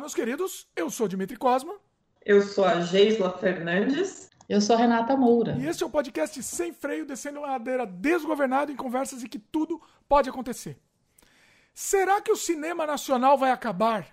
Olá, 0.00 0.06
meus 0.06 0.14
queridos. 0.14 0.66
Eu 0.74 0.88
sou 0.88 1.06
Dimitri 1.06 1.36
Cosma. 1.36 1.74
Eu 2.24 2.40
sou 2.40 2.64
a 2.64 2.80
Geisla 2.80 3.36
Fernandes. 3.36 4.30
Eu 4.48 4.58
sou 4.58 4.74
a 4.74 4.78
Renata 4.78 5.14
Moura. 5.14 5.58
E 5.60 5.66
esse 5.66 5.82
é 5.82 5.86
o 5.86 5.90
podcast 5.90 6.42
Sem 6.42 6.72
Freio, 6.72 7.04
descendo 7.04 7.40
uma 7.40 7.48
ladeira 7.48 7.84
desgovernada 7.84 8.72
em 8.72 8.76
conversas 8.76 9.22
em 9.22 9.26
que 9.26 9.38
tudo 9.38 9.78
pode 10.08 10.30
acontecer. 10.30 10.78
Será 11.74 12.18
que 12.18 12.32
o 12.32 12.36
cinema 12.36 12.86
nacional 12.86 13.36
vai 13.36 13.50
acabar? 13.50 14.06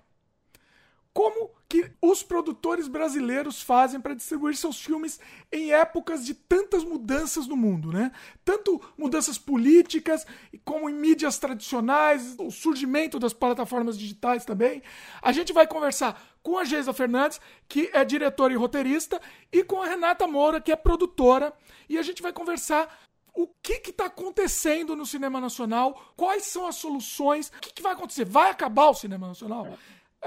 Como 1.17 1.49
que 1.67 1.91
os 1.99 2.21
produtores 2.21 2.87
brasileiros 2.87 3.59
fazem 3.59 3.99
para 3.99 4.13
distribuir 4.13 4.55
seus 4.55 4.79
filmes 4.79 5.19
em 5.51 5.73
épocas 5.73 6.23
de 6.23 6.35
tantas 6.35 6.83
mudanças 6.83 7.47
no 7.47 7.57
mundo, 7.57 7.91
né? 7.91 8.11
Tanto 8.45 8.79
mudanças 8.95 9.35
políticas, 9.35 10.27
como 10.63 10.87
em 10.87 10.93
mídias 10.93 11.39
tradicionais, 11.39 12.35
o 12.37 12.51
surgimento 12.51 13.17
das 13.17 13.33
plataformas 13.33 13.97
digitais 13.97 14.45
também. 14.45 14.83
A 15.19 15.31
gente 15.31 15.51
vai 15.51 15.65
conversar 15.65 16.21
com 16.43 16.55
a 16.55 16.63
Geisa 16.63 16.93
Fernandes, 16.93 17.41
que 17.67 17.89
é 17.93 18.05
diretora 18.05 18.53
e 18.53 18.55
roteirista, 18.55 19.19
e 19.51 19.63
com 19.63 19.81
a 19.81 19.87
Renata 19.87 20.27
Moura, 20.27 20.61
que 20.61 20.71
é 20.71 20.75
produtora, 20.75 21.51
e 21.89 21.97
a 21.97 22.03
gente 22.03 22.21
vai 22.21 22.31
conversar 22.31 22.95
o 23.33 23.47
que 23.61 23.81
está 23.89 24.05
acontecendo 24.05 24.95
no 24.95 25.05
cinema 25.05 25.41
nacional, 25.41 26.13
quais 26.15 26.43
são 26.43 26.67
as 26.67 26.75
soluções, 26.75 27.49
o 27.49 27.59
que, 27.59 27.73
que 27.73 27.81
vai 27.81 27.93
acontecer? 27.93 28.25
Vai 28.25 28.51
acabar 28.51 28.89
o 28.89 28.93
cinema 28.93 29.27
nacional? 29.27 29.77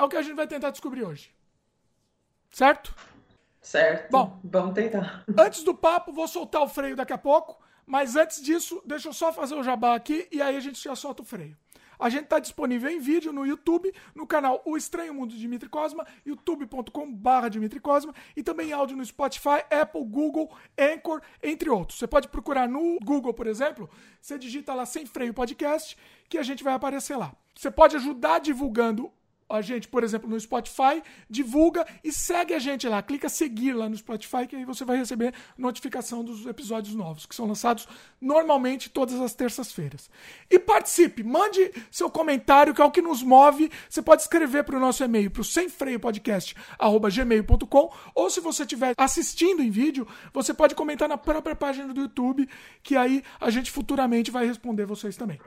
É 0.01 0.03
o 0.03 0.09
que 0.09 0.17
a 0.17 0.23
gente 0.23 0.35
vai 0.35 0.47
tentar 0.47 0.71
descobrir 0.71 1.05
hoje. 1.05 1.31
Certo? 2.51 2.95
Certo. 3.61 4.11
Bom, 4.11 4.41
vamos 4.43 4.73
tentar. 4.73 5.23
Antes 5.37 5.63
do 5.63 5.75
papo, 5.75 6.11
vou 6.11 6.27
soltar 6.27 6.63
o 6.63 6.69
freio 6.69 6.97
daqui 6.97 7.13
a 7.13 7.19
pouco. 7.19 7.63
Mas 7.85 8.17
antes 8.17 8.41
disso, 8.41 8.81
deixa 8.87 9.11
eu 9.11 9.13
só 9.13 9.31
fazer 9.31 9.55
o 9.55 9.63
jabá 9.63 9.95
aqui 9.95 10.27
e 10.33 10.41
aí 10.41 10.57
a 10.57 10.61
gente 10.61 10.83
já 10.83 10.97
solta 10.97 11.21
o 11.21 11.25
freio. 11.25 11.55
A 11.99 12.09
gente 12.09 12.23
está 12.23 12.39
disponível 12.39 12.89
em 12.89 12.99
vídeo 12.99 13.31
no 13.31 13.47
YouTube, 13.47 13.93
no 14.15 14.27
canal 14.27 14.63
O 14.65 14.75
Estranho 14.75 15.13
Mundo 15.13 15.35
de 15.35 15.39
Dimitri 15.39 15.69
Cosma, 15.69 16.07
youtube.com.br 16.25 17.49
Dimitri 17.51 17.79
Cosma, 17.79 18.15
e 18.35 18.43
também 18.43 18.73
áudio 18.73 18.97
no 18.97 19.05
Spotify, 19.05 19.63
Apple, 19.71 20.07
Google, 20.07 20.51
Anchor, 20.79 21.21
entre 21.43 21.69
outros. 21.69 21.99
Você 21.99 22.07
pode 22.07 22.27
procurar 22.29 22.67
no 22.67 22.99
Google, 23.05 23.35
por 23.35 23.47
exemplo, 23.47 23.91
você 24.19 24.39
digita 24.39 24.73
lá 24.73 24.87
Sem 24.87 25.05
Freio 25.05 25.35
Podcast, 25.35 25.95
que 26.27 26.39
a 26.39 26.43
gente 26.43 26.65
vai 26.65 26.73
aparecer 26.73 27.19
lá. 27.19 27.35
Você 27.55 27.71
pode 27.71 27.97
ajudar 27.97 28.39
divulgando 28.39 29.13
a 29.51 29.61
gente, 29.61 29.89
por 29.89 30.05
exemplo, 30.05 30.31
no 30.31 30.39
Spotify, 30.39 31.03
divulga 31.29 31.85
e 32.05 32.13
segue 32.13 32.55
a 32.55 32.59
gente 32.59 32.89
lá. 32.89 33.03
Clica 33.03 33.29
seguir 33.29 33.73
lá 33.73 33.89
no 33.89 33.97
Spotify, 33.97 34.47
que 34.47 34.55
aí 34.57 34.65
você 34.65 34.85
vai 34.85 34.97
receber 34.97 35.35
notificação 35.59 36.23
dos 36.23 36.47
episódios 36.47 36.95
novos, 36.95 37.27
que 37.27 37.35
são 37.35 37.47
lançados 37.47 37.89
normalmente 38.21 38.89
todas 38.89 39.21
as 39.21 39.35
terças-feiras. 39.35 40.09
E 40.49 40.57
participe, 40.59 41.23
mande 41.23 41.71
seu 41.91 42.09
comentário, 42.09 42.73
que 42.73 42.81
é 42.81 42.85
o 42.85 42.91
que 42.91 43.03
nos 43.03 43.23
move. 43.23 43.71
Você 43.89 44.01
pode 44.01 44.23
escrever 44.23 44.65
para 44.65 44.77
o 44.77 44.81
nosso 44.81 45.03
e-mail, 45.03 45.31
para 45.31 45.43
o 45.43 45.45
semfreiopodcast.gmail.com, 45.45 47.93
ou 48.15 48.31
se 48.31 48.41
você 48.41 48.63
estiver 48.63 48.95
assistindo 48.97 49.63
em 49.63 49.71
vídeo, 49.71 50.07
você 50.33 50.55
pode 50.55 50.75
comentar 50.75 51.09
na 51.09 51.19
própria 51.19 51.57
página 51.57 51.93
do 51.93 52.03
YouTube, 52.03 52.49
que 52.83 52.97
aí 52.97 53.23
a 53.41 53.51
gente 53.51 53.71
futuramente 53.71 54.31
vai 54.31 54.47
responder 54.47 54.87
vocês 54.87 55.17
também. 55.17 55.41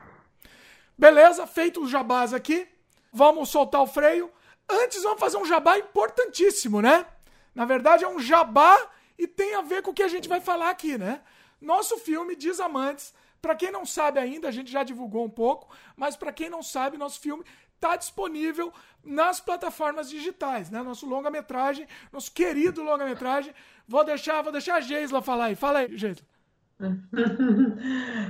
Beleza? 0.98 1.48
Feito 1.48 1.82
os 1.82 1.90
jabás 1.90 2.34
aqui, 2.34 2.68
vamos 3.14 3.50
soltar 3.50 3.82
o 3.82 3.88
freio. 3.88 4.32
Antes, 4.68 5.04
vamos 5.04 5.20
fazer 5.20 5.38
um 5.38 5.46
jabá 5.46 5.78
importantíssimo, 5.78 6.82
né? 6.82 7.06
Na 7.54 7.66
verdade, 7.66 8.04
é 8.04 8.08
um 8.08 8.20
jabá 8.20 8.78
e 9.18 9.28
tem 9.28 9.54
a 9.56 9.62
ver 9.62 9.84
com 9.84 9.92
o 9.92 9.94
que 9.94 10.04
a 10.04 10.08
gente 10.08 10.28
vai 10.28 10.42
falar 10.42 10.70
aqui, 10.70 10.98
né? 10.98 11.22
Nosso 11.62 11.98
filme 11.98 12.36
Desamantes, 12.36 13.14
para 13.42 13.56
quem 13.56 13.72
não 13.72 13.86
sabe 13.86 14.20
ainda, 14.20 14.48
a 14.48 14.52
gente 14.52 14.72
já 14.72 14.84
divulgou 14.84 15.24
um 15.24 15.30
pouco, 15.30 15.70
mas 15.96 16.16
para 16.16 16.34
quem 16.34 16.50
não 16.50 16.64
sabe, 16.64 16.98
nosso 16.98 17.20
filme 17.20 17.44
está 17.76 17.96
disponível 17.96 18.74
nas 19.04 19.40
plataformas 19.40 20.10
digitais, 20.10 20.70
né? 20.70 20.82
Nosso 20.82 21.06
longa-metragem, 21.06 21.88
nosso 22.12 22.32
querido 22.32 22.82
longa-metragem. 22.82 23.54
Vou 23.88 24.04
deixar, 24.04 24.42
vou 24.42 24.52
deixar 24.52 24.76
a 24.76 24.82
Geisla 24.82 25.22
falar 25.22 25.46
aí. 25.46 25.56
Fala 25.56 25.80
aí, 25.80 25.98
Geisla. 25.98 26.26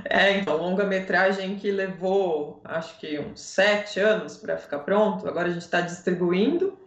É, 0.08 0.38
então, 0.38 0.56
longa-metragem 0.56 1.56
que 1.56 1.70
levou, 1.70 2.60
acho 2.64 2.98
que 2.98 3.18
uns 3.18 3.40
sete 3.40 3.98
anos 3.98 4.36
para 4.36 4.56
ficar 4.56 4.80
pronto, 4.80 5.26
agora 5.26 5.48
a 5.48 5.50
gente 5.50 5.62
está 5.62 5.80
distribuindo. 5.80 6.78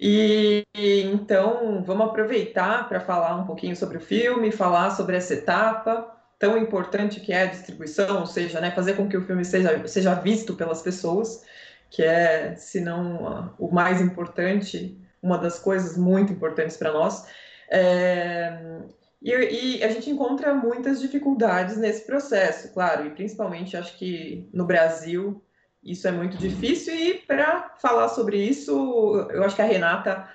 E 0.00 0.64
então 0.74 1.82
vamos 1.84 2.06
aproveitar 2.06 2.88
para 2.88 3.00
falar 3.00 3.36
um 3.36 3.46
pouquinho 3.46 3.74
sobre 3.74 3.98
o 3.98 4.00
filme, 4.00 4.52
falar 4.52 4.90
sobre 4.90 5.16
essa 5.16 5.34
etapa 5.34 6.16
tão 6.38 6.56
importante 6.56 7.20
que 7.20 7.32
é 7.32 7.42
a 7.42 7.46
distribuição, 7.46 8.20
ou 8.20 8.26
seja, 8.26 8.60
né, 8.60 8.70
fazer 8.70 8.94
com 8.94 9.08
que 9.08 9.16
o 9.16 9.26
filme 9.26 9.44
seja, 9.44 9.86
seja 9.88 10.14
visto 10.14 10.54
pelas 10.54 10.80
pessoas, 10.82 11.44
que 11.90 12.02
é, 12.02 12.54
se 12.54 12.80
não 12.80 13.52
o 13.58 13.72
mais 13.72 14.00
importante, 14.00 14.96
uma 15.20 15.36
das 15.36 15.58
coisas 15.58 15.96
muito 15.98 16.32
importantes 16.32 16.76
para 16.76 16.92
nós. 16.92 17.26
É, 17.70 18.78
e, 19.20 19.32
e, 19.32 19.84
a 19.84 19.88
gente 19.88 20.10
encontra 20.10 20.54
muitas 20.54 21.00
dificuldades 21.00 21.76
nesse 21.76 22.06
processo, 22.06 22.72
claro, 22.72 23.06
e 23.06 23.10
principalmente 23.10 23.76
acho 23.76 23.96
que 23.98 24.48
no 24.52 24.64
Brasil 24.64 25.42
isso 25.82 26.06
é 26.06 26.12
muito 26.12 26.36
difícil. 26.36 26.94
E 26.94 27.14
para 27.14 27.74
falar 27.80 28.08
sobre 28.08 28.40
isso, 28.40 29.26
eu 29.30 29.42
acho 29.42 29.56
que 29.56 29.62
a 29.62 29.66
Renata 29.66 30.28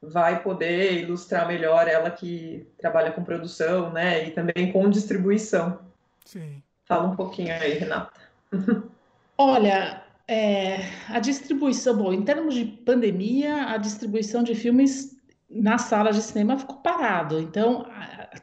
vai 0.00 0.42
poder 0.42 1.02
ilustrar 1.02 1.46
melhor, 1.46 1.86
ela 1.86 2.10
que 2.10 2.66
trabalha 2.78 3.12
com 3.12 3.22
produção, 3.22 3.92
né, 3.92 4.26
e 4.26 4.30
também 4.30 4.72
com 4.72 4.88
distribuição. 4.90 5.78
Sim. 6.24 6.62
Fala 6.84 7.08
um 7.08 7.16
pouquinho 7.16 7.52
aí, 7.52 7.74
Renata. 7.74 8.12
Olha, 9.38 10.02
é, 10.26 10.78
a 11.08 11.18
distribuição, 11.20 11.96
bom, 11.96 12.12
em 12.12 12.22
termos 12.22 12.54
de 12.54 12.64
pandemia, 12.64 13.66
a 13.66 13.76
distribuição 13.76 14.42
de 14.42 14.54
filmes 14.54 15.16
na 15.52 15.78
sala 15.78 16.12
de 16.12 16.22
cinema 16.22 16.58
ficou 16.58 16.76
parado. 16.76 17.38
Então, 17.38 17.86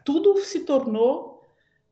tudo 0.03 0.37
se 0.39 0.61
tornou 0.61 1.43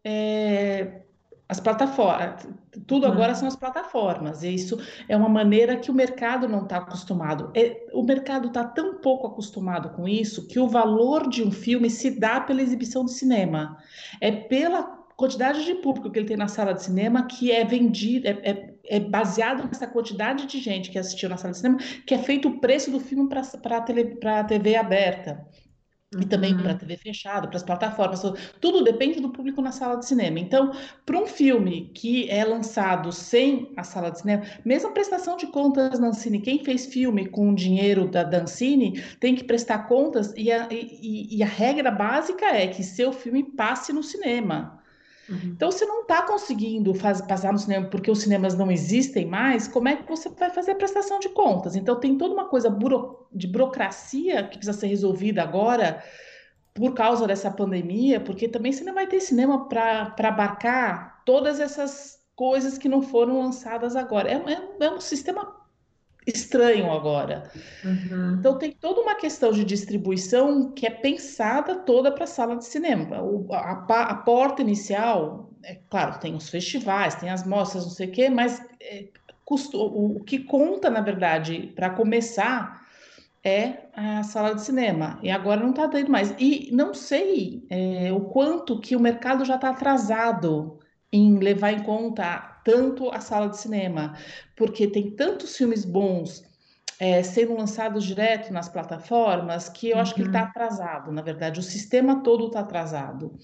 é, 0.03 1.01
as 1.49 1.59
plataformas. 1.59 2.47
Tudo 2.85 3.05
uhum. 3.05 3.13
agora 3.13 3.35
são 3.35 3.47
as 3.47 3.55
plataformas. 3.55 4.43
E 4.43 4.53
isso 4.53 4.79
é 5.07 5.15
uma 5.15 5.29
maneira 5.29 5.77
que 5.77 5.89
o 5.89 5.93
mercado 5.93 6.47
não 6.47 6.63
está 6.63 6.77
acostumado. 6.77 7.51
É, 7.55 7.87
o 7.93 8.03
mercado 8.03 8.47
está 8.47 8.63
tão 8.63 8.95
pouco 8.95 9.27
acostumado 9.27 9.89
com 9.89 10.07
isso 10.07 10.47
que 10.47 10.59
o 10.59 10.67
valor 10.67 11.29
de 11.29 11.43
um 11.43 11.51
filme 11.51 11.89
se 11.89 12.19
dá 12.19 12.39
pela 12.41 12.61
exibição 12.61 13.05
de 13.05 13.13
cinema. 13.13 13.77
É 14.21 14.31
pela 14.31 14.97
quantidade 15.15 15.65
de 15.65 15.73
público 15.75 16.11
que 16.11 16.19
ele 16.19 16.27
tem 16.27 16.37
na 16.37 16.47
sala 16.47 16.73
de 16.73 16.83
cinema 16.83 17.25
que 17.25 17.51
é 17.51 17.65
vendido, 17.65 18.27
é, 18.27 18.31
é, 18.43 18.73
é 18.87 18.99
baseado 18.99 19.63
nessa 19.65 19.87
quantidade 19.87 20.45
de 20.45 20.59
gente 20.59 20.89
que 20.89 20.97
assistiu 20.97 21.29
na 21.29 21.37
sala 21.37 21.51
de 21.51 21.57
cinema, 21.59 21.77
que 22.05 22.13
é 22.13 22.17
feito 22.17 22.47
o 22.47 22.59
preço 22.59 22.91
do 22.91 22.99
filme 22.99 23.29
para 23.29 23.77
a 23.77 24.43
TV 24.43 24.75
aberta. 24.75 25.45
E 26.17 26.25
também 26.25 26.55
para 26.55 26.69
a 26.69 26.71
uhum. 26.71 26.77
TV 26.77 26.95
fechada, 26.95 27.49
para 27.49 27.57
as 27.57 27.63
plataformas, 27.63 28.21
tudo 28.61 28.81
depende 28.81 29.19
do 29.19 29.29
público 29.29 29.61
na 29.61 29.73
sala 29.73 29.97
de 29.97 30.05
cinema. 30.05 30.39
Então, 30.39 30.71
para 31.05 31.19
um 31.19 31.27
filme 31.27 31.91
que 31.93 32.29
é 32.29 32.45
lançado 32.45 33.11
sem 33.11 33.73
a 33.75 33.83
sala 33.83 34.09
de 34.09 34.21
cinema, 34.21 34.43
mesmo 34.63 34.87
a 34.87 34.93
prestação 34.93 35.35
de 35.35 35.47
contas 35.47 35.99
da 35.99 36.07
Ancine, 36.07 36.39
quem 36.39 36.63
fez 36.63 36.85
filme 36.85 37.27
com 37.27 37.49
o 37.49 37.55
dinheiro 37.55 38.07
da 38.07 38.23
Dancine 38.23 39.03
tem 39.19 39.35
que 39.35 39.43
prestar 39.43 39.79
contas, 39.79 40.33
e 40.37 40.49
a, 40.49 40.69
e, 40.71 41.37
e 41.37 41.43
a 41.43 41.47
regra 41.47 41.91
básica 41.91 42.45
é 42.45 42.67
que 42.67 42.83
seu 42.83 43.11
filme 43.11 43.43
passe 43.43 43.91
no 43.91 44.01
cinema. 44.01 44.76
Uhum. 45.29 45.51
Então, 45.55 45.71
se 45.71 45.85
não 45.85 46.01
está 46.01 46.21
conseguindo 46.21 46.93
faz, 46.93 47.21
passar 47.21 47.51
no 47.51 47.59
cinema 47.59 47.87
porque 47.87 48.09
os 48.09 48.21
cinemas 48.21 48.55
não 48.55 48.71
existem 48.71 49.25
mais, 49.25 49.67
como 49.67 49.87
é 49.87 49.95
que 49.95 50.07
você 50.07 50.29
vai 50.29 50.49
fazer 50.49 50.71
a 50.71 50.75
prestação 50.75 51.19
de 51.19 51.29
contas? 51.29 51.75
Então, 51.75 51.99
tem 51.99 52.17
toda 52.17 52.33
uma 52.33 52.45
coisa 52.45 52.69
buro, 52.69 53.27
de 53.31 53.47
burocracia 53.47 54.43
que 54.43 54.57
precisa 54.57 54.77
ser 54.77 54.87
resolvida 54.87 55.43
agora 55.43 56.03
por 56.73 56.93
causa 56.93 57.25
dessa 57.25 57.49
pandemia, 57.49 58.19
porque 58.19 58.47
também 58.47 58.71
você 58.71 58.83
não 58.83 58.93
vai 58.93 59.07
ter 59.07 59.19
cinema 59.19 59.67
para 59.67 60.13
abarcar 60.19 61.23
todas 61.25 61.59
essas 61.59 62.17
coisas 62.35 62.77
que 62.77 62.87
não 62.87 63.01
foram 63.01 63.39
lançadas 63.39 63.95
agora. 63.95 64.29
É, 64.29 64.35
é, 64.35 64.85
é 64.85 64.91
um 64.91 65.01
sistema 65.01 65.56
estranho 66.27 66.91
agora. 66.91 67.49
Uhum. 67.83 68.35
Então 68.39 68.57
tem 68.57 68.71
toda 68.71 69.01
uma 69.01 69.15
questão 69.15 69.51
de 69.51 69.63
distribuição 69.63 70.71
que 70.71 70.85
é 70.85 70.89
pensada 70.89 71.75
toda 71.75 72.11
para 72.11 72.25
a 72.25 72.27
sala 72.27 72.55
de 72.57 72.65
cinema. 72.65 73.21
O, 73.21 73.47
a, 73.51 73.85
a, 73.87 74.15
porta 74.15 74.61
inicial, 74.61 75.49
é 75.63 75.77
claro, 75.89 76.19
tem 76.19 76.35
os 76.35 76.49
festivais, 76.49 77.15
tem 77.15 77.29
as 77.29 77.45
mostras, 77.45 77.85
não 77.85 77.91
sei 77.91 78.07
o 78.07 78.11
quê, 78.11 78.29
mas 78.29 78.61
é, 78.81 79.05
custo, 79.45 79.77
o, 79.77 80.17
o 80.17 80.23
que 80.23 80.39
conta, 80.39 80.89
na 80.89 81.01
verdade, 81.01 81.71
para 81.75 81.89
começar 81.89 82.85
é 83.43 83.85
a 83.95 84.23
sala 84.23 84.53
de 84.53 84.61
cinema. 84.61 85.19
E 85.23 85.31
agora 85.31 85.61
não 85.61 85.69
está 85.69 85.85
dando 85.85 86.11
mais. 86.11 86.35
E 86.37 86.69
não 86.73 86.93
sei 86.93 87.65
é, 87.69 88.11
o 88.11 88.21
quanto 88.21 88.79
que 88.79 88.95
o 88.95 88.99
mercado 88.99 89.45
já 89.45 89.55
está 89.55 89.69
atrasado 89.69 90.79
em 91.17 91.39
levar 91.39 91.71
em 91.71 91.83
conta 91.83 92.59
tanto 92.63 93.09
a 93.11 93.19
sala 93.19 93.49
de 93.49 93.57
cinema, 93.57 94.15
porque 94.55 94.87
tem 94.87 95.11
tantos 95.11 95.55
filmes 95.55 95.85
bons 95.85 96.43
é, 96.99 97.23
sendo 97.23 97.55
lançados 97.55 98.03
direto 98.03 98.51
nas 98.51 98.67
plataformas 98.67 99.69
que 99.69 99.89
eu 99.89 99.95
uhum. 99.95 100.01
acho 100.01 100.15
que 100.15 100.21
ele 100.21 100.29
está 100.29 100.41
uhum. 100.41 100.47
atrasado. 100.47 101.11
Na 101.11 101.21
verdade, 101.21 101.59
o 101.59 101.63
sistema 101.63 102.21
todo 102.21 102.47
está 102.47 102.61
atrasado. 102.61 103.37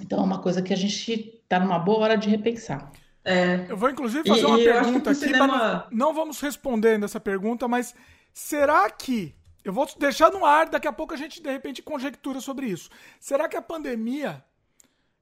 Então, 0.00 0.20
é 0.20 0.22
uma 0.22 0.40
coisa 0.40 0.60
que 0.60 0.74
a 0.74 0.76
gente 0.76 1.40
está 1.42 1.58
numa 1.58 1.78
boa 1.78 2.00
hora 2.00 2.18
de 2.18 2.28
repensar. 2.28 2.90
É. 3.24 3.66
Eu 3.68 3.76
vou, 3.76 3.88
inclusive, 3.88 4.28
fazer 4.28 4.42
e, 4.42 4.44
uma 4.44 4.60
e 4.60 4.64
pergunta 4.64 5.10
aqui. 5.10 5.20
Cinema... 5.20 5.46
Não, 5.90 6.06
não 6.08 6.14
vamos 6.14 6.40
responder 6.40 6.90
ainda 6.90 7.06
essa 7.06 7.18
pergunta, 7.18 7.66
mas 7.66 7.94
Será 8.36 8.90
que. 8.90 9.34
Eu 9.64 9.72
vou 9.72 9.88
deixar 9.98 10.30
no 10.30 10.44
ar, 10.44 10.68
daqui 10.68 10.86
a 10.86 10.92
pouco 10.92 11.14
a 11.14 11.16
gente 11.16 11.42
de 11.42 11.50
repente 11.50 11.82
conjectura 11.82 12.38
sobre 12.38 12.66
isso. 12.66 12.90
Será 13.18 13.48
que 13.48 13.56
a 13.56 13.62
pandemia 13.62 14.44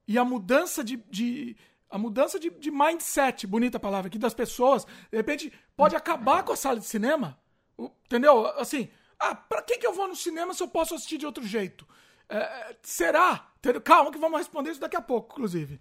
e 0.07 0.17
a 0.17 0.25
mudança 0.25 0.83
de. 0.83 0.97
de 1.09 1.55
a 1.89 1.97
mudança 1.97 2.39
de, 2.39 2.49
de 2.49 2.71
mindset, 2.71 3.47
bonita 3.47 3.79
palavra 3.79 4.07
aqui, 4.07 4.17
das 4.17 4.33
pessoas, 4.33 4.85
de 4.85 5.15
repente 5.15 5.53
pode 5.77 5.95
acabar 5.95 6.43
com 6.43 6.51
a 6.51 6.55
sala 6.55 6.79
de 6.79 6.85
cinema? 6.85 7.39
Entendeu? 7.79 8.47
Assim, 8.59 8.89
ah, 9.19 9.33
pra 9.33 9.61
que, 9.61 9.77
que 9.77 9.87
eu 9.87 9.93
vou 9.93 10.07
no 10.07 10.15
cinema 10.15 10.53
se 10.53 10.61
eu 10.61 10.67
posso 10.67 10.93
assistir 10.95 11.17
de 11.17 11.25
outro 11.25 11.45
jeito? 11.45 11.87
É, 12.27 12.75
será? 12.81 13.47
Calma 13.83 14.11
que 14.11 14.17
vamos 14.17 14.39
responder 14.39 14.71
isso 14.71 14.79
daqui 14.79 14.97
a 14.97 15.01
pouco, 15.01 15.33
inclusive. 15.33 15.79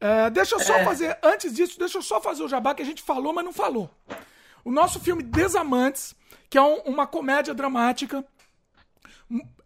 É, 0.00 0.30
deixa 0.30 0.54
eu 0.54 0.60
só 0.60 0.76
é. 0.76 0.84
fazer, 0.84 1.18
antes 1.22 1.54
disso, 1.54 1.78
deixa 1.78 1.98
eu 1.98 2.02
só 2.02 2.20
fazer 2.20 2.42
o 2.42 2.48
jabá 2.48 2.74
que 2.74 2.82
a 2.82 2.86
gente 2.86 3.02
falou, 3.02 3.32
mas 3.32 3.44
não 3.44 3.52
falou. 3.52 3.90
O 4.64 4.72
nosso 4.72 4.98
filme 4.98 5.22
Desamantes, 5.22 6.14
que 6.48 6.56
é 6.56 6.62
um, 6.62 6.80
uma 6.80 7.06
comédia 7.06 7.54
dramática 7.54 8.24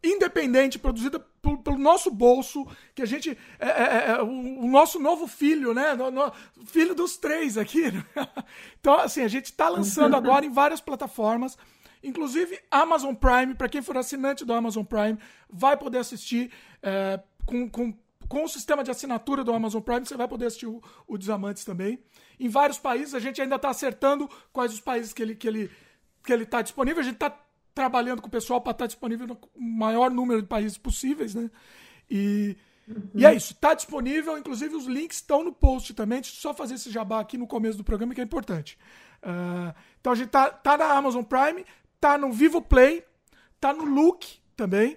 independente, 0.03 0.79
produzida 0.79 1.19
pelo, 1.41 1.79
nosso 1.79 2.11
bolso, 2.11 2.67
que 2.95 3.03
a 3.03 3.07
gente. 3.07 3.37
É, 3.59 3.69
é, 3.69 4.11
é 4.11 4.23
o, 4.23 4.65
o, 4.65 4.69
nosso 4.69 4.99
novo 4.99 5.27
filho, 5.27 5.73
né? 5.73 5.95
No, 5.95 6.11
no, 6.11 6.33
filho 6.67 6.95
dos 6.95 7.17
três 7.17 7.57
aqui. 7.57 7.91
Né? 7.91 8.05
Então, 8.79 8.95
assim, 8.99 9.23
a 9.23 9.29
gente 9.29 9.47
está 9.47 9.69
lançando 9.69 10.15
agora 10.15 10.45
em 10.45 10.51
várias 10.51 10.81
plataformas. 10.81 11.57
Inclusive, 12.03 12.61
Amazon 12.71 13.15
Prime, 13.15 13.55
para 13.55 13.67
quem 13.67 13.81
for 13.81 13.97
assinante 13.97 14.45
do 14.45 14.53
Amazon 14.53 14.85
Prime, 14.85 15.19
vai 15.49 15.75
poder 15.75 15.99
assistir 15.99 16.53
é, 16.83 17.19
com, 17.47 17.67
com, 17.71 17.95
com 18.29 18.45
o 18.45 18.49
sistema 18.49 18.85
de 18.85 18.91
assinatura 18.91 19.43
do 19.43 19.55
Amazon 19.55 19.81
Prime, 19.81 20.05
você 20.05 20.15
vai 20.15 20.29
poder 20.29 20.47
assistir 20.47 20.67
o, 20.67 20.83
o 21.09 21.17
Desamantes 21.17 21.65
também. 21.65 21.99
Em 22.39 22.49
vários 22.49 22.79
países, 22.79 23.15
a 23.15 23.19
gente 23.19 23.41
ainda 23.41 23.57
está 23.57 23.71
acertando 23.71 24.29
quais 24.53 24.75
os 24.75 24.81
países 24.81 25.15
que 25.15 25.23
ele 25.23 25.35
que 25.35 25.49
ele 25.49 25.71
que 26.23 26.33
ele 26.33 26.45
está 26.45 26.61
disponível. 26.61 27.01
A 27.01 27.05
gente 27.05 27.15
está 27.15 27.35
trabalhando 27.75 28.23
com 28.23 28.29
o 28.29 28.31
pessoal 28.31 28.61
para 28.61 28.71
estar 28.71 28.85
tá 28.85 28.87
disponível 28.87 29.27
no 29.27 29.39
maior 29.57 30.11
número 30.11 30.41
de 30.41 30.49
países 30.49 30.79
possíveis, 30.79 31.35
né? 31.35 31.51
E, 32.09 32.57
uhum. 32.87 33.11
e 33.15 33.27
é 33.27 33.35
isso, 33.35 33.53
está 33.53 33.75
disponível, 33.75 34.39
inclusive 34.39 34.75
os 34.77 34.87
links 34.87 35.17
estão 35.17 35.43
no 35.43 35.53
post 35.53 35.93
também. 35.95 36.21
Deixa 36.21 36.37
eu 36.37 36.41
só 36.41 36.55
fazer 36.55 36.75
esse 36.75 36.91
jabá 36.91 37.21
aqui 37.21 37.37
no 37.37 37.47
começo 37.47 37.77
do 37.77 37.85
programa 37.85 38.15
que 38.15 38.21
é 38.21 38.25
importante. 38.25 38.79
Uh, 39.23 39.75
então 40.01 40.13
a 40.13 40.17
gente 40.17 40.29
tá, 40.29 40.51
tá 40.51 40.77
na 40.77 40.93
Amazon 40.93 41.25
Prime, 41.25 41.65
tá 42.01 42.17
no 42.17 42.33
Vivo 42.33 42.63
Play, 42.63 43.05
tá 43.59 43.73
no 43.73 43.85
Look 43.85 44.39
também. 44.57 44.97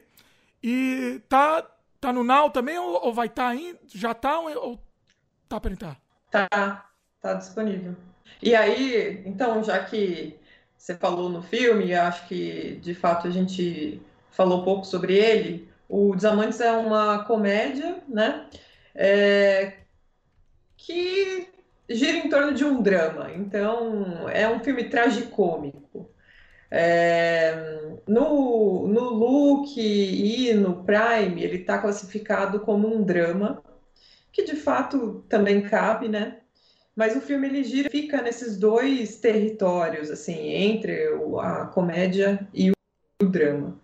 E 0.62 1.22
tá, 1.30 1.66
tá 2.00 2.12
no 2.12 2.24
Now 2.24 2.50
também, 2.50 2.78
ou, 2.78 3.06
ou 3.06 3.14
vai 3.14 3.28
estar 3.28 3.46
tá 3.46 3.50
ainda? 3.50 3.80
Já 3.88 4.14
tá 4.14 4.40
ou, 4.40 4.50
ou 4.58 4.84
tá 5.48 5.60
para 5.60 5.72
entrar? 5.72 6.02
Tá, 6.30 6.90
tá 7.22 7.34
disponível. 7.34 7.96
E 8.42 8.54
aí, 8.54 9.24
então, 9.26 9.64
já 9.64 9.84
que 9.84 10.38
você 10.78 10.96
falou 10.96 11.30
no 11.30 11.42
filme, 11.42 11.94
acho 11.94 12.28
que 12.28 12.80
de 12.82 12.94
fato 12.94 13.28
a 13.28 13.32
gente 13.32 14.02
falou 14.32 14.64
pouco 14.64 14.86
sobre 14.86 15.16
ele. 15.16 15.68
O 15.90 16.16
Desamantes 16.16 16.62
é 16.62 16.72
uma 16.72 17.24
comédia, 17.26 18.04
né? 18.08 18.48
É, 18.94 19.78
que 20.78 21.50
gira 21.90 22.18
em 22.18 22.30
torno 22.30 22.54
de 22.54 22.64
um 22.64 22.82
drama. 22.82 23.32
Então, 23.34 24.30
é 24.30 24.48
um 24.50 24.60
filme 24.60 24.86
tragicômico. 24.86 26.10
É, 26.70 27.56
no, 28.08 28.88
no 28.88 29.10
Look 29.10 29.78
e 29.78 30.54
no 30.54 30.84
Prime, 30.84 31.42
ele 31.42 31.58
está 31.58 31.78
classificado 31.78 32.60
como 32.60 32.94
um 32.94 33.04
drama, 33.04 33.64
que 34.32 34.44
de 34.44 34.56
fato 34.56 35.26
também 35.30 35.62
cabe, 35.62 36.10
né? 36.10 36.42
Mas 36.98 37.16
o 37.16 37.22
filme 37.22 37.48
ele 37.48 37.64
gira, 37.64 37.90
fica 37.90 38.22
nesses 38.22 38.58
dois 38.58 39.18
territórios, 39.18 40.12
assim, 40.12 40.50
entre 40.50 41.08
a 41.40 41.66
comédia 41.68 42.46
e 42.54 42.72
o 42.72 43.26
drama. 43.26 43.80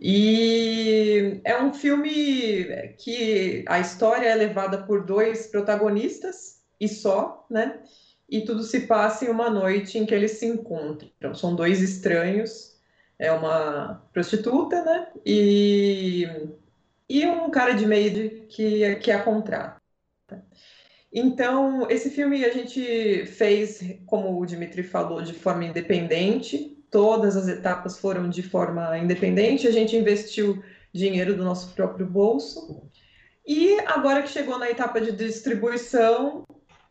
E 0.00 1.40
é 1.44 1.62
um 1.62 1.72
filme 1.72 2.64
que 2.98 3.64
a 3.68 3.78
história 3.78 4.26
é 4.28 4.34
levada 4.34 4.82
por 4.82 5.04
dois 5.04 5.46
protagonistas 5.46 6.60
e 6.80 6.88
só, 6.88 7.46
né? 7.48 7.78
e 8.28 8.40
tudo 8.40 8.62
se 8.62 8.86
passa 8.86 9.24
em 9.24 9.28
uma 9.28 9.50
noite 9.50 9.98
em 9.98 10.06
que 10.06 10.14
eles 10.14 10.32
se 10.32 10.46
encontram. 10.46 11.34
São 11.34 11.54
dois 11.54 11.80
estranhos, 11.80 12.76
é 13.18 13.30
uma 13.30 14.02
prostituta, 14.12 14.82
né? 14.84 15.08
E, 15.24 16.26
e 17.08 17.26
um 17.26 17.50
cara 17.50 17.74
de 17.74 17.86
meio 17.86 18.46
que, 18.48 18.96
que 18.96 19.10
a 19.10 19.22
contrata. 19.22 19.80
Então, 21.16 21.88
esse 21.88 22.10
filme 22.10 22.44
a 22.44 22.50
gente 22.50 23.24
fez, 23.26 23.80
como 24.04 24.36
o 24.36 24.44
Dimitri 24.44 24.82
falou, 24.82 25.22
de 25.22 25.32
forma 25.32 25.64
independente. 25.64 26.76
Todas 26.90 27.36
as 27.36 27.46
etapas 27.46 27.96
foram 27.96 28.28
de 28.28 28.42
forma 28.42 28.98
independente. 28.98 29.68
A 29.68 29.70
gente 29.70 29.94
investiu 29.94 30.60
dinheiro 30.92 31.36
do 31.36 31.44
nosso 31.44 31.72
próprio 31.72 32.04
bolso. 32.04 32.90
E 33.46 33.78
agora 33.86 34.22
que 34.22 34.28
chegou 34.28 34.58
na 34.58 34.68
etapa 34.68 35.00
de 35.00 35.12
distribuição, 35.12 36.44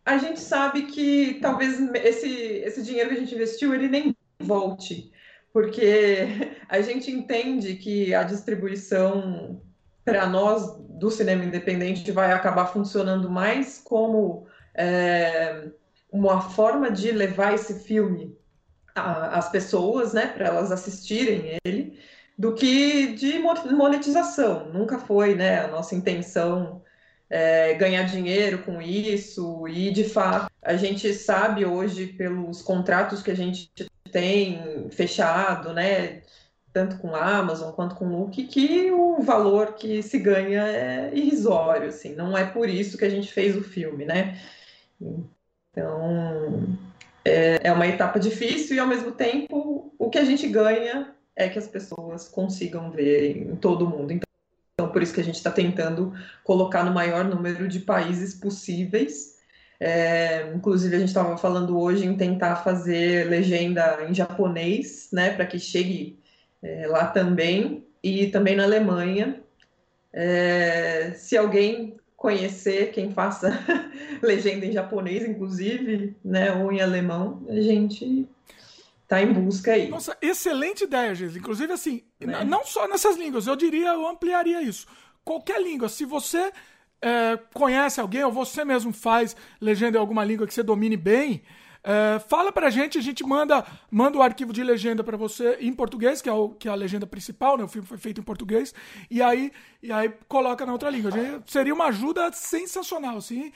a 0.05 0.17
gente 0.17 0.39
sabe 0.39 0.83
que 0.83 1.39
talvez 1.41 1.81
esse, 1.95 2.29
esse 2.29 2.81
dinheiro 2.81 3.09
que 3.09 3.15
a 3.15 3.19
gente 3.19 3.35
investiu 3.35 3.73
ele 3.73 3.89
nem 3.89 4.15
volte, 4.39 5.11
porque 5.51 6.27
a 6.69 6.79
gente 6.79 7.11
entende 7.11 7.75
que 7.75 8.13
a 8.13 8.23
distribuição 8.23 9.61
para 10.05 10.27
nós 10.27 10.77
do 10.89 11.09
cinema 11.09 11.43
independente 11.43 12.11
vai 12.11 12.31
acabar 12.31 12.67
funcionando 12.67 13.29
mais 13.29 13.79
como 13.83 14.45
é, 14.75 15.69
uma 16.11 16.41
forma 16.41 16.91
de 16.91 17.11
levar 17.11 17.53
esse 17.53 17.83
filme 17.83 18.37
às 18.95 19.49
pessoas, 19.49 20.13
né, 20.13 20.27
para 20.27 20.47
elas 20.47 20.71
assistirem 20.71 21.57
ele, 21.65 21.99
do 22.37 22.53
que 22.53 23.13
de 23.13 23.39
monetização. 23.39 24.71
Nunca 24.71 24.99
foi, 24.99 25.35
né, 25.35 25.61
a 25.61 25.67
nossa 25.67 25.95
intenção 25.95 26.81
é, 27.29 27.73
ganhar 27.73 28.03
dinheiro 28.03 28.59
com 28.59 28.81
isso, 28.81 29.67
e 29.67 29.91
de 29.91 30.03
fato 30.03 30.47
a 30.61 30.75
gente 30.75 31.11
sabe 31.13 31.65
hoje 31.65 32.07
pelos 32.07 32.61
contratos 32.61 33.23
que 33.23 33.31
a 33.31 33.35
gente 33.35 33.71
tem 34.11 34.89
fechado, 34.91 35.73
né, 35.73 36.21
tanto 36.73 36.97
com 36.97 37.15
a 37.15 37.37
Amazon 37.37 37.71
quanto 37.71 37.95
com 37.95 38.05
o 38.05 38.19
Look, 38.19 38.43
que 38.45 38.91
o 38.91 39.21
valor 39.21 39.75
que 39.75 40.01
se 40.01 40.17
ganha 40.17 40.63
é 40.63 41.11
irrisório, 41.13 41.89
assim, 41.89 42.15
não 42.15 42.35
é 42.35 42.45
por 42.45 42.67
isso 42.67 42.97
que 42.97 43.05
a 43.05 43.09
gente 43.09 43.31
fez 43.31 43.55
o 43.55 43.63
filme, 43.63 44.05
né? 44.05 44.39
Então, 45.71 46.75
é, 47.23 47.67
é 47.67 47.71
uma 47.71 47.87
etapa 47.87 48.19
difícil 48.19 48.75
e 48.75 48.79
ao 48.79 48.87
mesmo 48.87 49.11
tempo 49.11 49.93
o 49.97 50.09
que 50.09 50.17
a 50.17 50.25
gente 50.25 50.47
ganha 50.47 51.13
é 51.35 51.47
que 51.47 51.59
as 51.59 51.67
pessoas 51.67 52.27
consigam 52.27 52.91
ver 52.91 53.37
em 53.37 53.55
todo 53.55 53.85
o 53.85 53.89
mundo. 53.89 54.11
Então, 54.11 54.27
então, 54.75 54.91
por 54.91 55.03
isso 55.03 55.13
que 55.13 55.21
a 55.21 55.23
gente 55.23 55.35
está 55.35 55.51
tentando 55.51 56.13
colocar 56.43 56.83
no 56.83 56.91
maior 56.91 57.23
número 57.23 57.67
de 57.67 57.79
países 57.79 58.33
possíveis. 58.33 59.37
É, 59.79 60.51
inclusive, 60.55 60.95
a 60.95 60.99
gente 60.99 61.09
estava 61.09 61.37
falando 61.37 61.79
hoje 61.79 62.05
em 62.07 62.17
tentar 62.17 62.57
fazer 62.57 63.29
legenda 63.29 64.03
em 64.09 64.13
japonês, 64.13 65.09
né, 65.13 65.31
para 65.31 65.45
que 65.45 65.59
chegue 65.59 66.19
é, 66.63 66.87
lá 66.87 67.07
também, 67.07 67.85
e 68.01 68.27
também 68.27 68.55
na 68.55 68.63
Alemanha. 68.63 69.41
É, 70.11 71.11
se 71.15 71.35
alguém 71.35 71.97
conhecer 72.15 72.91
quem 72.91 73.11
faça 73.11 73.51
legenda 74.23 74.65
em 74.65 74.71
japonês, 74.71 75.27
inclusive, 75.27 76.15
né, 76.23 76.53
ou 76.53 76.71
em 76.71 76.81
alemão, 76.81 77.45
a 77.49 77.59
gente 77.59 78.27
tá 79.07 79.21
em 79.21 79.33
busca 79.33 79.73
aí. 79.73 79.89
Nossa, 79.89 80.17
excelente 80.21 80.85
ideia, 80.85 81.13
Gisele. 81.13 81.39
Inclusive, 81.39 81.73
assim, 81.73 82.03
né? 82.19 82.43
não 82.45 82.65
só 82.65 82.87
nessas 82.87 83.17
línguas, 83.17 83.45
eu 83.45 83.55
diria, 83.55 83.89
eu 83.89 84.07
ampliaria 84.07 84.61
isso. 84.61 84.87
Qualquer 85.25 85.61
língua, 85.61 85.89
se 85.89 86.05
você 86.05 86.51
é, 87.01 87.37
conhece 87.53 87.99
alguém 87.99 88.23
ou 88.23 88.31
você 88.31 88.63
mesmo 88.63 88.93
faz 88.93 89.35
legenda 89.59 89.97
em 89.97 89.99
alguma 89.99 90.23
língua 90.23 90.47
que 90.47 90.53
você 90.53 90.63
domine 90.63 90.95
bem, 90.95 91.43
é, 91.83 92.19
fala 92.29 92.51
pra 92.51 92.69
gente, 92.69 92.97
a 92.97 93.01
gente 93.01 93.25
manda, 93.25 93.65
manda 93.91 94.17
o 94.17 94.21
arquivo 94.21 94.53
de 94.53 94.63
legenda 94.63 95.03
para 95.03 95.17
você 95.17 95.57
em 95.59 95.73
português, 95.73 96.21
que 96.21 96.29
é, 96.29 96.31
o, 96.31 96.49
que 96.49 96.69
é 96.69 96.71
a 96.71 96.75
legenda 96.75 97.05
principal, 97.05 97.57
né? 97.57 97.63
O 97.65 97.67
filme 97.67 97.85
foi 97.85 97.97
feito 97.97 98.21
em 98.21 98.23
português, 98.23 98.73
e 99.11 99.21
aí, 99.21 99.51
e 99.81 99.91
aí 99.91 100.13
coloca 100.27 100.65
na 100.65 100.71
outra 100.71 100.89
língua. 100.89 101.11
Seria 101.45 101.73
uma 101.73 101.87
ajuda 101.87 102.31
sensacional, 102.31 103.17
assim. 103.17 103.51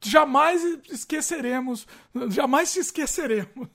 Jamais 0.00 0.62
esqueceremos, 0.90 1.86
jamais 2.30 2.68
se 2.68 2.80
esqueceremos. 2.80 3.68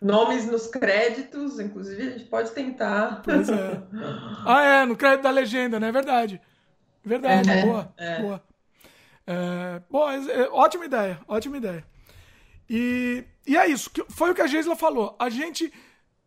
Nomes 0.00 0.46
nos 0.46 0.68
créditos, 0.68 1.58
inclusive 1.58 2.02
a 2.02 2.10
gente 2.10 2.24
pode 2.24 2.50
tentar. 2.52 3.22
Pois 3.22 3.48
é. 3.48 3.82
Ah, 4.46 4.62
é, 4.64 4.84
no 4.84 4.96
crédito 4.96 5.22
da 5.22 5.30
legenda, 5.30 5.80
né? 5.80 5.88
É 5.88 5.92
verdade. 5.92 6.40
Verdade, 7.04 7.50
é, 7.50 7.62
boa. 7.64 7.94
É. 7.96 8.22
Boa. 8.22 8.42
É, 9.26 9.82
boa, 9.90 10.14
é, 10.14 10.48
ótima 10.50 10.86
ideia, 10.86 11.20
ótima 11.28 11.56
ideia. 11.58 11.84
E, 12.68 13.24
e 13.46 13.56
é 13.56 13.66
isso, 13.66 13.90
foi 14.10 14.30
o 14.30 14.34
que 14.34 14.42
a 14.42 14.46
Geisla 14.46 14.76
falou. 14.76 15.16
A 15.18 15.30
gente 15.30 15.72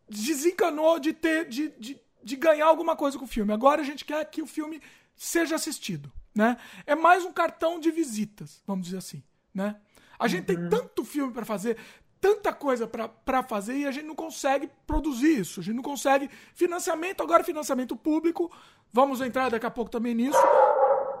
desencanou 0.08 0.98
de 0.98 1.12
ter, 1.12 1.48
de, 1.48 1.68
de, 1.78 2.00
de 2.22 2.36
ganhar 2.36 2.66
alguma 2.66 2.96
coisa 2.96 3.18
com 3.18 3.24
o 3.24 3.28
filme. 3.28 3.52
Agora 3.52 3.80
a 3.80 3.84
gente 3.84 4.04
quer 4.04 4.24
que 4.26 4.42
o 4.42 4.46
filme 4.46 4.80
seja 5.16 5.54
assistido, 5.54 6.10
né? 6.34 6.56
É 6.86 6.94
mais 6.94 7.24
um 7.24 7.32
cartão 7.32 7.78
de 7.78 7.90
visitas, 7.90 8.62
vamos 8.66 8.86
dizer 8.86 8.98
assim, 8.98 9.22
né? 9.54 9.76
A 10.18 10.28
gente 10.28 10.50
uhum. 10.50 10.56
tem 10.56 10.68
tanto 10.68 11.04
filme 11.04 11.32
para 11.32 11.44
fazer, 11.44 11.76
tanta 12.20 12.52
coisa 12.52 12.86
para 12.86 13.42
fazer 13.42 13.76
e 13.76 13.86
a 13.86 13.90
gente 13.90 14.06
não 14.06 14.14
consegue 14.14 14.70
produzir 14.86 15.40
isso. 15.40 15.58
A 15.58 15.62
gente 15.62 15.74
não 15.74 15.82
consegue 15.82 16.30
financiamento, 16.54 17.20
agora 17.20 17.42
financiamento 17.42 17.96
público. 17.96 18.50
Vamos 18.92 19.20
entrar 19.20 19.50
daqui 19.50 19.66
a 19.66 19.70
pouco 19.70 19.90
também 19.90 20.14
nisso. 20.14 20.38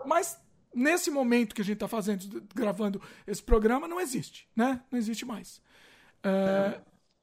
Mas 0.06 0.38
nesse 0.74 1.10
momento 1.10 1.54
que 1.54 1.60
a 1.60 1.64
gente 1.64 1.74
está 1.74 1.88
fazendo, 1.88 2.42
gravando 2.54 3.00
esse 3.26 3.42
programa, 3.42 3.88
não 3.88 4.00
existe, 4.00 4.48
né? 4.56 4.80
Não 4.90 4.98
existe 4.98 5.24
mais. 5.24 5.60
É, 6.22 6.80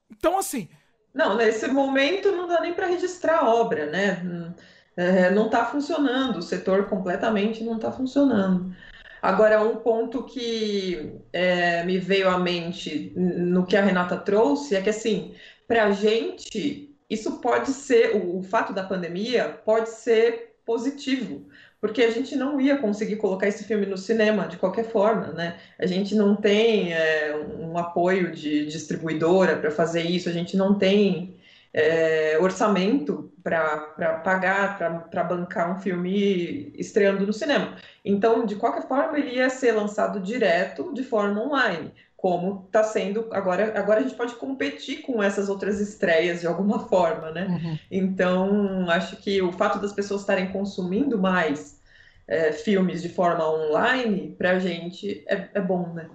então, 0.09 0.37
assim. 0.37 0.69
Não, 1.13 1.35
nesse 1.35 1.67
momento 1.67 2.31
não 2.31 2.47
dá 2.47 2.61
nem 2.61 2.73
para 2.73 2.87
registrar 2.87 3.39
a 3.39 3.53
obra, 3.53 3.87
né? 3.87 4.53
É, 4.95 5.31
não 5.31 5.45
está 5.45 5.65
funcionando, 5.65 6.37
o 6.37 6.41
setor 6.41 6.87
completamente 6.87 7.63
não 7.63 7.77
está 7.77 7.91
funcionando. 7.91 8.75
Agora, 9.21 9.61
um 9.61 9.77
ponto 9.77 10.23
que 10.23 11.19
é, 11.33 11.83
me 11.83 11.97
veio 11.97 12.29
à 12.29 12.37
mente 12.37 13.13
no 13.15 13.65
que 13.65 13.75
a 13.75 13.81
Renata 13.81 14.17
trouxe 14.17 14.75
é 14.75 14.81
que, 14.81 14.89
assim, 14.89 15.35
para 15.67 15.85
a 15.85 15.91
gente, 15.91 16.95
isso 17.09 17.39
pode 17.39 17.71
ser, 17.71 18.15
o, 18.15 18.39
o 18.39 18.43
fato 18.43 18.73
da 18.73 18.83
pandemia 18.83 19.61
pode 19.65 19.89
ser 19.89 20.49
positivo, 20.69 21.47
porque 21.81 22.03
a 22.03 22.11
gente 22.11 22.35
não 22.35 22.61
ia 22.61 22.77
conseguir 22.77 23.15
colocar 23.15 23.47
esse 23.47 23.63
filme 23.63 23.87
no 23.87 23.97
cinema 23.97 24.47
de 24.47 24.55
qualquer 24.55 24.85
forma, 24.85 25.29
né? 25.29 25.57
A 25.79 25.87
gente 25.87 26.13
não 26.13 26.35
tem 26.35 26.93
é, 26.93 27.35
um 27.59 27.75
apoio 27.75 28.31
de 28.31 28.67
distribuidora 28.67 29.57
para 29.57 29.71
fazer 29.71 30.03
isso, 30.03 30.29
a 30.29 30.31
gente 30.31 30.55
não 30.55 30.77
tem 30.77 31.35
é, 31.73 32.37
orçamento 32.39 33.31
para 33.41 34.21
pagar, 34.23 34.77
para 35.09 35.23
bancar 35.23 35.75
um 35.75 35.81
filme 35.81 36.71
estreando 36.77 37.25
no 37.25 37.33
cinema. 37.33 37.75
Então, 38.05 38.45
de 38.45 38.55
qualquer 38.55 38.87
forma, 38.87 39.17
ele 39.17 39.37
ia 39.37 39.49
ser 39.49 39.71
lançado 39.71 40.19
direto 40.19 40.93
de 40.93 41.03
forma 41.03 41.41
online 41.41 41.91
como 42.19 42.65
está 42.65 42.83
sendo 42.83 43.27
agora 43.31 43.79
agora 43.79 44.01
a 44.01 44.03
gente 44.03 44.15
pode 44.15 44.35
competir 44.35 45.01
com 45.01 45.23
essas 45.23 45.47
outras 45.47 45.79
estreias 45.79 46.41
de 46.41 46.47
alguma 46.47 46.79
forma 46.87 47.31
né? 47.31 47.47
Uhum. 47.47 47.79
então 47.89 48.89
acho 48.89 49.15
que 49.17 49.41
o 49.41 49.53
fato 49.53 49.79
das 49.79 49.93
pessoas 49.93 50.21
estarem 50.21 50.51
consumindo 50.51 51.17
mais 51.17 51.79
é, 52.27 52.51
filmes 52.51 53.01
de 53.01 53.09
forma 53.09 53.49
online 53.49 54.35
para 54.37 54.51
a 54.51 54.59
gente 54.59 55.23
é, 55.27 55.49
é, 55.53 55.61
bom 55.61 55.93
né? 55.93 56.09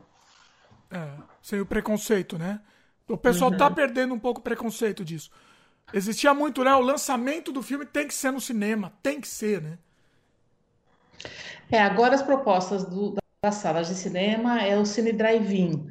É, 0.91 1.09
sem 1.41 1.61
o 1.61 1.67
preconceito 1.67 2.39
né? 2.39 2.61
O 3.09 3.17
pessoal 3.17 3.51
está 3.51 3.69
uhum. 3.69 3.75
perdendo 3.75 4.15
um 4.15 4.19
pouco 4.19 4.41
o 4.41 4.43
preconceito 4.43 5.05
disso. 5.05 5.31
Existia 5.93 6.33
muito 6.33 6.65
né? 6.65 6.75
O 6.75 6.81
lançamento 6.81 7.53
do 7.53 7.63
filme 7.63 7.85
tem 7.85 8.07
que 8.07 8.15
ser 8.15 8.31
no 8.31 8.41
cinema 8.41 8.93
tem 9.03 9.21
que 9.21 9.29
ser 9.29 9.63
né? 9.63 9.79
É 11.71 11.81
agora 11.81 12.15
as 12.15 12.23
propostas 12.23 12.85
do, 12.85 13.15
das 13.45 13.57
salas 13.57 13.89
de 13.89 13.95
cinema 13.95 14.63
é 14.63 14.79
o 14.79 14.87
Cine 14.87 15.13
Drive-In, 15.13 15.87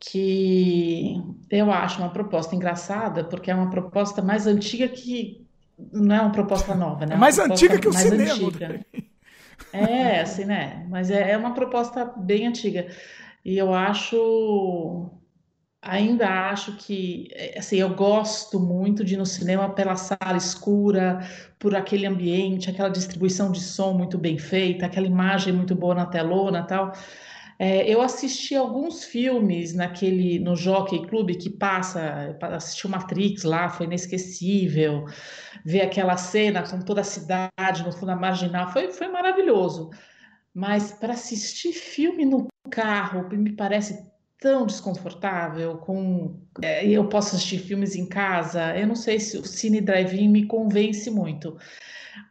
que 0.00 1.22
eu 1.50 1.70
acho 1.70 1.98
uma 1.98 2.08
proposta 2.08 2.56
engraçada, 2.56 3.24
porque 3.24 3.50
é 3.50 3.54
uma 3.54 3.68
proposta 3.68 4.22
mais 4.22 4.46
antiga 4.46 4.88
que. 4.88 5.46
Não 5.92 6.16
é 6.16 6.20
uma 6.20 6.32
proposta 6.32 6.74
nova, 6.74 7.04
né? 7.04 7.12
É, 7.12 7.16
é 7.16 7.18
mais 7.18 7.38
antiga 7.38 7.78
que 7.78 7.88
o 7.88 7.92
cinema. 7.92 8.32
Antiga. 8.32 8.86
É, 9.70 10.20
assim, 10.22 10.46
né? 10.46 10.86
Mas 10.88 11.10
é, 11.10 11.32
é 11.32 11.36
uma 11.36 11.52
proposta 11.52 12.06
bem 12.16 12.46
antiga. 12.46 12.88
E 13.44 13.58
eu 13.58 13.74
acho 13.74 15.10
ainda 15.82 16.50
acho 16.50 16.76
que 16.76 17.28
assim, 17.56 17.76
eu 17.76 17.94
gosto 17.94 18.58
muito 18.60 19.04
de 19.04 19.14
ir 19.14 19.16
no 19.16 19.26
cinema 19.26 19.70
pela 19.70 19.96
sala 19.96 20.36
escura, 20.36 21.20
por 21.58 21.74
aquele 21.74 22.06
ambiente, 22.06 22.70
aquela 22.70 22.88
distribuição 22.88 23.50
de 23.52 23.60
som 23.60 23.92
muito 23.92 24.18
bem 24.18 24.38
feita, 24.38 24.86
aquela 24.86 25.06
imagem 25.06 25.52
muito 25.52 25.74
boa 25.74 25.94
na 25.94 26.06
telona 26.06 26.62
tal. 26.66 26.92
É, 27.60 27.88
eu 27.92 28.00
assisti 28.00 28.54
alguns 28.54 29.04
filmes 29.04 29.74
naquele 29.74 30.38
no 30.38 30.54
Jockey 30.54 31.04
Club 31.08 31.30
que 31.36 31.50
passa, 31.50 32.36
assisti 32.40 32.86
o 32.86 32.90
Matrix 32.90 33.42
lá, 33.42 33.68
foi 33.68 33.86
inesquecível. 33.86 35.06
Ver 35.64 35.80
aquela 35.82 36.16
cena 36.16 36.62
com 36.62 36.80
toda 36.80 37.00
a 37.00 37.04
cidade 37.04 37.82
no 37.84 37.92
fundo 37.92 38.14
marginal 38.16 38.72
foi, 38.72 38.92
foi 38.92 39.08
maravilhoso. 39.08 39.90
Mas 40.54 40.92
para 40.92 41.14
assistir 41.14 41.72
filme 41.72 42.24
no 42.24 42.46
carro 42.70 43.28
me 43.30 43.52
parece 43.56 44.06
tão 44.40 44.66
desconfortável 44.66 45.78
com 45.78 46.40
é, 46.62 46.86
eu 46.86 47.08
posso 47.08 47.34
assistir 47.34 47.58
filmes 47.58 47.96
em 47.96 48.06
casa 48.06 48.76
eu 48.76 48.86
não 48.86 48.94
sei 48.94 49.18
se 49.18 49.36
o 49.36 49.44
cine 49.44 49.80
drive-in 49.80 50.28
me 50.28 50.46
convence 50.46 51.10
muito 51.10 51.58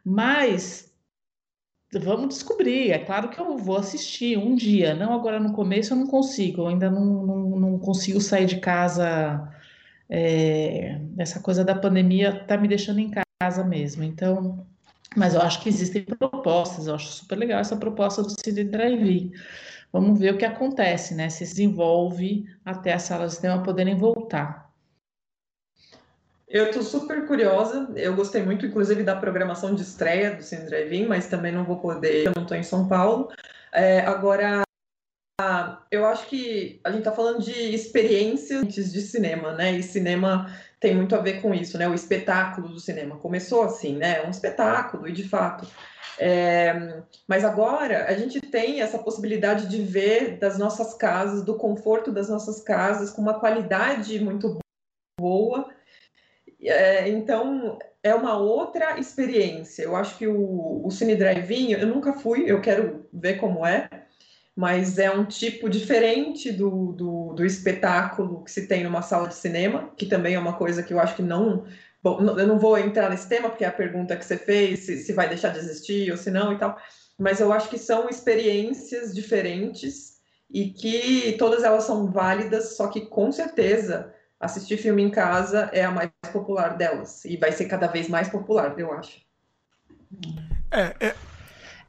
mas 0.04 0.90
vamos 1.92 2.28
descobrir 2.28 2.90
é 2.90 2.98
claro 2.98 3.28
que 3.28 3.38
eu 3.38 3.58
vou 3.58 3.76
assistir 3.76 4.38
um 4.38 4.54
dia 4.54 4.94
não 4.94 5.12
agora 5.12 5.38
no 5.38 5.52
começo 5.52 5.92
eu 5.92 5.98
não 5.98 6.06
consigo 6.06 6.62
eu 6.62 6.68
ainda 6.68 6.90
não, 6.90 7.04
não, 7.26 7.60
não 7.60 7.78
consigo 7.78 8.20
sair 8.20 8.46
de 8.46 8.58
casa 8.58 9.52
é, 10.08 11.00
essa 11.18 11.40
coisa 11.40 11.62
da 11.62 11.74
pandemia 11.74 12.44
tá 12.46 12.56
me 12.56 12.68
deixando 12.68 13.00
em 13.00 13.10
casa 13.40 13.62
mesmo 13.64 14.02
então 14.02 14.66
mas 15.14 15.34
eu 15.34 15.42
acho 15.42 15.62
que 15.62 15.68
existem 15.68 16.04
propostas 16.04 16.86
eu 16.86 16.94
acho 16.94 17.08
super 17.08 17.36
legal 17.36 17.60
essa 17.60 17.76
proposta 17.76 18.22
do 18.22 18.30
cine 18.30 18.64
drive-in 18.64 19.32
Vamos 19.92 20.18
ver 20.18 20.34
o 20.34 20.38
que 20.38 20.44
acontece, 20.44 21.14
né? 21.14 21.28
Se 21.30 21.44
desenvolve 21.44 22.44
até 22.64 22.92
as 22.92 23.02
salas 23.02 23.32
de 23.32 23.36
cinema 23.38 23.62
poderem 23.62 23.96
voltar. 23.96 24.68
Eu 26.46 26.66
estou 26.66 26.82
super 26.82 27.26
curiosa. 27.26 27.90
Eu 27.94 28.14
gostei 28.14 28.42
muito, 28.42 28.64
inclusive, 28.64 29.02
da 29.02 29.16
programação 29.16 29.74
de 29.74 29.82
estreia 29.82 30.34
do 30.34 30.42
Cine 30.42 30.66
Drive-In, 30.66 31.06
mas 31.06 31.28
também 31.28 31.52
não 31.52 31.64
vou 31.64 31.76
poder, 31.76 32.26
eu 32.26 32.32
não 32.34 32.42
estou 32.42 32.56
em 32.56 32.62
São 32.62 32.88
Paulo. 32.88 33.30
É, 33.72 34.00
agora, 34.00 34.62
eu 35.90 36.04
acho 36.06 36.26
que 36.26 36.80
a 36.82 36.90
gente 36.90 37.00
está 37.00 37.12
falando 37.12 37.42
de 37.42 37.74
experiências 37.74 38.92
de 38.92 39.00
cinema, 39.00 39.52
né? 39.54 39.72
E 39.72 39.82
cinema 39.82 40.52
tem 40.80 40.94
muito 40.94 41.14
a 41.14 41.20
ver 41.20 41.40
com 41.40 41.54
isso, 41.54 41.78
né? 41.78 41.88
O 41.88 41.94
espetáculo 41.94 42.68
do 42.68 42.80
cinema 42.80 43.16
começou 43.16 43.62
assim, 43.62 43.96
né? 43.96 44.26
Um 44.26 44.30
espetáculo, 44.30 45.08
e 45.08 45.12
de 45.12 45.28
fato 45.28 45.66
é, 46.18 47.02
mas 47.28 47.44
agora 47.44 48.06
a 48.06 48.12
gente 48.14 48.40
tem 48.40 48.80
essa 48.80 48.98
possibilidade 48.98 49.68
de 49.68 49.80
ver 49.80 50.36
das 50.38 50.58
nossas 50.58 50.92
casas, 50.94 51.44
do 51.44 51.54
conforto 51.54 52.10
das 52.10 52.28
nossas 52.28 52.60
casas, 52.60 53.10
com 53.10 53.22
uma 53.22 53.38
qualidade 53.38 54.18
muito 54.18 54.58
boa. 55.18 55.68
É, 56.60 57.08
então 57.08 57.78
é 58.02 58.12
uma 58.14 58.36
outra 58.36 58.98
experiência. 58.98 59.84
Eu 59.84 59.94
acho 59.94 60.18
que 60.18 60.26
o, 60.26 60.84
o 60.84 60.90
Cine 60.90 61.14
Drive-In, 61.14 61.72
eu 61.72 61.86
nunca 61.86 62.12
fui, 62.12 62.50
eu 62.50 62.60
quero 62.60 63.06
ver 63.12 63.38
como 63.38 63.64
é, 63.64 63.88
mas 64.58 64.98
é 64.98 65.08
um 65.08 65.24
tipo 65.24 65.70
diferente 65.70 66.50
do, 66.50 66.90
do, 66.90 67.32
do 67.32 67.46
espetáculo 67.46 68.42
que 68.42 68.50
se 68.50 68.66
tem 68.66 68.82
numa 68.82 69.02
sala 69.02 69.28
de 69.28 69.36
cinema, 69.36 69.92
que 69.96 70.04
também 70.04 70.34
é 70.34 70.38
uma 70.38 70.54
coisa 70.54 70.82
que 70.82 70.92
eu 70.92 70.98
acho 70.98 71.14
que 71.14 71.22
não 71.22 71.64
Bom, 72.02 72.20
eu 72.20 72.46
não 72.46 72.58
vou 72.58 72.76
entrar 72.76 73.10
nesse 73.10 73.28
tema, 73.28 73.48
porque 73.48 73.64
é 73.64 73.68
a 73.68 73.72
pergunta 73.72 74.16
que 74.16 74.24
você 74.24 74.36
fez, 74.36 74.80
se, 74.80 74.98
se 74.98 75.12
vai 75.12 75.28
deixar 75.28 75.50
de 75.50 75.58
existir 75.58 76.10
ou 76.10 76.16
se 76.16 76.30
não 76.30 76.52
e 76.52 76.58
tal, 76.58 76.76
mas 77.16 77.38
eu 77.38 77.52
acho 77.52 77.68
que 77.68 77.78
são 77.78 78.08
experiências 78.08 79.14
diferentes 79.14 80.20
e 80.50 80.70
que 80.70 81.36
todas 81.38 81.62
elas 81.62 81.84
são 81.84 82.10
válidas, 82.10 82.76
só 82.76 82.88
que 82.88 83.02
com 83.06 83.30
certeza 83.30 84.12
assistir 84.40 84.76
filme 84.76 85.02
em 85.02 85.10
casa 85.10 85.70
é 85.72 85.84
a 85.84 85.90
mais 85.90 86.10
popular 86.32 86.76
delas 86.76 87.24
e 87.24 87.36
vai 87.36 87.52
ser 87.52 87.66
cada 87.66 87.86
vez 87.86 88.08
mais 88.08 88.28
popular, 88.28 88.76
eu 88.78 88.92
acho. 88.92 89.20
É, 90.72 91.06
é... 91.06 91.27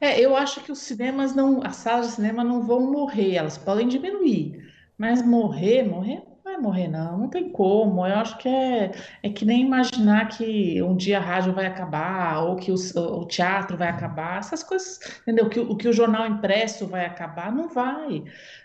é 0.02 0.20
eu 0.20 0.36
acho 0.36 0.62
que 0.64 0.72
os 0.72 0.80
cinemas 0.80 1.36
não, 1.36 1.64
as 1.64 1.78
salas 1.78 2.08
de 2.08 2.14
cinema 2.14 2.44
não 2.44 2.62
vão 2.66 2.92
morrer, 2.92 3.36
elas 3.36 3.58
podem 3.58 3.88
diminuir, 3.88 4.74
mas 4.98 5.22
morrer, 5.26 5.84
morrer 5.84 6.24
vai 6.50 6.58
morrer, 6.58 6.88
não, 6.88 7.18
não 7.18 7.30
tem 7.30 7.50
como. 7.50 8.06
Eu 8.06 8.16
acho 8.16 8.38
que 8.38 8.50
é, 8.50 8.92
é 9.22 9.30
que 9.30 9.46
nem 9.46 9.62
imaginar 9.62 10.28
que 10.30 10.82
um 10.82 10.96
dia 10.96 11.18
a 11.18 11.22
rádio 11.22 11.54
vai 11.54 11.68
acabar, 11.68 12.44
ou 12.44 12.56
que 12.56 12.72
o, 12.72 12.76
o 12.96 13.26
teatro 13.26 13.78
vai 13.78 13.88
acabar, 13.88 14.40
essas 14.40 14.64
coisas, 14.64 15.00
entendeu? 15.22 15.48
Que, 15.50 15.60
o 15.60 15.76
que 15.76 15.88
o 15.88 15.94
jornal 15.94 16.26
impresso 16.28 16.88
vai 16.88 17.06
acabar, 17.06 17.52
não 17.52 17.70
vai. 17.70 18.24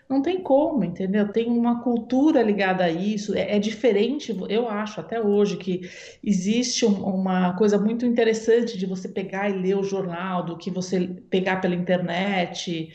Não 0.09 0.21
tem 0.21 0.41
como, 0.41 0.83
entendeu? 0.83 1.31
Tem 1.31 1.47
uma 1.47 1.83
cultura 1.83 2.41
ligada 2.41 2.83
a 2.85 2.91
isso, 2.91 3.35
é, 3.35 3.55
é 3.55 3.59
diferente, 3.59 4.35
eu 4.49 4.67
acho, 4.67 4.99
até 4.99 5.21
hoje, 5.21 5.57
que 5.57 5.81
existe 6.23 6.85
um, 6.85 7.03
uma 7.03 7.53
coisa 7.53 7.77
muito 7.77 8.05
interessante 8.05 8.77
de 8.77 8.85
você 8.85 9.07
pegar 9.07 9.49
e 9.49 9.53
ler 9.53 9.77
o 9.77 9.83
jornal, 9.83 10.43
do 10.43 10.57
que 10.57 10.71
você 10.71 11.07
pegar 11.29 11.61
pela 11.61 11.75
internet. 11.75 12.89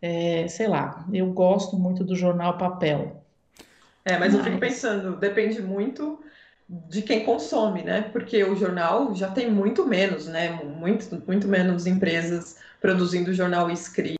É, 0.00 0.48
sei 0.48 0.66
lá, 0.66 1.06
eu 1.12 1.32
gosto 1.32 1.78
muito 1.78 2.02
do 2.02 2.16
jornal 2.16 2.58
papel. 2.58 3.21
É, 4.04 4.18
mas, 4.18 4.20
mas 4.20 4.34
eu 4.34 4.44
fico 4.44 4.58
pensando, 4.58 5.16
depende 5.16 5.62
muito 5.62 6.18
de 6.68 7.02
quem 7.02 7.24
consome, 7.24 7.82
né? 7.82 8.02
Porque 8.12 8.42
o 8.44 8.56
jornal 8.56 9.14
já 9.14 9.30
tem 9.30 9.50
muito 9.50 9.86
menos, 9.86 10.26
né? 10.26 10.50
Muito, 10.64 11.22
muito 11.26 11.46
menos 11.46 11.86
empresas 11.86 12.56
produzindo 12.80 13.32
jornal 13.32 13.70
escrito 13.70 14.16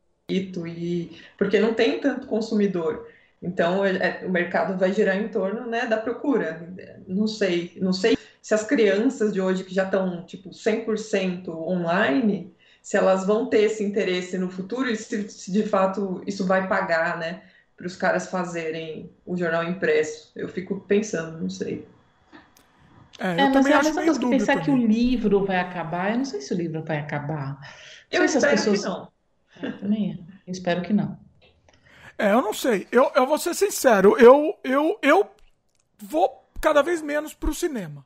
e 0.67 1.19
porque 1.37 1.59
não 1.59 1.73
tem 1.73 1.99
tanto 1.99 2.27
consumidor. 2.27 3.07
Então 3.41 3.83
é, 3.83 4.21
é, 4.21 4.25
o 4.25 4.29
mercado 4.29 4.77
vai 4.77 4.93
girar 4.93 5.17
em 5.17 5.27
torno, 5.27 5.67
né, 5.67 5.85
da 5.85 5.97
procura. 5.97 6.73
Não 7.07 7.27
sei, 7.27 7.73
não 7.81 7.91
sei 7.91 8.17
se 8.41 8.53
as 8.53 8.63
crianças 8.63 9.33
de 9.33 9.41
hoje 9.41 9.63
que 9.63 9.73
já 9.73 9.83
estão 9.83 10.25
tipo 10.25 10.49
100% 10.51 11.49
online, 11.49 12.53
se 12.81 12.95
elas 12.97 13.25
vão 13.25 13.47
ter 13.47 13.63
esse 13.63 13.83
interesse 13.83 14.37
no 14.37 14.49
futuro 14.49 14.89
e 14.89 14.95
se, 14.95 15.29
se 15.29 15.51
de 15.51 15.63
fato 15.63 16.21
isso 16.25 16.45
vai 16.45 16.67
pagar, 16.67 17.17
né? 17.17 17.41
Para 17.75 17.87
os 17.87 17.95
caras 17.95 18.27
fazerem 18.27 19.11
o 19.25 19.35
jornal 19.35 19.63
impresso. 19.63 20.31
Eu 20.35 20.47
fico 20.47 20.79
pensando, 20.81 21.39
não 21.39 21.49
sei. 21.49 21.87
É, 23.19 23.33
eu 23.33 23.45
é, 23.45 23.49
mas 23.49 23.65
é 23.65 23.73
a 23.73 23.83
mesma 23.83 24.03
coisa 24.03 24.19
que 24.19 24.29
pensar 24.29 24.53
também. 24.53 24.63
que 24.65 24.71
o 24.71 24.87
livro 24.87 25.45
vai 25.45 25.59
acabar. 25.59 26.11
Eu 26.11 26.17
não 26.17 26.25
sei 26.25 26.41
se 26.41 26.53
o 26.53 26.57
livro 26.57 26.83
vai 26.83 26.99
acabar. 26.99 27.59
Não 28.11 28.19
eu 28.19 28.23
espero 28.25 28.51
pessoas... 28.51 28.81
que 28.81 28.85
não. 28.85 29.11
É, 29.61 29.71
também. 29.71 30.27
Eu 30.45 30.51
espero 30.51 30.81
que 30.81 30.93
não. 30.93 31.17
É, 32.17 32.31
eu 32.31 32.41
não 32.41 32.53
sei. 32.53 32.87
Eu, 32.91 33.11
eu 33.15 33.25
vou 33.25 33.37
ser 33.37 33.53
sincero. 33.53 34.17
Eu, 34.17 34.57
eu, 34.63 34.97
eu 35.01 35.29
vou 35.99 36.49
cada 36.61 36.81
vez 36.81 37.01
menos 37.01 37.33
pro 37.33 37.53
cinema. 37.53 38.05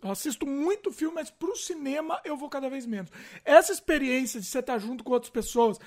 Eu 0.00 0.12
assisto 0.12 0.46
muito 0.46 0.92
filme, 0.92 1.16
mas 1.16 1.28
pro 1.28 1.56
cinema 1.56 2.20
eu 2.24 2.36
vou 2.36 2.48
cada 2.48 2.70
vez 2.70 2.86
menos. 2.86 3.10
Essa 3.44 3.72
experiência 3.72 4.40
de 4.40 4.46
você 4.46 4.60
estar 4.60 4.78
junto 4.78 5.02
com 5.02 5.12
outras 5.12 5.30
pessoas 5.30 5.78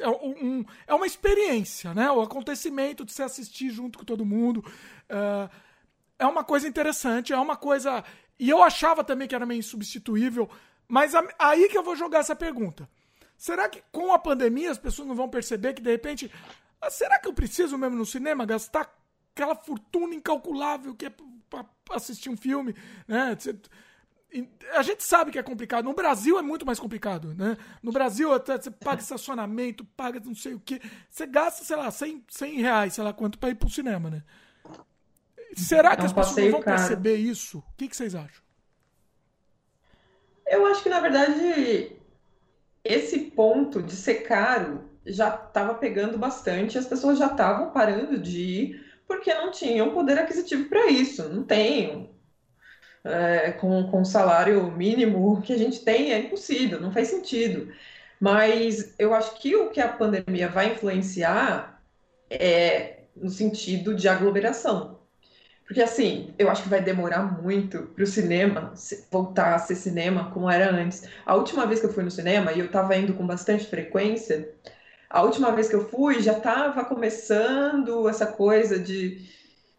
é, 0.00 0.08
um, 0.08 0.64
é 0.86 0.94
uma 0.94 1.06
experiência, 1.06 1.94
né? 1.94 2.10
O 2.10 2.20
acontecimento 2.20 3.04
de 3.04 3.12
você 3.12 3.22
assistir 3.22 3.70
junto 3.70 3.98
com 3.98 4.04
todo 4.04 4.24
mundo 4.24 4.58
uh, 4.58 5.48
é 6.18 6.26
uma 6.26 6.42
coisa 6.42 6.66
interessante, 6.66 7.32
é 7.32 7.38
uma 7.38 7.56
coisa. 7.56 8.02
E 8.40 8.50
eu 8.50 8.60
achava 8.60 9.04
também 9.04 9.28
que 9.28 9.34
era 9.36 9.46
meio 9.46 9.60
insubstituível, 9.60 10.50
mas 10.88 11.14
a, 11.14 11.24
aí 11.38 11.68
que 11.68 11.78
eu 11.78 11.84
vou 11.84 11.94
jogar 11.94 12.18
essa 12.18 12.34
pergunta. 12.34 12.88
Será 13.36 13.68
que 13.68 13.84
com 13.92 14.12
a 14.12 14.18
pandemia 14.18 14.72
as 14.72 14.78
pessoas 14.78 15.06
não 15.06 15.14
vão 15.14 15.28
perceber 15.28 15.74
que 15.74 15.82
de 15.82 15.90
repente. 15.90 16.30
Ah, 16.80 16.90
será 16.90 17.20
que 17.20 17.28
eu 17.28 17.32
preciso 17.32 17.78
mesmo 17.78 17.96
no 17.96 18.04
cinema 18.04 18.44
gastar 18.44 18.92
aquela 19.32 19.54
fortuna 19.54 20.14
incalculável 20.14 20.94
que 20.94 21.06
é 21.06 21.12
para 21.84 21.96
assistir 21.96 22.30
um 22.30 22.36
filme, 22.36 22.74
né? 23.06 23.36
A 24.72 24.82
gente 24.82 25.04
sabe 25.04 25.30
que 25.30 25.38
é 25.38 25.42
complicado. 25.42 25.84
No 25.84 25.94
Brasil 25.94 26.38
é 26.38 26.42
muito 26.42 26.66
mais 26.66 26.80
complicado, 26.80 27.34
né? 27.34 27.56
No 27.82 27.92
Brasil 27.92 28.32
até 28.32 28.56
você 28.56 28.70
paga 28.70 29.00
estacionamento, 29.00 29.84
paga 29.96 30.20
não 30.24 30.34
sei 30.34 30.54
o 30.54 30.60
que. 30.60 30.80
Você 31.08 31.26
gasta, 31.26 31.64
sei 31.64 31.76
lá, 31.76 31.90
100, 31.90 32.24
100 32.28 32.60
reais, 32.60 32.94
sei 32.94 33.04
lá 33.04 33.12
quanto, 33.12 33.38
para 33.38 33.50
ir 33.50 33.54
pro 33.54 33.70
cinema, 33.70 34.10
né? 34.10 34.22
Será 35.56 35.94
que 35.94 36.02
é 36.02 36.06
as 36.06 36.12
pessoas 36.12 36.50
vão 36.50 36.60
caro. 36.60 36.76
perceber 36.76 37.16
isso? 37.16 37.58
O 37.58 37.76
que, 37.76 37.86
que 37.86 37.96
vocês 37.96 38.14
acham? 38.14 38.42
Eu 40.46 40.66
acho 40.66 40.82
que, 40.82 40.88
na 40.88 41.00
verdade, 41.00 41.96
esse 42.82 43.18
ponto 43.30 43.82
de 43.82 43.94
ser 43.94 44.22
caro 44.22 44.84
já 45.06 45.34
estava 45.34 45.74
pegando 45.74 46.18
bastante, 46.18 46.78
as 46.78 46.86
pessoas 46.86 47.18
já 47.18 47.26
estavam 47.26 47.70
parando 47.70 48.18
de 48.18 48.40
ir 48.40 48.93
porque 49.06 49.32
não 49.34 49.50
tinham 49.50 49.92
poder 49.92 50.18
aquisitivo 50.18 50.68
para 50.68 50.86
isso. 50.88 51.28
Não 51.28 51.44
tem. 51.44 52.10
É, 53.04 53.52
com, 53.52 53.90
com 53.90 54.00
o 54.00 54.04
salário 54.04 54.70
mínimo 54.72 55.40
que 55.42 55.52
a 55.52 55.58
gente 55.58 55.84
tem 55.84 56.12
é 56.12 56.18
impossível, 56.20 56.80
não 56.80 56.92
faz 56.92 57.08
sentido. 57.08 57.72
Mas 58.20 58.94
eu 58.98 59.14
acho 59.14 59.38
que 59.40 59.54
o 59.56 59.70
que 59.70 59.80
a 59.80 59.88
pandemia 59.88 60.48
vai 60.48 60.72
influenciar 60.72 61.82
é 62.30 63.04
no 63.16 63.30
sentido 63.30 63.94
de 63.94 64.08
aglomeração. 64.08 65.00
Porque 65.66 65.80
assim, 65.82 66.34
eu 66.38 66.50
acho 66.50 66.62
que 66.62 66.68
vai 66.68 66.82
demorar 66.82 67.22
muito 67.42 67.82
para 67.94 68.04
o 68.04 68.06
cinema 68.06 68.72
voltar 69.10 69.54
a 69.54 69.58
ser 69.58 69.74
cinema 69.76 70.30
como 70.30 70.50
era 70.50 70.70
antes. 70.70 71.04
A 71.24 71.34
última 71.34 71.66
vez 71.66 71.80
que 71.80 71.86
eu 71.86 71.92
fui 71.92 72.04
no 72.04 72.10
cinema, 72.10 72.52
e 72.52 72.58
eu 72.60 72.66
estava 72.66 72.96
indo 72.96 73.14
com 73.14 73.26
bastante 73.26 73.66
frequência, 73.66 74.54
a 75.14 75.22
última 75.22 75.52
vez 75.52 75.68
que 75.68 75.76
eu 75.76 75.88
fui 75.88 76.20
já 76.20 76.32
estava 76.32 76.84
começando 76.84 78.08
essa 78.08 78.26
coisa 78.26 78.76
de, 78.76 79.24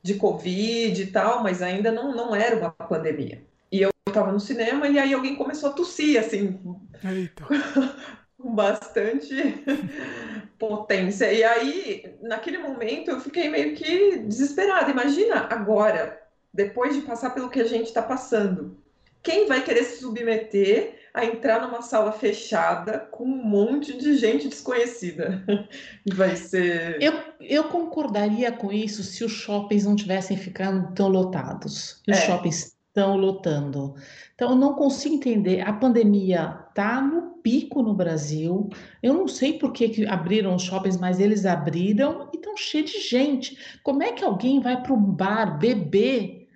de 0.01 0.13
Covid 0.13 1.01
e 1.01 1.07
tal, 1.07 1.43
mas 1.43 1.61
ainda 1.61 1.91
não, 1.91 2.15
não 2.15 2.33
era 2.33 2.55
uma 2.55 2.71
pandemia. 2.71 3.45
E 3.69 3.81
eu 3.81 3.89
estava 4.07 4.31
no 4.31 4.39
cinema 4.39 4.87
e 4.87 4.97
aí 4.97 5.13
alguém 5.13 5.35
começou 5.35 5.71
a 5.71 5.73
tossir, 5.73 6.17
assim, 6.17 6.57
com 8.39 8.55
bastante 8.55 9.35
potência. 10.57 11.29
E 11.33 11.43
aí, 11.43 12.15
naquele 12.21 12.59
momento, 12.59 13.11
eu 13.11 13.19
fiquei 13.19 13.49
meio 13.49 13.75
que 13.75 14.19
desesperada. 14.19 14.89
Imagina 14.89 15.47
agora, 15.49 16.17
depois 16.53 16.95
de 16.95 17.01
passar 17.01 17.31
pelo 17.31 17.49
que 17.49 17.59
a 17.59 17.67
gente 17.67 17.87
está 17.87 18.01
passando, 18.01 18.81
quem 19.21 19.47
vai 19.47 19.61
querer 19.61 19.83
se 19.83 19.99
submeter 19.99 20.97
a 21.15 21.23
entrar 21.23 21.61
numa 21.61 21.81
sala 21.81 22.11
fechada 22.11 22.99
com 23.09 23.23
um 23.23 23.41
monte 23.41 23.97
de 23.97 24.17
gente 24.17 24.49
desconhecida. 24.49 25.41
Vai 26.13 26.35
ser. 26.35 27.01
Eu, 27.01 27.13
eu 27.39 27.63
concordaria 27.69 28.51
com 28.51 28.69
isso 28.69 29.01
se 29.01 29.23
os 29.23 29.31
shoppings 29.31 29.85
não 29.85 29.95
tivessem 29.95 30.35
ficando 30.35 30.93
tão 30.93 31.07
lotados. 31.07 32.01
Os 32.05 32.17
é. 32.17 32.21
shoppings 32.21 32.75
estão 32.89 33.15
lotando. 33.15 33.95
Então, 34.33 34.49
eu 34.49 34.55
não 34.57 34.73
consigo 34.73 35.15
entender. 35.15 35.61
A 35.61 35.71
pandemia 35.71 36.59
está 36.67 36.99
no 36.99 37.35
pico 37.41 37.81
no 37.81 37.93
Brasil. 37.93 38.69
Eu 39.01 39.13
não 39.13 39.27
sei 39.29 39.57
por 39.57 39.71
que, 39.71 39.87
que 39.87 40.05
abriram 40.05 40.53
os 40.53 40.63
shoppings, 40.63 40.97
mas 40.97 41.21
eles 41.21 41.45
abriram 41.45 42.29
e 42.33 42.35
estão 42.35 42.57
cheios 42.57 42.91
de 42.91 42.99
gente. 42.99 43.57
Como 43.81 44.03
é 44.03 44.11
que 44.11 44.23
alguém 44.25 44.59
vai 44.59 44.83
para 44.83 44.93
um 44.93 45.01
bar 45.01 45.57
beber 45.57 46.49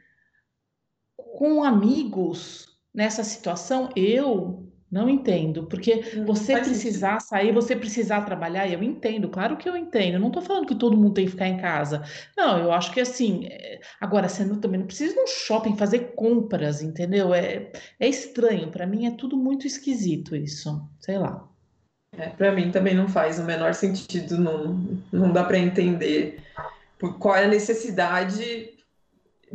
com 1.16 1.64
amigos 1.64 2.69
nessa 2.94 3.24
situação, 3.24 3.90
eu 3.96 4.70
não 4.92 5.08
entendo, 5.08 5.68
porque 5.68 6.04
hum, 6.16 6.26
você 6.26 6.54
precisar 6.58 7.20
sentido. 7.20 7.30
sair, 7.30 7.54
você 7.54 7.76
precisar 7.76 8.22
trabalhar, 8.22 8.68
eu 8.68 8.82
entendo, 8.82 9.30
claro 9.30 9.56
que 9.56 9.70
eu 9.70 9.78
entendo. 9.78 10.16
Eu 10.16 10.20
não 10.20 10.30
estou 10.30 10.42
falando 10.42 10.66
que 10.66 10.74
todo 10.74 10.98
mundo 10.98 11.14
tem 11.14 11.26
que 11.26 11.32
ficar 11.32 11.48
em 11.48 11.58
casa. 11.58 12.04
Não, 12.36 12.58
eu 12.58 12.72
acho 12.72 12.92
que 12.92 13.00
assim, 13.00 13.46
é, 13.46 13.80
agora 14.02 14.28
você 14.28 14.44
não, 14.44 14.60
também 14.60 14.80
não 14.80 14.88
precisa 14.88 15.14
ir 15.14 15.16
no 15.16 15.28
shopping 15.28 15.78
fazer 15.78 16.14
compras, 16.16 16.82
entendeu? 16.82 17.34
É, 17.34 17.72
é 18.00 18.08
estranho, 18.08 18.72
para 18.72 18.88
mim 18.88 19.06
é 19.06 19.12
tudo 19.12 19.38
muito 19.38 19.68
esquisito 19.68 20.36
isso, 20.36 20.90
sei 21.00 21.20
lá. 21.20 21.48
É, 22.18 22.30
para 22.30 22.52
mim 22.52 22.72
também 22.72 22.96
não 22.96 23.08
faz 23.08 23.38
o 23.38 23.44
menor 23.44 23.76
sentido, 23.76 24.40
não, 24.40 25.04
não 25.12 25.32
dá 25.32 25.44
para 25.44 25.60
entender 25.60 26.42
qual 27.20 27.36
é 27.36 27.46
a 27.46 27.48
necessidade, 27.48 28.72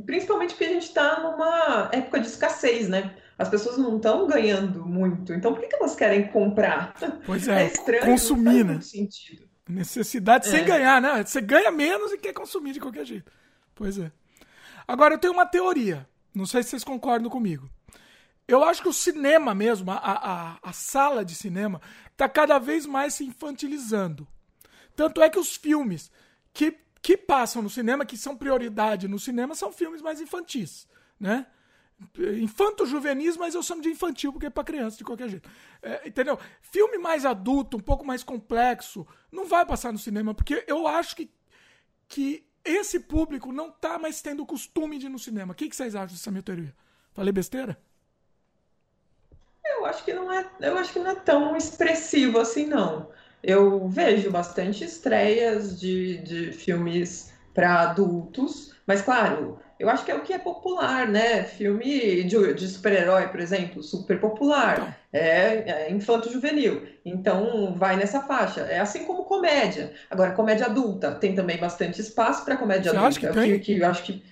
principalmente 0.06 0.50
porque 0.50 0.64
a 0.64 0.72
gente 0.72 0.84
está 0.84 1.20
numa 1.20 1.90
época 1.92 2.20
de 2.20 2.28
escassez, 2.28 2.88
né? 2.88 3.16
As 3.38 3.48
pessoas 3.48 3.78
não 3.78 3.96
estão 3.96 4.26
ganhando 4.26 4.84
muito. 4.86 5.32
Então, 5.32 5.52
por 5.52 5.60
que, 5.60 5.68
que 5.68 5.76
elas 5.76 5.94
querem 5.94 6.28
comprar? 6.28 6.94
Pois 7.26 7.46
é, 7.48 7.64
é 7.64 7.66
estranho, 7.66 8.04
consumir, 8.04 8.64
né? 8.64 8.80
Sentido. 8.80 9.48
Necessidade 9.68 10.46
é. 10.48 10.50
sem 10.50 10.64
ganhar, 10.64 11.00
né? 11.00 11.24
Você 11.24 11.40
ganha 11.40 11.70
menos 11.70 12.12
e 12.12 12.18
quer 12.18 12.32
consumir 12.32 12.72
de 12.72 12.80
qualquer 12.80 13.04
jeito. 13.04 13.30
Pois 13.74 13.98
é. 13.98 14.12
Agora, 14.86 15.14
eu 15.14 15.18
tenho 15.18 15.32
uma 15.32 15.46
teoria. 15.46 16.06
Não 16.34 16.46
sei 16.46 16.62
se 16.62 16.70
vocês 16.70 16.84
concordam 16.84 17.30
comigo. 17.30 17.68
Eu 18.46 18.62
acho 18.62 18.82
que 18.82 18.88
o 18.88 18.92
cinema 18.92 19.54
mesmo, 19.54 19.90
a, 19.90 19.96
a, 19.96 20.58
a 20.62 20.72
sala 20.72 21.24
de 21.24 21.34
cinema, 21.34 21.80
está 22.12 22.28
cada 22.28 22.58
vez 22.58 22.84
mais 22.84 23.14
se 23.14 23.24
infantilizando. 23.24 24.28
Tanto 24.94 25.22
é 25.22 25.30
que 25.30 25.38
os 25.38 25.56
filmes 25.56 26.10
que, 26.52 26.76
que 27.00 27.16
passam 27.16 27.62
no 27.62 27.70
cinema, 27.70 28.04
que 28.04 28.18
são 28.18 28.36
prioridade 28.36 29.08
no 29.08 29.18
cinema, 29.18 29.54
são 29.54 29.72
filmes 29.72 30.02
mais 30.02 30.20
infantis, 30.20 30.86
né? 31.18 31.46
Infanto-juvenis, 32.40 33.36
mas 33.36 33.54
eu 33.54 33.62
chamo 33.62 33.82
de 33.82 33.88
infantil 33.88 34.32
porque 34.32 34.46
é 34.46 34.50
para 34.50 34.64
criança 34.64 34.96
de 34.96 35.04
qualquer 35.04 35.28
jeito. 35.28 35.48
É, 35.82 36.08
entendeu? 36.08 36.38
Filme 36.60 36.98
mais 36.98 37.24
adulto, 37.24 37.76
um 37.76 37.80
pouco 37.80 38.04
mais 38.04 38.22
complexo, 38.22 39.06
não 39.30 39.46
vai 39.46 39.64
passar 39.64 39.92
no 39.92 39.98
cinema, 39.98 40.34
porque 40.34 40.64
eu 40.66 40.86
acho 40.86 41.16
que, 41.16 41.30
que 42.08 42.46
esse 42.64 43.00
público 43.00 43.52
não 43.52 43.70
tá 43.70 43.98
mais 43.98 44.20
tendo 44.22 44.42
o 44.42 44.46
costume 44.46 44.98
de 44.98 45.06
ir 45.06 45.10
no 45.10 45.18
cinema. 45.18 45.52
O 45.52 45.56
que, 45.56 45.68
que 45.68 45.76
vocês 45.76 45.94
acham 45.94 46.16
dessa 46.16 46.30
minha 46.30 46.42
teoria? 46.42 46.74
Falei 47.12 47.32
besteira? 47.32 47.78
Eu 49.64 49.86
acho 49.86 50.04
que 50.04 50.12
não 50.12 50.32
é, 50.32 50.50
eu 50.60 50.76
acho 50.76 50.92
que 50.92 50.98
não 50.98 51.10
é 51.10 51.14
tão 51.14 51.56
expressivo 51.56 52.38
assim, 52.38 52.66
não. 52.66 53.10
Eu 53.42 53.86
vejo 53.88 54.30
bastante 54.30 54.84
estreias 54.84 55.78
de, 55.78 56.18
de 56.18 56.52
filmes 56.52 57.32
para 57.52 57.82
adultos, 57.82 58.74
mas 58.86 59.02
claro, 59.02 59.58
eu 59.78 59.90
acho 59.90 60.04
que 60.04 60.10
é 60.10 60.14
o 60.14 60.20
que 60.20 60.32
é 60.32 60.38
popular, 60.38 61.08
né? 61.08 61.44
Filme 61.44 62.22
de, 62.22 62.54
de 62.54 62.68
super-herói, 62.68 63.28
por 63.28 63.40
exemplo, 63.40 63.82
super 63.82 64.20
popular, 64.20 64.74
então. 64.74 64.94
é, 65.12 65.86
é 65.86 65.92
infanto-juvenil. 65.92 66.86
Então, 67.04 67.74
vai 67.76 67.96
nessa 67.96 68.20
faixa. 68.22 68.62
É 68.62 68.78
assim 68.78 69.04
como 69.04 69.24
comédia. 69.24 69.92
Agora, 70.08 70.32
comédia 70.32 70.66
adulta 70.66 71.12
tem 71.12 71.34
também 71.34 71.58
bastante 71.58 72.00
espaço 72.00 72.44
para 72.44 72.56
comédia 72.56 72.92
Você 72.92 72.96
adulta. 72.96 73.08
Acha 73.08 73.20
que, 73.20 73.32
tem? 73.32 73.60
Que, 73.60 73.84
acho 73.84 74.02
que 74.04 74.22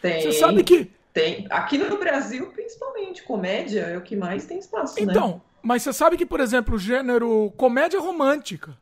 tem. 0.00 0.22
Você 0.22 0.32
sabe 0.32 0.62
que. 0.62 0.90
Tem. 1.12 1.46
Aqui 1.50 1.76
no 1.78 1.98
Brasil, 1.98 2.46
principalmente, 2.52 3.22
comédia 3.22 3.82
é 3.82 3.98
o 3.98 4.02
que 4.02 4.16
mais 4.16 4.46
tem 4.46 4.58
espaço, 4.58 4.94
então, 4.98 5.06
né? 5.06 5.12
Então, 5.12 5.42
mas 5.62 5.82
você 5.82 5.92
sabe 5.92 6.16
que, 6.16 6.24
por 6.24 6.40
exemplo, 6.40 6.76
o 6.76 6.78
gênero 6.78 7.52
comédia 7.56 8.00
romântica 8.00 8.76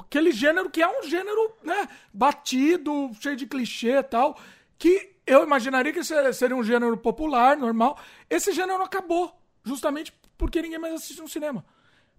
aquele 0.00 0.32
gênero 0.32 0.68
que 0.68 0.82
é 0.82 0.86
um 0.86 1.02
gênero, 1.08 1.50
né, 1.62 1.88
batido, 2.12 3.10
cheio 3.18 3.36
de 3.36 3.46
clichê 3.46 3.96
e 3.96 4.02
tal 4.02 4.38
que 4.78 5.16
eu 5.26 5.42
imaginaria 5.42 5.92
que 5.92 6.02
seria 6.04 6.56
um 6.56 6.62
gênero 6.62 6.96
popular, 6.96 7.56
normal. 7.56 7.98
Esse 8.30 8.52
gênero 8.52 8.82
acabou, 8.82 9.38
justamente 9.64 10.12
porque 10.38 10.62
ninguém 10.62 10.78
mais 10.78 10.94
assiste 10.94 11.20
no 11.20 11.28
cinema. 11.28 11.64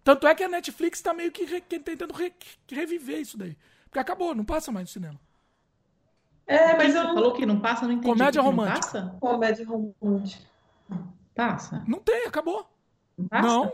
Tanto 0.03 0.27
é 0.27 0.35
que 0.35 0.43
a 0.43 0.49
Netflix 0.49 0.99
está 0.99 1.13
meio 1.13 1.31
que 1.31 1.45
re 1.45 1.61
tentando 1.61 2.13
re 2.13 2.33
reviver 2.69 3.19
isso 3.19 3.37
daí. 3.37 3.57
Porque 3.85 3.99
acabou, 3.99 4.35
não 4.35 4.45
passa 4.45 4.71
mais 4.71 4.87
no 4.87 4.93
cinema. 4.93 5.19
É, 6.45 6.75
mas 6.75 6.95
eu... 6.95 7.03
falou 7.03 7.33
que 7.33 7.45
não 7.45 7.59
passa, 7.59 7.85
não 7.85 7.93
entendi. 7.93 8.07
Comédia 8.07 8.41
romântica. 8.41 9.01
Não 9.01 9.19
Comédia 9.19 9.65
romântica. 9.65 10.49
Passa? 11.35 11.83
Não 11.87 11.99
tem, 11.99 12.25
acabou. 12.25 12.67
Não, 13.17 13.27
passa? 13.27 13.47
não. 13.47 13.73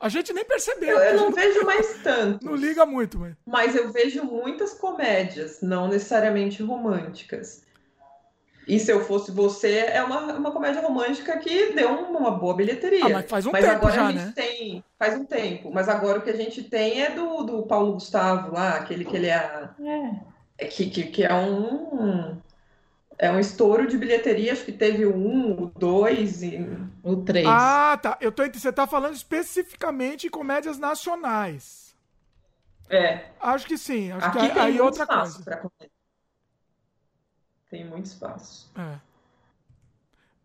A 0.00 0.08
gente 0.08 0.32
nem 0.32 0.44
percebeu. 0.44 0.96
Eu, 0.96 1.04
eu 1.04 1.16
não 1.16 1.24
não 1.24 1.32
vejo 1.32 1.64
mais 1.64 2.02
tanto. 2.02 2.44
Não 2.44 2.54
liga 2.54 2.86
muito, 2.86 3.18
mas. 3.18 3.36
Mas 3.44 3.74
eu 3.74 3.90
vejo 3.92 4.22
muitas 4.24 4.74
comédias, 4.74 5.60
não 5.60 5.88
necessariamente 5.88 6.62
românticas. 6.62 7.64
E 8.68 8.78
se 8.78 8.92
eu 8.92 9.02
fosse 9.02 9.30
você, 9.30 9.78
é 9.78 10.04
uma, 10.04 10.34
uma 10.34 10.50
comédia 10.52 10.82
romântica 10.82 11.38
que 11.38 11.72
deu 11.72 11.90
uma 11.90 12.32
boa 12.32 12.54
bilheteria. 12.54 13.06
Ah, 13.06 13.08
mas 13.08 13.30
faz 13.30 13.46
um 13.46 13.50
mas 13.50 13.64
tempo 13.64 13.76
agora 13.76 13.94
já, 13.94 14.06
a 14.06 14.12
gente 14.12 14.24
né? 14.26 14.32
tem. 14.36 14.84
Faz 14.98 15.14
um 15.14 15.24
tempo. 15.24 15.70
Mas 15.72 15.88
agora 15.88 16.18
o 16.18 16.22
que 16.22 16.28
a 16.28 16.36
gente 16.36 16.62
tem 16.62 17.00
é 17.00 17.10
do, 17.10 17.44
do 17.44 17.62
Paulo 17.62 17.94
Gustavo 17.94 18.52
lá, 18.52 18.76
aquele 18.76 19.06
que 19.06 19.16
ele 19.16 19.28
é. 19.28 19.70
é. 20.58 20.66
Que, 20.66 20.90
que, 20.90 21.04
que 21.04 21.24
é 21.24 21.32
um. 21.32 22.36
É 23.16 23.30
um 23.32 23.40
estouro 23.40 23.88
de 23.88 23.96
bilheteria, 23.96 24.52
acho 24.52 24.64
que 24.64 24.70
teve 24.70 25.06
o 25.06 25.16
um, 25.16 25.62
o 25.62 25.72
dois 25.74 26.42
e. 26.42 26.68
O 27.02 27.16
três. 27.16 27.46
Ah, 27.48 27.98
tá. 28.00 28.18
Eu 28.20 28.30
tô, 28.30 28.42
você 28.52 28.70
tá 28.70 28.86
falando 28.86 29.14
especificamente 29.14 30.26
em 30.26 30.30
comédias 30.30 30.78
nacionais. 30.78 31.96
É. 32.90 33.24
Acho 33.40 33.66
que 33.66 33.78
sim. 33.78 34.12
Acho 34.12 34.26
Aqui 34.26 34.40
que 34.40 34.54
tem 34.54 34.62
aí 34.62 34.80
outra 34.80 35.04
espaço 35.04 35.36
coisa. 35.36 35.44
Pra 35.44 35.56
comédia. 35.56 35.97
Tem 37.70 37.84
muito 37.84 38.06
espaço. 38.06 38.70
É. 38.76 38.98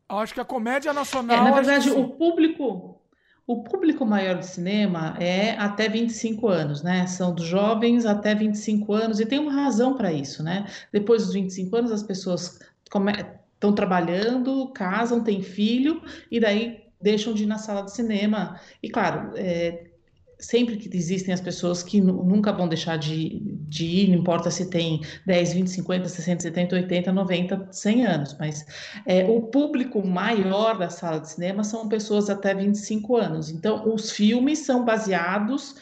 Acho 0.09 0.33
que 0.33 0.41
a 0.41 0.45
comédia 0.45 0.93
nacional. 0.93 1.37
É, 1.37 1.41
na 1.43 1.51
verdade, 1.51 1.89
o 1.89 2.09
público. 2.09 2.99
O 3.45 3.61
público 3.61 4.05
maior 4.05 4.39
de 4.39 4.45
cinema 4.45 5.17
é 5.19 5.57
até 5.57 5.89
25 5.89 6.47
anos, 6.47 6.81
né? 6.81 7.05
São 7.07 7.35
dos 7.35 7.45
jovens 7.45 8.05
até 8.05 8.33
25 8.33 8.93
anos, 8.93 9.19
e 9.19 9.25
tem 9.25 9.37
uma 9.37 9.51
razão 9.51 9.97
para 9.97 10.13
isso, 10.13 10.41
né? 10.41 10.65
Depois 10.93 11.25
dos 11.25 11.33
25 11.33 11.75
anos, 11.75 11.91
as 11.91 12.01
pessoas 12.01 12.59
estão 12.85 13.73
trabalhando, 13.75 14.69
casam, 14.69 15.21
têm 15.21 15.41
filho, 15.41 16.01
e 16.31 16.39
daí 16.39 16.85
deixam 17.01 17.33
de 17.33 17.43
ir 17.43 17.47
na 17.47 17.57
sala 17.57 17.81
de 17.81 17.91
cinema. 17.91 18.61
E 18.81 18.89
claro, 18.89 19.33
é, 19.35 19.87
sempre 20.43 20.77
que 20.77 20.95
existem 20.95 21.33
as 21.33 21.39
pessoas 21.41 21.81
que 21.81 22.01
nunca 22.01 22.51
vão 22.51 22.67
deixar 22.67 22.97
de, 22.97 23.39
de 23.67 23.85
ir, 23.85 24.09
não 24.09 24.17
importa 24.17 24.51
se 24.51 24.69
tem 24.69 25.01
10, 25.25 25.53
20, 25.53 25.67
50, 25.67 26.09
60, 26.09 26.43
70, 26.43 26.75
80, 26.75 27.11
90, 27.11 27.67
100 27.71 28.05
anos, 28.05 28.35
mas 28.39 28.65
é, 29.05 29.23
o 29.23 29.41
público 29.41 30.05
maior 30.05 30.77
da 30.77 30.89
sala 30.89 31.19
de 31.19 31.29
cinema 31.29 31.63
são 31.63 31.87
pessoas 31.87 32.29
até 32.29 32.53
25 32.53 33.15
anos. 33.15 33.49
Então, 33.49 33.93
os 33.93 34.11
filmes 34.11 34.59
são 34.59 34.83
baseados, 34.83 35.75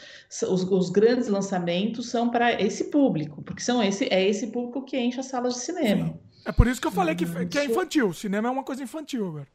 os, 0.48 0.62
os 0.62 0.90
grandes 0.90 1.28
lançamentos 1.28 2.08
são 2.08 2.30
para 2.30 2.60
esse 2.60 2.84
público, 2.84 3.42
porque 3.42 3.62
são 3.62 3.82
esse, 3.82 4.04
é 4.12 4.26
esse 4.26 4.46
público 4.48 4.84
que 4.84 4.98
enche 4.98 5.18
as 5.18 5.26
salas 5.26 5.54
de 5.54 5.60
cinema. 5.60 6.06
Sim. 6.06 6.14
É 6.44 6.52
por 6.52 6.66
isso 6.66 6.80
que 6.80 6.86
eu 6.86 6.92
falei 6.92 7.14
que, 7.14 7.24
que 7.46 7.58
é 7.58 7.64
infantil. 7.64 8.08
O 8.08 8.14
cinema 8.14 8.48
é 8.48 8.50
uma 8.50 8.64
coisa 8.64 8.82
infantil 8.82 9.28
agora. 9.28 9.46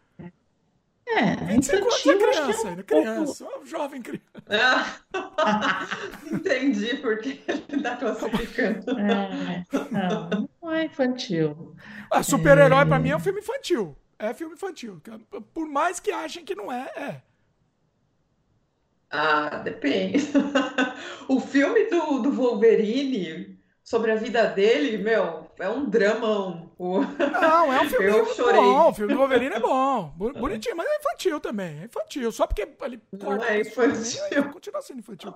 É, 1.10 1.56
infantil, 1.56 2.12
é 2.12 2.17
criança, 2.17 2.67
ainda, 2.67 2.84
criança, 2.84 3.48
um 3.62 3.65
jovem 3.65 4.02
criança. 4.02 4.43
Ah, 4.50 5.88
entendi 6.30 6.98
porque 6.98 7.41
ele 7.48 7.82
tá 7.82 7.96
classificando. 7.96 9.00
É, 9.00 9.65
não, 9.89 10.50
não 10.62 10.72
é 10.72 10.86
infantil. 10.86 11.76
Ah, 12.12 12.22
super-herói 12.22 12.82
é... 12.82 12.86
pra 12.86 13.00
mim 13.00 13.10
é 13.10 13.15
um 13.15 13.22
filme 13.22 13.39
infantil. 13.39 13.98
É 14.20 14.34
filme 14.34 14.56
infantil. 14.56 15.02
Por 15.54 15.67
mais 15.67 16.00
que 16.00 16.12
achem 16.12 16.43
que 16.43 16.56
não 16.56 16.72
é, 16.72 16.91
é. 16.98 17.22
Ah, 19.10 19.60
depende. 19.60 20.17
o 21.30 21.39
filme 21.39 21.86
do, 21.86 22.20
do 22.20 22.32
Wolverine 22.32 23.58
sobre 23.84 24.12
a 24.12 24.15
vida 24.15 24.46
dele, 24.48 24.98
meu, 24.98 25.50
é 25.58 25.70
um 25.70 25.89
dramão. 25.89 26.66
Não, 26.79 27.73
é 27.73 27.81
um 27.81 27.89
filme 27.89 28.05
eu 28.07 28.25
chorei. 28.27 28.61
bom. 28.61 28.89
O 28.89 28.93
filme 28.93 29.13
do 29.13 29.19
Wolverine 29.19 29.55
é 29.55 29.59
bom. 29.59 30.13
Bonitinho, 30.17 30.75
mas 30.75 30.87
é 30.87 30.97
infantil 30.97 31.39
também. 31.39 31.81
É 31.81 31.85
infantil. 31.85 32.31
Só 32.31 32.45
porque 32.45 32.61
ele 32.61 33.01
Não 33.11 33.43
é 33.43 33.61
infantil. 33.61 34.23
Ele 34.31 34.49
continua 34.49 34.81
sendo 34.81 34.99
infantil. 34.99 35.33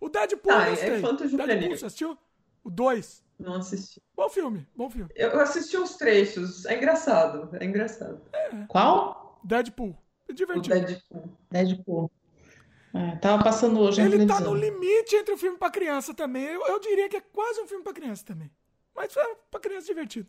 O 0.00 0.08
Deadpool, 0.08 0.52
ah, 0.52 0.68
é 0.68 0.98
infanto 0.98 1.26
Deadpool, 1.28 1.76
você 1.76 1.86
assistiu? 1.86 2.18
O 2.62 2.70
2. 2.70 3.24
Não 3.38 3.56
assisti. 3.56 4.00
Bom 4.14 4.28
filme, 4.28 4.66
bom 4.74 4.88
filme. 4.88 5.10
Eu 5.14 5.38
assisti 5.40 5.76
uns 5.76 5.96
trechos. 5.96 6.64
É 6.66 6.76
engraçado. 6.76 7.50
É 7.60 7.64
engraçado. 7.64 8.20
É. 8.32 8.64
Qual? 8.68 9.40
Deadpool. 9.44 9.96
É 10.28 10.32
divertido. 10.32 10.74
O 10.74 10.80
Deadpool. 10.80 11.38
Deadpool. 11.50 12.10
É, 12.94 13.16
tava 13.16 13.42
passando 13.42 13.80
hoje 13.80 14.00
Ele 14.00 14.24
tá 14.24 14.38
no 14.38 14.54
limite 14.54 15.16
entre 15.16 15.34
o 15.34 15.36
filme 15.36 15.58
pra 15.58 15.68
criança 15.68 16.14
também. 16.14 16.44
Eu, 16.44 16.64
eu 16.66 16.78
diria 16.78 17.08
que 17.08 17.16
é 17.16 17.20
quase 17.20 17.60
um 17.60 17.66
filme 17.66 17.82
pra 17.82 17.92
criança 17.92 18.24
também. 18.24 18.50
Mas 18.94 19.16
é 19.16 19.34
pra 19.50 19.58
criança 19.58 19.86
divertido. 19.88 20.28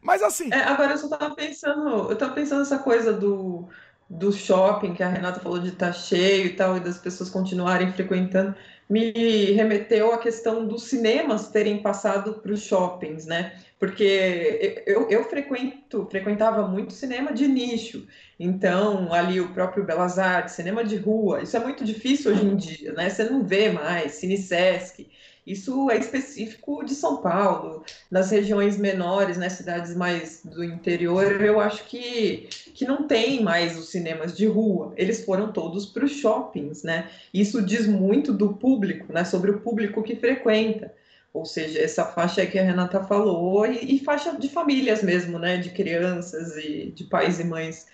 Mas 0.00 0.22
assim. 0.22 0.52
É, 0.52 0.62
agora 0.64 0.92
eu 0.92 0.98
só 0.98 1.08
tava 1.08 1.34
pensando. 1.34 2.10
Eu 2.10 2.16
tava 2.16 2.34
pensando 2.34 2.62
essa 2.62 2.78
coisa 2.78 3.12
do, 3.12 3.68
do 4.08 4.32
shopping 4.32 4.94
que 4.94 5.02
a 5.02 5.08
Renata 5.08 5.40
falou 5.40 5.58
de 5.58 5.68
estar 5.68 5.88
tá 5.88 5.92
cheio 5.92 6.46
e 6.46 6.50
tal, 6.50 6.76
e 6.76 6.80
das 6.80 6.98
pessoas 6.98 7.30
continuarem 7.30 7.92
frequentando. 7.92 8.54
Me 8.88 9.52
remeteu 9.52 10.12
à 10.12 10.18
questão 10.18 10.66
dos 10.66 10.84
cinemas 10.84 11.48
terem 11.48 11.80
passado 11.80 12.34
para 12.34 12.52
os 12.52 12.62
shoppings, 12.62 13.24
né? 13.24 13.54
Porque 13.78 14.82
eu, 14.86 15.08
eu 15.08 15.24
frequento, 15.24 16.06
frequentava 16.10 16.68
muito 16.68 16.92
cinema 16.92 17.32
de 17.32 17.48
nicho. 17.48 18.06
Então, 18.38 19.12
ali 19.12 19.40
o 19.40 19.52
próprio 19.54 19.84
Belas 19.84 20.18
Artes, 20.18 20.54
cinema 20.54 20.84
de 20.84 20.96
rua, 20.96 21.42
isso 21.42 21.56
é 21.56 21.60
muito 21.60 21.84
difícil 21.84 22.32
hoje 22.32 22.44
em 22.44 22.56
dia, 22.56 22.92
né? 22.92 23.08
Você 23.08 23.24
não 23.24 23.42
vê 23.44 23.70
mais, 23.70 24.12
Cine 24.12 24.36
Sesc. 24.36 25.08
Isso 25.44 25.90
é 25.90 25.98
específico 25.98 26.84
de 26.84 26.94
São 26.94 27.16
Paulo, 27.16 27.84
nas 28.08 28.30
regiões 28.30 28.76
menores, 28.78 29.36
nas 29.36 29.52
né, 29.52 29.56
cidades 29.56 29.96
mais 29.96 30.40
do 30.44 30.62
interior, 30.62 31.42
eu 31.42 31.58
acho 31.58 31.84
que, 31.86 32.48
que 32.72 32.84
não 32.84 33.08
tem 33.08 33.42
mais 33.42 33.76
os 33.76 33.88
cinemas 33.88 34.36
de 34.36 34.46
rua. 34.46 34.92
Eles 34.96 35.24
foram 35.24 35.52
todos 35.52 35.86
para 35.86 36.04
os 36.04 36.12
shoppings, 36.12 36.84
né? 36.84 37.10
Isso 37.34 37.60
diz 37.60 37.88
muito 37.88 38.32
do 38.32 38.54
público, 38.54 39.12
né? 39.12 39.24
Sobre 39.24 39.50
o 39.50 39.60
público 39.60 40.00
que 40.02 40.14
frequenta. 40.14 40.94
Ou 41.34 41.44
seja, 41.44 41.80
essa 41.80 42.04
faixa 42.04 42.46
que 42.46 42.58
a 42.58 42.62
Renata 42.62 43.02
falou, 43.02 43.66
e, 43.66 43.96
e 43.96 44.04
faixa 44.04 44.38
de 44.38 44.48
famílias 44.48 45.02
mesmo, 45.02 45.40
né? 45.40 45.56
De 45.56 45.70
crianças 45.70 46.56
e 46.56 46.92
de 46.94 47.02
pais 47.04 47.40
e 47.40 47.44
mães 47.44 47.88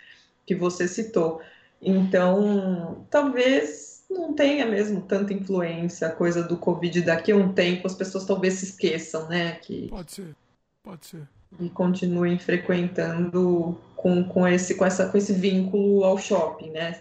que 0.44 0.54
você 0.54 0.86
citou. 0.86 1.40
Então, 1.80 3.06
talvez 3.08 3.97
não 4.10 4.32
tenha 4.32 4.66
mesmo 4.66 5.02
tanta 5.02 5.32
influência 5.32 6.08
a 6.08 6.12
coisa 6.12 6.42
do 6.42 6.56
Covid 6.56 7.02
daqui 7.02 7.32
a 7.32 7.36
um 7.36 7.52
tempo, 7.52 7.86
as 7.86 7.94
pessoas 7.94 8.24
talvez 8.24 8.54
se 8.54 8.66
esqueçam, 8.66 9.28
né? 9.28 9.52
Que... 9.52 9.88
Pode 9.88 10.12
ser, 10.12 10.36
pode 10.82 11.06
ser. 11.06 11.28
E 11.60 11.68
continuem 11.70 12.38
frequentando 12.38 13.78
com, 13.96 14.24
com, 14.24 14.46
esse, 14.46 14.74
com, 14.74 14.84
essa, 14.84 15.08
com 15.08 15.18
esse 15.18 15.32
vínculo 15.32 16.04
ao 16.04 16.18
shopping, 16.18 16.70
né? 16.70 17.00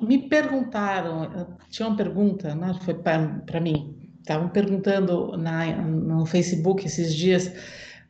Me 0.00 0.28
perguntaram, 0.28 1.56
tinha 1.70 1.88
uma 1.88 1.96
pergunta, 1.96 2.54
né, 2.54 2.74
foi 2.84 2.94
para 2.94 3.60
mim, 3.60 4.10
estavam 4.18 4.48
perguntando 4.48 5.36
na, 5.36 5.66
no 5.76 6.26
Facebook 6.26 6.84
esses 6.84 7.14
dias, 7.14 7.52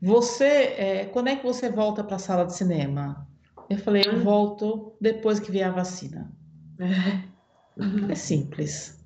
você, 0.01 0.75
é, 0.79 1.05
quando 1.13 1.29
é 1.29 1.37
que 1.37 1.45
você 1.45 1.71
volta 1.71 2.03
para 2.03 2.17
a 2.17 2.19
sala 2.19 2.47
de 2.47 2.55
cinema? 2.55 3.27
Eu 3.69 3.79
falei, 3.79 4.03
eu 4.07 4.17
hum. 4.17 4.23
volto 4.23 4.95
depois 5.01 5.39
que 5.39 5.51
vier 5.51 5.69
a 5.69 5.73
vacina. 5.73 6.33
É. 6.79 7.34
Uhum. 7.77 8.11
É 8.11 8.15
simples. 8.15 9.05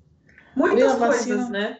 Muitas 0.55 0.95
coisas, 0.95 1.49
né? 1.49 1.79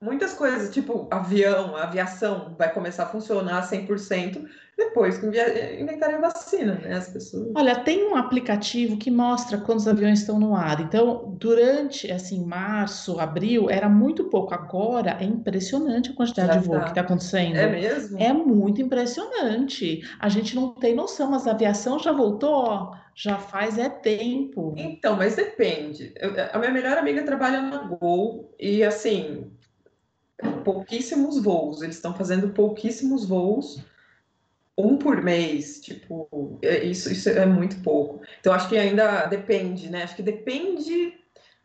Muitas 0.00 0.34
coisas, 0.34 0.74
tipo 0.74 1.08
avião, 1.10 1.74
aviação 1.74 2.54
vai 2.58 2.72
começar 2.72 3.04
a 3.04 3.08
funcionar 3.08 3.62
100% 3.62 4.46
depois 4.76 5.16
que 5.16 5.26
inventarem 5.80 6.16
a 6.16 6.20
vacina, 6.20 6.74
né? 6.74 6.96
As 6.96 7.08
pessoas. 7.08 7.50
Olha, 7.56 7.76
tem 7.76 8.06
um 8.06 8.14
aplicativo 8.14 8.98
que 8.98 9.10
mostra 9.10 9.56
quando 9.56 9.78
os 9.78 9.88
aviões 9.88 10.20
estão 10.20 10.38
no 10.38 10.54
ar. 10.54 10.82
Então, 10.82 11.34
durante, 11.38 12.12
assim, 12.12 12.44
março, 12.44 13.18
abril, 13.18 13.70
era 13.70 13.88
muito 13.88 14.24
pouco. 14.24 14.52
Agora 14.52 15.16
é 15.18 15.24
impressionante 15.24 16.10
a 16.10 16.14
quantidade 16.14 16.48
Já 16.48 16.60
de 16.60 16.66
voo 16.66 16.76
tá. 16.76 16.82
que 16.84 16.88
está 16.90 17.00
acontecendo. 17.00 17.56
É 17.56 17.66
mesmo? 17.66 18.20
É 18.20 18.34
muito 18.34 18.82
impressionante. 18.82 20.02
A 20.20 20.28
gente 20.28 20.54
não 20.54 20.74
tem 20.74 20.94
noção, 20.94 21.30
mas 21.30 21.46
a 21.46 21.52
aviação 21.52 21.98
já 21.98 22.12
voltou, 22.12 22.52
ó 22.52 23.06
já 23.18 23.38
faz 23.38 23.78
é 23.78 23.88
tempo. 23.88 24.74
Então, 24.76 25.16
mas 25.16 25.34
depende. 25.34 26.12
Eu, 26.16 26.34
a 26.52 26.58
minha 26.58 26.70
melhor 26.70 26.98
amiga 26.98 27.22
trabalha 27.22 27.62
na 27.62 27.78
Gol 27.78 28.54
e 28.60 28.84
assim, 28.84 29.50
pouquíssimos 30.64 31.42
voos. 31.42 31.82
Eles 31.82 31.96
estão 31.96 32.14
fazendo 32.14 32.50
pouquíssimos 32.50 33.26
voos, 33.26 33.80
um 34.76 34.96
por 34.96 35.22
mês. 35.22 35.80
Tipo, 35.80 36.58
é, 36.62 36.84
isso, 36.84 37.10
isso 37.10 37.28
é 37.28 37.46
muito 37.46 37.80
pouco. 37.82 38.20
Então, 38.40 38.52
acho 38.52 38.68
que 38.68 38.76
ainda 38.76 39.26
depende, 39.26 39.90
né? 39.90 40.02
Acho 40.02 40.16
que 40.16 40.22
depende 40.22 41.14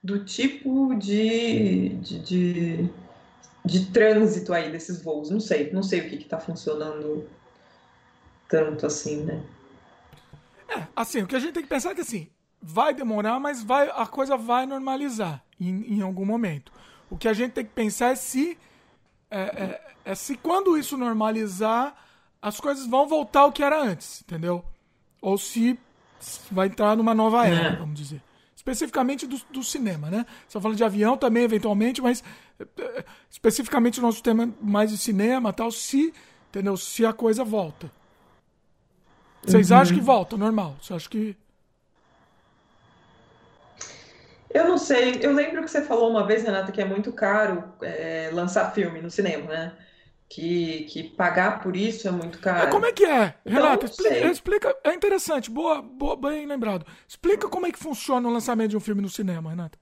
do 0.04 0.24
tipo 0.26 0.96
de, 0.96 1.90
de, 2.00 2.20
de, 2.20 2.90
de 3.66 3.86
trânsito 3.88 4.54
aí 4.54 4.72
desses 4.72 5.02
voos. 5.02 5.30
Não 5.30 5.40
sei, 5.40 5.72
não 5.72 5.84
sei 5.84 6.02
o 6.02 6.10
que 6.10 6.16
está 6.16 6.40
funcionando 6.40 7.28
tanto 8.48 8.86
assim, 8.86 9.24
né? 9.24 9.44
É, 10.68 10.88
assim, 10.96 11.22
o 11.22 11.28
que 11.28 11.36
a 11.36 11.40
gente 11.40 11.54
tem 11.54 11.64
que 11.64 11.70
pensar 11.70 11.92
é 11.92 11.96
que 11.96 12.02
assim, 12.02 12.30
vai 12.62 12.94
demorar, 12.94 13.40
mas 13.40 13.64
vai, 13.64 13.90
a 13.94 14.06
coisa 14.06 14.38
vai 14.38 14.66
normalizar 14.66 15.44
em, 15.60 15.98
em 15.98 16.02
algum 16.02 16.26
momento. 16.26 16.72
O 17.12 17.17
que 17.17 17.28
a 17.28 17.34
gente 17.34 17.52
tem 17.52 17.65
que 17.65 17.71
pensar 17.71 18.12
é 18.12 18.15
se 18.15 18.58
é, 19.30 19.39
é, 19.39 19.82
é, 20.06 20.15
se 20.15 20.36
quando 20.36 20.78
isso 20.78 20.97
normalizar, 20.97 21.95
as 22.41 22.60
coisas 22.60 22.88
vão 22.88 23.08
voltar 23.08 23.41
ao 23.41 23.52
que 23.52 23.62
era 23.62 23.80
antes, 23.82 24.21
entendeu? 24.21 24.65
Ou 25.21 25.38
se 25.38 25.78
vai 26.52 26.67
entrar 26.67 26.95
numa 26.95 27.13
nova 27.13 27.45
era, 27.45 27.69
é. 27.69 27.76
vamos 27.76 28.00
dizer. 28.00 28.21
especificamente 28.56 29.28
do, 29.28 29.39
do 29.50 29.63
cinema, 29.63 30.10
né? 30.10 30.26
Você 30.47 30.54
tá 30.54 30.62
falando 30.62 30.78
de 30.78 30.84
avião 30.84 31.17
também, 31.17 31.43
eventualmente, 31.43 32.02
mas 32.02 32.24
é, 32.60 33.06
especificamente 33.30 34.00
o 34.00 34.02
nosso 34.02 34.24
tema 34.24 34.50
mais 34.62 34.89
de 34.89 34.97
cinema 34.97 35.54
tal, 35.54 35.71
se, 35.71 36.13
entendeu? 36.50 36.76
Se 36.78 37.06
a 37.06 37.13
coisa 37.13 37.43
volta. 37.43 37.91
Vocês 39.43 39.71
uhum. 39.71 39.78
acham 39.78 39.95
que 39.95 40.02
volta, 40.02 40.38
normal? 40.38 40.78
Você 40.82 40.93
acha 40.93 41.10
que. 41.10 41.36
Eu 44.54 44.68
não 44.68 44.78
sei. 44.78 45.20
Eu 45.22 45.34
lembro 45.34 45.64
que 45.64 45.70
você 45.72 45.82
falou 45.82 46.10
uma 46.10 46.26
vez, 46.26 46.44
Renata, 46.44 46.72
que 46.72 46.82
é 46.82 46.86
muito 46.86 47.12
caro 47.14 47.74
é, 47.82 48.30
lançar 48.34 48.72
filme 48.74 49.02
no 49.02 49.10
cinema, 49.10 49.46
né? 49.48 49.78
Que, 50.30 50.86
que 50.86 51.04
pagar 51.04 51.62
por 51.62 51.76
isso 51.76 52.08
é 52.08 52.12
muito 52.12 52.40
caro. 52.40 52.70
como 52.70 52.86
é 52.86 52.94
que 52.94 53.04
é? 53.06 53.36
Então, 53.46 53.64
Renata, 53.64 53.86
explica, 53.86 54.28
explica, 54.28 54.78
É 54.84 54.94
interessante, 54.94 55.52
boa, 55.52 55.82
boa, 55.82 56.16
bem 56.16 56.46
lembrado. 56.46 56.86
Explica 57.08 57.50
como 57.50 57.66
é 57.68 57.72
que 57.72 57.80
funciona 57.80 58.28
o 58.28 58.32
lançamento 58.32 58.70
de 58.72 58.78
um 58.78 58.80
filme 58.80 59.02
no 59.02 59.10
cinema, 59.10 59.50
Renata. 59.50 59.78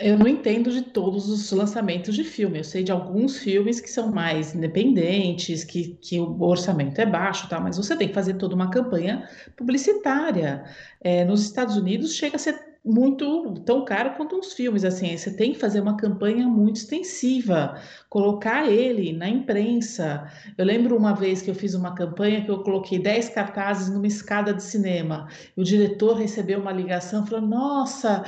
Eu 0.00 0.18
não 0.18 0.28
entendo 0.28 0.70
de 0.70 0.82
todos 0.82 1.28
os 1.28 1.50
lançamentos 1.52 2.14
de 2.14 2.24
filme. 2.24 2.58
Eu 2.58 2.64
sei 2.64 2.82
de 2.82 2.92
alguns 2.92 3.38
filmes 3.38 3.80
que 3.80 3.90
são 3.90 4.10
mais 4.12 4.54
independentes, 4.54 5.64
que, 5.64 5.96
que 6.00 6.18
o 6.20 6.42
orçamento 6.42 7.00
é 7.00 7.06
baixo, 7.06 7.48
tá? 7.48 7.60
mas 7.60 7.76
você 7.76 7.96
tem 7.96 8.08
que 8.08 8.14
fazer 8.14 8.34
toda 8.34 8.54
uma 8.54 8.70
campanha 8.70 9.28
publicitária. 9.56 10.64
É, 11.00 11.24
nos 11.24 11.42
Estados 11.42 11.76
Unidos 11.76 12.14
chega 12.14 12.36
a 12.36 12.38
ser 12.38 12.66
muito 12.86 13.54
tão 13.64 13.84
caro 13.84 14.14
quanto 14.16 14.38
os 14.38 14.52
filmes, 14.52 14.84
assim, 14.84 15.16
você 15.16 15.34
tem 15.34 15.52
que 15.52 15.58
fazer 15.58 15.80
uma 15.80 15.96
campanha 15.96 16.46
muito 16.46 16.76
extensiva, 16.76 17.80
colocar 18.08 18.70
ele 18.70 19.12
na 19.12 19.28
imprensa. 19.28 20.30
Eu 20.56 20.64
lembro 20.64 20.96
uma 20.96 21.12
vez 21.12 21.42
que 21.42 21.50
eu 21.50 21.54
fiz 21.54 21.74
uma 21.74 21.96
campanha 21.96 22.44
que 22.44 22.50
eu 22.50 22.62
coloquei 22.62 23.00
10 23.00 23.30
cartazes 23.30 23.90
numa 23.92 24.06
escada 24.06 24.54
de 24.54 24.62
cinema. 24.62 25.26
O 25.56 25.64
diretor 25.64 26.14
recebeu 26.16 26.60
uma 26.60 26.70
ligação 26.72 27.26
falou: 27.26 27.44
"Nossa, 27.44 28.24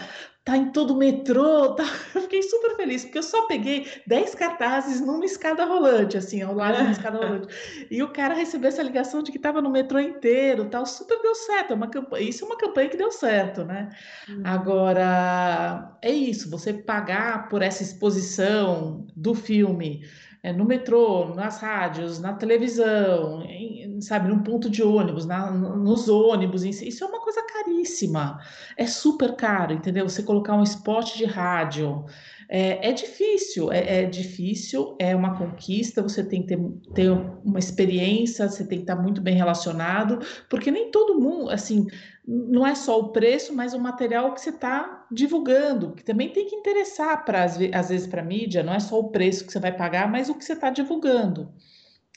tá 0.49 0.57
em 0.57 0.73
todo 0.73 0.95
o 0.95 0.97
metrô, 0.97 1.75
tá? 1.75 1.85
Eu 2.15 2.23
fiquei 2.23 2.43
super 2.43 2.75
feliz, 2.75 3.05
porque 3.05 3.19
eu 3.19 3.23
só 3.23 3.47
peguei 3.47 3.87
10 4.07 4.35
cartazes 4.35 4.99
numa 4.99 5.25
escada 5.27 5.65
rolante, 5.67 6.17
assim, 6.17 6.41
ao 6.41 6.55
lado 6.55 6.77
de 6.77 6.83
uma 6.85 6.93
escada 6.93 7.19
rolante. 7.21 7.87
E 7.91 8.03
o 8.03 8.09
cara 8.09 8.33
recebeu 8.33 8.69
essa 8.69 8.83
ligação 8.83 9.23
de 9.23 9.31
que 9.31 9.37
estava 9.37 9.61
no 9.61 9.69
metrô 9.69 10.01
inteiro, 10.01 10.65
tal, 10.71 10.87
super 10.87 11.21
deu 11.21 11.35
certo. 11.35 11.73
É 11.73 11.77
uma 11.77 11.89
campanha, 11.89 12.27
isso 12.27 12.45
é 12.45 12.47
uma 12.47 12.57
campanha 12.57 12.89
que 12.89 12.97
deu 12.97 13.11
certo, 13.11 13.63
né? 13.63 13.91
Hum. 14.29 14.41
Agora, 14.43 15.99
é 16.01 16.11
isso, 16.11 16.51
você 16.51 16.73
pagar 16.73 17.49
por 17.51 17.61
essa 17.61 17.83
exposição 17.83 19.07
do 19.15 19.35
filme 19.35 20.03
é, 20.43 20.53
no 20.53 20.65
metrô, 20.65 21.35
nas 21.35 21.61
rádios, 21.61 22.21
na 22.21 22.33
televisão, 22.33 23.43
em, 23.43 23.88
sabe, 24.01 24.29
num 24.29 24.43
ponto 24.43 24.69
de 24.71 24.83
ônibus, 24.83 25.27
na, 25.27 25.51
nos 25.51 26.09
ônibus, 26.09 26.65
isso 26.65 27.05
é 27.05 27.07
uma 27.07 27.21
coisa 27.21 27.43
caríssima. 27.43 28.39
É 28.77 28.87
super 28.87 29.35
caro, 29.37 29.75
entendeu? 29.75 30.09
Você 30.09 30.23
colocar 30.23 30.55
um 30.55 30.63
spot 30.63 31.17
de 31.17 31.25
rádio. 31.25 32.05
É, 32.51 32.89
é 32.89 32.93
difícil, 32.93 33.71
é, 33.71 34.03
é, 34.03 34.07
difícil, 34.07 34.97
é 34.99 35.15
uma 35.15 35.37
conquista, 35.37 36.03
você 36.03 36.25
tem 36.25 36.41
que 36.41 36.49
ter, 36.49 36.59
ter 36.95 37.11
uma 37.45 37.59
experiência, 37.59 38.49
você 38.49 38.67
tem 38.67 38.79
que 38.79 38.85
estar 38.85 38.97
muito 38.97 39.21
bem 39.21 39.35
relacionado, 39.35 40.19
porque 40.49 40.71
nem 40.71 40.91
todo 40.91 41.21
mundo, 41.21 41.51
assim, 41.51 41.87
não 42.27 42.67
é 42.67 42.75
só 42.75 42.99
o 42.99 43.09
preço, 43.11 43.55
mas 43.55 43.75
o 43.75 43.79
material 43.79 44.33
que 44.33 44.41
você 44.41 44.49
está 44.49 45.07
divulgando, 45.13 45.93
que 45.93 46.03
também 46.03 46.31
tem 46.31 46.47
que 46.47 46.57
interessar 46.57 47.25
para 47.25 47.45
às 47.45 47.57
vezes 47.57 48.07
para 48.07 48.23
a 48.23 48.25
mídia, 48.25 48.63
não 48.63 48.73
é 48.73 48.81
só 48.81 48.99
o 48.99 49.11
preço 49.11 49.47
que 49.47 49.53
você 49.53 49.59
vai 49.59 49.77
pagar, 49.77 50.11
mas 50.11 50.31
o 50.31 50.35
que 50.35 50.45
você 50.45 50.55
está 50.55 50.71
divulgando. 50.71 51.53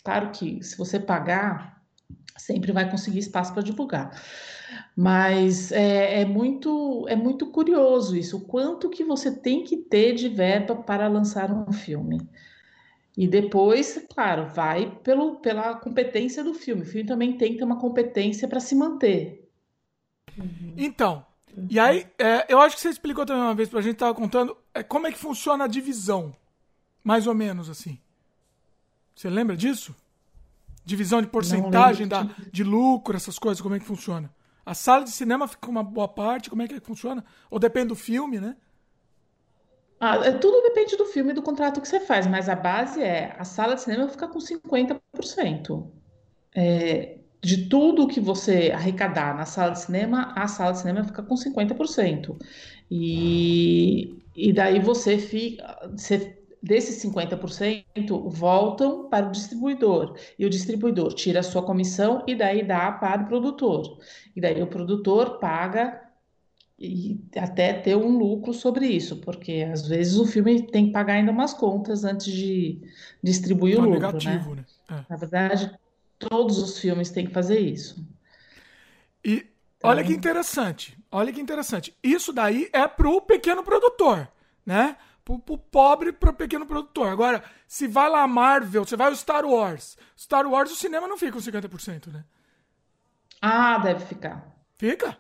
Claro 0.03 0.31
que 0.31 0.63
se 0.63 0.77
você 0.77 0.99
pagar, 0.99 1.81
sempre 2.37 2.71
vai 2.71 2.89
conseguir 2.89 3.19
espaço 3.19 3.53
para 3.53 3.63
divulgar. 3.63 4.11
Mas 4.95 5.71
é, 5.71 6.21
é, 6.21 6.25
muito 6.25 7.05
é 7.07 7.15
muito 7.15 7.47
curioso 7.47 8.15
isso, 8.15 8.37
o 8.37 8.41
quanto 8.41 8.89
que 8.89 9.03
você 9.03 9.31
tem 9.31 9.63
que 9.63 9.77
ter 9.77 10.13
de 10.13 10.29
verba 10.29 10.75
para 10.75 11.07
lançar 11.07 11.51
um 11.51 11.71
filme. 11.71 12.19
E 13.17 13.27
depois, 13.27 14.05
claro, 14.13 14.47
vai 14.47 14.89
pelo, 15.03 15.35
pela 15.37 15.75
competência 15.75 16.43
do 16.43 16.53
filme. 16.53 16.83
O 16.83 16.85
filme 16.85 17.07
também 17.07 17.37
tem 17.37 17.51
que 17.51 17.57
ter 17.57 17.63
uma 17.63 17.79
competência 17.79 18.47
para 18.47 18.59
se 18.59 18.73
manter. 18.73 19.49
Uhum. 20.37 20.73
Então, 20.77 21.25
e 21.69 21.79
aí, 21.79 22.07
é, 22.17 22.45
eu 22.47 22.59
acho 22.59 22.75
que 22.75 22.81
você 22.81 22.89
explicou 22.89 23.25
também 23.25 23.43
uma 23.43 23.55
vez 23.55 23.69
pra 23.69 23.81
gente, 23.81 23.97
tava 23.97 24.15
contando, 24.15 24.55
é, 24.73 24.81
como 24.81 25.07
é 25.07 25.11
que 25.11 25.17
funciona 25.17 25.65
a 25.65 25.67
divisão. 25.67 26.33
Mais 27.03 27.27
ou 27.27 27.33
menos 27.33 27.69
assim. 27.69 27.99
Você 29.21 29.29
lembra 29.29 29.55
disso? 29.55 29.95
Divisão 30.83 31.21
de 31.21 31.27
porcentagem 31.27 32.07
da, 32.07 32.27
de 32.51 32.63
lucro, 32.63 33.15
essas 33.15 33.37
coisas, 33.37 33.61
como 33.61 33.75
é 33.75 33.79
que 33.79 33.85
funciona? 33.85 34.33
A 34.65 34.73
sala 34.73 35.03
de 35.03 35.11
cinema 35.11 35.47
fica 35.47 35.67
com 35.67 35.71
uma 35.71 35.83
boa 35.83 36.07
parte, 36.07 36.49
como 36.49 36.63
é 36.63 36.67
que 36.67 36.79
funciona? 36.79 37.23
Ou 37.51 37.59
depende 37.59 37.89
do 37.89 37.95
filme, 37.95 38.39
né? 38.39 38.55
Ah, 39.99 40.15
é, 40.25 40.31
tudo 40.31 40.63
depende 40.63 40.97
do 40.97 41.05
filme 41.05 41.29
e 41.29 41.33
do 41.35 41.43
contrato 41.43 41.79
que 41.79 41.87
você 41.87 41.99
faz, 41.99 42.25
mas 42.25 42.49
a 42.49 42.55
base 42.55 42.99
é 42.99 43.35
a 43.37 43.45
sala 43.45 43.75
de 43.75 43.83
cinema 43.83 44.09
fica 44.09 44.27
com 44.27 44.39
50%. 44.39 45.85
É, 46.55 47.19
de 47.43 47.69
tudo 47.69 48.07
que 48.07 48.19
você 48.19 48.71
arrecadar 48.73 49.35
na 49.35 49.45
sala 49.45 49.73
de 49.73 49.81
cinema, 49.81 50.33
a 50.35 50.47
sala 50.47 50.71
de 50.71 50.79
cinema 50.79 51.03
fica 51.03 51.21
com 51.21 51.35
50%. 51.35 52.37
E, 52.89 54.15
e 54.35 54.51
daí 54.51 54.79
você 54.79 55.19
fica. 55.19 55.91
Você, 55.95 56.40
desses 56.61 57.03
50% 57.03 58.29
voltam 58.29 59.09
para 59.09 59.27
o 59.27 59.31
distribuidor. 59.31 60.15
E 60.37 60.45
o 60.45 60.49
distribuidor 60.49 61.13
tira 61.13 61.39
a 61.39 61.43
sua 61.43 61.63
comissão 61.63 62.23
e 62.27 62.35
daí 62.35 62.65
dá 62.65 62.91
para 62.91 63.23
o 63.23 63.27
produtor. 63.27 63.99
E 64.35 64.41
daí 64.41 64.61
o 64.61 64.67
produtor 64.67 65.39
paga 65.39 66.01
e 66.77 67.19
até 67.37 67.73
ter 67.73 67.95
um 67.95 68.17
lucro 68.17 68.53
sobre 68.53 68.87
isso, 68.87 69.17
porque 69.17 69.67
às 69.71 69.87
vezes 69.87 70.17
o 70.17 70.25
filme 70.25 70.65
tem 70.65 70.87
que 70.87 70.91
pagar 70.91 71.13
ainda 71.13 71.31
umas 71.31 71.53
contas 71.53 72.03
antes 72.03 72.33
de 72.33 72.81
distribuir 73.23 73.79
o 73.79 73.81
lucro. 73.81 73.99
Né? 73.99 74.07
Negativo, 74.07 74.55
né? 74.55 74.65
né? 74.89 74.97
É. 74.97 75.05
Na 75.07 75.15
verdade, 75.15 75.71
Todos 76.29 76.59
os 76.59 76.77
filmes 76.77 77.09
têm 77.09 77.25
que 77.25 77.33
fazer 77.33 77.59
isso. 77.59 78.05
E 79.25 79.45
olha 79.81 80.03
que 80.03 80.13
interessante. 80.13 80.95
Olha 81.11 81.33
que 81.33 81.41
interessante. 81.41 81.95
Isso 82.03 82.31
daí 82.31 82.69
é 82.71 82.87
pro 82.87 83.21
pequeno 83.21 83.63
produtor, 83.63 84.27
né? 84.63 84.95
Pro, 85.23 85.39
pro 85.39 85.57
pobre, 85.57 86.11
pro 86.11 86.33
pequeno 86.33 86.65
produtor. 86.65 87.07
Agora, 87.07 87.43
se 87.67 87.87
vai 87.87 88.09
lá 88.09 88.23
a 88.23 88.27
Marvel, 88.27 88.85
você 88.85 88.95
vai 88.95 89.11
o 89.11 89.15
Star 89.15 89.45
Wars. 89.45 89.97
Star 90.17 90.47
Wars, 90.47 90.71
o 90.71 90.75
cinema 90.75 91.07
não 91.07 91.17
fica 91.17 91.33
com 91.33 91.39
50%, 91.39 92.11
né? 92.11 92.23
Ah, 93.41 93.77
deve 93.79 94.05
ficar. 94.05 94.55
Fica? 94.77 95.17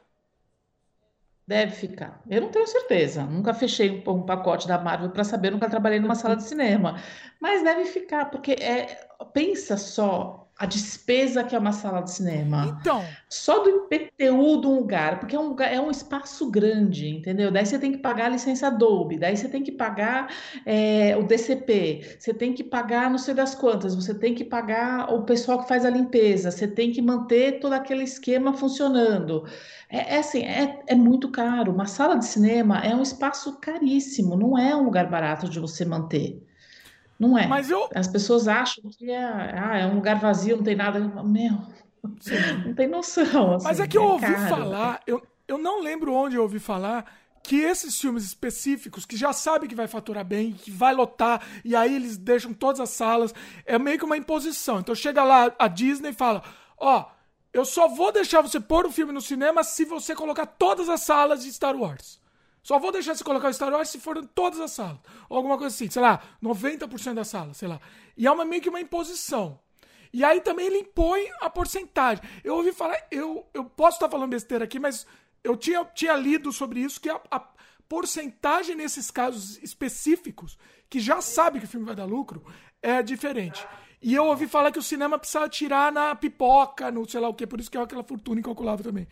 Deve 1.47 1.71
ficar. 1.75 2.21
Eu 2.29 2.41
não 2.41 2.49
tenho 2.49 2.65
certeza. 2.67 3.23
Nunca 3.23 3.53
fechei 3.53 4.03
um, 4.07 4.11
um 4.11 4.25
pacote 4.25 4.67
da 4.67 4.77
Marvel 4.77 5.09
para 5.09 5.23
saber, 5.23 5.51
nunca 5.51 5.69
trabalhei 5.69 5.99
numa 5.99 6.15
sala 6.15 6.35
de 6.35 6.43
cinema. 6.43 7.01
Mas 7.39 7.63
deve 7.63 7.85
ficar, 7.85 8.31
porque 8.31 8.53
é, 8.53 9.07
pensa 9.33 9.75
só 9.75 10.40
a 10.61 10.67
despesa 10.67 11.43
que 11.43 11.55
é 11.55 11.59
uma 11.59 11.71
sala 11.71 12.01
de 12.01 12.11
cinema. 12.11 12.77
Então. 12.79 13.03
Só 13.27 13.63
do 13.63 13.87
IPTU 13.91 14.61
de 14.61 14.67
um 14.67 14.75
lugar, 14.75 15.19
porque 15.19 15.35
é 15.35 15.39
um, 15.39 15.47
lugar, 15.47 15.73
é 15.73 15.81
um 15.81 15.89
espaço 15.89 16.51
grande, 16.51 17.09
entendeu? 17.09 17.49
Daí 17.49 17.65
você 17.65 17.79
tem 17.79 17.91
que 17.91 17.97
pagar 17.97 18.27
a 18.27 18.29
licença 18.29 18.67
Adobe, 18.67 19.17
daí 19.17 19.35
você 19.35 19.49
tem 19.49 19.63
que 19.63 19.71
pagar 19.71 20.31
é, 20.63 21.17
o 21.17 21.23
DCP, 21.23 22.17
você 22.19 22.31
tem 22.31 22.53
que 22.53 22.63
pagar 22.63 23.09
não 23.09 23.17
sei 23.17 23.33
das 23.33 23.55
quantas, 23.55 23.95
você 23.95 24.13
tem 24.13 24.35
que 24.35 24.43
pagar 24.43 25.11
o 25.11 25.23
pessoal 25.23 25.63
que 25.63 25.67
faz 25.67 25.83
a 25.83 25.89
limpeza, 25.89 26.51
você 26.51 26.67
tem 26.67 26.91
que 26.91 27.01
manter 27.01 27.59
todo 27.59 27.73
aquele 27.73 28.03
esquema 28.03 28.53
funcionando. 28.53 29.43
É, 29.89 30.15
é 30.15 30.19
assim, 30.19 30.43
é, 30.43 30.79
é 30.85 30.93
muito 30.93 31.31
caro. 31.31 31.71
Uma 31.71 31.87
sala 31.87 32.19
de 32.19 32.25
cinema 32.25 32.85
é 32.85 32.95
um 32.95 33.01
espaço 33.01 33.59
caríssimo, 33.59 34.37
não 34.37 34.55
é 34.55 34.75
um 34.75 34.83
lugar 34.83 35.09
barato 35.09 35.49
de 35.49 35.59
você 35.59 35.83
manter. 35.83 36.39
Não 37.21 37.37
é. 37.37 37.45
Mas 37.45 37.69
eu... 37.69 37.87
As 37.93 38.07
pessoas 38.07 38.47
acham 38.47 38.83
que 38.89 39.11
é, 39.11 39.23
ah, 39.23 39.77
é 39.77 39.85
um 39.85 39.93
lugar 39.93 40.19
vazio, 40.19 40.57
não 40.57 40.63
tem 40.63 40.75
nada. 40.75 40.99
Meu, 40.99 41.51
Sim. 42.19 42.33
não 42.65 42.73
tem 42.73 42.87
noção. 42.87 43.53
Assim, 43.53 43.67
Mas 43.67 43.79
é 43.79 43.87
que 43.87 43.95
eu 43.95 44.01
é 44.01 44.07
ouvi 44.07 44.25
caro. 44.25 44.49
falar, 44.49 45.01
eu, 45.05 45.21
eu 45.47 45.59
não 45.59 45.83
lembro 45.83 46.15
onde 46.15 46.35
eu 46.35 46.41
ouvi 46.41 46.57
falar 46.57 47.05
que 47.43 47.57
esses 47.57 48.01
filmes 48.01 48.23
específicos, 48.23 49.05
que 49.05 49.15
já 49.15 49.31
sabe 49.33 49.67
que 49.67 49.75
vai 49.75 49.87
faturar 49.87 50.25
bem, 50.25 50.53
que 50.53 50.71
vai 50.71 50.95
lotar, 50.95 51.43
e 51.63 51.75
aí 51.75 51.95
eles 51.95 52.17
deixam 52.17 52.55
todas 52.55 52.81
as 52.81 52.89
salas, 52.89 53.35
é 53.67 53.77
meio 53.77 53.99
que 53.99 54.05
uma 54.05 54.17
imposição. 54.17 54.79
Então 54.79 54.95
chega 54.95 55.23
lá 55.23 55.53
a 55.59 55.67
Disney 55.67 56.09
e 56.09 56.13
fala: 56.13 56.41
Ó, 56.75 57.01
oh, 57.01 57.05
eu 57.53 57.65
só 57.65 57.87
vou 57.87 58.11
deixar 58.11 58.41
você 58.41 58.59
pôr 58.59 58.87
o 58.87 58.91
filme 58.91 59.13
no 59.13 59.21
cinema 59.21 59.63
se 59.63 59.85
você 59.85 60.15
colocar 60.15 60.47
todas 60.47 60.89
as 60.89 61.01
salas 61.01 61.43
de 61.43 61.53
Star 61.53 61.75
Wars. 61.75 62.19
Só 62.63 62.77
vou 62.77 62.91
deixar 62.91 63.15
você 63.15 63.23
colocar 63.23 63.49
o 63.49 63.53
Star 63.53 63.71
Wars 63.71 63.89
se 63.89 63.99
for 63.99 64.23
todas 64.27 64.59
as 64.59 64.71
salas. 64.71 64.99
Ou 65.27 65.37
alguma 65.37 65.57
coisa 65.57 65.75
assim, 65.75 65.89
sei 65.89 66.01
lá, 66.01 66.21
90% 66.41 67.15
das 67.15 67.27
salas, 67.27 67.57
sei 67.57 67.67
lá. 67.67 67.79
E 68.15 68.27
é 68.27 68.31
uma, 68.31 68.45
meio 68.45 68.61
que 68.61 68.69
uma 68.69 68.79
imposição. 68.79 69.59
E 70.13 70.23
aí 70.23 70.41
também 70.41 70.67
ele 70.67 70.79
impõe 70.79 71.27
a 71.39 71.49
porcentagem. 71.49 72.23
Eu 72.43 72.55
ouvi 72.55 72.71
falar, 72.71 72.97
eu, 73.09 73.47
eu 73.53 73.63
posso 73.63 73.97
estar 73.97 74.09
falando 74.09 74.29
besteira 74.29 74.65
aqui, 74.65 74.79
mas 74.79 75.07
eu 75.43 75.57
tinha, 75.57 75.83
tinha 75.85 76.13
lido 76.15 76.51
sobre 76.51 76.81
isso, 76.81 76.99
que 76.99 77.09
a, 77.09 77.19
a 77.31 77.39
porcentagem 77.87 78.75
nesses 78.75 79.09
casos 79.09 79.57
específicos, 79.63 80.57
que 80.89 80.99
já 80.99 81.21
sabe 81.21 81.59
que 81.59 81.65
o 81.65 81.67
filme 81.67 81.85
vai 81.85 81.95
dar 81.95 82.05
lucro, 82.05 82.43
é 82.81 83.01
diferente. 83.01 83.65
E 84.01 84.13
eu 84.15 84.25
ouvi 84.25 84.47
falar 84.47 84.71
que 84.71 84.79
o 84.79 84.83
cinema 84.83 85.17
precisava 85.17 85.47
tirar 85.47 85.91
na 85.91 86.15
pipoca, 86.15 86.91
no 86.91 87.07
sei 87.09 87.19
lá 87.19 87.29
o 87.29 87.33
que, 87.33 87.45
por 87.45 87.59
isso 87.59 87.69
que 87.69 87.77
é 87.77 87.81
aquela 87.81 88.03
fortuna 88.03 88.39
incalculável 88.39 88.83
também. 88.83 89.07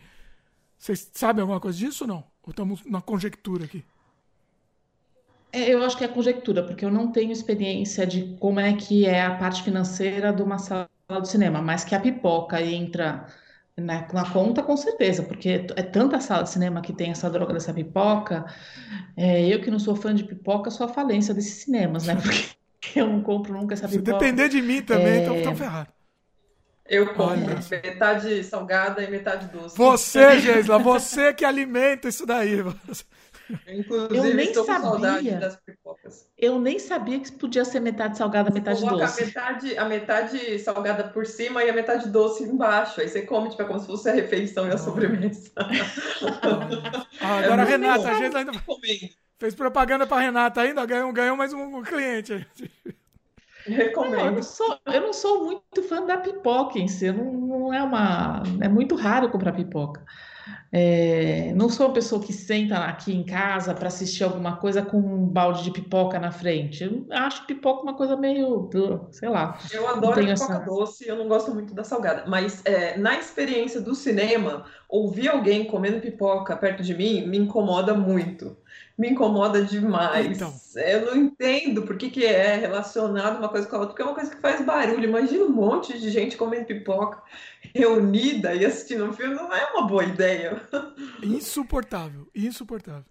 Vocês 0.76 1.10
sabem 1.12 1.42
alguma 1.42 1.60
coisa 1.60 1.78
disso 1.78 2.04
ou 2.04 2.08
não? 2.08 2.24
Ou 2.50 2.52
estamos 2.52 2.84
na 2.84 3.00
conjectura 3.00 3.64
aqui? 3.64 3.84
É, 5.52 5.72
eu 5.72 5.84
acho 5.84 5.96
que 5.96 6.04
é 6.04 6.08
conjectura, 6.08 6.64
porque 6.64 6.84
eu 6.84 6.90
não 6.90 7.12
tenho 7.12 7.30
experiência 7.30 8.04
de 8.04 8.36
como 8.40 8.58
é 8.58 8.72
que 8.72 9.06
é 9.06 9.22
a 9.22 9.36
parte 9.36 9.62
financeira 9.62 10.32
de 10.32 10.42
uma 10.42 10.58
sala 10.58 10.88
do 11.08 11.26
cinema, 11.26 11.62
mas 11.62 11.84
que 11.84 11.94
a 11.94 12.00
pipoca 12.00 12.60
entra 12.60 13.26
na, 13.76 14.06
na 14.12 14.30
conta, 14.30 14.62
com 14.64 14.76
certeza, 14.76 15.22
porque 15.22 15.66
é 15.76 15.82
tanta 15.82 16.20
sala 16.20 16.42
de 16.42 16.50
cinema 16.50 16.80
que 16.80 16.92
tem 16.92 17.12
essa 17.12 17.30
droga 17.30 17.52
dessa 17.52 17.72
pipoca. 17.72 18.44
É, 19.16 19.46
eu 19.46 19.60
que 19.60 19.70
não 19.70 19.78
sou 19.78 19.94
fã 19.94 20.12
de 20.12 20.24
pipoca, 20.24 20.70
sou 20.70 20.86
a 20.86 20.88
falência 20.88 21.32
desses 21.32 21.62
cinemas, 21.62 22.04
né? 22.04 22.16
Porque 22.80 22.98
eu 22.98 23.06
não 23.06 23.22
compro 23.22 23.52
nunca 23.52 23.74
essa 23.74 23.88
pipoca. 23.88 24.12
Se 24.12 24.18
depender 24.18 24.48
de 24.48 24.60
mim 24.60 24.82
também, 24.82 25.18
é... 25.18 25.22
então 25.22 25.36
estão 25.36 25.54
ferrados. 25.54 25.99
Eu 26.90 27.14
como 27.14 27.36
metade 27.84 28.42
salgada 28.42 29.00
e 29.00 29.08
metade 29.08 29.46
doce. 29.46 29.78
Você, 29.78 30.38
Geisla, 30.42 30.76
você 30.76 31.32
que 31.32 31.44
alimenta 31.44 32.08
isso 32.08 32.26
daí. 32.26 32.56
Inclusive, 33.68 34.16
eu 34.16 34.34
nem 34.34 34.46
estou 34.46 34.64
sabia. 34.64 34.80
com 34.80 34.90
saudade 34.90 35.30
das 35.36 35.56
pipocas. 35.56 36.26
Eu 36.36 36.60
nem 36.60 36.80
sabia 36.80 37.20
que 37.20 37.30
podia 37.30 37.64
ser 37.64 37.78
metade 37.78 38.18
salgada, 38.18 38.50
metade 38.50 38.80
Coloca 38.80 39.06
doce. 39.06 39.22
A 39.22 39.26
metade, 39.26 39.78
a 39.78 39.84
metade 39.84 40.58
salgada 40.58 41.04
por 41.04 41.24
cima 41.24 41.62
e 41.62 41.70
a 41.70 41.72
metade 41.72 42.08
doce 42.08 42.42
embaixo. 42.42 43.00
Aí 43.00 43.08
você 43.08 43.22
come, 43.22 43.50
tipo, 43.50 43.62
é 43.62 43.66
como 43.66 43.78
se 43.78 43.86
fosse 43.86 44.08
a 44.08 44.12
refeição 44.12 44.66
e 44.66 44.72
a 44.72 44.78
sobremesa. 44.78 45.52
Ah, 47.22 47.38
agora 47.40 47.62
é 47.62 47.64
a 47.64 47.68
Renata, 47.68 48.08
a 48.08 48.14
gente 48.14 48.34
ainda 48.34 48.52
fez 49.38 49.54
propaganda 49.54 50.06
para 50.06 50.22
Renata 50.22 50.62
ainda, 50.62 50.86
ganhou, 50.86 51.12
ganhou 51.12 51.36
mais 51.36 51.52
um 51.52 51.82
cliente. 51.82 52.46
Recomendo. 53.70 54.16
Não, 54.16 54.26
eu, 54.26 54.32
não 54.32 54.42
sou, 54.42 54.78
eu 54.86 55.00
não 55.00 55.12
sou 55.12 55.44
muito 55.44 55.82
fã 55.82 56.04
da 56.04 56.18
pipoca 56.18 56.78
em 56.78 56.88
si. 56.88 57.10
Não, 57.10 57.32
não 57.32 57.74
é 57.74 57.82
uma. 57.82 58.42
É 58.60 58.68
muito 58.68 58.94
raro 58.94 59.30
comprar 59.30 59.52
pipoca. 59.52 60.04
É, 60.72 61.52
não 61.56 61.68
sou 61.68 61.86
uma 61.86 61.92
pessoa 61.92 62.22
que 62.22 62.32
senta 62.32 62.78
aqui 62.78 63.12
em 63.12 63.24
casa 63.24 63.74
para 63.74 63.88
assistir 63.88 64.22
alguma 64.22 64.56
coisa 64.56 64.82
com 64.82 64.98
um 64.98 65.26
balde 65.26 65.64
de 65.64 65.70
pipoca 65.72 66.18
na 66.18 66.30
frente. 66.30 66.84
Eu 66.84 67.06
acho 67.10 67.44
pipoca 67.46 67.82
uma 67.82 67.94
coisa 67.94 68.16
meio, 68.16 68.70
sei 69.10 69.28
lá. 69.28 69.58
Eu 69.72 69.88
adoro 69.88 70.14
pipoca 70.14 70.32
essa... 70.32 70.58
doce, 70.60 71.08
eu 71.08 71.16
não 71.16 71.26
gosto 71.26 71.52
muito 71.52 71.74
da 71.74 71.82
salgada. 71.82 72.24
Mas 72.26 72.62
é, 72.64 72.96
na 72.96 73.18
experiência 73.18 73.80
do 73.80 73.94
cinema, 73.94 74.64
ouvir 74.88 75.28
alguém 75.28 75.64
comendo 75.64 76.00
pipoca 76.00 76.56
perto 76.56 76.82
de 76.82 76.94
mim 76.94 77.26
me 77.26 77.38
incomoda 77.38 77.92
muito 77.92 78.56
me 79.00 79.08
incomoda 79.08 79.64
demais. 79.64 80.26
Então. 80.26 80.54
Eu 80.76 81.06
não 81.06 81.16
entendo 81.16 81.82
por 81.82 81.96
que, 81.96 82.10
que 82.10 82.22
é 82.22 82.56
relacionado 82.56 83.38
uma 83.38 83.48
coisa 83.48 83.66
com 83.66 83.76
a 83.76 83.78
outra, 83.78 83.94
porque 83.94 84.02
é 84.02 84.04
uma 84.04 84.14
coisa 84.14 84.30
que 84.30 84.40
faz 84.42 84.62
barulho. 84.62 85.08
Imagina 85.08 85.44
um 85.44 85.50
monte 85.50 85.98
de 85.98 86.10
gente 86.10 86.36
comendo 86.36 86.66
pipoca 86.66 87.22
reunida 87.74 88.54
e 88.54 88.66
assistindo 88.66 89.06
um 89.06 89.12
filme, 89.14 89.34
não 89.34 89.50
é 89.50 89.72
uma 89.72 89.86
boa 89.86 90.04
ideia. 90.04 90.60
Insuportável, 91.22 92.28
insuportável. 92.34 93.06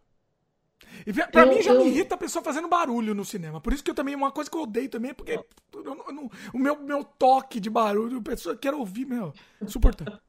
E 1.07 1.13
pra, 1.13 1.41
eu, 1.41 1.49
mim 1.49 1.61
já 1.61 1.73
eu... 1.73 1.83
me 1.83 1.89
irrita 1.89 2.13
a 2.13 2.17
pessoa 2.17 2.43
fazendo 2.43 2.67
barulho 2.67 3.15
no 3.15 3.25
cinema. 3.25 3.59
Por 3.59 3.73
isso 3.73 3.83
que 3.83 3.89
eu 3.89 3.95
também, 3.95 4.15
uma 4.15 4.31
coisa 4.31 4.49
que 4.49 4.55
eu 4.55 4.61
odeio 4.61 4.89
também, 4.89 5.11
é 5.11 5.13
porque 5.15 5.31
eu, 5.31 5.45
eu, 5.73 6.29
o 6.53 6.59
meu, 6.59 6.79
meu 6.79 7.03
toque 7.03 7.59
de 7.59 7.69
barulho, 7.69 8.19
a 8.19 8.21
pessoa 8.21 8.55
quer 8.55 8.75
ouvir, 8.75 9.05
meu, 9.05 9.33
insuportável. 9.59 10.19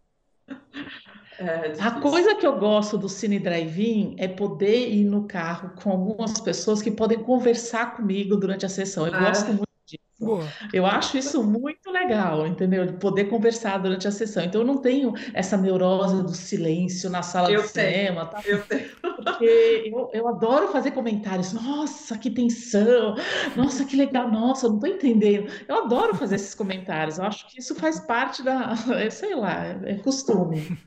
É, 1.40 1.72
a 1.80 1.92
coisa 1.92 2.34
que 2.34 2.46
eu 2.46 2.58
gosto 2.58 2.98
do 2.98 3.08
Cine 3.08 3.38
Drive-In 3.38 4.14
é 4.18 4.28
poder 4.28 4.90
ir 4.90 5.04
no 5.04 5.26
carro 5.26 5.70
com 5.82 5.90
algumas 5.90 6.38
pessoas 6.38 6.82
que 6.82 6.90
podem 6.90 7.18
conversar 7.18 7.96
comigo 7.96 8.36
durante 8.36 8.66
a 8.66 8.68
sessão. 8.68 9.06
Eu 9.06 9.14
ah. 9.14 9.20
gosto 9.20 9.46
muito 9.46 9.64
disso. 9.86 10.02
Boa. 10.20 10.46
Eu 10.70 10.84
acho 10.84 11.16
isso 11.16 11.42
muito 11.42 11.90
legal, 11.90 12.46
entendeu? 12.46 12.84
De 12.84 12.92
poder 12.92 13.24
conversar 13.24 13.78
durante 13.78 14.06
a 14.06 14.10
sessão. 14.10 14.44
Então 14.44 14.60
eu 14.60 14.66
não 14.66 14.76
tenho 14.82 15.14
essa 15.32 15.56
neurose 15.56 16.22
do 16.22 16.34
silêncio 16.34 17.08
na 17.08 17.22
sala 17.22 17.50
eu 17.50 17.62
de 17.62 17.72
tenho. 17.72 17.90
cinema. 17.90 18.26
Tá? 18.26 18.42
Eu 18.44 18.62
tenho. 18.66 18.90
Porque 19.00 19.90
eu, 19.90 20.10
eu 20.12 20.28
adoro 20.28 20.68
fazer 20.68 20.90
comentários. 20.90 21.54
Nossa, 21.54 22.18
que 22.18 22.30
tensão! 22.30 23.14
Nossa, 23.56 23.86
que 23.86 23.96
legal! 23.96 24.30
Nossa, 24.30 24.66
eu 24.66 24.70
não 24.72 24.76
estou 24.76 24.90
entendendo. 24.90 25.50
Eu 25.66 25.84
adoro 25.84 26.14
fazer 26.14 26.34
esses 26.34 26.54
comentários. 26.54 27.16
Eu 27.16 27.24
acho 27.24 27.48
que 27.48 27.60
isso 27.60 27.74
faz 27.74 27.98
parte 27.98 28.42
da. 28.42 28.74
Sei 29.10 29.34
lá, 29.34 29.64
é 29.84 29.94
costume. 29.94 30.78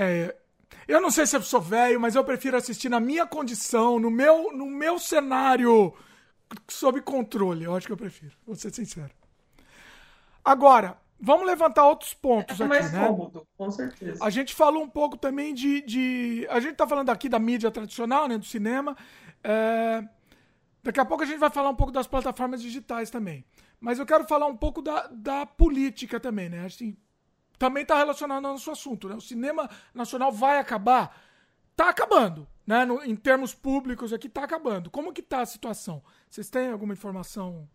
É, 0.00 0.32
eu 0.86 1.00
não 1.00 1.10
sei 1.10 1.26
se 1.26 1.34
eu 1.34 1.42
sou 1.42 1.60
velho, 1.60 2.00
mas 2.00 2.14
eu 2.14 2.22
prefiro 2.22 2.56
assistir 2.56 2.88
na 2.88 3.00
minha 3.00 3.26
condição, 3.26 3.98
no 3.98 4.08
meu, 4.08 4.52
no 4.56 4.66
meu 4.66 4.96
cenário, 4.96 5.92
sob 6.68 7.02
controle. 7.02 7.64
Eu 7.64 7.74
acho 7.74 7.88
que 7.88 7.92
eu 7.92 7.96
prefiro, 7.96 8.32
vou 8.46 8.54
ser 8.54 8.72
sincero. 8.72 9.10
Agora, 10.44 10.96
vamos 11.20 11.44
levantar 11.44 11.84
outros 11.84 12.14
pontos 12.14 12.60
é 12.60 12.64
aqui, 12.64 12.68
mais 12.68 12.92
né? 12.92 13.08
cômodo, 13.08 13.44
com 13.56 13.70
certeza. 13.72 14.24
A 14.24 14.30
gente 14.30 14.54
falou 14.54 14.84
um 14.84 14.88
pouco 14.88 15.16
também 15.16 15.52
de. 15.52 15.80
de... 15.82 16.46
A 16.48 16.60
gente 16.60 16.76
tá 16.76 16.86
falando 16.86 17.10
aqui 17.10 17.28
da 17.28 17.40
mídia 17.40 17.68
tradicional, 17.68 18.28
né? 18.28 18.38
Do 18.38 18.46
cinema. 18.46 18.96
É... 19.42 20.04
Daqui 20.80 21.00
a 21.00 21.04
pouco 21.04 21.24
a 21.24 21.26
gente 21.26 21.40
vai 21.40 21.50
falar 21.50 21.70
um 21.70 21.74
pouco 21.74 21.92
das 21.92 22.06
plataformas 22.06 22.62
digitais 22.62 23.10
também. 23.10 23.44
Mas 23.80 23.98
eu 23.98 24.06
quero 24.06 24.24
falar 24.28 24.46
um 24.46 24.56
pouco 24.56 24.80
da, 24.80 25.08
da 25.08 25.44
política 25.44 26.20
também, 26.20 26.48
né? 26.48 26.64
Assim, 26.64 26.96
também 27.58 27.82
está 27.82 27.96
relacionado 27.96 28.44
ao 28.46 28.52
nosso 28.52 28.70
assunto. 28.70 29.08
Né? 29.08 29.14
O 29.14 29.20
cinema 29.20 29.68
nacional 29.94 30.30
vai 30.30 30.58
acabar? 30.58 31.16
Está 31.70 31.88
acabando. 31.90 32.46
Né? 32.66 32.84
No, 32.84 33.02
em 33.04 33.16
termos 33.16 33.54
públicos 33.54 34.12
aqui, 34.12 34.26
está 34.26 34.44
acabando. 34.44 34.90
Como 34.90 35.12
que 35.12 35.20
está 35.20 35.40
a 35.40 35.46
situação? 35.46 36.02
Vocês 36.30 36.48
têm 36.48 36.70
alguma 36.70 36.92
informação? 36.92 37.68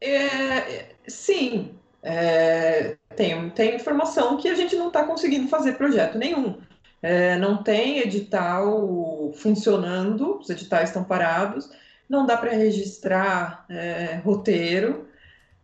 É, 0.00 0.94
sim. 1.06 1.74
É, 2.02 2.98
tem, 3.16 3.48
tem 3.50 3.76
informação 3.76 4.36
que 4.36 4.48
a 4.48 4.54
gente 4.54 4.76
não 4.76 4.88
está 4.88 5.04
conseguindo 5.04 5.48
fazer 5.48 5.72
projeto 5.72 6.18
nenhum. 6.18 6.60
É, 7.00 7.36
não 7.36 7.62
tem 7.62 7.98
edital 7.98 9.32
funcionando, 9.34 10.38
os 10.38 10.48
editais 10.50 10.90
estão 10.90 11.04
parados, 11.04 11.70
não 12.08 12.26
dá 12.26 12.36
para 12.36 12.52
registrar 12.52 13.64
é, 13.68 14.16
roteiro, 14.24 15.08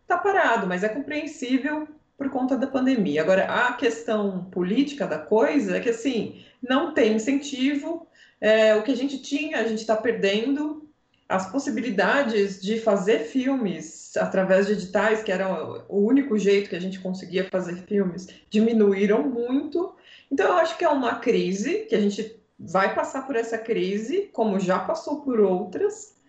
está 0.02 0.18
parado, 0.18 0.66
mas 0.66 0.82
é 0.82 0.88
compreensível 0.88 1.88
por 2.20 2.28
conta 2.28 2.54
da 2.54 2.66
pandemia. 2.66 3.22
Agora, 3.22 3.46
a 3.46 3.72
questão 3.72 4.44
política 4.50 5.06
da 5.06 5.16
coisa 5.16 5.78
é 5.78 5.80
que, 5.80 5.88
assim, 5.88 6.44
não 6.62 6.92
tem 6.92 7.14
incentivo, 7.14 8.06
é, 8.38 8.76
o 8.76 8.82
que 8.82 8.92
a 8.92 8.94
gente 8.94 9.22
tinha, 9.22 9.56
a 9.56 9.64
gente 9.66 9.78
está 9.78 9.96
perdendo, 9.96 10.86
as 11.26 11.50
possibilidades 11.50 12.60
de 12.60 12.78
fazer 12.78 13.20
filmes 13.20 14.14
através 14.18 14.66
de 14.66 14.74
editais, 14.74 15.22
que 15.22 15.32
era 15.32 15.48
o 15.88 16.04
único 16.04 16.36
jeito 16.38 16.68
que 16.68 16.76
a 16.76 16.80
gente 16.80 17.00
conseguia 17.00 17.48
fazer 17.50 17.76
filmes, 17.86 18.28
diminuíram 18.50 19.22
muito. 19.22 19.94
Então, 20.30 20.46
eu 20.48 20.58
acho 20.58 20.76
que 20.76 20.84
é 20.84 20.90
uma 20.90 21.20
crise, 21.20 21.86
que 21.88 21.94
a 21.94 22.00
gente 22.02 22.38
vai 22.58 22.94
passar 22.94 23.26
por 23.26 23.34
essa 23.34 23.56
crise, 23.56 24.28
como 24.30 24.60
já 24.60 24.78
passou 24.78 25.22
por 25.22 25.40
outras, 25.40 26.19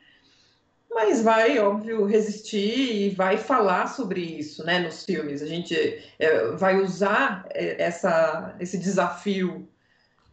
mas 0.94 1.22
vai, 1.22 1.58
óbvio, 1.60 2.06
resistir 2.06 3.06
e 3.06 3.10
vai 3.10 3.38
falar 3.38 3.88
sobre 3.88 4.22
isso, 4.22 4.64
né, 4.66 4.80
nos 4.80 5.06
filmes. 5.06 5.42
A 5.42 5.46
gente 5.48 5.76
é, 6.20 6.52
vai 6.52 6.82
usar 6.82 7.46
é, 7.52 7.82
essa, 7.82 8.56
esse 8.60 8.78
desafio 8.78 9.68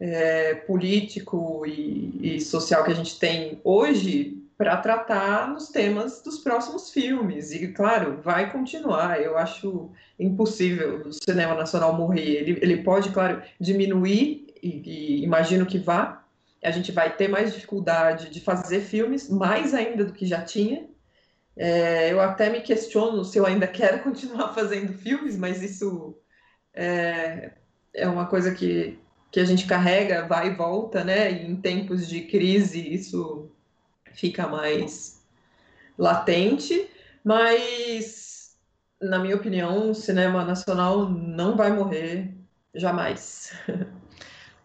é, 0.01 0.55
político 0.55 1.65
e, 1.65 2.37
e, 2.37 2.41
social 2.41 2.85
que 2.85 2.91
a 2.91 2.95
gente 2.95 3.19
tem 3.19 3.61
hoje 3.63 4.37
para 4.57 4.77
tratar 4.77 5.49
nos 5.49 5.69
temas 5.69 6.21
dos 6.23 6.39
próximos 6.39 6.91
filmes. 6.91 7.53
E, 7.53 7.69
claro, 7.69 8.21
vai 8.21 8.51
continuar. 8.51 9.23
Eu 9.23 9.39
acho 9.39 9.91
impossível 10.19 11.03
o 11.07 11.13
cinema 11.13 11.55
nacional 11.55 11.95
morrer. 11.95 12.37
Ele, 12.37 12.59
ele 12.61 12.83
pode, 12.83 13.11
claro, 13.11 13.41
diminuir, 13.61 14.49
e, 14.61 14.83
e 14.85 15.23
imagino 15.23 15.65
que 15.65 15.79
vá, 15.79 16.18
a 16.63 16.71
gente 16.71 16.93
vai 16.93 17.15
ter 17.17 17.29
mais 17.29 17.55
dificuldade 17.55 18.31
de 18.31 18.41
fazer 18.41 18.81
filmes, 18.81 19.29
mais 19.29 19.75
ainda 19.75 20.05
do 20.05 20.13
que 20.13 20.27
já 20.27 20.43
tinha. 20.43 20.89
É, 21.57 22.13
eu 22.13 22.21
até 22.21 22.51
me 22.51 22.61
questiono 22.61 23.25
se 23.25 23.39
eu 23.39 23.47
ainda 23.47 23.67
quero 23.69 24.03
continuar 24.03 24.55
fazendo 24.55 24.93
filmes, 24.93 25.37
mas 25.37 25.63
isso 25.63 26.17
é, 26.75 27.53
é 27.95 28.09
uma 28.09 28.27
coisa 28.27 28.55
que, 28.55 28.99
que 29.31 29.41
a 29.41 29.45
gente 29.45 29.67
carrega, 29.67 30.27
vai 30.27 30.49
e 30.49 30.55
volta, 30.55 31.05
né? 31.05 31.31
E 31.31 31.47
em 31.47 31.57
tempos 31.57 32.09
de 32.09 32.23
crise 32.23 32.93
isso 32.95 33.51
fica 34.13 34.49
mais 34.49 35.23
latente, 35.97 36.89
mas 37.25 38.29
na 39.01 39.19
minha 39.19 39.37
opinião, 39.37 39.91
o 39.91 39.95
cinema 39.95 40.45
nacional 40.45 41.09
não 41.09 41.57
vai 41.57 41.71
morrer 41.73 42.35
jamais. 42.75 43.53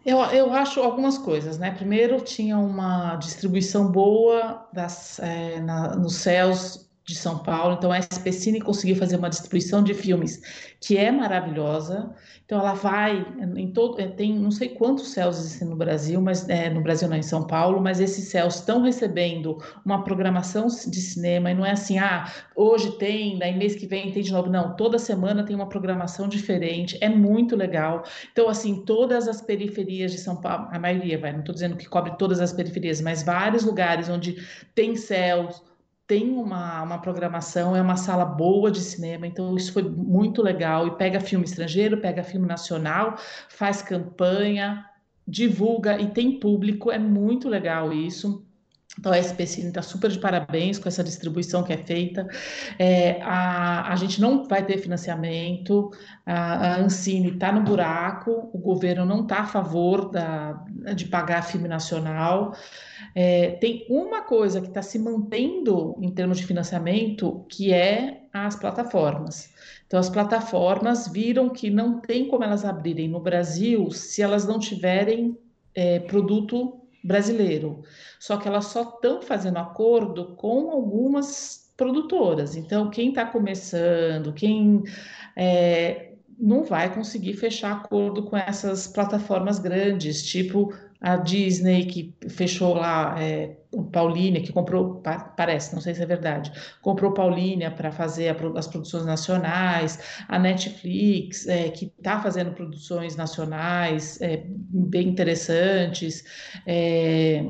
Eu, 0.06 0.20
eu 0.20 0.54
acho 0.54 0.82
algumas 0.82 1.18
coisas, 1.18 1.58
né? 1.58 1.72
Primeiro, 1.72 2.20
tinha 2.22 2.58
uma 2.58 3.16
distribuição 3.16 3.90
boa 3.90 4.68
das, 4.74 5.18
é, 5.20 5.62
na, 5.62 5.96
nos 5.96 6.16
céus 6.18 6.83
de 7.06 7.16
São 7.16 7.40
Paulo. 7.40 7.76
Então 7.76 7.92
a 7.92 8.00
SPCine 8.00 8.62
conseguiu 8.62 8.96
fazer 8.96 9.18
uma 9.18 9.30
distribuição 9.30 9.84
de 9.84 9.94
filmes 9.94 10.42
que 10.80 10.98
é 10.98 11.12
maravilhosa. 11.12 12.14
Então 12.46 12.60
ela 12.60 12.74
vai 12.74 13.26
em 13.56 13.72
todo, 13.72 14.00
é, 14.00 14.08
tem 14.08 14.38
não 14.38 14.52
sei 14.52 14.70
quantos 14.70 15.10
céus 15.10 15.38
existem 15.38 15.68
no 15.68 15.76
Brasil, 15.76 16.22
mas 16.22 16.48
é, 16.48 16.70
no 16.70 16.82
Brasil 16.82 17.10
não 17.10 17.18
em 17.18 17.24
São 17.24 17.46
Paulo, 17.46 17.82
mas 17.82 18.00
esses 18.00 18.30
céus 18.30 18.56
estão 18.56 18.82
recebendo 18.82 19.58
uma 19.86 20.04
programação 20.04 20.68
de 20.68 21.02
cinema 21.02 21.52
e 21.52 21.54
não 21.54 21.66
é 21.66 21.72
assim, 21.72 21.98
ah, 22.00 22.32
hoje 22.56 22.92
tem, 22.98 23.38
daí 23.38 23.58
mês 23.58 23.76
que 23.76 23.88
vem 23.88 24.12
tem 24.12 24.24
de 24.24 24.32
novo. 24.32 24.50
Não, 24.50 24.76
toda 24.76 24.98
semana 24.98 25.44
tem 25.44 25.56
uma 25.56 25.68
programação 25.68 26.28
diferente. 26.28 26.98
É 27.02 27.10
muito 27.10 27.56
legal. 27.56 28.04
Então 28.32 28.48
assim, 28.48 28.84
todas 28.86 29.28
as 29.28 29.42
periferias 29.42 30.12
de 30.12 30.18
São 30.20 30.38
Paulo, 30.38 30.68
a 30.72 30.80
maioria, 30.80 31.18
vai, 31.18 31.34
não 31.34 31.40
estou 31.40 31.54
dizendo 31.54 31.76
que 31.76 31.88
cobre 31.88 32.18
todas 32.18 32.40
as 32.40 32.54
periferias, 32.54 33.02
mas 33.02 33.24
vários 33.24 33.64
lugares 33.64 34.08
onde 34.10 34.38
tem 34.74 34.96
céus 34.96 35.62
tem 36.06 36.32
uma, 36.32 36.82
uma 36.84 37.00
programação, 37.00 37.76
é 37.76 37.82
uma 37.82 37.96
sala 37.96 38.26
boa 38.26 38.70
de 38.70 38.82
cinema, 38.82 39.26
então 39.26 39.56
isso 39.56 39.72
foi 39.72 39.84
muito 39.84 40.42
legal. 40.42 40.88
E 40.88 40.98
pega 40.98 41.20
filme 41.20 41.46
estrangeiro, 41.46 42.02
pega 42.02 42.24
filme 42.24 42.48
nacional, 42.48 43.16
faz 43.50 43.82
campanha, 43.82 44.86
divulga 45.28 46.00
e 46.00 46.12
tem 46.12 46.40
público, 46.40 46.92
é 46.92 47.00
muito 47.00 47.48
legal 47.48 47.94
isso. 47.94 48.46
Então, 49.04 49.12
a 49.12 49.20
SPCine 49.20 49.68
está 49.68 49.82
super 49.82 50.10
de 50.10 50.18
parabéns 50.18 50.80
com 50.80 50.88
essa 50.88 51.04
distribuição 51.04 51.62
que 51.62 51.74
é 51.74 51.78
feita. 51.78 52.26
É, 52.80 53.22
a, 53.22 53.92
a 53.92 53.96
gente 53.98 54.22
não 54.22 54.48
vai 54.48 54.66
ter 54.66 54.78
financiamento, 54.78 55.92
a, 56.26 56.76
a 56.76 56.80
Ancine 56.80 57.32
está 57.32 57.52
no 57.52 57.64
buraco, 57.64 58.50
o 58.54 58.58
governo 58.58 59.06
não 59.06 59.24
está 59.24 59.40
a 59.40 59.46
favor 59.46 60.10
da, 60.10 60.54
de 60.96 61.04
pagar 61.04 61.42
filme 61.42 61.68
nacional. 61.68 62.56
É, 63.14 63.58
tem 63.60 63.86
uma 63.90 64.22
coisa 64.22 64.62
que 64.62 64.70
está 64.70 64.82
se 64.82 64.98
mantendo 64.98 65.98
em 66.00 66.10
termos 66.10 66.38
de 66.38 66.46
financiamento, 66.46 67.46
que 67.50 67.74
é 67.74 68.22
as 68.32 68.56
plataformas. 68.56 69.50
Então, 69.86 70.00
as 70.00 70.10
plataformas 70.10 71.10
viram 71.10 71.50
que 71.50 71.70
não 71.70 72.00
tem 72.00 72.30
como 72.30 72.46
elas 72.46 72.64
abrirem 72.64 73.10
no 73.10 73.20
Brasil 73.20 73.92
se 73.92 74.22
elas 74.22 74.48
não 74.48 74.60
tiverem 74.60 75.38
é, 75.76 76.00
produto 76.00 76.83
brasileiro. 77.04 77.84
Só 78.20 78.38
que 78.38 78.48
elas 78.48 78.66
só 78.66 78.84
estão 78.84 79.22
fazendo 79.22 79.58
acordo 79.58 80.36
com 80.36 80.72
algumas 80.72 81.72
produtoras. 81.76 82.56
Então, 82.56 82.90
quem 82.90 83.10
está 83.10 83.26
começando, 83.26 84.34
quem 84.34 84.84
é, 85.36 86.14
não 86.40 86.64
vai 86.64 86.94
conseguir 86.94 87.34
fechar 87.34 87.74
acordo 87.74 88.24
com 88.24 88.38
essas 88.38 88.88
plataformas 88.88 89.60
grandes, 89.60 90.24
tipo 90.24 90.74
a 91.02 91.18
Disney, 91.18 91.86
que 91.86 92.16
fechou 92.30 92.74
lá 92.74 93.16
é, 93.22 93.58
Paulínia, 93.92 94.42
que 94.42 94.52
comprou, 94.52 95.02
parece, 95.36 95.74
não 95.74 95.82
sei 95.82 95.96
se 95.96 96.02
é 96.02 96.06
verdade, 96.06 96.52
comprou 96.82 97.12
Paulínia 97.14 97.72
para 97.72 97.92
fazer 97.92 98.36
as 98.56 98.68
produções 98.68 99.06
nacionais, 99.06 100.00
a 100.28 100.38
Netflix, 100.38 101.48
é, 101.48 101.70
que 101.70 101.92
está 101.98 102.22
fazendo 102.22 102.52
produções 102.52 103.16
nacionais 103.16 104.22
é, 104.22 104.44
bem 104.46 105.10
interessantes. 105.10 106.24
É, 106.66 107.46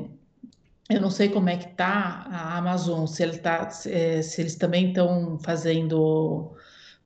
eu 0.90 1.00
não 1.00 1.10
sei 1.10 1.28
como 1.28 1.48
é 1.48 1.56
que 1.56 1.70
está 1.70 2.26
a 2.30 2.58
Amazon, 2.58 3.06
se, 3.06 3.22
ele 3.22 3.38
tá, 3.38 3.68
é, 3.86 4.22
se 4.22 4.40
eles 4.40 4.54
também 4.56 4.88
estão 4.88 5.38
fazendo 5.38 6.52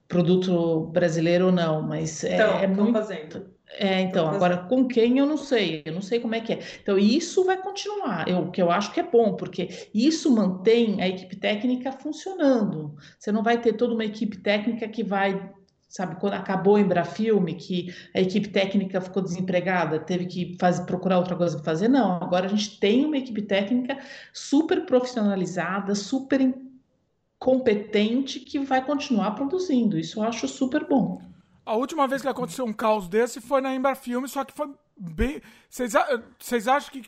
produto 0.08 0.86
brasileiro 0.92 1.46
ou 1.46 1.52
não, 1.52 1.82
mas 1.82 2.24
é, 2.24 2.34
então, 2.34 2.58
é 2.58 2.66
muito. 2.66 2.92
Fazendo 2.92 3.57
é, 3.72 4.00
então, 4.00 4.28
agora 4.28 4.56
com 4.56 4.86
quem 4.86 5.18
eu 5.18 5.26
não 5.26 5.36
sei, 5.36 5.82
eu 5.84 5.92
não 5.92 6.02
sei 6.02 6.20
como 6.20 6.34
é 6.34 6.40
que 6.40 6.54
é. 6.54 6.58
Então, 6.82 6.98
isso 6.98 7.44
vai 7.44 7.60
continuar, 7.60 8.26
eu, 8.28 8.50
que 8.50 8.62
eu 8.62 8.70
acho 8.70 8.92
que 8.92 9.00
é 9.00 9.02
bom, 9.02 9.34
porque 9.34 9.88
isso 9.92 10.34
mantém 10.34 11.00
a 11.02 11.08
equipe 11.08 11.36
técnica 11.36 11.92
funcionando. 11.92 12.96
Você 13.18 13.30
não 13.30 13.42
vai 13.42 13.60
ter 13.60 13.74
toda 13.74 13.94
uma 13.94 14.04
equipe 14.04 14.38
técnica 14.38 14.88
que 14.88 15.04
vai, 15.04 15.52
sabe, 15.88 16.16
quando 16.16 16.34
acabou 16.34 16.74
o 16.74 16.78
Embrafilme, 16.78 17.54
que 17.54 17.94
a 18.14 18.20
equipe 18.20 18.48
técnica 18.48 19.00
ficou 19.00 19.22
desempregada, 19.22 19.98
teve 20.00 20.26
que 20.26 20.56
fazer, 20.58 20.84
procurar 20.84 21.18
outra 21.18 21.36
coisa 21.36 21.56
para 21.56 21.64
fazer. 21.64 21.88
Não, 21.88 22.12
agora 22.12 22.46
a 22.46 22.50
gente 22.50 22.80
tem 22.80 23.04
uma 23.04 23.18
equipe 23.18 23.42
técnica 23.42 23.98
super 24.32 24.86
profissionalizada, 24.86 25.94
super 25.94 26.54
competente, 27.38 28.40
que 28.40 28.58
vai 28.58 28.84
continuar 28.84 29.32
produzindo. 29.32 29.98
Isso 29.98 30.18
eu 30.18 30.24
acho 30.24 30.48
super 30.48 30.88
bom. 30.88 31.20
A 31.68 31.76
última 31.76 32.08
vez 32.08 32.22
que 32.22 32.28
aconteceu 32.28 32.64
um 32.64 32.72
caos 32.72 33.08
desse 33.08 33.42
foi 33.42 33.60
na 33.60 33.74
Ember 33.74 33.94
Filme, 33.94 34.26
só 34.26 34.42
que 34.42 34.54
foi 34.54 34.70
bem. 34.96 35.42
Vocês 35.68 36.66
acham 36.66 36.90
que, 36.90 37.02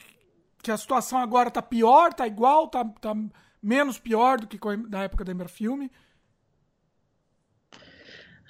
que 0.62 0.70
a 0.70 0.76
situação 0.76 1.18
agora 1.18 1.50
tá 1.50 1.62
pior, 1.62 2.12
tá 2.12 2.26
igual, 2.26 2.68
tá, 2.68 2.84
tá 3.00 3.16
menos 3.62 3.98
pior 3.98 4.38
do 4.38 4.46
que 4.46 4.58
na 4.90 5.04
época 5.04 5.24
da 5.24 5.32
Ember 5.32 5.48
Filme? 5.48 5.90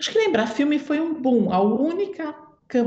Acho 0.00 0.10
que 0.10 0.18
lembrar 0.18 0.48
filme 0.48 0.80
foi 0.80 0.98
um 0.98 1.14
boom. 1.14 1.52
A 1.52 1.60
única, 1.60 2.34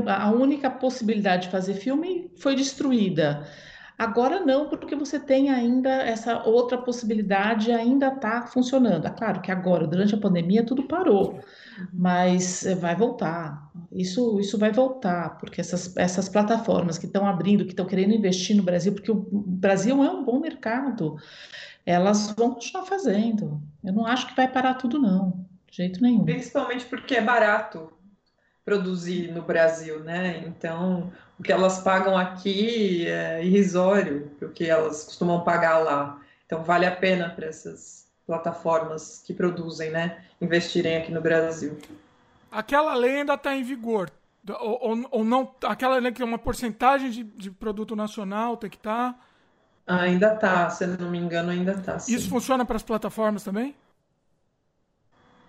a 0.06 0.30
única 0.30 0.70
possibilidade 0.70 1.46
de 1.46 1.52
fazer 1.52 1.76
filme 1.76 2.30
foi 2.36 2.54
destruída. 2.54 3.48
Agora 3.96 4.40
não, 4.40 4.68
porque 4.68 4.96
você 4.96 5.20
tem 5.20 5.50
ainda 5.50 5.88
essa 5.88 6.42
outra 6.42 6.76
possibilidade, 6.76 7.70
ainda 7.70 8.08
está 8.08 8.42
funcionando. 8.42 9.06
É 9.06 9.10
claro 9.10 9.40
que 9.40 9.52
agora, 9.52 9.86
durante 9.86 10.14
a 10.14 10.18
pandemia, 10.18 10.66
tudo 10.66 10.82
parou, 10.82 11.38
mas 11.92 12.66
eh, 12.66 12.74
vai 12.74 12.96
voltar. 12.96 13.70
Isso, 13.92 14.40
isso 14.40 14.58
vai 14.58 14.72
voltar, 14.72 15.38
porque 15.38 15.60
essas, 15.60 15.96
essas 15.96 16.28
plataformas 16.28 16.98
que 16.98 17.06
estão 17.06 17.24
abrindo, 17.24 17.64
que 17.64 17.70
estão 17.70 17.86
querendo 17.86 18.12
investir 18.12 18.56
no 18.56 18.64
Brasil, 18.64 18.92
porque 18.92 19.12
o 19.12 19.26
Brasil 19.30 20.02
é 20.02 20.10
um 20.10 20.24
bom 20.24 20.40
mercado, 20.40 21.16
elas 21.86 22.32
vão 22.36 22.54
continuar 22.54 22.86
fazendo. 22.86 23.62
Eu 23.84 23.92
não 23.92 24.06
acho 24.06 24.26
que 24.26 24.34
vai 24.34 24.48
parar 24.48 24.74
tudo, 24.74 24.98
não, 24.98 25.46
de 25.70 25.76
jeito 25.76 26.02
nenhum. 26.02 26.24
Principalmente 26.24 26.84
porque 26.86 27.14
é 27.14 27.20
barato 27.20 27.93
produzir 28.64 29.30
no 29.30 29.42
Brasil, 29.42 30.00
né? 30.00 30.42
Então, 30.46 31.12
o 31.38 31.42
que 31.42 31.52
elas 31.52 31.80
pagam 31.80 32.16
aqui 32.16 33.06
é 33.06 33.44
irrisório 33.44 34.30
o 34.40 34.48
que 34.48 34.68
elas 34.68 35.04
costumam 35.04 35.44
pagar 35.44 35.78
lá. 35.78 36.20
Então, 36.46 36.62
vale 36.62 36.86
a 36.86 36.94
pena 36.94 37.28
para 37.28 37.46
essas 37.46 38.06
plataformas 38.26 39.22
que 39.26 39.34
produzem, 39.34 39.90
né, 39.90 40.24
investirem 40.40 40.96
aqui 40.96 41.12
no 41.12 41.20
Brasil. 41.20 41.78
Aquela 42.50 42.94
lei 42.94 43.18
ainda 43.18 43.34
está 43.34 43.54
em 43.54 43.62
vigor. 43.62 44.10
Ou, 44.48 44.90
ou, 44.90 45.08
ou, 45.10 45.24
não, 45.24 45.54
aquela 45.64 45.98
lei 45.98 46.12
que 46.12 46.22
é 46.22 46.24
uma 46.24 46.38
porcentagem 46.38 47.10
de, 47.10 47.22
de 47.24 47.50
produto 47.50 47.96
nacional 47.96 48.56
tem 48.56 48.70
que 48.70 48.76
estar. 48.76 49.12
Tá... 49.86 50.00
Ainda 50.00 50.34
está, 50.34 50.70
se 50.70 50.86
não 50.86 51.10
me 51.10 51.18
engano, 51.18 51.50
ainda 51.50 51.72
está. 51.72 51.96
Isso 52.08 52.28
funciona 52.28 52.64
para 52.64 52.76
as 52.76 52.82
plataformas 52.82 53.44
também? 53.44 53.74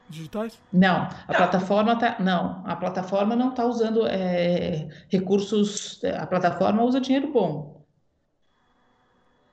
Digitais? 0.09 0.59
Não, 0.71 0.95
a 0.95 1.25
não. 1.27 1.35
plataforma 1.35 1.95
tá, 1.97 2.17
não, 2.19 2.61
a 2.65 2.75
plataforma 2.75 3.35
não 3.35 3.49
está 3.49 3.65
usando 3.65 4.05
é, 4.07 4.87
recursos, 5.09 5.99
a 6.17 6.25
plataforma 6.25 6.83
usa 6.83 7.01
dinheiro 7.01 7.31
bom. 7.31 7.83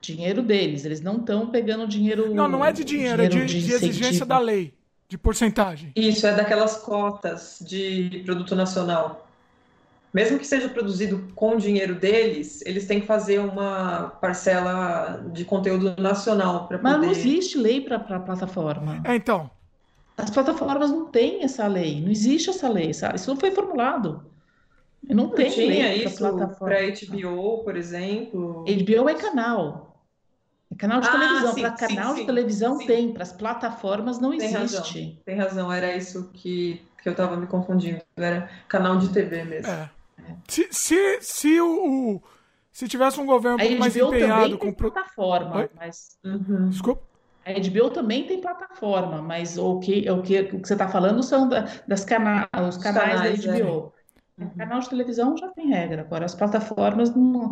Dinheiro 0.01 0.41
deles, 0.41 0.83
eles 0.83 1.01
não 1.01 1.17
estão 1.17 1.49
pegando 1.49 1.87
dinheiro. 1.87 2.33
Não, 2.33 2.47
não 2.47 2.63
é 2.63 2.73
de 2.73 2.83
dinheiro, 2.83 3.23
dinheiro 3.23 3.45
é 3.45 3.47
de, 3.47 3.61
de, 3.61 3.67
de 3.67 3.73
exigência 3.73 4.25
da 4.25 4.37
lei, 4.37 4.73
de 5.07 5.17
porcentagem. 5.17 5.93
Isso, 5.95 6.27
é 6.27 6.35
daquelas 6.35 6.77
cotas 6.77 7.59
de 7.61 8.21
produto 8.25 8.55
nacional. 8.55 9.27
Mesmo 10.13 10.37
que 10.37 10.45
seja 10.45 10.69
produzido 10.69 11.27
com 11.33 11.57
dinheiro 11.57 11.95
deles, 11.95 12.61
eles 12.67 12.85
têm 12.85 13.01
que 13.01 13.07
fazer 13.07 13.39
uma 13.39 14.09
parcela 14.21 15.25
de 15.33 15.43
conteúdo 15.43 15.95
nacional 15.99 16.67
para 16.67 16.77
poder. 16.77 16.83
Mas 16.83 17.01
não 17.01 17.09
existe 17.09 17.57
lei 17.57 17.81
para 17.81 17.95
a 17.95 18.19
plataforma. 18.19 19.01
É, 19.05 19.15
então. 19.15 19.49
As 20.17 20.29
plataformas 20.29 20.91
não 20.91 21.05
têm 21.05 21.43
essa 21.43 21.65
lei, 21.67 22.01
não 22.01 22.11
existe 22.11 22.49
essa 22.49 22.69
lei, 22.69 22.93
sabe? 22.93 23.15
Isso 23.15 23.29
não 23.29 23.39
foi 23.39 23.51
formulado. 23.51 24.23
Não, 25.03 25.25
não 25.25 25.29
tem 25.29 25.49
tinha 25.49 25.67
lei 25.67 26.05
isso 26.05 26.23
para 26.59 26.79
HBO, 26.81 27.63
por 27.63 27.75
exemplo. 27.75 28.63
HBO 28.63 29.09
é 29.09 29.15
canal. 29.15 29.99
É 30.71 30.75
canal 30.75 31.01
de 31.01 31.07
ah, 31.07 31.11
televisão. 31.11 31.55
Para 31.55 31.71
canal 31.71 32.13
sim, 32.13 32.19
de 32.19 32.25
televisão 32.25 32.77
sim. 32.77 32.87
tem, 32.87 33.13
para 33.13 33.23
as 33.23 33.31
plataformas 33.31 34.19
não 34.19 34.29
tem 34.37 34.53
existe. 34.53 34.77
Razão. 34.77 35.17
Tem 35.25 35.35
razão, 35.35 35.73
era 35.73 35.95
isso 35.95 36.29
que, 36.33 36.81
que 37.01 37.09
eu 37.09 37.11
estava 37.11 37.35
me 37.35 37.47
confundindo. 37.47 38.01
Era 38.15 38.49
canal 38.67 38.97
de 38.97 39.09
TV 39.09 39.43
mesmo. 39.43 39.71
É. 39.71 39.89
Se, 40.47 40.67
se, 40.71 41.21
se 41.21 41.59
o, 41.59 42.15
o, 42.15 42.23
se 42.71 42.87
tivesse 42.87 43.19
um 43.19 43.25
governo 43.25 43.57
um 43.57 43.67
pouco 43.67 43.79
mais 43.79 43.95
empenhado 43.95 44.57
com 44.57 44.71
plataforma, 44.73 45.69
mas 45.75 46.17
uhum. 46.23 46.69
desculpa. 46.69 47.12
A 47.45 47.51
HBO 47.51 47.89
também 47.89 48.25
tem 48.25 48.39
plataforma, 48.39 49.21
mas 49.21 49.57
o 49.57 49.79
que, 49.79 50.09
o 50.09 50.21
que, 50.21 50.39
o 50.39 50.61
que 50.61 50.67
você 50.67 50.73
está 50.73 50.87
falando 50.87 51.21
são 51.21 51.47
da, 51.49 51.67
das 51.87 52.05
cana 52.05 52.47
os 52.67 52.77
canais, 52.77 53.19
canais 53.19 53.43
da 53.43 53.51
HBO. 53.51 53.93
É. 54.39 54.41
Uhum. 54.43 54.47
O 54.47 54.57
canal 54.57 54.79
de 54.79 54.89
televisão 54.89 55.37
já 55.37 55.49
tem 55.49 55.67
regra, 55.67 56.01
agora 56.01 56.25
as 56.25 56.33
plataformas 56.33 57.13
não. 57.13 57.51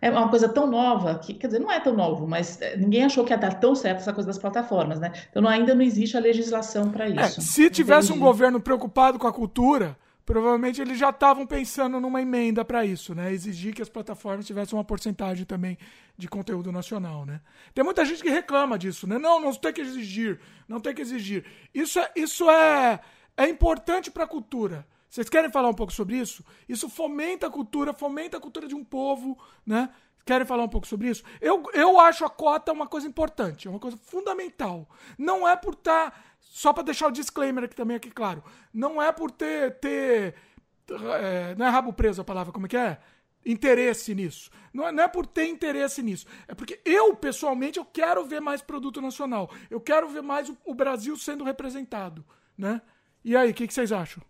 É 0.00 0.10
uma 0.10 0.28
coisa 0.28 0.48
tão 0.48 0.64
nova 0.68 1.18
que, 1.18 1.34
quer 1.34 1.48
dizer, 1.48 1.58
não 1.58 1.72
é 1.72 1.80
tão 1.80 1.92
novo, 1.92 2.24
mas 2.24 2.62
é, 2.62 2.76
ninguém 2.76 3.04
achou 3.04 3.24
que 3.24 3.32
ia 3.32 3.36
dar 3.36 3.58
tão 3.58 3.74
certo 3.74 3.98
essa 3.98 4.12
coisa 4.12 4.28
das 4.28 4.38
plataformas, 4.38 5.00
né? 5.00 5.12
Então 5.28 5.42
não, 5.42 5.50
ainda 5.50 5.74
não 5.74 5.82
existe 5.82 6.16
a 6.16 6.20
legislação 6.20 6.88
para 6.88 7.06
é, 7.06 7.10
isso. 7.10 7.40
É, 7.40 7.42
se 7.42 7.68
tivesse 7.68 8.12
um 8.12 8.18
governo 8.18 8.60
preocupado 8.60 9.18
com 9.18 9.26
a 9.26 9.32
cultura, 9.32 9.96
provavelmente 10.28 10.78
eles 10.78 10.98
já 10.98 11.08
estavam 11.08 11.46
pensando 11.46 11.98
numa 11.98 12.20
emenda 12.20 12.62
para 12.62 12.84
isso, 12.84 13.14
né? 13.14 13.32
Exigir 13.32 13.74
que 13.74 13.80
as 13.80 13.88
plataformas 13.88 14.46
tivessem 14.46 14.76
uma 14.76 14.84
porcentagem 14.84 15.46
também 15.46 15.78
de 16.18 16.28
conteúdo 16.28 16.70
nacional, 16.70 17.24
né? 17.24 17.40
Tem 17.72 17.82
muita 17.82 18.04
gente 18.04 18.22
que 18.22 18.28
reclama 18.28 18.78
disso, 18.78 19.06
né? 19.06 19.16
Não, 19.16 19.40
não 19.40 19.54
tem 19.54 19.72
que 19.72 19.80
exigir, 19.80 20.38
não 20.68 20.80
tem 20.80 20.94
que 20.94 21.00
exigir. 21.00 21.46
Isso 21.72 21.98
é, 21.98 22.12
isso 22.14 22.50
é, 22.50 23.00
é 23.38 23.48
importante 23.48 24.10
para 24.10 24.24
a 24.24 24.26
cultura. 24.26 24.86
Vocês 25.08 25.30
querem 25.30 25.50
falar 25.50 25.70
um 25.70 25.74
pouco 25.74 25.94
sobre 25.94 26.18
isso? 26.18 26.44
Isso 26.68 26.90
fomenta 26.90 27.46
a 27.46 27.50
cultura, 27.50 27.94
fomenta 27.94 28.36
a 28.36 28.40
cultura 28.40 28.68
de 28.68 28.74
um 28.74 28.84
povo, 28.84 29.38
né? 29.64 29.88
Querem 30.26 30.46
falar 30.46 30.64
um 30.64 30.68
pouco 30.68 30.86
sobre 30.86 31.08
isso? 31.08 31.24
Eu, 31.40 31.62
eu 31.72 31.98
acho 31.98 32.22
a 32.22 32.28
cota 32.28 32.70
uma 32.70 32.86
coisa 32.86 33.08
importante, 33.08 33.66
é 33.66 33.70
uma 33.70 33.80
coisa 33.80 33.96
fundamental. 33.96 34.86
Não 35.16 35.48
é 35.48 35.56
por 35.56 35.72
estar. 35.72 36.27
Só 36.50 36.72
para 36.72 36.82
deixar 36.82 37.06
o 37.08 37.12
disclaimer 37.12 37.64
aqui 37.64 37.76
também, 37.76 37.96
aqui 37.96 38.10
claro. 38.10 38.42
Não 38.72 39.00
é 39.00 39.12
por 39.12 39.30
ter. 39.30 39.78
ter 39.78 40.34
é, 41.20 41.54
não 41.56 41.66
é 41.66 41.68
rabo 41.68 41.92
preso 41.92 42.22
a 42.22 42.24
palavra, 42.24 42.52
como 42.52 42.66
é 42.66 42.68
que 42.68 42.76
é? 42.76 42.98
Interesse 43.44 44.14
nisso. 44.14 44.50
Não 44.72 44.88
é, 44.88 44.92
não 44.92 45.04
é 45.04 45.08
por 45.08 45.26
ter 45.26 45.46
interesse 45.46 46.02
nisso. 46.02 46.26
É 46.48 46.54
porque 46.54 46.80
eu, 46.84 47.14
pessoalmente, 47.14 47.78
eu 47.78 47.84
quero 47.84 48.24
ver 48.24 48.40
mais 48.40 48.62
produto 48.62 49.00
nacional. 49.00 49.50
Eu 49.70 49.80
quero 49.80 50.08
ver 50.08 50.22
mais 50.22 50.48
o, 50.48 50.56
o 50.64 50.74
Brasil 50.74 51.16
sendo 51.16 51.44
representado. 51.44 52.24
Né? 52.56 52.80
E 53.24 53.36
aí, 53.36 53.50
o 53.50 53.54
que, 53.54 53.66
que 53.66 53.74
vocês 53.74 53.92
acham? 53.92 54.22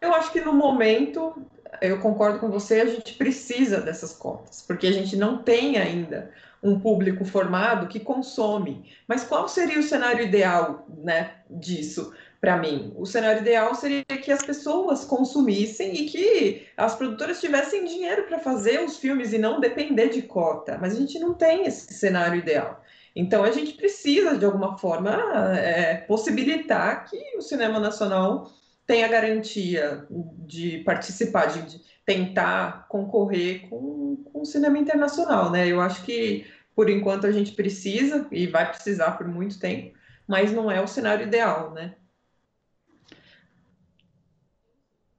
Eu 0.00 0.12
acho 0.14 0.30
que 0.30 0.40
no 0.40 0.52
momento 0.52 1.46
eu 1.80 2.00
concordo 2.00 2.38
com 2.38 2.50
você, 2.50 2.80
a 2.80 2.86
gente 2.86 3.14
precisa 3.14 3.80
dessas 3.80 4.12
cotas, 4.12 4.62
porque 4.62 4.86
a 4.86 4.92
gente 4.92 5.16
não 5.16 5.42
tem 5.42 5.78
ainda 5.78 6.32
um 6.62 6.78
público 6.78 7.24
formado 7.24 7.88
que 7.88 8.00
consome. 8.00 8.90
Mas 9.06 9.24
qual 9.24 9.48
seria 9.48 9.78
o 9.78 9.82
cenário 9.82 10.24
ideal 10.24 10.86
né, 11.02 11.34
disso? 11.50 12.12
Para 12.40 12.58
mim, 12.58 12.92
o 12.96 13.06
cenário 13.06 13.40
ideal 13.40 13.74
seria 13.74 14.04
que 14.04 14.30
as 14.30 14.42
pessoas 14.42 15.04
consumissem 15.04 15.94
e 15.94 16.06
que 16.06 16.66
as 16.76 16.94
produtoras 16.94 17.40
tivessem 17.40 17.84
dinheiro 17.84 18.24
para 18.24 18.38
fazer 18.38 18.84
os 18.84 18.98
filmes 18.98 19.32
e 19.32 19.38
não 19.38 19.58
depender 19.58 20.10
de 20.10 20.22
cota. 20.22 20.78
Mas 20.80 20.94
a 20.94 21.00
gente 21.00 21.18
não 21.18 21.34
tem 21.34 21.66
esse 21.66 21.92
cenário 21.94 22.38
ideal. 22.38 22.82
Então 23.14 23.42
a 23.42 23.50
gente 23.50 23.72
precisa, 23.72 24.36
de 24.36 24.44
alguma 24.44 24.76
forma, 24.76 25.10
é, 25.58 25.96
possibilitar 25.96 27.08
que 27.08 27.16
o 27.36 27.40
cinema 27.40 27.80
nacional 27.80 28.50
tem 28.86 29.02
a 29.02 29.08
garantia 29.08 30.06
de 30.46 30.78
participar, 30.84 31.46
de 31.46 31.80
tentar 32.06 32.86
concorrer 32.88 33.68
com, 33.68 34.16
com, 34.32 34.40
o 34.42 34.46
cinema 34.46 34.78
internacional, 34.78 35.50
né? 35.50 35.66
Eu 35.66 35.80
acho 35.80 36.04
que, 36.04 36.46
por 36.74 36.88
enquanto, 36.88 37.26
a 37.26 37.32
gente 37.32 37.52
precisa, 37.52 38.26
e 38.30 38.46
vai 38.46 38.70
precisar 38.70 39.12
por 39.12 39.26
muito 39.26 39.58
tempo, 39.58 39.98
mas 40.26 40.52
não 40.52 40.70
é 40.70 40.80
o 40.80 40.86
cenário 40.86 41.26
ideal, 41.26 41.74
né? 41.74 41.96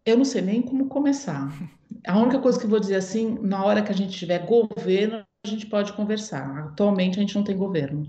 Eu 0.06 0.18
não 0.18 0.24
sei 0.24 0.42
nem 0.42 0.62
como 0.62 0.88
começar. 0.88 1.52
A 2.08 2.18
única 2.18 2.40
coisa 2.40 2.58
que 2.58 2.66
eu 2.66 2.70
vou 2.70 2.80
dizer 2.80 2.96
assim, 2.96 3.38
na 3.42 3.66
hora 3.66 3.84
que 3.84 3.92
a 3.92 3.96
gente 3.96 4.18
tiver 4.18 4.46
governo, 4.46 5.26
a 5.46 5.48
gente 5.48 5.66
pode 5.66 5.92
conversar. 5.92 6.70
Atualmente 6.70 7.18
a 7.18 7.22
gente 7.22 7.36
não 7.36 7.44
tem 7.44 7.58
governo. 7.58 8.08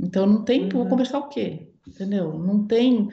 Então 0.00 0.26
não 0.26 0.42
tem, 0.42 0.62
uhum. 0.62 0.70
vou 0.70 0.88
conversar 0.88 1.18
o 1.18 1.28
quê? 1.28 1.68
Entendeu? 1.86 2.38
Não 2.38 2.66
tem 2.66 3.10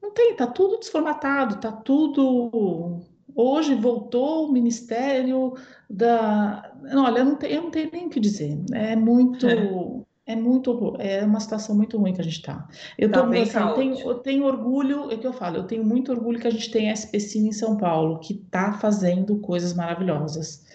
não 0.00 0.14
tem, 0.14 0.34
tá 0.34 0.46
tudo 0.46 0.78
desformatado, 0.78 1.60
tá 1.60 1.70
tudo. 1.70 3.00
Hoje 3.40 3.74
voltou 3.74 4.46
o 4.46 4.52
Ministério 4.52 5.54
da. 5.88 6.70
Não, 6.82 7.04
olha, 7.04 7.20
eu 7.20 7.24
não 7.24 7.36
tenho, 7.36 7.54
eu 7.54 7.62
não 7.62 7.70
tenho 7.70 7.90
nem 7.90 8.06
o 8.06 8.10
que 8.10 8.20
dizer. 8.20 8.58
É 8.70 8.94
muito. 8.94 9.46
É. 9.48 10.32
é 10.32 10.36
muito, 10.36 10.96
é 10.98 11.24
uma 11.24 11.40
situação 11.40 11.74
muito 11.74 11.96
ruim 11.96 12.12
que 12.12 12.20
a 12.20 12.24
gente 12.24 12.36
está. 12.36 12.68
Eu, 12.98 13.10
tá 13.10 13.24
assim, 13.24 13.58
eu, 13.58 13.74
tenho, 13.74 14.00
eu 14.00 14.14
tenho 14.16 14.44
orgulho, 14.44 15.10
é 15.10 15.14
o 15.14 15.18
que 15.18 15.26
eu 15.26 15.32
falo, 15.32 15.56
eu 15.56 15.64
tenho 15.64 15.82
muito 15.82 16.12
orgulho 16.12 16.38
que 16.38 16.46
a 16.46 16.50
gente 16.50 16.70
tem 16.70 16.90
a 16.90 16.92
SPCine 16.92 17.48
em 17.48 17.52
São 17.52 17.78
Paulo, 17.78 18.18
que 18.18 18.34
está 18.34 18.74
fazendo 18.74 19.38
coisas 19.38 19.72
maravilhosas. 19.72 20.66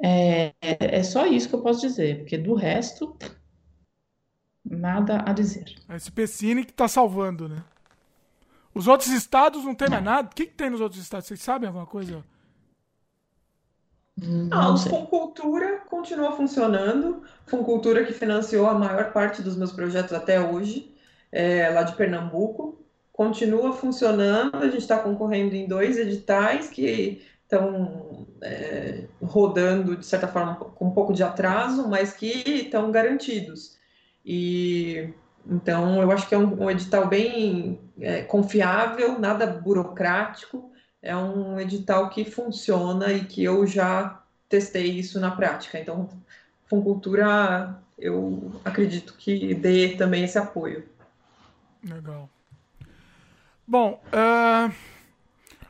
É, 0.00 0.52
é, 0.62 0.98
é 0.98 1.02
só 1.02 1.26
isso 1.26 1.48
que 1.48 1.56
eu 1.56 1.62
posso 1.62 1.80
dizer, 1.80 2.18
porque 2.18 2.38
do 2.38 2.54
resto, 2.54 3.16
nada 4.64 5.24
a 5.26 5.32
dizer. 5.32 5.74
A 5.88 5.96
SPCine 5.96 6.64
que 6.64 6.70
está 6.70 6.86
salvando, 6.86 7.48
né? 7.48 7.64
Os 8.78 8.86
outros 8.86 9.10
estados 9.10 9.64
não 9.64 9.74
tem 9.74 9.90
mais 9.90 10.04
nada? 10.04 10.28
O 10.28 10.32
que, 10.32 10.46
que 10.46 10.54
tem 10.54 10.70
nos 10.70 10.80
outros 10.80 11.02
estados? 11.02 11.26
Vocês 11.26 11.40
sabem 11.40 11.66
alguma 11.66 11.84
coisa? 11.84 12.24
Não, 14.16 14.74
o 14.74 14.78
Funcultura 14.78 15.80
continua 15.90 16.30
funcionando. 16.30 17.24
Funcultura 17.44 18.04
que 18.04 18.12
financiou 18.12 18.68
a 18.68 18.74
maior 18.74 19.12
parte 19.12 19.42
dos 19.42 19.56
meus 19.56 19.72
projetos 19.72 20.12
até 20.12 20.40
hoje, 20.40 20.94
é, 21.32 21.68
lá 21.70 21.82
de 21.82 21.96
Pernambuco. 21.96 22.80
Continua 23.12 23.72
funcionando. 23.72 24.54
A 24.54 24.66
gente 24.66 24.82
está 24.82 24.96
concorrendo 24.96 25.56
em 25.56 25.66
dois 25.66 25.98
editais 25.98 26.68
que 26.68 27.20
estão 27.42 28.28
é, 28.40 29.06
rodando, 29.20 29.96
de 29.96 30.06
certa 30.06 30.28
forma, 30.28 30.54
com 30.54 30.86
um 30.86 30.92
pouco 30.92 31.12
de 31.12 31.24
atraso, 31.24 31.88
mas 31.88 32.12
que 32.12 32.28
estão 32.48 32.92
garantidos. 32.92 33.76
E 34.24 35.12
então, 35.48 36.02
eu 36.02 36.12
acho 36.12 36.28
que 36.28 36.34
é 36.34 36.38
um, 36.38 36.64
um 36.64 36.70
edital 36.70 37.08
bem 37.08 37.80
é, 37.98 38.22
confiável, 38.22 39.18
nada 39.18 39.46
burocrático, 39.46 40.70
é 41.00 41.16
um 41.16 41.58
edital 41.58 42.10
que 42.10 42.24
funciona 42.24 43.12
e 43.12 43.24
que 43.24 43.42
eu 43.42 43.66
já 43.66 44.22
testei 44.48 44.90
isso 44.90 45.18
na 45.18 45.30
prática. 45.30 45.78
Então, 45.78 46.08
Funcultura, 46.66 47.80
eu 47.98 48.52
acredito 48.62 49.14
que 49.14 49.54
dê 49.54 49.96
também 49.96 50.24
esse 50.24 50.38
apoio. 50.38 50.86
Legal. 51.82 52.28
Bom, 53.66 54.02
uh, 54.08 54.74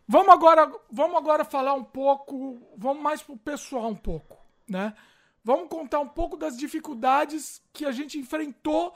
vamos 0.09 0.33
agora, 0.33 0.73
vamos 0.91 1.17
agora 1.17 1.45
falar 1.45 1.75
um 1.75 1.85
pouco, 1.85 2.59
vamos 2.77 3.03
mais 3.03 3.23
pro 3.23 3.37
pessoal 3.37 3.89
um 3.89 3.97
pouco, 3.97 4.39
né? 4.69 4.93
Vamos 5.45 5.69
contar 5.69 6.01
um 6.01 6.09
pouco 6.09 6.37
das 6.37 6.57
dificuldades 6.57 7.63
que 7.73 7.85
a 7.85 7.93
gente 7.93 8.19
enfrentou 8.19 8.93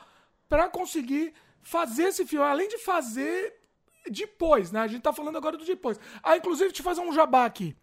para 0.52 0.68
conseguir 0.68 1.32
fazer 1.62 2.08
esse 2.08 2.26
filme. 2.26 2.44
Além 2.44 2.68
de 2.68 2.76
fazer 2.76 3.54
depois, 4.10 4.70
né? 4.70 4.80
A 4.80 4.86
gente 4.86 5.00
tá 5.00 5.10
falando 5.10 5.38
agora 5.38 5.56
do 5.56 5.64
depois. 5.64 5.98
Ah, 6.22 6.36
inclusive, 6.36 6.74
eu 6.76 6.84
fazer 6.84 7.00
um 7.00 7.10
jabá 7.10 7.46
aqui. 7.46 7.74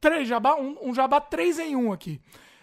Três 0.00 0.28
jabá, 0.28 0.54
um, 0.54 0.78
um 0.80 0.94
jabá 0.94 1.20
três 1.20 1.58
em 1.58 1.74
um 1.74 1.92
aqui. 1.92 2.20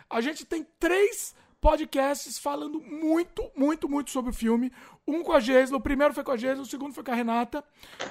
A 0.09 0.21
gente 0.21 0.45
tem 0.45 0.65
três 0.79 1.35
podcasts 1.59 2.39
falando 2.39 2.79
muito, 2.79 3.51
muito, 3.53 3.89
muito 3.89 4.11
sobre 4.11 4.31
o 4.31 4.33
filme. 4.33 4.71
Um 5.05 5.23
com 5.23 5.33
a 5.33 5.41
Geisla, 5.41 5.75
o 5.75 5.81
primeiro 5.81 6.13
foi 6.13 6.23
com 6.23 6.31
a 6.31 6.37
Geisla, 6.37 6.63
o 6.63 6.65
segundo 6.65 6.93
foi 6.93 7.03
com 7.03 7.11
a 7.11 7.15
Renata 7.15 7.61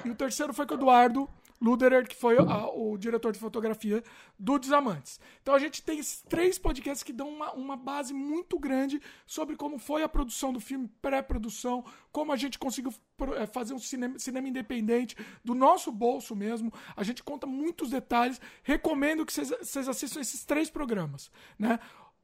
e 0.05 0.09
o 0.11 0.15
terceiro 0.15 0.53
foi 0.53 0.67
com 0.67 0.75
o 0.75 0.77
Eduardo. 0.77 1.27
Luderer, 1.61 2.07
que 2.07 2.15
foi 2.15 2.37
a, 2.37 2.69
o 2.69 2.97
diretor 2.97 3.33
de 3.33 3.39
fotografia 3.39 4.01
do 4.37 4.57
Desamantes. 4.57 5.19
Então 5.41 5.53
a 5.53 5.59
gente 5.59 5.83
tem 5.83 5.99
esses 5.99 6.21
três 6.21 6.57
podcasts 6.57 7.03
que 7.03 7.11
dão 7.11 7.27
uma, 7.27 7.51
uma 7.51 7.75
base 7.75 8.13
muito 8.13 8.57
grande 8.57 9.01
sobre 9.27 9.57
como 9.57 9.77
foi 9.77 10.01
a 10.01 10.09
produção 10.09 10.53
do 10.53 10.59
filme, 10.59 10.89
pré-produção, 11.01 11.83
como 12.11 12.31
a 12.31 12.37
gente 12.37 12.57
conseguiu 12.57 12.93
é, 13.35 13.45
fazer 13.45 13.73
um 13.73 13.79
cinema, 13.79 14.17
cinema 14.17 14.47
independente 14.47 15.17
do 15.43 15.53
nosso 15.53 15.91
bolso 15.91 16.33
mesmo. 16.33 16.71
A 16.95 17.03
gente 17.03 17.21
conta 17.23 17.45
muitos 17.45 17.89
detalhes. 17.89 18.39
Recomendo 18.63 19.25
que 19.25 19.33
vocês 19.33 19.89
assistam 19.89 20.21
esses 20.21 20.45
três 20.45 20.69
programas. 20.69 21.29
Né? 21.57 21.77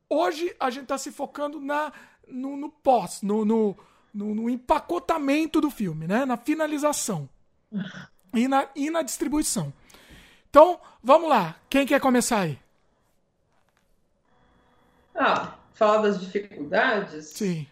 Hoje 0.09 0.55
a 0.57 0.69
gente 0.69 0.83
está 0.83 0.97
se 0.97 1.11
focando 1.11 1.59
na, 1.59 1.91
no, 2.25 2.55
no 2.55 2.69
pós, 2.69 3.21
no, 3.21 3.43
no, 3.43 3.77
no, 4.13 4.33
no 4.33 4.49
empacotamento 4.49 5.59
do 5.59 5.69
filme, 5.69 6.07
né? 6.07 6.25
na 6.25 6.38
finalização 6.38 7.27
e 8.36 8.47
na, 8.47 8.67
e 8.75 8.89
na 8.89 9.01
distribuição. 9.01 9.73
Então, 10.49 10.79
vamos 11.03 11.29
lá. 11.29 11.55
Quem 11.69 11.86
quer 11.86 11.99
começar 11.99 12.41
aí? 12.41 12.59
Ah, 15.15 15.55
falar 15.73 16.01
das 16.01 16.19
dificuldades? 16.19 17.27
Sim. 17.27 17.65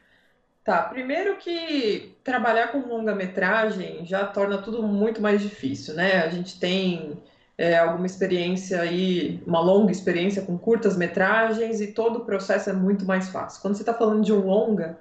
Tá, 0.64 0.82
primeiro 0.84 1.36
que 1.38 2.16
trabalhar 2.24 2.70
com 2.70 2.80
longa-metragem 2.80 4.05
já 4.05 4.26
torna 4.26 4.57
tudo 4.59 4.82
muito 4.82 5.22
mais 5.22 5.41
difícil, 5.41 5.93
né? 5.93 6.24
A 6.24 6.30
gente 6.30 6.57
tem 6.57 7.22
é, 7.57 7.78
alguma 7.78 8.05
experiência 8.05 8.82
aí, 8.82 9.43
uma 9.45 9.59
longa 9.59 9.91
experiência 9.91 10.41
com 10.41 10.57
curtas-metragens 10.57 11.82
e 11.82 11.88
todo 11.88 12.20
o 12.20 12.26
processo 12.26 12.70
é 12.70 12.74
muito 12.74 13.05
mais 13.05 13.28
fácil. 13.28 13.61
Quando 13.61 13.76
você 13.76 13.82
está 13.82 13.93
falando 13.93 14.24
de 14.24 14.32
um 14.32 14.45
longa, 14.45 14.97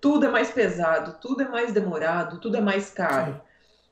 tudo 0.00 0.26
é 0.26 0.28
mais 0.28 0.50
pesado, 0.50 1.16
tudo 1.20 1.42
é 1.42 1.48
mais 1.48 1.72
demorado, 1.72 2.40
tudo 2.40 2.56
é 2.56 2.60
mais 2.60 2.90
caro. 2.90 3.34
Sim. 3.34 3.40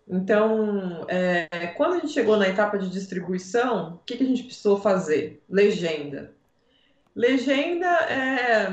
Então, 0.09 1.05
é, 1.09 1.49
quando 1.77 1.95
a 1.95 1.99
gente 1.99 2.13
chegou 2.13 2.37
na 2.37 2.49
etapa 2.49 2.79
de 2.79 2.91
distribuição, 2.91 3.95
o 3.95 3.99
que, 4.05 4.17
que 4.17 4.25
a 4.25 4.27
gente 4.27 4.45
precisou 4.45 4.81
fazer? 4.81 5.43
Legenda. 5.49 6.35
Legenda 7.15 7.87
é, 7.87 8.69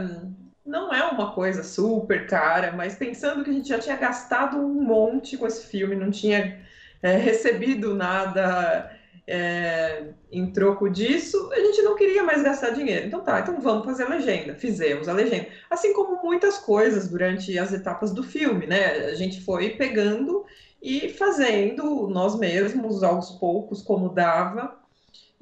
não 0.65 0.93
é 0.93 1.03
uma 1.05 1.33
coisa 1.33 1.63
super 1.63 2.27
cara, 2.27 2.71
mas 2.71 2.95
pensando 2.95 3.43
que 3.43 3.49
a 3.49 3.53
gente 3.53 3.69
já 3.69 3.79
tinha 3.79 3.95
gastado 3.95 4.57
um 4.57 4.81
monte 4.81 5.37
com 5.37 5.45
esse 5.45 5.65
filme, 5.67 5.95
não 5.95 6.11
tinha 6.11 6.59
é, 7.01 7.15
recebido 7.17 7.93
nada 7.93 8.91
é, 9.27 10.05
em 10.31 10.51
troco 10.51 10.89
disso, 10.89 11.51
a 11.53 11.59
gente 11.59 11.83
não 11.83 11.95
queria 11.95 12.23
mais 12.23 12.41
gastar 12.41 12.71
dinheiro. 12.71 13.05
Então 13.05 13.21
tá, 13.21 13.39
então 13.39 13.61
vamos 13.61 13.85
fazer 13.85 14.03
a 14.03 14.09
legenda. 14.09 14.55
Fizemos 14.55 15.07
a 15.07 15.13
legenda. 15.13 15.47
Assim 15.69 15.93
como 15.93 16.21
muitas 16.23 16.57
coisas 16.57 17.07
durante 17.07 17.57
as 17.59 17.71
etapas 17.71 18.11
do 18.11 18.23
filme, 18.23 18.65
né? 18.65 19.05
A 19.05 19.15
gente 19.15 19.41
foi 19.41 19.71
pegando 19.71 20.45
e 20.81 21.09
fazendo 21.09 22.07
nós 22.07 22.37
mesmos 22.37 23.03
aos 23.03 23.31
poucos 23.31 23.81
como 23.81 24.09
dava. 24.09 24.77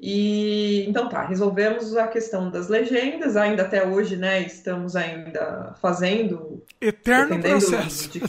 E 0.00 0.84
então 0.88 1.08
tá, 1.08 1.24
resolvemos 1.24 1.96
a 1.96 2.06
questão 2.06 2.50
das 2.50 2.68
legendas, 2.68 3.36
ainda 3.36 3.62
até 3.64 3.84
hoje, 3.84 4.16
né, 4.16 4.40
estamos 4.42 4.94
ainda 4.94 5.74
fazendo 5.80 6.62
eterno 6.80 7.40
processo. 7.40 8.08
De, 8.10 8.22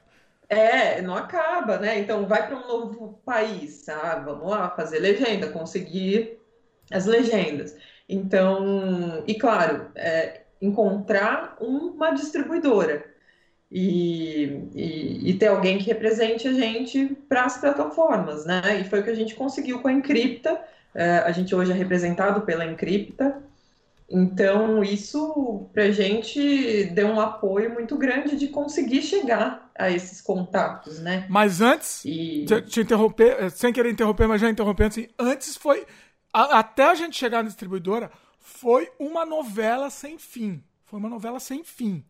é, 0.48 1.00
não 1.00 1.14
acaba, 1.14 1.78
né? 1.78 1.98
Então 1.98 2.26
vai 2.26 2.46
para 2.46 2.58
um 2.58 2.68
novo 2.68 3.20
país, 3.24 3.88
ah, 3.88 4.22
vamos 4.22 4.50
lá 4.50 4.68
fazer 4.70 4.98
legenda, 4.98 5.48
conseguir 5.48 6.38
as 6.90 7.06
legendas. 7.06 7.74
Então, 8.06 9.24
e 9.26 9.34
claro, 9.34 9.86
é, 9.94 10.42
encontrar 10.60 11.56
uma 11.58 12.10
distribuidora 12.10 13.13
e, 13.70 14.68
e, 14.74 15.30
e, 15.30 15.34
ter 15.34 15.48
alguém 15.48 15.78
que 15.78 15.84
represente 15.84 16.46
a 16.46 16.52
gente 16.52 17.16
para 17.28 17.44
as 17.44 17.58
plataformas, 17.58 18.44
né? 18.44 18.80
E 18.80 18.84
foi 18.84 19.00
o 19.00 19.02
que 19.02 19.10
a 19.10 19.14
gente 19.14 19.34
conseguiu 19.34 19.80
com 19.80 19.88
a 19.88 19.92
Encripta. 19.92 20.60
É, 20.94 21.18
a 21.18 21.32
gente 21.32 21.54
hoje 21.54 21.72
é 21.72 21.74
representado 21.74 22.42
pela 22.42 22.64
Encripta. 22.64 23.42
Então, 24.08 24.84
isso 24.84 25.66
para 25.72 25.84
a 25.84 25.90
gente 25.90 26.84
deu 26.92 27.08
um 27.08 27.20
apoio 27.20 27.72
muito 27.72 27.96
grande 27.96 28.36
de 28.36 28.48
conseguir 28.48 29.02
chegar 29.02 29.70
a 29.76 29.90
esses 29.90 30.20
contatos, 30.20 31.00
né? 31.00 31.26
Mas 31.28 31.60
antes, 31.60 32.04
e... 32.04 32.44
te, 32.44 32.62
te 32.62 32.80
interromper, 32.80 33.36
eh, 33.40 33.50
sem 33.50 33.72
querer 33.72 33.90
interromper, 33.90 34.28
mas 34.28 34.40
já 34.40 34.48
interrompendo, 34.48 34.88
assim, 34.88 35.08
antes 35.18 35.56
foi, 35.56 35.84
a, 36.32 36.60
até 36.60 36.84
a 36.84 36.94
gente 36.94 37.18
chegar 37.18 37.42
na 37.42 37.48
distribuidora, 37.48 38.10
foi 38.38 38.88
uma 39.00 39.24
novela 39.24 39.90
sem 39.90 40.18
fim. 40.18 40.62
Foi 40.84 40.98
uma 40.98 41.08
novela 41.08 41.40
sem 41.40 41.64
fim. 41.64 42.04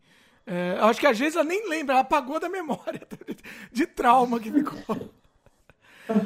É, 0.47 0.77
acho 0.81 0.99
que 0.99 1.07
às 1.07 1.17
vezes 1.17 1.35
ela 1.35 1.43
nem 1.43 1.67
lembra, 1.67 1.95
ela 1.95 2.01
apagou 2.01 2.39
da 2.39 2.47
memória 2.47 3.01
de 3.71 3.87
trauma 3.87 4.39
que 4.39 4.51
ficou. 4.51 5.11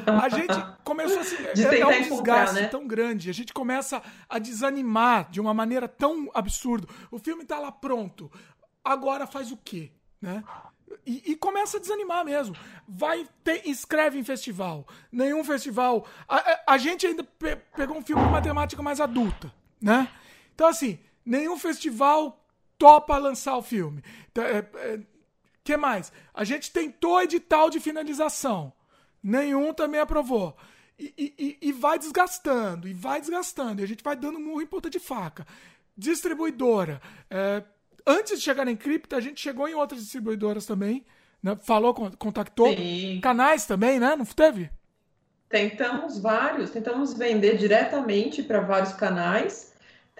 A 0.06 0.28
gente 0.28 0.54
começou 0.84 1.20
assim. 1.20 1.36
De 1.54 1.64
é, 1.64 1.80
é 1.80 1.86
um 1.86 2.02
desgaste 2.02 2.54
né? 2.54 2.68
tão 2.68 2.86
grande. 2.86 3.30
A 3.30 3.32
gente 3.32 3.52
começa 3.52 4.02
a 4.28 4.38
desanimar 4.38 5.30
de 5.30 5.40
uma 5.40 5.54
maneira 5.54 5.88
tão 5.88 6.30
absurda. 6.34 6.86
O 7.10 7.18
filme 7.18 7.42
está 7.42 7.58
lá 7.58 7.72
pronto. 7.72 8.30
Agora 8.84 9.26
faz 9.26 9.50
o 9.50 9.56
quê? 9.56 9.90
Né? 10.20 10.44
E, 11.06 11.32
e, 11.32 11.36
começa 11.36 11.76
a 11.76 11.80
desanimar 11.80 12.24
mesmo. 12.24 12.54
Vai 12.86 13.26
ter, 13.42 13.66
escreve 13.66 14.18
em 14.18 14.24
festival. 14.24 14.86
Nenhum 15.10 15.42
festival. 15.44 16.06
A, 16.28 16.36
a, 16.36 16.60
a 16.74 16.78
gente 16.78 17.06
ainda 17.06 17.24
pe, 17.24 17.56
pegou 17.74 17.96
um 17.96 18.02
filme 18.02 18.22
de 18.22 18.30
matemática 18.30 18.82
mais 18.82 19.00
adulta, 19.00 19.52
né? 19.80 20.08
Então, 20.54 20.66
assim, 20.66 20.98
nenhum 21.24 21.56
festival 21.56 22.39
topa 22.80 23.18
lançar 23.18 23.58
o 23.58 23.62
filme. 23.62 24.02
Então, 24.32 24.42
é, 24.42 24.66
é, 24.74 25.00
que 25.62 25.76
mais? 25.76 26.10
A 26.32 26.44
gente 26.44 26.72
tentou 26.72 27.20
edital 27.20 27.68
de 27.68 27.78
finalização. 27.78 28.72
Nenhum 29.22 29.74
também 29.74 30.00
aprovou. 30.00 30.56
E, 30.98 31.34
e, 31.38 31.58
e, 31.68 31.72
vai 31.72 31.98
desgastando, 31.98 32.88
e 32.88 32.94
vai 32.94 33.20
desgastando. 33.20 33.80
E 33.80 33.84
a 33.84 33.86
gente 33.86 34.02
vai 34.02 34.16
dando 34.16 34.40
murro 34.40 34.62
em 34.62 34.66
ponta 34.66 34.88
de 34.88 34.98
faca. 34.98 35.46
Distribuidora. 35.96 37.00
É, 37.30 37.62
antes 38.06 38.38
de 38.38 38.44
chegar 38.44 38.66
em 38.66 38.76
cripto, 38.76 39.14
a 39.14 39.20
gente 39.20 39.40
chegou 39.40 39.68
em 39.68 39.74
outras 39.74 40.00
distribuidoras 40.00 40.64
também. 40.64 41.04
Né? 41.42 41.56
Falou, 41.62 41.94
contactou. 41.94 42.74
Sim. 42.74 43.20
Canais 43.22 43.66
também, 43.66 44.00
né? 44.00 44.16
Não 44.16 44.24
teve? 44.24 44.70
Tentamos 45.50 46.18
vários. 46.18 46.70
Tentamos 46.70 47.12
vender 47.12 47.58
diretamente 47.58 48.42
para 48.42 48.60
vários 48.60 48.94
canais 48.94 49.69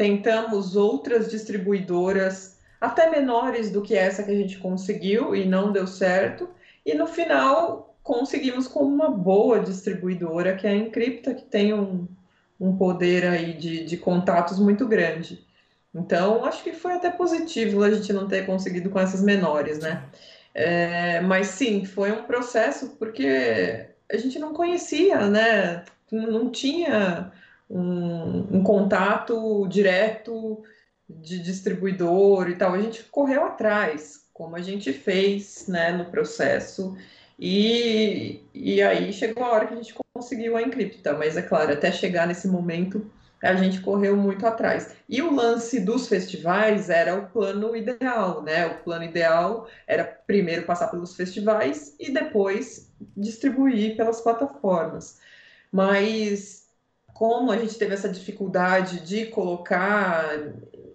tentamos 0.01 0.77
outras 0.77 1.31
distribuidoras, 1.31 2.59
até 2.81 3.11
menores 3.11 3.71
do 3.71 3.83
que 3.83 3.95
essa 3.95 4.23
que 4.23 4.31
a 4.31 4.35
gente 4.35 4.57
conseguiu 4.57 5.37
e 5.37 5.45
não 5.45 5.71
deu 5.71 5.87
certo. 5.87 6.49
E 6.87 6.95
no 6.95 7.07
final 7.07 7.95
conseguimos 8.03 8.67
com 8.67 8.81
uma 8.81 9.11
boa 9.11 9.61
distribuidora, 9.61 10.57
que 10.57 10.67
é 10.67 10.71
a 10.71 10.75
Encripta, 10.75 11.35
que 11.35 11.45
tem 11.45 11.75
um, 11.75 12.09
um 12.59 12.75
poder 12.79 13.27
aí 13.27 13.53
de, 13.53 13.85
de 13.85 13.99
contatos 13.99 14.59
muito 14.59 14.89
grande. 14.89 15.47
Então, 15.95 16.47
acho 16.47 16.65
que 16.65 16.73
foi 16.73 16.95
até 16.95 17.11
positivo 17.11 17.83
a 17.83 17.91
gente 17.91 18.11
não 18.11 18.27
ter 18.27 18.47
conseguido 18.47 18.89
com 18.89 18.99
essas 18.99 19.21
menores, 19.21 19.81
né? 19.81 20.03
É, 20.55 21.21
mas 21.21 21.49
sim, 21.49 21.85
foi 21.85 22.11
um 22.11 22.23
processo 22.23 22.97
porque 22.99 23.87
a 24.11 24.17
gente 24.17 24.39
não 24.39 24.55
conhecia, 24.55 25.29
né? 25.29 25.85
Não 26.11 26.51
tinha 26.51 27.31
um, 27.71 28.59
um 28.59 28.63
contato 28.65 29.67
direto 29.69 30.63
de 31.09 31.39
distribuidor 31.41 32.51
e 32.51 32.57
tal. 32.57 32.75
A 32.75 32.83
gente 32.83 33.05
correu 33.05 33.45
atrás, 33.45 34.27
como 34.33 34.57
a 34.57 34.61
gente 34.61 34.93
fez 34.93 35.67
né, 35.69 35.93
no 35.93 36.07
processo. 36.07 36.97
E, 37.39 38.43
e 38.53 38.83
aí 38.83 39.13
chegou 39.13 39.45
a 39.45 39.53
hora 39.53 39.67
que 39.67 39.75
a 39.75 39.77
gente 39.77 39.95
conseguiu 40.13 40.57
a 40.57 40.63
encripta, 40.63 41.15
mas 41.15 41.37
é 41.37 41.43
claro, 41.43 41.73
até 41.73 41.91
chegar 41.91 42.27
nesse 42.27 42.49
momento 42.49 43.11
a 43.43 43.55
gente 43.55 43.81
correu 43.81 44.17
muito 44.17 44.47
atrás. 44.47 44.95
E 45.09 45.23
o 45.23 45.35
lance 45.35 45.81
dos 45.81 46.09
festivais 46.09 46.91
era 46.91 47.17
o 47.17 47.27
plano 47.31 47.75
ideal, 47.75 48.43
né? 48.43 48.67
O 48.67 48.83
plano 48.85 49.05
ideal 49.05 49.67
era 49.87 50.05
primeiro 50.05 50.65
passar 50.65 50.89
pelos 50.89 51.17
festivais 51.17 51.95
e 51.99 52.13
depois 52.13 52.93
distribuir 53.17 53.97
pelas 53.97 54.21
plataformas. 54.21 55.19
Mas 55.73 56.60
como 57.21 57.53
a 57.53 57.59
gente 57.59 57.77
teve 57.77 57.93
essa 57.93 58.09
dificuldade 58.09 59.01
de 59.01 59.27
colocar 59.27 60.27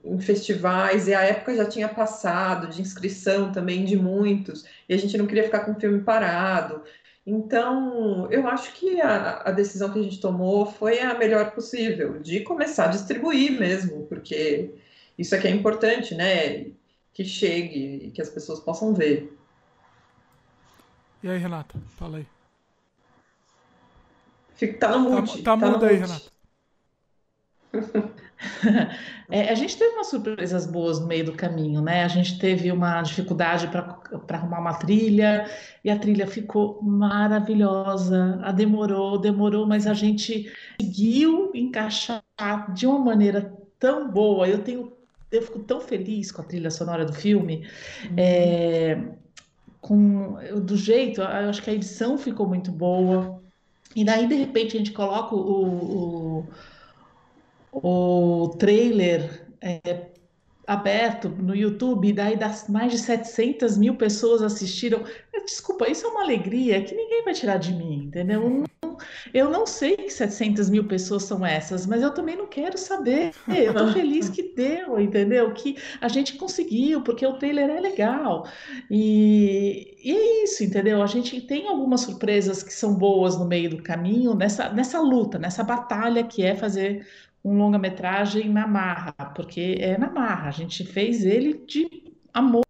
em 0.03 0.19
festivais, 0.19 1.07
e 1.07 1.13
a 1.13 1.21
época 1.21 1.55
já 1.55 1.69
tinha 1.69 1.88
passado 1.88 2.65
de 2.67 2.82
inscrição 2.82 3.51
também 3.51 3.86
de 3.86 3.95
muitos, 3.95 4.65
e 4.89 4.95
a 4.95 4.97
gente 4.97 5.15
não 5.19 5.28
queria 5.28 5.43
ficar 5.43 5.59
com 5.59 5.73
o 5.73 5.80
filme 5.80 6.01
parado. 6.01 6.82
Então, 7.28 8.28
eu 8.32 8.47
acho 8.47 8.73
que 8.73 8.99
a, 9.01 9.43
a, 9.45 9.51
decisão 9.51 9.93
que 9.93 9.99
a 9.99 10.01
gente 10.01 10.19
tomou 10.19 10.65
foi 10.65 10.99
a 10.99 11.13
melhor 11.13 11.51
possível, 11.51 12.17
de 12.17 12.39
começar 12.39 12.86
a 12.86 12.91
distribuir 12.91 13.59
mesmo, 13.59 14.07
porque 14.07 14.71
isso 15.19 15.36
aqui 15.36 15.47
é 15.47 15.51
importante, 15.51 16.15
né? 16.15 16.71
Que 17.13 17.23
chegue, 17.23 18.09
que 18.15 18.21
as 18.21 18.30
pessoas 18.30 18.59
possam 18.59 18.95
ver. 18.95 19.32
E 21.21 21.30
aí, 21.30 21.38
Renata, 21.38 21.80
fala 21.99 22.17
aí. 22.17 22.34
Fica, 24.55 24.77
tá 24.77 24.97
no 24.97 25.11
mute. 25.11 25.43
Tá, 25.43 25.55
tá, 25.55 25.65
tá 25.65 25.71
mudo 25.71 25.85
aí, 25.85 25.97
Renato. 25.97 26.31
É, 29.29 29.49
a 29.49 29.55
gente 29.55 29.75
teve 29.77 29.95
umas 29.95 30.07
surpresas 30.07 30.67
boas 30.67 30.99
no 30.99 31.07
meio 31.07 31.25
do 31.25 31.33
caminho, 31.33 31.81
né? 31.81 32.03
A 32.03 32.07
gente 32.07 32.37
teve 32.37 32.71
uma 32.71 33.01
dificuldade 33.01 33.67
para 33.67 33.97
arrumar 34.29 34.59
uma 34.59 34.73
trilha 34.75 35.49
e 35.83 35.89
a 35.89 35.97
trilha 35.97 36.27
ficou 36.27 36.79
maravilhosa. 36.83 38.39
A 38.43 38.51
demorou, 38.51 39.17
demorou, 39.17 39.65
mas 39.65 39.87
a 39.87 39.93
gente 39.93 40.51
conseguiu 40.77 41.49
encaixar 41.55 42.23
de 42.73 42.85
uma 42.85 42.99
maneira 42.99 43.51
tão 43.79 44.11
boa. 44.11 44.47
Eu 44.47 44.61
tenho, 44.61 44.93
eu 45.31 45.41
fico 45.41 45.59
tão 45.59 45.81
feliz 45.81 46.31
com 46.31 46.41
a 46.41 46.45
trilha 46.45 46.69
sonora 46.69 47.03
do 47.03 47.13
filme. 47.13 47.67
Uhum. 48.03 48.15
É, 48.17 49.01
com 49.81 50.37
do 50.61 50.77
jeito, 50.77 51.21
eu 51.21 51.49
acho 51.49 51.63
que 51.63 51.69
a 51.69 51.73
edição 51.73 52.17
ficou 52.17 52.47
muito 52.47 52.71
boa. 52.71 53.41
E 53.95 54.03
daí, 54.03 54.27
de 54.27 54.35
repente, 54.35 54.75
a 54.75 54.79
gente 54.79 54.91
coloca 54.91 55.33
o, 55.33 56.45
o, 57.71 58.43
o 58.43 58.49
trailer 58.57 59.47
é, 59.61 60.09
aberto 60.67 61.29
no 61.29 61.55
YouTube, 61.55 62.09
e 62.09 62.13
daí 62.13 62.35
das 62.35 62.67
mais 62.67 62.91
de 62.91 62.99
700 62.99 63.77
mil 63.77 63.95
pessoas 63.95 64.41
assistiram. 64.41 65.03
Desculpa, 65.45 65.89
isso 65.89 66.05
é 66.05 66.09
uma 66.09 66.23
alegria 66.23 66.83
que 66.83 66.93
ninguém 66.93 67.23
vai 67.23 67.33
tirar 67.33 67.57
de 67.57 67.73
mim, 67.73 68.05
entendeu? 68.05 68.65
Eu 69.33 69.49
não 69.49 69.65
sei 69.65 69.95
que 69.95 70.09
700 70.09 70.69
mil 70.69 70.85
pessoas 70.85 71.23
são 71.23 71.45
essas, 71.45 71.85
mas 71.85 72.01
eu 72.01 72.13
também 72.13 72.35
não 72.35 72.47
quero 72.47 72.77
saber. 72.77 73.31
Eu 73.47 73.73
tô 73.73 73.91
feliz 73.91 74.29
que 74.29 74.53
deu, 74.55 74.99
entendeu? 74.99 75.53
Que 75.53 75.77
a 76.01 76.07
gente 76.07 76.35
conseguiu, 76.35 77.01
porque 77.01 77.25
o 77.25 77.37
trailer 77.37 77.69
é 77.69 77.79
legal. 77.79 78.47
E, 78.89 79.97
e 80.03 80.11
é 80.11 80.43
isso, 80.43 80.63
entendeu? 80.63 81.01
A 81.01 81.07
gente 81.07 81.41
tem 81.41 81.67
algumas 81.67 82.01
surpresas 82.01 82.61
que 82.61 82.73
são 82.73 82.93
boas 82.93 83.37
no 83.37 83.45
meio 83.45 83.69
do 83.69 83.83
caminho, 83.83 84.33
nessa, 84.35 84.69
nessa 84.69 84.99
luta, 84.99 85.39
nessa 85.39 85.63
batalha 85.63 86.23
que 86.23 86.43
é 86.43 86.55
fazer 86.55 87.05
um 87.43 87.57
longa-metragem 87.57 88.49
na 88.49 88.67
marra, 88.67 89.13
porque 89.35 89.77
é 89.79 89.97
na 89.97 90.09
marra. 90.09 90.49
A 90.49 90.51
gente 90.51 90.83
fez 90.83 91.23
ele 91.23 91.63
de 91.65 91.87
amor 92.33 92.65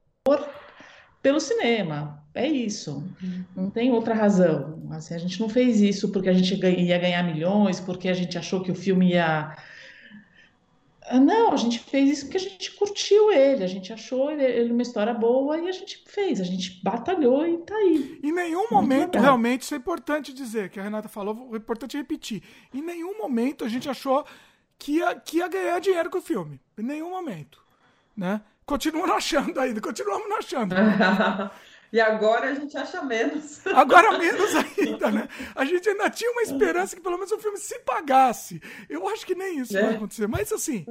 pelo 1.25 1.39
cinema. 1.39 2.23
É 2.35 2.47
isso. 2.47 3.03
Uhum. 3.19 3.43
Não 3.55 3.69
tem 3.71 3.91
outra 3.91 4.13
razão. 4.13 4.87
Assim, 4.91 5.15
a 5.15 5.17
gente 5.17 5.39
não 5.39 5.49
fez 5.49 5.81
isso 5.81 6.11
porque 6.11 6.29
a 6.29 6.33
gente 6.33 6.53
ia 6.53 6.99
ganhar 6.99 7.23
milhões, 7.23 7.79
porque 7.79 8.07
a 8.07 8.13
gente 8.13 8.37
achou 8.37 8.61
que 8.61 8.71
o 8.71 8.75
filme 8.75 9.13
ia. 9.13 9.57
Ah, 11.01 11.19
não, 11.19 11.51
a 11.51 11.55
gente 11.55 11.79
fez 11.79 12.11
isso 12.11 12.25
porque 12.25 12.37
a 12.37 12.41
gente 12.41 12.71
curtiu 12.73 13.31
ele, 13.31 13.63
a 13.63 13.67
gente 13.67 13.91
achou 13.91 14.29
ele 14.29 14.71
uma 14.71 14.83
história 14.83 15.15
boa 15.15 15.57
e 15.57 15.67
a 15.67 15.71
gente 15.71 16.03
fez, 16.05 16.39
a 16.39 16.43
gente 16.43 16.79
batalhou 16.83 17.47
e 17.47 17.57
tá 17.59 17.75
aí. 17.75 18.19
Em 18.23 18.31
nenhum 18.31 18.67
momento, 18.69 19.17
realmente, 19.17 19.63
isso 19.63 19.73
é 19.73 19.77
importante 19.77 20.31
dizer, 20.31 20.69
que 20.69 20.79
a 20.79 20.83
Renata 20.83 21.09
falou, 21.09 21.49
é 21.53 21.57
importante 21.57 21.97
repetir. 21.97 22.43
Em 22.71 22.83
nenhum 22.83 23.17
momento 23.17 23.65
a 23.65 23.67
gente 23.67 23.89
achou 23.89 24.23
que 24.77 24.97
ia, 24.97 25.15
que 25.15 25.37
ia 25.37 25.47
ganhar 25.47 25.79
dinheiro 25.79 26.11
com 26.11 26.19
o 26.19 26.21
filme. 26.21 26.61
Em 26.77 26.83
nenhum 26.83 27.09
momento. 27.09 27.63
Né? 28.15 28.41
Continuam 28.65 29.13
achando 29.13 29.59
ainda, 29.59 29.79
continuamos 29.79 30.31
achando. 30.31 30.75
E 31.93 31.99
agora 32.01 32.49
a 32.49 32.53
gente 32.53 32.75
acha 32.75 33.01
menos. 33.03 33.65
Agora 33.67 34.17
menos 34.17 34.53
ainda, 34.53 35.09
né? 35.09 35.29
A 35.55 35.63
gente 35.63 35.87
ainda 35.87 36.09
tinha 36.09 36.29
uma 36.29 36.41
esperança 36.41 36.93
que 36.93 37.01
pelo 37.01 37.15
menos 37.15 37.31
o 37.31 37.39
filme 37.39 37.57
se 37.57 37.79
pagasse. 37.79 38.61
Eu 38.89 39.07
acho 39.07 39.25
que 39.25 39.33
nem 39.33 39.59
isso 39.59 39.77
é. 39.77 39.81
vai 39.81 39.95
acontecer. 39.95 40.27
Mas 40.27 40.51
assim, 40.51 40.85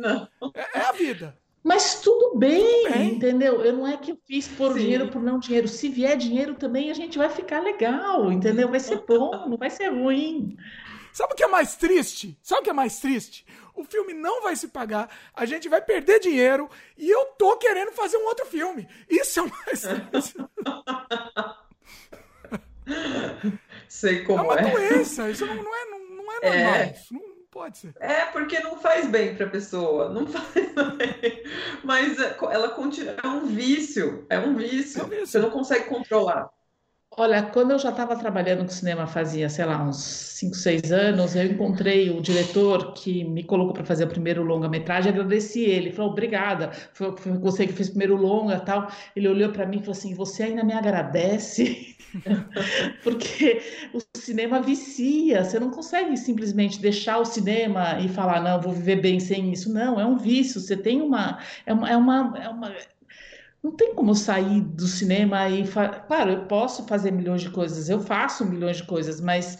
é, 0.54 0.78
é, 0.78 0.80
a 0.82 0.92
vida. 0.92 1.36
Mas 1.62 2.00
tudo 2.00 2.38
bem, 2.38 2.62
tudo 2.62 2.94
bem, 2.94 3.14
entendeu? 3.16 3.62
Eu 3.62 3.74
não 3.74 3.86
é 3.86 3.98
que 3.98 4.12
eu 4.12 4.18
fiz 4.26 4.48
por 4.48 4.72
Sim. 4.72 4.78
dinheiro 4.78 5.08
por 5.08 5.20
não 5.20 5.38
dinheiro. 5.38 5.68
Se 5.68 5.90
vier 5.90 6.16
dinheiro 6.16 6.54
também, 6.54 6.90
a 6.90 6.94
gente 6.94 7.18
vai 7.18 7.28
ficar 7.28 7.60
legal, 7.60 8.32
entendeu? 8.32 8.70
Vai 8.70 8.80
ser 8.80 9.04
bom, 9.06 9.30
não 9.46 9.58
vai 9.58 9.68
ser 9.68 9.88
ruim. 9.88 10.56
Sabe 11.14 11.32
o 11.32 11.36
que 11.36 11.44
é 11.44 11.46
mais 11.46 11.76
triste? 11.76 12.36
Sabe 12.42 12.60
o 12.60 12.64
que 12.64 12.70
é 12.70 12.72
mais 12.72 12.98
triste? 12.98 13.46
O 13.72 13.84
filme 13.84 14.12
não 14.12 14.42
vai 14.42 14.56
se 14.56 14.66
pagar, 14.66 15.08
a 15.32 15.46
gente 15.46 15.68
vai 15.68 15.80
perder 15.80 16.18
dinheiro 16.18 16.68
e 16.98 17.08
eu 17.08 17.26
tô 17.38 17.56
querendo 17.56 17.92
fazer 17.92 18.16
um 18.16 18.26
outro 18.26 18.44
filme. 18.46 18.88
Isso 19.08 19.38
é 19.38 19.42
o 19.44 19.48
mais 19.48 19.82
triste. 19.82 20.34
Sei 23.88 24.24
como 24.24 24.40
é. 24.40 24.42
Uma 24.42 24.54
é 24.54 24.64
uma 24.64 24.70
doença, 24.72 25.30
isso 25.30 25.46
não, 25.46 25.54
não, 25.54 25.74
é, 25.74 25.84
não, 25.84 26.00
não 26.16 26.32
é 26.32 26.40
normal. 26.50 26.74
É. 26.74 26.92
Isso 26.92 27.14
não 27.14 27.22
pode 27.48 27.78
ser. 27.78 27.94
É, 28.00 28.24
porque 28.26 28.58
não 28.58 28.76
faz 28.76 29.06
bem 29.06 29.36
pra 29.36 29.46
pessoa. 29.46 30.08
Não 30.08 30.26
faz 30.26 30.52
bem. 30.96 31.44
Mas 31.84 32.18
ela 32.18 32.70
continua. 32.70 33.14
É 33.22 33.28
um 33.28 33.46
vício. 33.46 34.26
É 34.28 34.40
um 34.40 34.56
vício. 34.56 35.00
É 35.00 35.04
um 35.04 35.08
vício. 35.08 35.26
Você 35.28 35.38
não 35.38 35.50
consegue 35.50 35.84
controlar. 35.84 36.50
Olha, 37.16 37.42
quando 37.44 37.70
eu 37.70 37.78
já 37.78 37.90
estava 37.90 38.16
trabalhando 38.16 38.64
com 38.64 38.68
cinema 38.70 39.06
fazia, 39.06 39.48
sei 39.48 39.64
lá, 39.64 39.80
uns 39.84 39.96
5, 39.98 40.56
6 40.56 40.90
anos, 40.90 41.36
eu 41.36 41.44
encontrei 41.46 42.10
o 42.10 42.20
diretor 42.20 42.92
que 42.92 43.22
me 43.22 43.44
colocou 43.44 43.72
para 43.72 43.84
fazer 43.84 44.04
o 44.04 44.08
primeiro 44.08 44.42
longa-metragem, 44.42 45.12
agradeci 45.12 45.62
ele, 45.62 45.92
falou, 45.92 46.10
obrigada, 46.10 46.72
foi, 46.92 47.16
foi 47.16 47.32
você 47.38 47.68
que 47.68 47.72
fez 47.72 47.88
o 47.88 47.92
primeiro 47.92 48.16
longa 48.16 48.58
tal. 48.58 48.90
Ele 49.14 49.28
olhou 49.28 49.50
para 49.50 49.64
mim 49.64 49.76
e 49.76 49.80
falou 49.80 49.92
assim, 49.92 50.12
você 50.12 50.42
ainda 50.42 50.64
me 50.64 50.72
agradece? 50.72 51.96
Porque 53.04 53.62
o 53.92 54.00
cinema 54.16 54.60
vicia, 54.60 55.44
você 55.44 55.60
não 55.60 55.70
consegue 55.70 56.16
simplesmente 56.16 56.80
deixar 56.80 57.18
o 57.18 57.24
cinema 57.24 58.00
e 58.00 58.08
falar, 58.08 58.40
não, 58.42 58.60
vou 58.60 58.72
viver 58.72 58.96
bem 58.96 59.20
sem 59.20 59.52
isso. 59.52 59.72
Não, 59.72 60.00
é 60.00 60.04
um 60.06 60.16
vício, 60.16 60.60
você 60.60 60.76
tem 60.76 61.00
uma... 61.00 61.38
É 61.64 61.72
uma, 61.72 61.90
é 61.90 61.96
uma, 61.96 62.34
é 62.42 62.48
uma 62.48 62.74
não 63.64 63.72
tem 63.72 63.94
como 63.94 64.14
sair 64.14 64.60
do 64.60 64.86
cinema 64.86 65.48
e. 65.48 65.66
Claro, 66.06 66.30
eu 66.30 66.44
posso 66.44 66.86
fazer 66.86 67.10
milhões 67.10 67.40
de 67.40 67.48
coisas, 67.48 67.88
eu 67.88 67.98
faço 67.98 68.44
milhões 68.44 68.76
de 68.76 68.84
coisas, 68.84 69.22
mas 69.22 69.58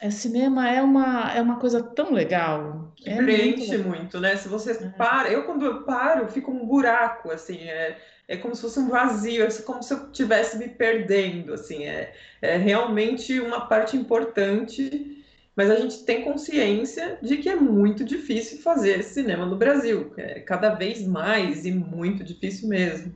é, 0.00 0.08
cinema 0.08 0.70
é 0.70 0.80
uma, 0.80 1.32
é 1.32 1.42
uma 1.42 1.56
coisa 1.58 1.82
tão 1.82 2.12
legal. 2.12 2.94
Que 2.94 3.10
é 3.10 3.16
preenche 3.16 3.76
muito, 3.78 3.88
muito, 3.88 4.20
né? 4.20 4.36
Se 4.36 4.46
você 4.46 4.70
é. 4.70 4.88
para, 4.90 5.32
eu 5.32 5.42
quando 5.42 5.66
eu 5.66 5.82
paro, 5.82 6.28
fico 6.28 6.52
um 6.52 6.64
buraco, 6.64 7.32
assim, 7.32 7.58
é, 7.68 7.98
é 8.28 8.36
como 8.36 8.54
se 8.54 8.62
fosse 8.62 8.78
um 8.78 8.88
vazio, 8.88 9.44
é 9.44 9.50
como 9.62 9.82
se 9.82 9.92
eu 9.92 10.06
estivesse 10.06 10.56
me 10.56 10.68
perdendo, 10.68 11.54
assim, 11.54 11.86
é, 11.86 12.14
é 12.40 12.56
realmente 12.56 13.40
uma 13.40 13.62
parte 13.62 13.96
importante 13.96 15.17
mas 15.58 15.72
a 15.72 15.74
gente 15.74 16.04
tem 16.04 16.22
consciência 16.22 17.18
de 17.20 17.38
que 17.38 17.48
é 17.48 17.56
muito 17.56 18.04
difícil 18.04 18.62
fazer 18.62 19.02
cinema 19.02 19.44
no 19.44 19.56
Brasil, 19.56 20.14
é 20.16 20.38
cada 20.38 20.70
vez 20.70 21.04
mais 21.04 21.66
e 21.66 21.72
muito 21.72 22.22
difícil 22.22 22.68
mesmo. 22.68 23.12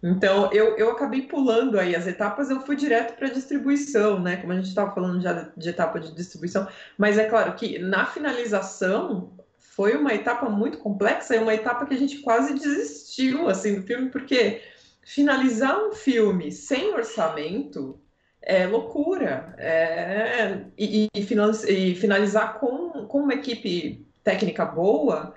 Então, 0.00 0.52
eu, 0.52 0.76
eu 0.76 0.92
acabei 0.92 1.22
pulando 1.22 1.76
aí 1.76 1.96
as 1.96 2.06
etapas, 2.06 2.48
eu 2.48 2.60
fui 2.60 2.76
direto 2.76 3.16
para 3.16 3.26
a 3.26 3.32
distribuição, 3.32 4.20
né? 4.20 4.36
Como 4.36 4.52
a 4.52 4.56
gente 4.56 4.68
estava 4.68 4.94
falando 4.94 5.20
já 5.20 5.50
de 5.56 5.68
etapa 5.68 5.98
de 5.98 6.14
distribuição, 6.14 6.68
mas 6.96 7.18
é 7.18 7.24
claro 7.24 7.52
que 7.56 7.76
na 7.80 8.06
finalização 8.06 9.32
foi 9.58 9.96
uma 9.96 10.14
etapa 10.14 10.48
muito 10.48 10.78
complexa 10.78 11.34
e 11.34 11.40
uma 11.40 11.54
etapa 11.54 11.86
que 11.86 11.94
a 11.94 11.98
gente 11.98 12.20
quase 12.20 12.54
desistiu 12.54 13.48
assim 13.48 13.80
do 13.80 13.82
filme, 13.82 14.10
porque 14.10 14.62
finalizar 15.02 15.76
um 15.76 15.92
filme 15.92 16.52
sem 16.52 16.94
orçamento 16.94 17.98
é 18.46 18.66
loucura. 18.66 19.54
É, 19.58 20.60
e, 20.78 21.08
e, 21.14 21.94
finalizar 21.94 22.58
com, 22.58 23.06
com 23.06 23.20
uma 23.20 23.34
equipe 23.34 24.06
técnica 24.22 24.64
boa, 24.64 25.34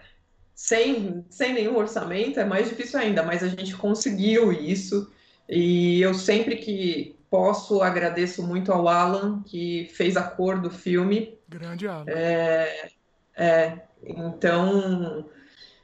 sem, 0.54 1.26
sem 1.30 1.54
nenhum 1.54 1.78
orçamento, 1.78 2.40
é 2.40 2.46
mais 2.46 2.70
difícil 2.70 3.00
ainda, 3.00 3.24
mas 3.24 3.44
a 3.44 3.48
gente 3.48 3.76
conseguiu 3.76 4.52
isso. 4.52 5.12
E 5.48 6.02
eu 6.02 6.14
sempre 6.14 6.58
que 6.58 7.16
posso 7.30 7.82
agradeço 7.82 8.44
muito 8.44 8.72
ao 8.72 8.88
Alan, 8.88 9.44
que 9.44 9.90
fez 9.94 10.18
a 10.18 10.24
cor 10.24 10.60
do 10.60 10.70
filme. 10.70 11.38
Grande 11.48 11.88
Alan. 11.88 12.06
É, 12.08 12.90
é, 13.36 13.82
então, 14.04 15.30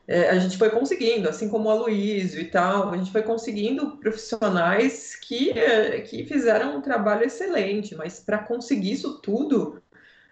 é, 0.08 0.30
a 0.30 0.40
gente 0.40 0.58
foi 0.58 0.70
conseguindo, 0.70 1.30
assim 1.30 1.48
como 1.48 1.70
o 1.70 1.72
Aloysio 1.72 2.42
e 2.42 2.46
tal, 2.46 2.90
a 2.90 2.98
gente 2.98 3.12
foi 3.12 3.24
conseguindo 3.24 3.98
profissionais 3.98 5.16
que, 5.16 5.52
é, 5.52 6.02
que 6.02 6.26
fizeram 6.26 6.78
um 6.78 6.82
trabalho 6.82 7.24
excelente, 7.24 7.96
mas 7.96 8.20
para 8.20 8.40
conseguir 8.40 8.92
isso 8.92 9.20
tudo 9.22 9.82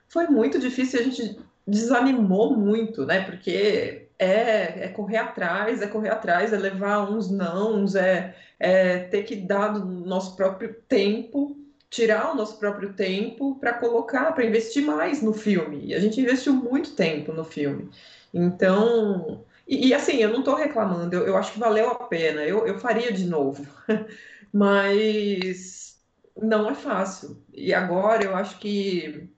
foi 0.09 0.27
muito 0.27 0.59
difícil, 0.59 0.99
a 0.99 1.03
gente 1.03 1.39
desanimou 1.65 2.57
muito, 2.57 3.05
né? 3.05 3.21
Porque 3.21 4.09
é, 4.19 4.85
é 4.85 4.87
correr 4.89 5.17
atrás, 5.17 5.81
é 5.81 5.87
correr 5.87 6.09
atrás, 6.09 6.51
é 6.51 6.57
levar 6.57 7.09
uns 7.09 7.31
não, 7.31 7.85
é, 7.95 8.35
é 8.59 8.99
ter 8.99 9.23
que 9.23 9.37
dar 9.37 9.69
do 9.69 9.85
nosso 9.85 10.35
próprio 10.35 10.75
tempo, 10.87 11.57
tirar 11.89 12.33
o 12.33 12.35
nosso 12.35 12.59
próprio 12.59 12.93
tempo 12.93 13.55
para 13.55 13.73
colocar, 13.73 14.33
para 14.33 14.45
investir 14.45 14.83
mais 14.83 15.21
no 15.21 15.33
filme. 15.33 15.85
E 15.85 15.93
a 15.93 15.99
gente 15.99 16.19
investiu 16.19 16.53
muito 16.53 16.93
tempo 16.93 17.31
no 17.31 17.45
filme. 17.45 17.89
Então, 18.33 19.45
e, 19.67 19.87
e, 19.87 19.93
assim, 19.93 20.17
eu 20.17 20.29
não 20.29 20.39
estou 20.39 20.55
reclamando, 20.55 21.15
eu, 21.15 21.27
eu, 21.27 21.37
acho 21.37 21.53
que 21.53 21.59
valeu 21.59 21.89
a 21.89 21.95
pena, 22.07 22.43
eu, 22.43 22.65
eu 22.67 22.79
faria 22.79 23.11
de 23.11 23.25
novo, 23.25 23.65
mas 24.51 25.99
não 26.35 26.69
é 26.69 26.75
fácil. 26.75 27.41
E 27.53 27.73
agora 27.73 28.23
eu 28.23 28.35
acho 28.35 28.59
que 28.59 29.29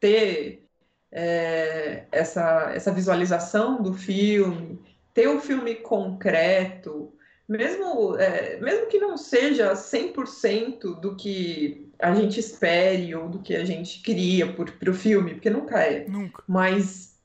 ter 0.00 0.68
é, 1.10 2.06
essa, 2.10 2.72
essa 2.74 2.92
visualização 2.92 3.82
do 3.82 3.94
filme, 3.94 4.80
ter 5.14 5.28
o 5.28 5.36
um 5.36 5.40
filme 5.40 5.76
concreto, 5.76 7.12
mesmo, 7.48 8.16
é, 8.16 8.60
mesmo 8.60 8.86
que 8.86 8.98
não 8.98 9.16
seja 9.16 9.74
100% 9.74 11.00
do 11.00 11.16
que 11.16 11.90
a 11.98 12.14
gente 12.14 12.38
espere 12.38 13.14
ou 13.14 13.28
do 13.28 13.40
que 13.40 13.56
a 13.56 13.64
gente 13.64 14.02
cria 14.02 14.52
para 14.52 14.90
o 14.90 14.94
filme, 14.94 15.34
porque 15.34 15.50
nunca 15.50 15.80
é. 15.80 16.06
Nunca. 16.06 16.42
Mas, 16.46 17.18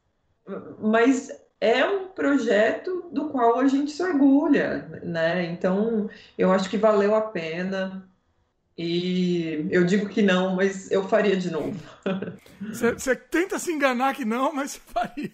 mas 0.79 1.29
é 1.63 1.85
um 1.85 2.09
projeto 2.09 3.07
do 3.09 3.29
qual 3.29 3.57
a 3.57 3.67
gente 3.69 3.89
se 3.89 4.03
orgulha, 4.03 4.99
né? 5.01 5.45
Então, 5.45 6.09
eu 6.37 6.51
acho 6.51 6.69
que 6.69 6.75
valeu 6.75 7.15
a 7.15 7.21
pena. 7.21 8.05
E 8.77 9.65
eu 9.71 9.85
digo 9.85 10.09
que 10.09 10.21
não, 10.21 10.57
mas 10.57 10.91
eu 10.91 11.07
faria 11.07 11.37
de 11.37 11.49
novo. 11.49 11.79
Você 12.73 13.15
tenta 13.15 13.57
se 13.59 13.71
enganar 13.71 14.13
que 14.13 14.25
não, 14.25 14.51
mas 14.51 14.75
faria. 14.75 15.31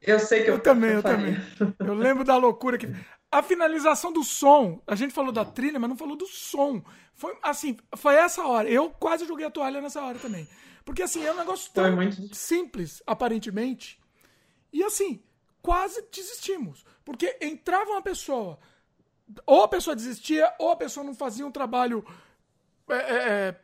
Eu 0.00 0.18
sei 0.18 0.44
que 0.44 0.50
eu, 0.50 0.54
eu 0.54 0.60
também, 0.60 0.90
eu, 0.90 0.96
eu 0.96 1.02
também. 1.02 1.36
Eu 1.78 1.92
lembro 1.92 2.24
da 2.24 2.38
loucura 2.38 2.78
que 2.78 2.88
a 3.30 3.42
finalização 3.42 4.14
do 4.14 4.24
som, 4.24 4.80
a 4.86 4.94
gente 4.94 5.12
falou 5.12 5.32
da 5.32 5.44
trilha, 5.44 5.78
mas 5.78 5.90
não 5.90 5.96
falou 5.96 6.16
do 6.16 6.26
som. 6.26 6.82
Foi 7.12 7.36
assim, 7.42 7.76
foi 7.94 8.14
essa 8.14 8.46
hora. 8.46 8.66
Eu 8.66 8.88
quase 8.88 9.26
joguei 9.26 9.44
a 9.44 9.50
toalha 9.50 9.82
nessa 9.82 10.02
hora 10.02 10.18
também. 10.18 10.48
Porque 10.86 11.02
assim, 11.02 11.22
é 11.22 11.32
um 11.32 11.36
negócio 11.36 11.70
tão 11.70 11.94
muito... 11.94 12.34
simples, 12.34 13.02
aparentemente. 13.06 14.00
E 14.72 14.82
assim, 14.82 15.22
quase 15.64 16.06
desistimos. 16.12 16.84
Porque 17.02 17.38
entrava 17.40 17.90
uma 17.90 18.02
pessoa, 18.02 18.58
ou 19.46 19.62
a 19.62 19.68
pessoa 19.68 19.96
desistia, 19.96 20.52
ou 20.58 20.70
a 20.70 20.76
pessoa 20.76 21.02
não 21.02 21.14
fazia 21.14 21.46
um 21.46 21.50
trabalho. 21.50 22.04
É, 22.90 22.94
é, 22.94 23.56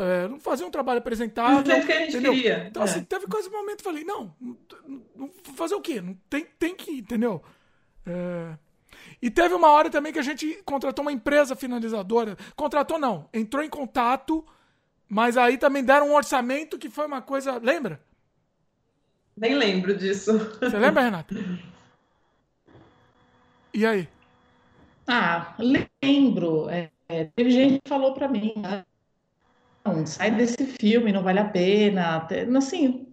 é, 0.00 0.28
não 0.28 0.40
fazia 0.40 0.66
um 0.66 0.70
trabalho 0.70 1.00
apresentável. 1.00 1.62
Do 1.62 1.70
jeito 1.70 1.86
que 1.86 1.92
a 1.92 1.98
gente 1.98 2.08
entendeu? 2.08 2.32
queria. 2.32 2.66
Então, 2.66 2.82
assim, 2.82 3.00
é. 3.00 3.04
teve 3.04 3.26
quase 3.26 3.48
um 3.50 3.52
momento 3.52 3.82
que 3.82 3.88
eu 3.88 3.92
falei, 3.92 4.04
não, 4.04 4.34
não, 5.14 5.30
fazer 5.54 5.74
o 5.74 5.80
quê? 5.82 6.00
Não, 6.00 6.14
tem, 6.30 6.46
tem 6.58 6.74
que, 6.74 6.90
entendeu? 6.90 7.42
É... 8.06 8.56
E 9.20 9.30
teve 9.30 9.54
uma 9.54 9.70
hora 9.70 9.90
também 9.90 10.12
que 10.12 10.18
a 10.18 10.22
gente 10.22 10.62
contratou 10.64 11.02
uma 11.02 11.12
empresa 11.12 11.54
finalizadora. 11.54 12.36
Contratou 12.56 12.98
não, 12.98 13.28
entrou 13.32 13.62
em 13.62 13.68
contato, 13.68 14.44
mas 15.06 15.36
aí 15.36 15.58
também 15.58 15.84
deram 15.84 16.08
um 16.08 16.14
orçamento 16.14 16.78
que 16.78 16.88
foi 16.88 17.06
uma 17.06 17.20
coisa. 17.20 17.58
Lembra? 17.58 18.00
Nem 19.36 19.54
lembro 19.54 19.96
disso. 19.96 20.38
Você 20.60 20.78
lembra, 20.78 21.02
Renata? 21.02 21.34
E 23.72 23.84
aí? 23.84 24.08
Ah, 25.06 25.54
lembro. 25.58 26.68
É, 26.70 26.90
é, 27.08 27.24
teve 27.24 27.50
gente 27.50 27.80
que 27.82 27.88
falou 27.88 28.14
para 28.14 28.28
mim, 28.28 28.54
ah, 28.64 28.84
não, 29.84 30.06
sai 30.06 30.30
desse 30.30 30.64
filme, 30.64 31.12
não 31.12 31.22
vale 31.22 31.40
a 31.40 31.48
pena. 31.48 32.26
Assim, 32.56 33.06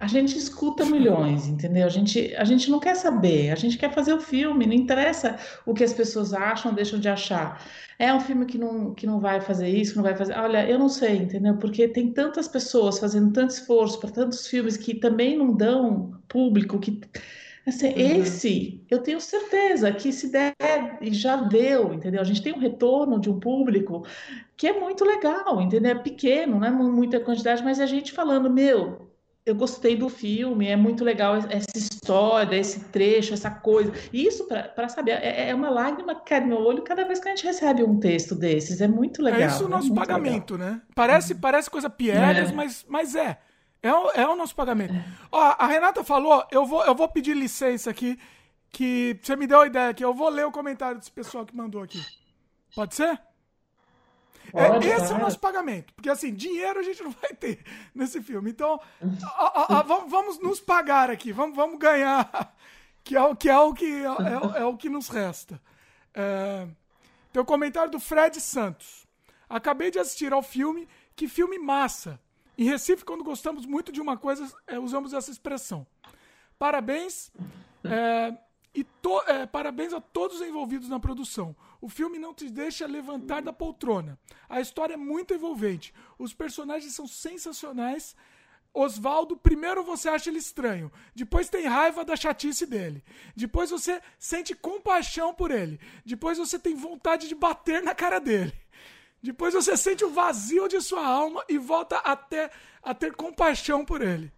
a 0.00 0.06
gente 0.06 0.36
escuta 0.38 0.82
milhões, 0.86 1.46
entendeu? 1.46 1.84
A 1.84 1.90
gente, 1.90 2.34
a 2.34 2.44
gente 2.44 2.70
não 2.70 2.80
quer 2.80 2.96
saber, 2.96 3.50
a 3.50 3.54
gente 3.54 3.76
quer 3.76 3.92
fazer 3.92 4.14
o 4.14 4.20
filme, 4.20 4.64
não 4.64 4.72
interessa 4.72 5.38
o 5.66 5.74
que 5.74 5.84
as 5.84 5.92
pessoas 5.92 6.32
acham, 6.32 6.72
deixam 6.72 6.98
de 6.98 7.06
achar. 7.06 7.62
É 7.98 8.12
um 8.14 8.18
filme 8.18 8.46
que 8.46 8.56
não, 8.56 8.94
que 8.94 9.06
não 9.06 9.20
vai 9.20 9.42
fazer 9.42 9.68
isso, 9.68 9.96
não 9.96 10.02
vai 10.02 10.16
fazer. 10.16 10.32
Olha, 10.38 10.66
eu 10.66 10.78
não 10.78 10.88
sei, 10.88 11.18
entendeu? 11.18 11.58
Porque 11.58 11.86
tem 11.86 12.10
tantas 12.14 12.48
pessoas 12.48 12.98
fazendo 12.98 13.30
tanto 13.30 13.50
esforço 13.50 14.00
para 14.00 14.10
tantos 14.10 14.46
filmes 14.46 14.78
que 14.78 14.94
também 14.94 15.36
não 15.36 15.54
dão 15.54 16.18
público, 16.26 16.78
que 16.78 16.98
Assim, 17.66 17.88
uhum. 17.88 18.22
Esse, 18.22 18.82
eu 18.90 19.02
tenho 19.02 19.20
certeza 19.20 19.92
que 19.92 20.10
se 20.12 20.32
der, 20.32 20.56
e 21.02 21.12
já 21.12 21.36
deu, 21.36 21.92
entendeu? 21.92 22.22
A 22.22 22.24
gente 22.24 22.42
tem 22.42 22.54
um 22.54 22.58
retorno 22.58 23.20
de 23.20 23.28
um 23.28 23.38
público 23.38 24.06
que 24.56 24.66
é 24.66 24.80
muito 24.80 25.04
legal, 25.04 25.60
entendeu? 25.60 25.92
É 25.92 25.94
pequeno, 25.94 26.58
não 26.58 26.66
é 26.66 26.70
muita 26.70 27.20
quantidade, 27.20 27.62
mas 27.62 27.78
a 27.78 27.84
gente 27.84 28.12
falando, 28.12 28.48
meu, 28.48 29.09
eu 29.44 29.54
gostei 29.54 29.96
do 29.96 30.08
filme, 30.08 30.68
é 30.68 30.76
muito 30.76 31.02
legal 31.02 31.36
essa 31.36 31.76
história, 31.76 32.56
esse 32.56 32.80
trecho, 32.84 33.32
essa 33.32 33.50
coisa. 33.50 33.92
Isso, 34.12 34.46
para 34.46 34.88
saber, 34.88 35.12
é, 35.12 35.48
é, 35.48 35.54
uma 35.54 35.70
lágrima 35.70 36.14
que 36.14 36.26
cai 36.26 36.40
no 36.40 36.58
olho 36.58 36.82
cada 36.82 37.04
vez 37.04 37.18
que 37.18 37.28
a 37.28 37.34
gente 37.34 37.46
recebe 37.46 37.82
um 37.82 37.98
texto 37.98 38.34
desses. 38.34 38.80
É 38.80 38.88
muito 38.88 39.22
legal. 39.22 39.40
É 39.40 39.46
isso 39.46 39.64
o 39.64 39.68
né? 39.68 39.76
nosso 39.76 39.94
pagamento, 39.94 40.54
legal. 40.54 40.74
né? 40.74 40.82
Parece, 40.94 41.32
uhum. 41.32 41.40
parece 41.40 41.70
coisa 41.70 41.88
piegas, 41.88 42.50
é. 42.50 42.52
mas, 42.52 42.84
mas 42.88 43.14
é. 43.14 43.38
É 43.82 43.92
o, 43.92 44.10
é 44.10 44.28
o 44.28 44.36
nosso 44.36 44.54
pagamento. 44.54 44.92
É. 44.92 45.04
Ó, 45.32 45.54
a 45.58 45.66
Renata 45.66 46.04
falou, 46.04 46.44
eu 46.50 46.66
vou, 46.66 46.84
eu 46.84 46.94
vou 46.94 47.08
pedir 47.08 47.34
licença 47.34 47.88
aqui, 47.88 48.18
que 48.70 49.18
você 49.22 49.34
me 49.36 49.46
deu 49.46 49.60
a 49.60 49.66
ideia 49.66 49.88
aqui. 49.88 50.04
Eu 50.04 50.12
vou 50.12 50.28
ler 50.28 50.44
o 50.44 50.52
comentário 50.52 50.98
desse 50.98 51.10
pessoal 51.10 51.46
que 51.46 51.56
mandou 51.56 51.82
aqui. 51.82 52.00
Pode 52.74 52.94
ser? 52.94 53.18
É, 54.54 54.68
Pode, 54.68 54.90
é, 54.90 54.96
esse 54.96 55.12
é 55.12 55.14
o 55.14 55.18
nosso 55.18 55.38
pagamento. 55.38 55.92
Porque, 55.94 56.08
assim, 56.08 56.34
dinheiro 56.34 56.78
a 56.78 56.82
gente 56.82 57.02
não 57.02 57.10
vai 57.10 57.34
ter 57.34 57.64
nesse 57.94 58.20
filme. 58.22 58.50
Então, 58.50 58.80
a, 59.22 59.74
a, 59.74 59.78
a, 59.78 59.82
vamos, 59.82 60.10
vamos, 60.10 60.38
nos 60.38 60.60
pagar 60.60 61.10
aqui. 61.10 61.32
Vamos, 61.32 61.56
vamos 61.56 61.78
ganhar. 61.78 62.54
Que 63.04 63.16
é, 63.18 63.34
que 63.34 63.48
é, 63.48 63.58
o, 63.58 63.72
que, 63.72 63.84
é, 63.84 64.58
é, 64.58 64.62
é 64.62 64.64
o 64.64 64.76
que 64.76 64.88
nos 64.88 65.08
resta. 65.08 65.60
É, 66.14 66.66
tem 67.32 67.40
o 67.40 67.44
comentário 67.44 67.90
do 67.90 68.00
Fred 68.00 68.40
Santos. 68.40 69.06
Acabei 69.48 69.90
de 69.90 69.98
assistir 69.98 70.32
ao 70.32 70.42
filme. 70.42 70.88
Que 71.14 71.28
filme 71.28 71.58
massa. 71.58 72.20
Em 72.56 72.64
Recife, 72.64 73.04
quando 73.04 73.24
gostamos 73.24 73.64
muito 73.64 73.90
de 73.92 74.00
uma 74.00 74.16
coisa, 74.16 74.46
é, 74.66 74.78
usamos 74.78 75.12
essa 75.12 75.30
expressão. 75.30 75.86
Parabéns. 76.58 77.32
É, 77.84 78.34
e 78.74 78.84
to, 78.84 79.20
parabéns 79.50 79.92
a 79.92 80.00
todos 80.00 80.40
os 80.40 80.46
envolvidos 80.46 80.88
na 80.88 81.00
produção. 81.00 81.56
O 81.80 81.88
filme 81.88 82.18
não 82.18 82.34
te 82.34 82.50
deixa 82.50 82.86
levantar 82.86 83.40
da 83.40 83.52
poltrona. 83.52 84.18
A 84.48 84.60
história 84.60 84.94
é 84.94 84.96
muito 84.96 85.32
envolvente. 85.32 85.94
Os 86.18 86.34
personagens 86.34 86.94
são 86.94 87.06
sensacionais. 87.06 88.14
Oswaldo, 88.72 89.36
primeiro 89.36 89.82
você 89.82 90.08
acha 90.08 90.30
ele 90.30 90.38
estranho, 90.38 90.92
depois 91.12 91.48
tem 91.48 91.66
raiva 91.66 92.04
da 92.04 92.14
chatice 92.14 92.64
dele, 92.64 93.02
depois 93.34 93.68
você 93.68 94.00
sente 94.16 94.54
compaixão 94.54 95.34
por 95.34 95.50
ele, 95.50 95.80
depois 96.06 96.38
você 96.38 96.56
tem 96.56 96.76
vontade 96.76 97.26
de 97.26 97.34
bater 97.34 97.82
na 97.82 97.96
cara 97.96 98.20
dele. 98.20 98.52
Depois 99.22 99.54
você 99.54 99.76
sente 99.76 100.04
o 100.04 100.10
vazio 100.10 100.68
de 100.68 100.80
sua 100.80 101.04
alma 101.04 101.44
e 101.48 101.58
volta 101.58 101.96
até 101.98 102.50
a 102.82 102.94
ter 102.94 103.14
compaixão 103.14 103.84
por 103.84 104.00
ele. 104.00 104.32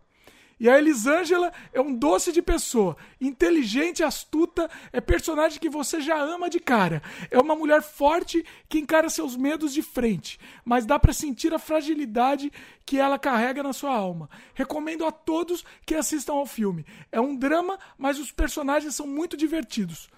E 0.58 0.68
a 0.68 0.78
Elisângela 0.78 1.52
é 1.72 1.80
um 1.80 1.94
doce 1.94 2.32
de 2.32 2.40
pessoa, 2.40 2.96
inteligente, 3.20 4.02
astuta, 4.02 4.70
é 4.92 5.00
personagem 5.00 5.58
que 5.58 5.68
você 5.68 6.00
já 6.00 6.16
ama 6.20 6.48
de 6.48 6.60
cara. 6.60 7.02
É 7.30 7.38
uma 7.38 7.54
mulher 7.54 7.82
forte 7.82 8.44
que 8.68 8.78
encara 8.78 9.10
seus 9.10 9.36
medos 9.36 9.72
de 9.72 9.82
frente, 9.82 10.38
mas 10.64 10.86
dá 10.86 10.98
para 10.98 11.12
sentir 11.12 11.52
a 11.52 11.58
fragilidade 11.58 12.52
que 12.84 12.98
ela 12.98 13.18
carrega 13.18 13.62
na 13.62 13.72
sua 13.72 13.94
alma. 13.94 14.30
Recomendo 14.54 15.04
a 15.04 15.12
todos 15.12 15.64
que 15.84 15.94
assistam 15.94 16.34
ao 16.34 16.46
filme. 16.46 16.84
É 17.10 17.20
um 17.20 17.34
drama, 17.34 17.78
mas 17.98 18.18
os 18.18 18.30
personagens 18.30 18.94
são 18.94 19.06
muito 19.06 19.36
divertidos. 19.36 20.08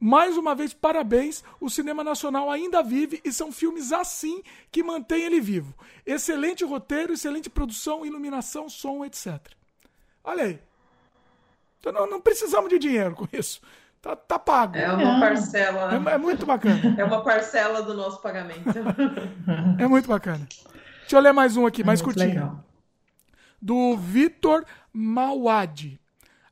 Mais 0.00 0.36
uma 0.36 0.54
vez, 0.54 0.72
parabéns. 0.72 1.42
O 1.60 1.68
cinema 1.68 2.04
nacional 2.04 2.50
ainda 2.50 2.82
vive 2.82 3.20
e 3.24 3.32
são 3.32 3.50
filmes 3.50 3.90
assim 3.90 4.42
que 4.70 4.82
mantêm 4.82 5.24
ele 5.24 5.40
vivo. 5.40 5.74
Excelente 6.06 6.64
roteiro, 6.64 7.12
excelente 7.12 7.50
produção, 7.50 8.06
iluminação, 8.06 8.68
som, 8.68 9.04
etc. 9.04 9.57
Olha 10.24 10.44
aí. 10.44 10.60
Então 11.80 11.92
não, 11.92 12.06
não 12.06 12.20
precisamos 12.20 12.68
de 12.68 12.78
dinheiro 12.78 13.14
com 13.14 13.28
isso. 13.32 13.60
Tá, 14.00 14.14
tá 14.14 14.38
pago. 14.38 14.76
É 14.76 14.90
uma 14.92 15.20
parcela. 15.20 15.90
É, 15.92 16.14
é, 16.14 16.18
muito 16.18 16.46
bacana. 16.46 16.80
É 16.96 17.04
uma 17.04 17.22
parcela 17.22 17.82
do 17.82 17.94
nosso 17.94 18.20
pagamento. 18.22 18.70
é 19.78 19.86
muito 19.86 20.08
bacana. 20.08 20.46
Deixa 21.00 21.16
eu 21.16 21.20
ler 21.20 21.32
mais 21.32 21.56
um 21.56 21.66
aqui, 21.66 21.82
é 21.82 21.84
mais 21.84 22.00
curtinho. 22.00 22.28
Legal. 22.28 22.64
Do 23.60 23.96
Vitor 23.96 24.64
Mauad. 24.92 25.98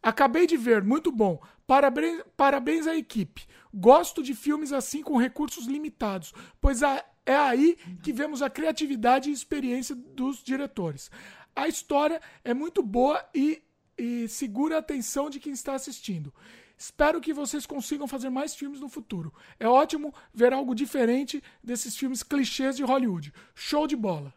Acabei 0.02 0.46
de 0.46 0.56
ver, 0.56 0.82
muito 0.82 1.12
bom. 1.12 1.40
Parabéns, 1.66 2.22
parabéns 2.36 2.86
à 2.86 2.96
equipe. 2.96 3.46
Gosto 3.74 4.22
de 4.22 4.34
filmes 4.34 4.72
assim 4.72 5.02
com 5.02 5.16
recursos 5.16 5.66
limitados, 5.66 6.32
pois 6.60 6.82
é 6.82 7.04
aí 7.26 7.76
que 8.02 8.12
vemos 8.12 8.40
a 8.40 8.48
criatividade 8.48 9.28
e 9.28 9.32
experiência 9.32 9.94
dos 9.94 10.42
diretores. 10.42 11.10
A 11.54 11.66
história 11.66 12.20
é 12.44 12.54
muito 12.54 12.82
boa 12.82 13.22
e, 13.34 13.62
e 13.98 14.28
segura 14.28 14.76
a 14.76 14.78
atenção 14.78 15.28
de 15.28 15.40
quem 15.40 15.52
está 15.52 15.74
assistindo. 15.74 16.32
Espero 16.78 17.20
que 17.20 17.32
vocês 17.32 17.64
consigam 17.64 18.06
fazer 18.06 18.28
mais 18.28 18.54
filmes 18.54 18.80
no 18.80 18.88
futuro. 18.88 19.32
É 19.58 19.66
ótimo 19.66 20.14
ver 20.32 20.52
algo 20.52 20.74
diferente 20.74 21.42
desses 21.64 21.96
filmes 21.96 22.22
clichês 22.22 22.76
de 22.76 22.84
Hollywood. 22.84 23.32
Show 23.54 23.86
de 23.86 23.96
bola. 23.96 24.32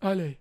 Olha 0.00 0.24
aí. 0.24 0.39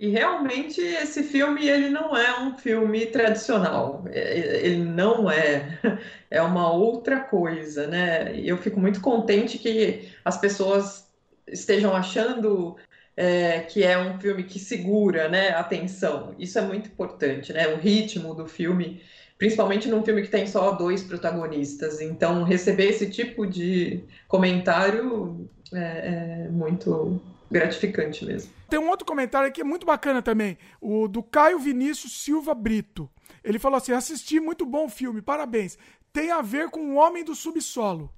E 0.00 0.08
realmente 0.08 0.80
esse 0.80 1.22
filme 1.22 1.68
ele 1.68 1.90
não 1.90 2.16
é 2.16 2.40
um 2.40 2.56
filme 2.56 3.04
tradicional, 3.04 4.02
é, 4.08 4.66
ele 4.66 4.82
não 4.82 5.30
é, 5.30 5.78
é 6.30 6.40
uma 6.40 6.72
outra 6.72 7.20
coisa, 7.20 7.86
né? 7.86 8.34
E 8.34 8.48
eu 8.48 8.56
fico 8.56 8.80
muito 8.80 9.02
contente 9.02 9.58
que 9.58 10.10
as 10.24 10.38
pessoas 10.40 11.06
estejam 11.46 11.94
achando 11.94 12.78
é, 13.14 13.60
que 13.60 13.84
é 13.84 13.98
um 13.98 14.18
filme 14.18 14.44
que 14.44 14.58
segura, 14.58 15.28
né, 15.28 15.50
a 15.50 15.60
atenção. 15.60 16.34
Isso 16.38 16.58
é 16.58 16.62
muito 16.62 16.88
importante, 16.88 17.52
né? 17.52 17.68
O 17.68 17.76
ritmo 17.76 18.34
do 18.34 18.46
filme, 18.46 19.02
principalmente 19.36 19.86
num 19.86 20.02
filme 20.02 20.22
que 20.22 20.30
tem 20.30 20.46
só 20.46 20.72
dois 20.72 21.02
protagonistas. 21.02 22.00
Então, 22.00 22.42
receber 22.42 22.86
esse 22.88 23.10
tipo 23.10 23.46
de 23.46 24.02
comentário 24.26 25.46
é, 25.74 26.46
é 26.46 26.48
muito 26.48 27.20
gratificante 27.50 28.24
mesmo. 28.24 28.52
Tem 28.68 28.78
um 28.78 28.88
outro 28.88 29.06
comentário 29.06 29.48
aqui 29.48 29.64
muito 29.64 29.84
bacana 29.84 30.22
também, 30.22 30.56
o 30.80 31.08
do 31.08 31.22
Caio 31.22 31.58
Vinícius 31.58 32.22
Silva 32.22 32.54
Brito. 32.54 33.10
Ele 33.42 33.58
falou 33.58 33.76
assim: 33.78 33.92
assisti, 33.92 34.38
muito 34.38 34.64
bom 34.64 34.88
filme, 34.88 35.20
parabéns. 35.20 35.76
Tem 36.12 36.30
a 36.30 36.42
ver 36.42 36.70
com 36.70 36.80
o 36.80 36.94
Homem 36.96 37.24
do 37.24 37.34
Subsolo. 37.34 38.12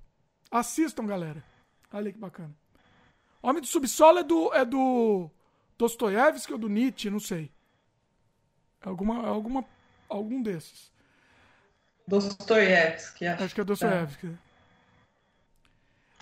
Assistam, 0.51 1.07
galera. 1.07 1.43
Olha 1.93 2.13
que 2.13 2.19
bacana. 2.19 2.55
Homem 3.43 3.61
do 3.61 3.67
Subsolo 3.67 4.19
é 4.19 4.25
do, 4.25 4.55
é 4.55 4.65
do 4.65 5.31
Dostoiévski 5.77 6.53
ou 6.53 6.59
do 6.59 6.69
Nietzsche, 6.69 7.11
não 7.11 7.21
sei. 7.21 7.51
Alguma, 8.81 9.27
alguma, 9.27 9.65
algum 10.09 10.43
desses. 10.43 10.93
Dostoiévski, 12.07 13.27
acho. 13.27 13.45
Acho 13.45 13.55
que 13.55 13.61
é 13.61 13.65
Dostoiévski. 13.65 14.29
Tá. 14.29 14.52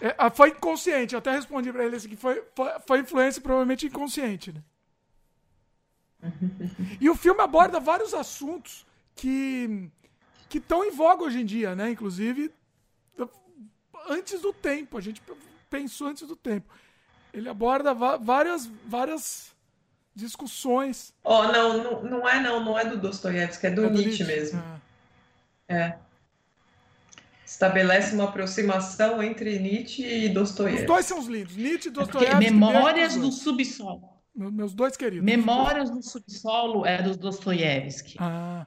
É, 0.01 0.15
ah, 0.17 0.31
foi 0.31 0.51
inconsciente, 0.51 1.15
eu 1.15 1.19
até 1.19 1.33
respondi 1.33 1.71
para 1.71 1.85
ele 1.85 1.97
assim, 1.97 2.09
que 2.09 2.17
foi, 2.17 2.43
foi, 2.55 2.71
foi 2.87 3.01
influência 3.01 3.43
provavelmente 3.43 3.87
inconsciente, 3.87 4.53
né? 4.53 4.63
e 7.01 7.09
o 7.09 7.15
filme 7.15 7.41
aborda 7.41 7.81
vários 7.81 8.13
assuntos 8.13 8.87
que 9.15 9.91
que 10.49 10.59
estão 10.59 10.85
em 10.85 10.91
voga 10.91 11.23
hoje 11.23 11.41
em 11.41 11.45
dia, 11.47 11.75
né? 11.75 11.91
Inclusive 11.91 12.53
antes 14.09 14.41
do 14.41 14.53
tempo, 14.53 14.99
a 14.99 15.01
gente 15.01 15.23
pensou 15.69 16.09
antes 16.09 16.27
do 16.27 16.35
tempo. 16.35 16.69
Ele 17.33 17.49
aborda 17.49 17.95
várias 17.95 18.67
várias 18.87 19.55
discussões. 20.15 21.15
Oh, 21.23 21.45
não, 21.45 21.83
não, 21.83 22.03
não 22.03 22.29
é 22.29 22.41
não, 22.41 22.65
não 22.65 22.79
é 22.79 22.85
do 22.85 22.99
Dostoiévski, 22.99 23.67
é 23.67 23.71
do, 23.71 23.85
é 23.85 23.89
do 23.89 23.93
Nietzsche, 23.93 24.25
Nietzsche, 24.25 24.25
mesmo. 24.25 24.63
É. 25.69 25.75
é 25.77 25.99
estabelece 27.51 28.15
uma 28.15 28.25
aproximação 28.25 29.21
entre 29.21 29.59
Nietzsche 29.59 30.05
e 30.05 30.29
Dostoiévski. 30.29 30.83
Os 30.83 30.87
dois 30.87 31.05
são 31.07 31.19
os 31.19 31.27
lindos, 31.27 31.57
Nietzsche 31.57 31.89
e 31.89 31.91
é 31.91 31.93
Dostoiévski. 31.93 32.47
É 32.47 32.51
Memórias 32.51 33.17
do 33.17 33.33
Subsolo. 33.33 34.09
Meus 34.33 34.73
dois 34.73 34.97
queridos. 34.97 35.25
Memórias 35.25 35.91
do 35.91 36.01
Subsolo 36.01 36.87
é 36.87 37.03
do 37.03 37.17
Dostoiévski. 37.17 38.17
Ah. 38.21 38.67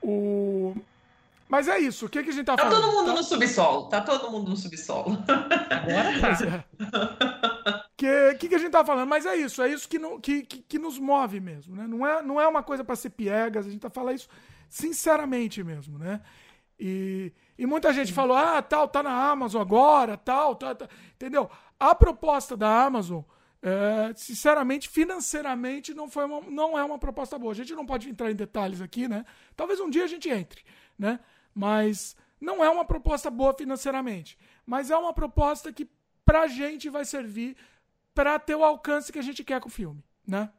O... 0.00 0.74
Mas 1.48 1.66
é 1.66 1.80
isso, 1.80 2.06
o 2.06 2.08
que, 2.08 2.22
que 2.22 2.30
a 2.30 2.32
gente 2.32 2.46
tá, 2.46 2.56
tá 2.56 2.62
falando? 2.62 2.80
Tá 2.80 2.86
todo 2.86 2.96
mundo 2.96 3.06
tá... 3.06 3.12
no 3.14 3.24
subsolo, 3.24 3.88
tá 3.88 4.00
todo 4.00 4.30
mundo 4.30 4.50
no 4.50 4.56
subsolo. 4.56 5.18
Agora 5.68 6.20
tá. 6.20 6.64
O 7.88 7.96
que, 7.96 8.34
que, 8.36 8.48
que 8.48 8.54
a 8.54 8.58
gente 8.58 8.70
tá 8.70 8.84
falando? 8.84 9.08
Mas 9.08 9.26
é 9.26 9.34
isso, 9.34 9.60
é 9.60 9.68
isso 9.68 9.88
que, 9.88 9.98
no, 9.98 10.20
que, 10.20 10.42
que, 10.42 10.62
que 10.62 10.78
nos 10.78 10.96
move 10.96 11.40
mesmo, 11.40 11.74
né? 11.74 11.88
Não 11.88 12.06
é, 12.06 12.22
não 12.22 12.40
é 12.40 12.46
uma 12.46 12.62
coisa 12.62 12.84
para 12.84 12.94
ser 12.94 13.10
piegas, 13.10 13.66
a 13.66 13.70
gente 13.70 13.80
tá 13.80 13.90
falando 13.90 14.14
isso 14.14 14.28
sinceramente 14.70 15.62
mesmo, 15.62 15.98
né? 15.98 16.22
E, 16.78 17.32
e 17.58 17.66
muita 17.66 17.92
gente 17.92 18.12
falou, 18.12 18.34
ah, 18.34 18.62
tal, 18.62 18.88
tá 18.88 19.02
na 19.02 19.30
Amazon 19.30 19.60
agora, 19.60 20.16
tal, 20.16 20.56
tal, 20.56 20.74
tal. 20.74 20.88
entendeu? 21.14 21.50
A 21.78 21.94
proposta 21.94 22.56
da 22.56 22.84
Amazon, 22.84 23.20
é, 23.60 24.14
sinceramente, 24.14 24.88
financeiramente, 24.88 25.92
não, 25.92 26.08
foi 26.08 26.24
uma, 26.24 26.40
não 26.42 26.78
é 26.78 26.82
uma 26.82 26.98
proposta 26.98 27.38
boa. 27.38 27.52
A 27.52 27.54
gente 27.54 27.74
não 27.74 27.84
pode 27.84 28.08
entrar 28.08 28.30
em 28.30 28.34
detalhes 28.34 28.80
aqui, 28.80 29.06
né? 29.06 29.26
Talvez 29.54 29.78
um 29.78 29.90
dia 29.90 30.04
a 30.04 30.06
gente 30.06 30.30
entre, 30.30 30.62
né? 30.98 31.20
Mas 31.54 32.16
não 32.40 32.64
é 32.64 32.70
uma 32.70 32.84
proposta 32.84 33.28
boa 33.30 33.52
financeiramente. 33.52 34.38
Mas 34.64 34.90
é 34.90 34.96
uma 34.96 35.12
proposta 35.12 35.70
que 35.70 35.86
pra 36.24 36.46
gente 36.46 36.88
vai 36.88 37.04
servir 37.04 37.56
para 38.14 38.38
ter 38.38 38.54
o 38.54 38.64
alcance 38.64 39.12
que 39.12 39.18
a 39.18 39.22
gente 39.22 39.44
quer 39.44 39.60
com 39.60 39.68
o 39.68 39.72
filme, 39.72 40.02
né? 40.26 40.50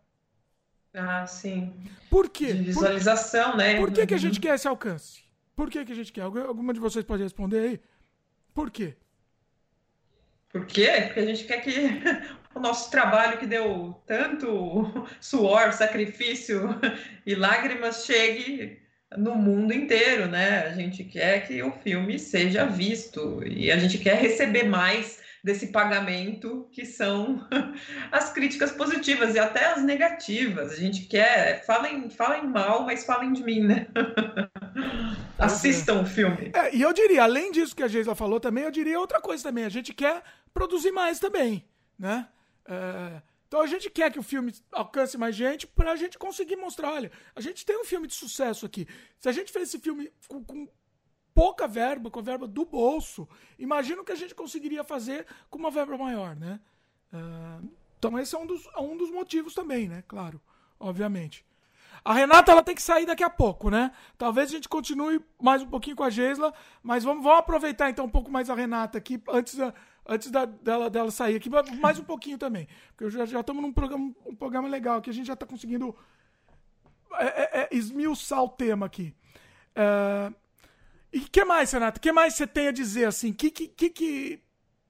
Ah, 0.93 1.25
sim. 1.25 1.73
Por 2.09 2.29
quê? 2.29 2.53
De 2.53 2.63
visualização, 2.63 3.51
por, 3.51 3.57
né? 3.57 3.75
Por 3.77 3.91
que, 3.91 4.05
que 4.05 4.13
a 4.13 4.17
Uhum. 4.17 4.21
gente 4.21 4.39
quer 4.39 4.55
esse 4.55 4.67
alcance? 4.67 5.21
Por 5.55 5.69
que, 5.69 5.85
que 5.85 5.91
a 5.91 5.95
gente 5.95 6.11
quer? 6.11 6.21
Algum- 6.21 6.45
Alguma 6.45 6.73
de 6.73 6.79
vocês 6.79 7.05
pode 7.05 7.23
responder 7.23 7.59
aí? 7.59 7.79
Por 8.53 8.69
quê? 8.69 8.95
Por 10.49 10.65
quê? 10.65 10.87
Porque 11.05 11.19
a 11.19 11.25
gente 11.25 11.45
quer 11.45 11.61
que 11.61 11.71
o 12.53 12.59
nosso 12.59 12.91
trabalho 12.91 13.37
que 13.37 13.45
deu 13.45 13.95
tanto 14.05 14.47
suor, 15.21 15.71
sacrifício 15.71 16.69
e 17.25 17.35
lágrimas 17.35 18.05
chegue 18.05 18.79
no 19.17 19.35
mundo 19.35 19.73
inteiro, 19.73 20.27
né? 20.27 20.59
A 20.67 20.73
gente 20.73 21.03
quer 21.05 21.47
que 21.47 21.61
o 21.63 21.71
filme 21.71 22.19
seja 22.19 22.65
visto 22.65 23.41
e 23.47 23.71
a 23.71 23.77
gente 23.77 23.97
quer 23.97 24.15
receber 24.17 24.63
mais 24.63 25.20
desse 25.43 25.67
pagamento 25.67 26.67
que 26.71 26.85
são 26.85 27.47
as 28.11 28.31
críticas 28.31 28.71
positivas 28.71 29.35
e 29.35 29.39
até 29.39 29.65
as 29.65 29.83
negativas. 29.83 30.71
A 30.71 30.75
gente 30.75 31.05
quer, 31.05 31.65
falem, 31.65 32.09
falem 32.09 32.47
mal, 32.47 32.85
mas 32.85 33.05
falem 33.05 33.33
de 33.33 33.43
mim, 33.43 33.61
né? 33.61 33.87
Assistam 35.37 36.01
o 36.01 36.05
filme. 36.05 36.51
É, 36.53 36.75
e 36.75 36.81
eu 36.81 36.93
diria, 36.93 37.23
além 37.23 37.51
disso 37.51 37.75
que 37.75 37.83
a 37.83 37.87
Geisla 37.87 38.13
falou 38.13 38.39
também, 38.39 38.63
eu 38.63 38.71
diria 38.71 38.99
outra 38.99 39.19
coisa 39.19 39.43
também. 39.43 39.65
A 39.65 39.69
gente 39.69 39.93
quer 39.93 40.21
produzir 40.53 40.91
mais 40.91 41.19
também, 41.19 41.65
né? 41.97 42.27
É, 42.67 43.21
então 43.47 43.59
a 43.59 43.67
gente 43.67 43.89
quer 43.89 44.09
que 44.11 44.19
o 44.19 44.23
filme 44.23 44.53
alcance 44.71 45.17
mais 45.17 45.35
gente 45.35 45.67
pra 45.67 45.95
gente 45.95 46.17
conseguir 46.17 46.55
mostrar, 46.55 46.93
olha, 46.93 47.11
a 47.35 47.41
gente 47.41 47.65
tem 47.65 47.77
um 47.77 47.83
filme 47.83 48.07
de 48.07 48.13
sucesso 48.13 48.65
aqui. 48.65 48.87
Se 49.19 49.27
a 49.27 49.31
gente 49.31 49.51
fez 49.51 49.67
esse 49.67 49.79
filme 49.79 50.09
com, 50.27 50.41
com 50.43 50.67
pouca 51.33 51.67
verba, 51.67 52.09
com 52.09 52.19
a 52.19 52.23
verba 52.23 52.47
do 52.47 52.65
bolso, 52.65 53.27
imagina 53.57 54.01
o 54.01 54.05
que 54.05 54.11
a 54.11 54.15
gente 54.15 54.35
conseguiria 54.35 54.83
fazer 54.83 55.25
com 55.49 55.57
uma 55.57 55.71
verba 55.71 55.97
maior, 55.97 56.35
né? 56.35 56.59
É, 57.13 57.17
então 57.97 58.17
esse 58.17 58.35
é 58.35 58.39
um 58.39 58.45
dos, 58.45 58.67
um 58.77 58.97
dos 58.97 59.11
motivos 59.11 59.53
também, 59.53 59.87
né? 59.87 60.03
Claro, 60.07 60.41
obviamente. 60.79 61.45
A 62.03 62.13
Renata 62.13 62.51
ela 62.51 62.63
tem 62.63 62.73
que 62.73 62.81
sair 62.81 63.05
daqui 63.05 63.23
a 63.23 63.29
pouco, 63.29 63.69
né? 63.69 63.91
Talvez 64.17 64.49
a 64.49 64.53
gente 64.53 64.67
continue 64.67 65.23
mais 65.39 65.61
um 65.61 65.67
pouquinho 65.67 65.95
com 65.95 66.03
a 66.03 66.09
Geisla, 66.09 66.51
mas 66.81 67.03
vamos, 67.03 67.23
vamos 67.23 67.39
aproveitar 67.39 67.89
então 67.89 68.05
um 68.05 68.09
pouco 68.09 68.31
mais 68.31 68.49
a 68.49 68.55
Renata 68.55 68.97
aqui 68.97 69.21
antes, 69.29 69.55
da, 69.55 69.73
antes 70.07 70.31
da, 70.31 70.45
dela, 70.45 70.89
dela 70.89 71.11
sair 71.11 71.35
aqui, 71.35 71.49
mais 71.79 71.99
um 71.99 72.03
pouquinho 72.03 72.39
também. 72.39 72.67
Porque 72.95 73.11
já, 73.11 73.25
já 73.25 73.41
estamos 73.41 73.61
num 73.61 73.71
programa, 73.71 74.11
um 74.25 74.35
programa 74.35 74.67
legal 74.67 74.97
aqui, 74.97 75.11
a 75.11 75.13
gente 75.13 75.27
já 75.27 75.33
está 75.33 75.45
conseguindo 75.45 75.95
é, 77.13 77.25
é, 77.25 77.61
é, 77.61 77.69
esmiuçar 77.71 78.43
o 78.43 78.49
tema 78.49 78.87
aqui. 78.87 79.13
É, 79.75 80.33
e 81.13 81.19
o 81.19 81.29
que 81.29 81.43
mais, 81.43 81.71
Renata? 81.71 81.97
O 81.99 82.01
que 82.01 82.11
mais 82.11 82.35
você 82.35 82.47
tem 82.47 82.67
a 82.67 82.71
dizer 82.71 83.05
assim? 83.05 83.33
Que 83.33 83.51
que 83.51 83.67
que 83.67 83.89
que, 83.89 84.39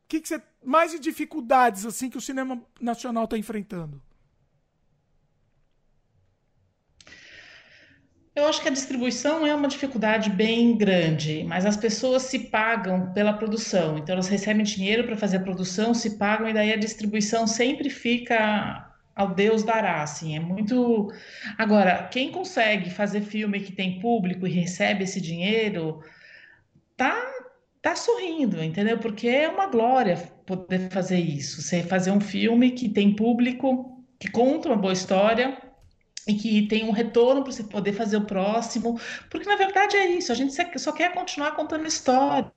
que, 0.07 0.21
que 0.21 0.27
você 0.27 0.41
mais 0.63 0.91
de 0.91 0.99
dificuldades 0.99 1.85
assim 1.85 2.09
que 2.09 2.17
o 2.17 2.21
cinema 2.21 2.61
nacional 2.79 3.25
está 3.25 3.37
enfrentando? 3.37 4.01
Eu 8.33 8.47
acho 8.47 8.61
que 8.61 8.69
a 8.69 8.71
distribuição 8.71 9.45
é 9.45 9.53
uma 9.53 9.67
dificuldade 9.67 10.29
bem 10.29 10.77
grande, 10.77 11.43
mas 11.43 11.65
as 11.65 11.75
pessoas 11.75 12.23
se 12.23 12.39
pagam 12.39 13.11
pela 13.11 13.33
produção. 13.33 13.97
Então, 13.97 14.13
elas 14.13 14.29
recebem 14.29 14.63
dinheiro 14.63 15.03
para 15.05 15.17
fazer 15.17 15.37
a 15.37 15.41
produção, 15.41 15.93
se 15.93 16.17
pagam, 16.17 16.47
e 16.47 16.53
daí 16.53 16.71
a 16.71 16.77
distribuição 16.77 17.45
sempre 17.45 17.89
fica 17.89 18.90
ao 19.15 19.33
Deus 19.33 19.63
dará, 19.63 20.01
assim. 20.01 20.35
É 20.35 20.39
muito. 20.39 21.11
Agora, 21.57 22.07
quem 22.07 22.31
consegue 22.31 22.89
fazer 22.89 23.21
filme 23.21 23.59
que 23.59 23.71
tem 23.71 23.99
público 23.99 24.47
e 24.47 24.51
recebe 24.51 25.03
esse 25.03 25.21
dinheiro, 25.21 26.01
tá, 26.97 27.15
tá 27.81 27.95
sorrindo, 27.95 28.63
entendeu? 28.63 28.97
Porque 28.97 29.27
é 29.27 29.49
uma 29.49 29.67
glória 29.67 30.17
poder 30.45 30.89
fazer 30.89 31.19
isso. 31.19 31.61
Você 31.61 31.83
fazer 31.83 32.11
um 32.11 32.21
filme 32.21 32.71
que 32.71 32.89
tem 32.89 33.15
público, 33.15 34.03
que 34.19 34.29
conta 34.29 34.69
uma 34.69 34.77
boa 34.77 34.93
história 34.93 35.57
e 36.27 36.35
que 36.35 36.67
tem 36.67 36.83
um 36.83 36.91
retorno 36.91 37.43
para 37.43 37.51
você 37.51 37.63
poder 37.63 37.93
fazer 37.93 38.17
o 38.17 38.25
próximo, 38.25 38.99
porque 39.29 39.47
na 39.49 39.55
verdade 39.55 39.97
é 39.97 40.07
isso, 40.11 40.31
a 40.31 40.35
gente 40.35 40.53
só 40.79 40.91
quer 40.91 41.13
continuar 41.13 41.51
contando 41.55 41.87
história 41.87 42.51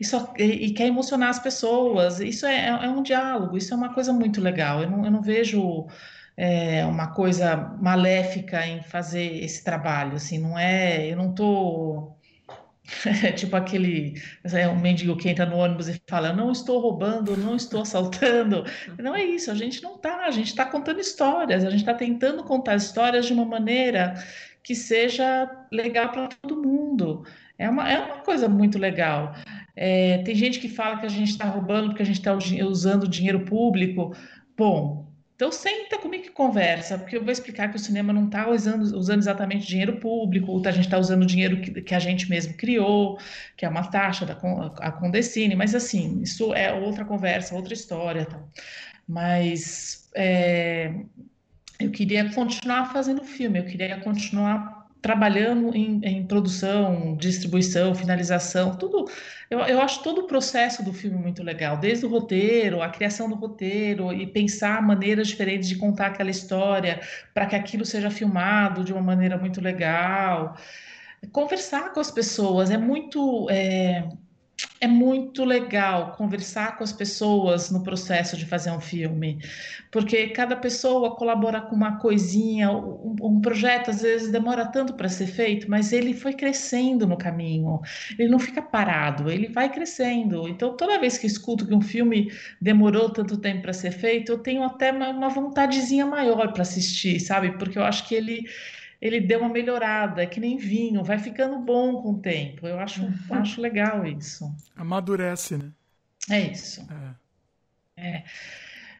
e, 0.00 0.42
e, 0.42 0.66
e 0.66 0.74
quer 0.74 0.86
emocionar 0.86 1.30
as 1.30 1.38
pessoas, 1.38 2.20
isso 2.20 2.46
é, 2.46 2.68
é, 2.68 2.88
um 2.88 3.02
diálogo, 3.02 3.56
isso 3.56 3.72
é 3.72 3.76
uma 3.76 3.92
coisa 3.94 4.12
muito 4.12 4.40
legal, 4.40 4.82
eu 4.82 4.90
não, 4.90 5.04
eu 5.04 5.10
não 5.10 5.22
vejo 5.22 5.86
é, 6.36 6.84
uma 6.86 7.08
coisa 7.14 7.56
maléfica 7.80 8.66
em 8.66 8.82
fazer 8.82 9.42
esse 9.44 9.64
trabalho, 9.64 10.14
assim, 10.16 10.38
não 10.38 10.58
é, 10.58 11.10
eu 11.10 11.16
não 11.16 11.34
tô 11.34 12.16
tipo 13.36 13.54
aquele 13.56 14.20
é 14.44 14.68
um 14.68 14.78
mendigo 14.78 15.16
que 15.16 15.28
entra 15.28 15.46
no 15.46 15.56
ônibus 15.56 15.88
e 15.88 16.00
fala: 16.08 16.32
Não 16.32 16.50
estou 16.50 16.80
roubando, 16.80 17.36
não 17.36 17.56
estou 17.56 17.82
assaltando. 17.82 18.64
Não 18.98 19.14
é 19.14 19.24
isso, 19.24 19.50
a 19.50 19.54
gente 19.54 19.82
não 19.82 19.96
está, 19.96 20.26
a 20.26 20.30
gente 20.30 20.48
está 20.48 20.64
contando 20.64 21.00
histórias, 21.00 21.64
a 21.64 21.70
gente 21.70 21.80
está 21.80 21.94
tentando 21.94 22.42
contar 22.44 22.74
histórias 22.76 23.26
de 23.26 23.32
uma 23.32 23.44
maneira 23.44 24.14
que 24.62 24.74
seja 24.74 25.50
legal 25.70 26.10
para 26.10 26.28
todo 26.28 26.62
mundo. 26.62 27.24
É 27.62 27.70
uma, 27.70 27.90
é 27.90 27.98
uma 27.98 28.18
coisa 28.18 28.48
muito 28.48 28.78
legal. 28.78 29.34
É, 29.74 30.18
tem 30.18 30.34
gente 30.34 30.58
que 30.58 30.68
fala 30.68 30.98
que 30.98 31.06
a 31.06 31.08
gente 31.08 31.30
está 31.30 31.46
roubando 31.46 31.88
porque 31.88 32.02
a 32.02 32.06
gente 32.06 32.18
está 32.18 32.34
usando 32.34 33.08
dinheiro 33.08 33.44
público. 33.44 34.14
Bom, 34.56 35.12
então 35.34 35.50
senta 35.50 35.98
comigo 35.98 36.26
e 36.26 36.30
conversa, 36.30 36.98
porque 36.98 37.16
eu 37.16 37.22
vou 37.22 37.32
explicar 37.32 37.68
que 37.68 37.76
o 37.76 37.78
cinema 37.78 38.12
não 38.12 38.26
está 38.26 38.48
usando, 38.48 38.82
usando, 38.82 39.18
exatamente 39.18 39.66
dinheiro 39.66 39.96
público, 39.96 40.60
a 40.64 40.70
gente 40.70 40.84
está 40.84 40.98
usando 40.98 41.26
dinheiro 41.26 41.60
que, 41.60 41.82
que, 41.82 41.94
a 41.94 41.98
gente 41.98 42.28
mesmo 42.30 42.54
criou, 42.54 43.18
que 43.56 43.64
é 43.64 43.68
uma 43.68 43.84
taxa 43.90 44.26
da 44.26 44.34
a 44.78 44.92
Condecine, 44.92 45.56
mas 45.56 45.74
assim, 45.74 46.20
isso 46.22 46.54
é 46.54 46.72
outra 46.72 47.04
conversa, 47.04 47.54
outra 47.54 47.74
história. 47.74 48.26
Tá? 48.26 48.40
Mas 49.08 50.08
é, 50.14 50.94
eu 51.80 51.90
queria 51.90 52.32
continuar 52.32 52.92
fazendo 52.92 53.24
filme, 53.24 53.58
eu 53.58 53.64
queria 53.64 53.98
continuar 54.00 54.81
trabalhando 55.02 55.74
em, 55.76 56.00
em, 56.04 56.24
produção, 56.24 57.16
distribuição, 57.16 57.92
finalização, 57.92 58.76
tudo. 58.76 59.10
Eu, 59.50 59.58
eu, 59.60 59.80
acho 59.80 60.02
todo 60.02 60.22
o 60.22 60.26
processo 60.28 60.82
do 60.84 60.92
filme 60.92 61.18
muito 61.18 61.42
legal, 61.42 61.76
desde 61.76 62.06
o 62.06 62.08
roteiro, 62.08 62.80
a 62.80 62.88
criação 62.88 63.28
do 63.28 63.34
roteiro 63.34 64.12
e 64.12 64.26
pensar 64.28 64.80
maneiras 64.80 65.26
diferentes 65.28 65.68
de 65.68 65.76
contar 65.76 66.06
aquela 66.06 66.30
história 66.30 67.00
para 67.34 67.46
que 67.46 67.56
aquilo 67.56 67.84
seja 67.84 68.10
filmado 68.10 68.84
de 68.84 68.92
uma 68.92 69.02
maneira 69.02 69.36
muito 69.36 69.60
legal. 69.60 70.56
Conversar 71.32 71.92
com 71.92 72.00
as 72.00 72.10
pessoas 72.10 72.70
é 72.70 72.78
muito. 72.78 73.48
É, 73.50 74.08
é 74.82 74.88
muito 74.88 75.44
legal 75.44 76.10
conversar 76.16 76.76
com 76.76 76.82
as 76.82 76.92
pessoas 76.92 77.70
no 77.70 77.84
processo 77.84 78.36
de 78.36 78.44
fazer 78.44 78.72
um 78.72 78.80
filme, 78.80 79.38
porque 79.92 80.30
cada 80.30 80.56
pessoa 80.56 81.14
colabora 81.14 81.60
com 81.60 81.76
uma 81.76 82.00
coisinha. 82.00 82.68
Um, 82.72 83.14
um 83.22 83.40
projeto 83.40 83.90
às 83.90 84.02
vezes 84.02 84.32
demora 84.32 84.66
tanto 84.66 84.94
para 84.94 85.08
ser 85.08 85.28
feito, 85.28 85.70
mas 85.70 85.92
ele 85.92 86.12
foi 86.12 86.32
crescendo 86.32 87.06
no 87.06 87.16
caminho. 87.16 87.80
Ele 88.18 88.28
não 88.28 88.40
fica 88.40 88.60
parado, 88.60 89.30
ele 89.30 89.46
vai 89.46 89.70
crescendo. 89.70 90.48
Então, 90.48 90.76
toda 90.76 90.98
vez 90.98 91.16
que 91.16 91.28
escuto 91.28 91.64
que 91.64 91.74
um 91.74 91.80
filme 91.80 92.32
demorou 92.60 93.08
tanto 93.08 93.36
tempo 93.36 93.62
para 93.62 93.72
ser 93.72 93.92
feito, 93.92 94.32
eu 94.32 94.38
tenho 94.38 94.64
até 94.64 94.90
uma, 94.90 95.10
uma 95.10 95.28
vontadezinha 95.28 96.06
maior 96.06 96.52
para 96.52 96.62
assistir, 96.62 97.20
sabe? 97.20 97.52
Porque 97.56 97.78
eu 97.78 97.84
acho 97.84 98.08
que 98.08 98.16
ele 98.16 98.46
ele 99.02 99.20
deu 99.20 99.40
uma 99.40 99.48
melhorada, 99.48 100.22
é 100.22 100.26
que 100.26 100.38
nem 100.38 100.56
vinho, 100.56 101.02
vai 101.02 101.18
ficando 101.18 101.58
bom 101.58 102.00
com 102.00 102.12
o 102.12 102.18
tempo. 102.20 102.68
Eu 102.68 102.78
acho, 102.78 103.02
uhum. 103.02 103.12
acho 103.30 103.60
legal 103.60 104.06
isso. 104.06 104.54
Amadurece, 104.76 105.56
né? 105.56 105.72
É 106.30 106.40
isso. 106.40 106.86
É. 107.96 108.00
é. 108.00 108.24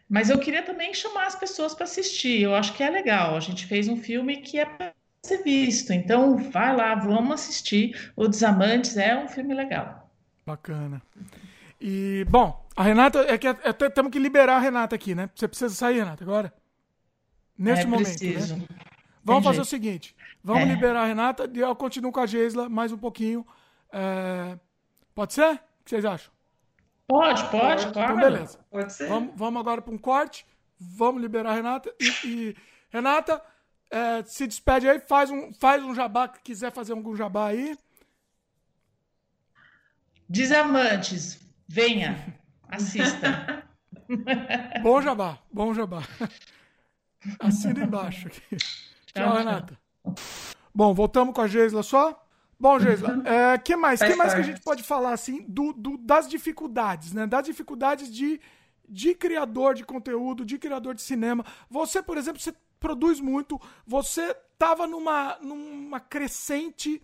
Mas 0.09 0.29
eu 0.29 0.41
queria 0.41 0.65
também 0.65 0.93
chamar 0.93 1.29
as 1.29 1.37
pessoas 1.37 1.73
para 1.73 1.85
assistir. 1.85 2.43
Eu 2.43 2.53
acho 2.53 2.75
que 2.75 2.83
é 2.83 2.91
legal. 2.91 3.37
A 3.37 3.41
gente 3.41 3.65
fez 3.65 3.87
um 3.87 3.97
filme 3.97 4.39
que 4.39 4.59
é 4.59 4.65
para 4.65 4.93
ser 5.25 5.45
visto. 5.45 5.93
Então, 5.93 6.37
vai 6.37 6.75
lá, 6.75 6.97
vamos 6.97 7.35
assistir. 7.35 8.13
O 8.17 8.27
Desamantes 8.27 8.97
é 8.97 9.17
um 9.17 9.29
filme 9.29 9.55
legal. 9.55 10.11
Bacana. 10.45 11.01
E, 11.81 12.27
bom, 12.29 12.67
a 12.75 12.83
Renata, 12.83 13.21
é 13.21 13.39
que 13.39 13.47
até 13.47 13.89
temos 13.89 14.11
que 14.11 14.19
liberar 14.19 14.57
a 14.57 14.61
Renata 14.61 14.97
aqui, 14.97 15.15
né? 15.15 15.31
Você 15.33 15.47
precisa 15.47 15.73
sair, 15.73 15.99
Renata, 15.99 16.25
agora? 16.25 16.53
Neste 17.57 17.85
é, 17.85 17.89
momento. 17.89 18.19
Preciso. 18.19 18.57
Né? 18.57 18.67
Vamos 19.25 19.43
Tem 19.43 19.51
fazer 19.53 19.57
jeito. 19.57 19.67
o 19.67 19.71
seguinte: 19.71 20.17
vamos 20.43 20.63
É. 20.63 20.67
liberar 20.67 21.03
a 21.03 21.07
Renata 21.07 21.51
e 21.53 21.59
eu 21.61 21.75
continuo 21.77 22.11
com 22.13 22.21
a 22.21 22.27
Geisla 22.27 22.69
mais 22.69 22.91
um 22.93 22.99
pouquinho. 22.99 23.47
É, 23.93 24.59
Pode 25.15 25.35
ser? 25.35 25.55
O 25.55 25.59
que 25.85 25.91
vocês 25.91 26.05
acham? 26.05 26.33
Pode, 27.07 27.45
pode, 27.51 27.83
Então, 27.83 27.93
claro. 27.93 28.17
beleza. 28.17 28.59
Pode 28.71 28.93
ser? 28.93 29.09
Vamos, 29.09 29.33
vamos 29.37 29.61
agora 29.61 29.83
para 29.83 29.93
um 29.93 29.99
corte. 29.99 30.47
Vamos 30.81 31.21
liberar 31.21 31.51
a 31.51 31.55
Renata. 31.55 31.95
E, 32.01 32.27
e- 32.27 32.57
Renata, 32.91 33.43
é, 33.91 34.23
se 34.25 34.47
despede 34.47 34.89
aí, 34.89 34.99
faz 35.01 35.31
um, 35.31 35.53
faz 35.53 35.83
um 35.85 35.95
jabá 35.95 36.29
que 36.29 36.41
quiser 36.41 36.73
fazer 36.73 36.93
algum 36.95 37.15
jabá 37.15 37.49
aí. 37.49 37.77
Desamantes, 40.29 41.41
venha, 41.69 42.39
assista. 42.69 43.63
Bom 44.83 45.01
jabá, 45.03 45.39
bom 45.53 45.73
jabá. 45.75 46.03
Assina 47.39 47.85
embaixo 47.85 48.29
aqui. 48.29 48.57
Tchau, 49.15 49.25
tchau. 49.25 49.37
Renata. 49.37 49.79
Bom, 50.75 50.95
voltamos 50.95 51.35
com 51.35 51.41
a 51.41 51.47
Geisla 51.47 51.83
só. 51.83 52.19
Bom, 52.59 52.79
Geisla, 52.79 53.23
é, 53.27 53.59
que 53.59 53.77
mais? 53.77 54.01
Que 54.01 54.15
mais 54.15 54.33
que 54.35 54.41
a 54.41 54.45
gente 54.45 54.61
pode 54.63 54.83
falar 54.83 55.13
assim 55.13 55.45
do, 55.49 55.73
do- 55.73 55.99
das 55.99 56.29
dificuldades, 56.29 57.13
né? 57.13 57.27
Das 57.27 57.45
dificuldades 57.45 58.13
de, 58.13 58.41
de 58.89 59.15
criador 59.15 59.75
de 59.75 59.85
conteúdo, 59.85 60.45
de 60.45 60.59
criador 60.59 60.95
de 60.95 61.03
cinema. 61.03 61.45
Você, 61.69 62.03
por 62.03 62.17
exemplo, 62.17 62.41
você 62.41 62.55
produz 62.79 63.21
muito, 63.21 63.61
você 63.87 64.35
estava 64.53 64.87
numa, 64.87 65.37
numa 65.41 66.01
crescente 66.01 67.03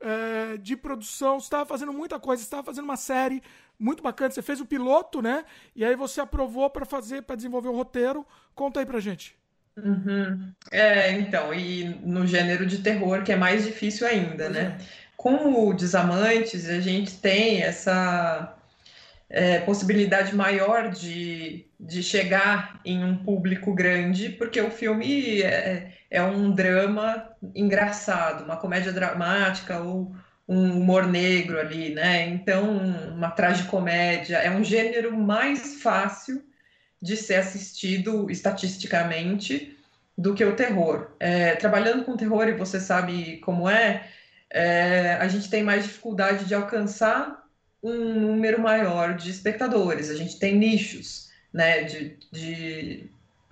é, 0.00 0.56
de 0.58 0.76
produção, 0.76 1.40
você 1.40 1.46
estava 1.46 1.66
fazendo 1.66 1.92
muita 1.92 2.20
coisa, 2.20 2.42
você 2.42 2.46
estava 2.46 2.62
fazendo 2.64 2.84
uma 2.84 2.96
série 2.96 3.42
muito 3.78 4.02
bacana, 4.02 4.30
você 4.30 4.42
fez 4.42 4.60
o 4.60 4.66
piloto, 4.66 5.20
né? 5.22 5.44
E 5.74 5.84
aí 5.84 5.96
você 5.96 6.20
aprovou 6.20 6.68
para 6.70 6.84
fazer, 6.84 7.22
para 7.22 7.36
desenvolver 7.36 7.68
o 7.68 7.74
roteiro. 7.76 8.26
Conta 8.54 8.80
aí 8.80 8.86
pra 8.86 9.00
gente. 9.00 9.36
Uhum. 9.84 10.52
É, 10.70 11.12
então, 11.12 11.54
e 11.54 11.84
no 12.02 12.26
gênero 12.26 12.66
de 12.66 12.78
terror, 12.78 13.22
que 13.22 13.32
é 13.32 13.36
mais 13.36 13.64
difícil 13.64 14.06
ainda, 14.06 14.48
né? 14.48 14.76
É. 14.80 14.84
Com 15.16 15.68
o 15.68 15.74
Desamantes, 15.74 16.68
a 16.68 16.80
gente 16.80 17.18
tem 17.18 17.62
essa 17.62 18.56
é, 19.28 19.60
possibilidade 19.60 20.34
maior 20.34 20.90
de, 20.90 21.66
de 21.78 22.02
chegar 22.02 22.80
em 22.84 23.04
um 23.04 23.16
público 23.16 23.74
grande, 23.74 24.30
porque 24.30 24.60
o 24.60 24.70
filme 24.70 25.42
é, 25.42 25.92
é 26.10 26.22
um 26.22 26.50
drama 26.52 27.30
engraçado, 27.54 28.44
uma 28.44 28.56
comédia 28.56 28.92
dramática 28.92 29.80
ou 29.80 30.14
um 30.46 30.80
humor 30.80 31.06
negro 31.06 31.58
ali, 31.58 31.94
né? 31.94 32.26
Então, 32.28 32.78
uma 33.14 33.30
tragicomédia 33.30 34.38
é 34.38 34.50
um 34.50 34.64
gênero 34.64 35.16
mais 35.16 35.82
fácil 35.82 36.47
de 37.00 37.16
ser 37.16 37.36
assistido 37.36 38.30
estatisticamente 38.30 39.76
do 40.16 40.34
que 40.34 40.44
o 40.44 40.56
terror. 40.56 41.12
É, 41.20 41.54
trabalhando 41.54 42.04
com 42.04 42.16
terror, 42.16 42.48
e 42.48 42.54
você 42.54 42.80
sabe 42.80 43.38
como 43.38 43.68
é, 43.68 44.08
é, 44.50 45.12
a 45.20 45.28
gente 45.28 45.48
tem 45.48 45.62
mais 45.62 45.84
dificuldade 45.84 46.44
de 46.44 46.54
alcançar 46.54 47.46
um 47.82 48.20
número 48.20 48.60
maior 48.60 49.14
de 49.14 49.30
espectadores. 49.30 50.10
A 50.10 50.16
gente 50.16 50.38
tem 50.38 50.56
nichos, 50.56 51.30
né, 51.52 51.84
de, 51.84 52.18
de 52.32 53.10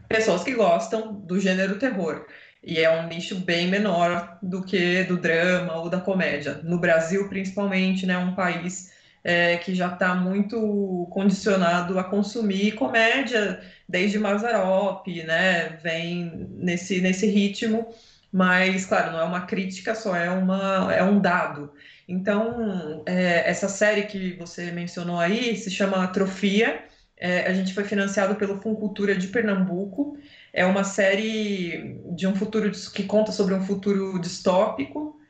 pessoas 0.09 0.43
que 0.43 0.55
gostam 0.55 1.15
do 1.15 1.39
gênero 1.39 1.79
terror. 1.79 2.27
E 2.63 2.81
é 2.81 2.91
um 2.91 3.07
nicho 3.07 3.37
bem 3.37 3.69
menor 3.69 4.39
do 4.43 4.63
que 4.65 5.05
do 5.05 5.17
drama 5.17 5.77
ou 5.77 5.89
da 5.89 6.01
comédia. 6.01 6.61
No 6.65 6.81
Brasil, 6.81 7.29
principalmente, 7.29 8.05
né, 8.05 8.19
um 8.19 8.35
país 8.35 8.91
é, 9.27 9.57
que 9.57 9.75
já 9.75 9.89
está 9.89 10.15
muito 10.15 11.09
condicionado 11.11 11.99
a 11.99 12.05
consumir 12.05 12.73
comédia 12.77 13.61
desde 13.89 14.21
Mazarop, 14.21 15.05
né? 15.25 15.79
Vem 15.83 16.49
nesse, 16.51 17.01
nesse 17.01 17.27
ritmo, 17.27 17.89
mas, 18.31 18.87
claro, 18.87 19.11
não 19.11 19.19
é 19.21 19.25
uma 19.25 19.41
crítica 19.41 19.97
só, 19.97 20.15
é, 20.15 20.31
uma, 20.31 20.95
é 20.95 21.03
um 21.03 21.19
dado. 21.21 21.73
Então, 22.07 23.03
é, 23.05 23.51
essa 23.51 23.69
série 23.69 24.05
que 24.05 24.35
você 24.35 24.71
mencionou 24.71 25.19
aí 25.19 25.57
se 25.57 25.73
chama 25.73 26.05
Atrofia. 26.05 26.85
É, 27.17 27.49
a 27.49 27.53
gente 27.53 27.75
foi 27.75 27.83
financiado 27.83 28.37
pelo 28.37 28.61
Funcultura 28.61 29.17
de 29.17 29.27
Pernambuco 29.29 30.17
é 30.57 30.65
uma 30.65 30.85
série 30.85 32.01
de 32.15 32.27
um 32.27 32.35
futuro 32.35 32.71
que 32.95 33.03
conta 33.03 33.31
sobre 33.31 33.55
um 33.55 33.61
futuro 33.61 34.19
distópico, 34.19 35.21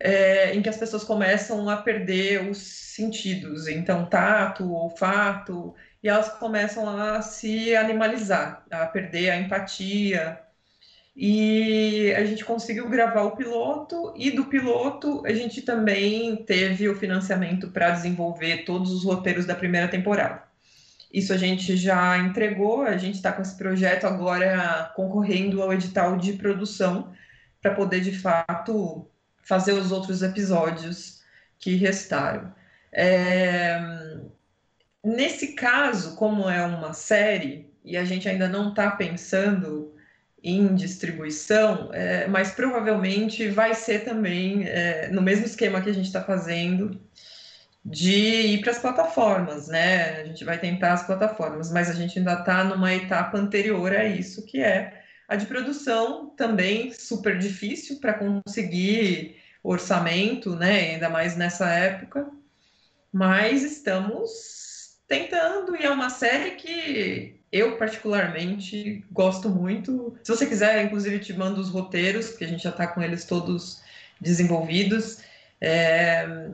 é, 0.00 0.54
em 0.54 0.62
que 0.62 0.68
as 0.68 0.76
pessoas 0.76 1.04
começam 1.04 1.68
a 1.68 1.76
perder 1.76 2.48
os 2.48 2.58
sentidos, 2.58 3.68
então 3.68 4.06
tato, 4.06 4.72
olfato, 4.72 5.74
e 6.02 6.08
elas 6.08 6.28
começam 6.38 6.88
a 6.88 7.22
se 7.22 7.74
animalizar, 7.74 8.64
a 8.70 8.86
perder 8.86 9.30
a 9.30 9.36
empatia. 9.36 10.40
E 11.16 12.12
a 12.16 12.24
gente 12.24 12.44
conseguiu 12.44 12.88
gravar 12.88 13.22
o 13.22 13.36
piloto, 13.36 14.12
e 14.16 14.30
do 14.32 14.46
piloto 14.46 15.24
a 15.24 15.32
gente 15.32 15.62
também 15.62 16.36
teve 16.36 16.88
o 16.88 16.96
financiamento 16.96 17.70
para 17.70 17.90
desenvolver 17.90 18.64
todos 18.64 18.92
os 18.92 19.04
roteiros 19.04 19.46
da 19.46 19.54
primeira 19.54 19.88
temporada. 19.88 20.42
Isso 21.12 21.32
a 21.32 21.36
gente 21.36 21.76
já 21.76 22.18
entregou, 22.18 22.82
a 22.82 22.96
gente 22.96 23.14
está 23.14 23.32
com 23.32 23.40
esse 23.40 23.56
projeto 23.56 24.04
agora 24.04 24.92
concorrendo 24.96 25.62
ao 25.62 25.72
edital 25.72 26.16
de 26.16 26.32
produção 26.32 27.12
para 27.62 27.72
poder 27.72 28.00
de 28.00 28.18
fato 28.18 29.08
fazer 29.44 29.72
os 29.72 29.92
outros 29.92 30.22
episódios 30.22 31.22
que 31.58 31.76
restaram. 31.76 32.52
É... 32.92 33.78
Nesse 35.02 35.54
caso, 35.54 36.16
como 36.16 36.48
é 36.48 36.64
uma 36.64 36.92
série 36.94 37.70
e 37.84 37.96
a 37.96 38.04
gente 38.04 38.28
ainda 38.28 38.48
não 38.48 38.70
está 38.70 38.90
pensando 38.90 39.94
em 40.42 40.74
distribuição, 40.74 41.90
é, 41.92 42.26
mas 42.26 42.50
provavelmente 42.52 43.48
vai 43.48 43.74
ser 43.74 44.04
também 44.04 44.66
é, 44.66 45.08
no 45.08 45.22
mesmo 45.22 45.46
esquema 45.46 45.80
que 45.80 45.88
a 45.88 45.92
gente 45.92 46.06
está 46.06 46.22
fazendo 46.22 47.00
de 47.84 48.12
ir 48.12 48.60
para 48.60 48.70
as 48.70 48.78
plataformas, 48.78 49.68
né? 49.68 50.20
A 50.20 50.24
gente 50.24 50.44
vai 50.44 50.58
tentar 50.58 50.94
as 50.94 51.06
plataformas, 51.06 51.70
mas 51.70 51.90
a 51.90 51.94
gente 51.94 52.18
ainda 52.18 52.34
está 52.34 52.64
numa 52.64 52.94
etapa 52.94 53.36
anterior 53.38 53.94
a 53.94 54.04
isso, 54.04 54.44
que 54.46 54.62
é 54.62 55.03
a 55.28 55.36
de 55.36 55.46
produção, 55.46 56.30
também 56.30 56.92
super 56.92 57.38
difícil 57.38 57.98
para 57.98 58.14
conseguir 58.14 59.36
orçamento, 59.62 60.54
né? 60.54 60.92
Ainda 60.92 61.08
mais 61.08 61.36
nessa 61.36 61.68
época. 61.70 62.30
Mas 63.12 63.62
estamos 63.62 64.98
tentando, 65.08 65.76
e 65.76 65.84
é 65.84 65.90
uma 65.90 66.10
série 66.10 66.52
que 66.52 67.40
eu 67.50 67.76
particularmente 67.78 69.04
gosto 69.12 69.48
muito. 69.48 70.16
Se 70.22 70.30
você 70.30 70.46
quiser, 70.46 70.84
inclusive, 70.84 71.20
te 71.20 71.32
mando 71.32 71.60
os 71.60 71.70
roteiros, 71.70 72.30
porque 72.30 72.44
a 72.44 72.48
gente 72.48 72.64
já 72.64 72.70
está 72.70 72.86
com 72.86 73.00
eles 73.00 73.24
todos 73.24 73.80
desenvolvidos. 74.20 75.20
É, 75.60 76.50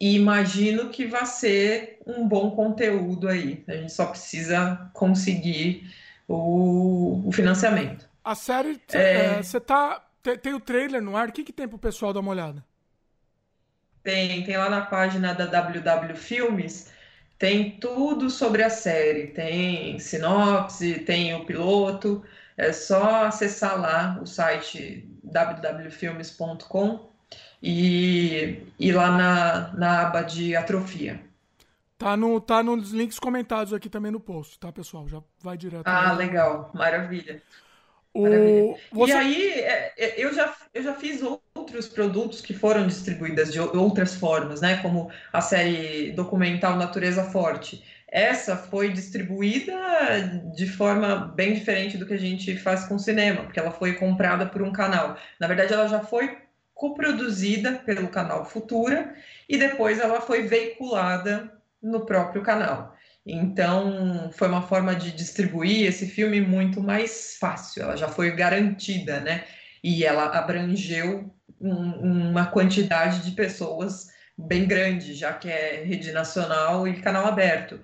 e 0.00 0.14
imagino 0.14 0.90
que 0.90 1.06
vai 1.06 1.26
ser 1.26 1.98
um 2.06 2.26
bom 2.28 2.52
conteúdo 2.52 3.28
aí. 3.28 3.64
A 3.66 3.72
gente 3.72 3.92
só 3.92 4.06
precisa 4.06 4.90
conseguir 4.92 5.90
o, 6.28 7.26
o 7.26 7.32
financiamento. 7.32 8.08
A 8.24 8.34
série, 8.34 8.80
é... 8.92 9.42
você 9.42 9.58
é, 9.58 9.60
tá. 9.60 10.02
Tem, 10.22 10.38
tem, 10.38 10.54
o 10.54 10.60
trailer 10.60 11.02
no 11.02 11.16
ar, 11.16 11.28
o 11.28 11.32
que, 11.32 11.44
que 11.44 11.52
tem 11.52 11.68
pro 11.68 11.78
pessoal 11.78 12.12
dar 12.12 12.20
uma 12.20 12.30
olhada? 12.30 12.64
Tem, 14.02 14.42
tem 14.44 14.56
lá 14.56 14.70
na 14.70 14.80
página 14.82 15.34
da 15.34 15.44
WW 15.44 16.16
Filmes, 16.16 16.90
tem 17.38 17.72
tudo 17.78 18.30
sobre 18.30 18.62
a 18.62 18.70
série. 18.70 19.28
Tem 19.28 19.98
sinopse, 19.98 21.00
tem 21.00 21.34
o 21.34 21.44
piloto. 21.44 22.24
É 22.56 22.72
só 22.72 23.26
acessar 23.26 23.78
lá 23.78 24.18
o 24.22 24.26
site 24.26 25.06
www.filmes.com 25.22 27.10
e, 27.62 28.62
e 28.78 28.92
lá 28.92 29.10
na, 29.10 29.72
na 29.74 30.02
aba 30.02 30.22
de 30.22 30.54
atrofia. 30.54 31.20
Tá, 31.98 32.16
no, 32.16 32.40
tá 32.40 32.62
nos 32.62 32.90
links 32.92 33.18
comentados 33.18 33.72
aqui 33.72 33.88
também 33.88 34.12
no 34.12 34.20
post, 34.20 34.58
tá, 34.58 34.70
pessoal? 34.72 35.08
Já 35.08 35.22
vai 35.40 35.56
direto. 35.56 35.86
Ah, 35.86 36.12
legal. 36.12 36.70
Maravilha. 36.74 37.42
O... 38.14 38.76
Você... 38.92 39.12
E 39.12 39.16
aí, 39.16 39.50
é, 39.50 39.92
é, 39.98 40.14
eu 40.16 40.32
já, 40.32 40.54
eu 40.72 40.82
já 40.82 40.94
fiz 40.94 41.20
outros 41.20 41.88
produtos 41.88 42.40
que 42.40 42.54
foram 42.54 42.86
distribuídos 42.86 43.52
de 43.52 43.58
outras 43.58 44.14
formas, 44.14 44.60
né? 44.60 44.80
Como 44.80 45.10
a 45.32 45.40
série 45.40 46.12
documental 46.12 46.76
Natureza 46.76 47.24
Forte. 47.24 47.82
Essa 48.06 48.56
foi 48.56 48.92
distribuída 48.92 49.74
de 50.54 50.68
forma 50.68 51.32
bem 51.34 51.54
diferente 51.54 51.98
do 51.98 52.06
que 52.06 52.14
a 52.14 52.18
gente 52.18 52.56
faz 52.56 52.84
com 52.84 52.94
o 52.94 52.98
cinema, 53.00 53.42
porque 53.42 53.58
ela 53.58 53.72
foi 53.72 53.94
comprada 53.94 54.46
por 54.46 54.62
um 54.62 54.72
canal. 54.72 55.16
Na 55.40 55.48
verdade, 55.48 55.72
ela 55.72 55.88
já 55.88 55.98
foi 55.98 56.38
coproduzida 56.72 57.72
pelo 57.84 58.06
canal 58.06 58.44
Futura 58.44 59.14
e 59.48 59.56
depois 59.56 59.98
ela 59.98 60.20
foi 60.20 60.42
veiculada 60.42 61.52
no 61.82 62.06
próprio 62.06 62.42
canal. 62.42 62.93
Então, 63.26 64.30
foi 64.32 64.48
uma 64.48 64.62
forma 64.62 64.94
de 64.94 65.10
distribuir 65.10 65.86
esse 65.86 66.06
filme 66.06 66.40
muito 66.40 66.82
mais 66.82 67.36
fácil, 67.40 67.82
ela 67.82 67.96
já 67.96 68.08
foi 68.08 68.30
garantida, 68.32 69.20
né? 69.20 69.44
E 69.82 70.04
ela 70.04 70.26
abrangeu 70.26 71.34
um, 71.60 72.30
uma 72.30 72.46
quantidade 72.46 73.22
de 73.22 73.30
pessoas 73.32 74.08
bem 74.36 74.66
grande, 74.66 75.14
já 75.14 75.32
que 75.32 75.48
é 75.48 75.84
rede 75.84 76.12
nacional 76.12 76.86
e 76.86 77.00
canal 77.00 77.26
aberto. 77.26 77.80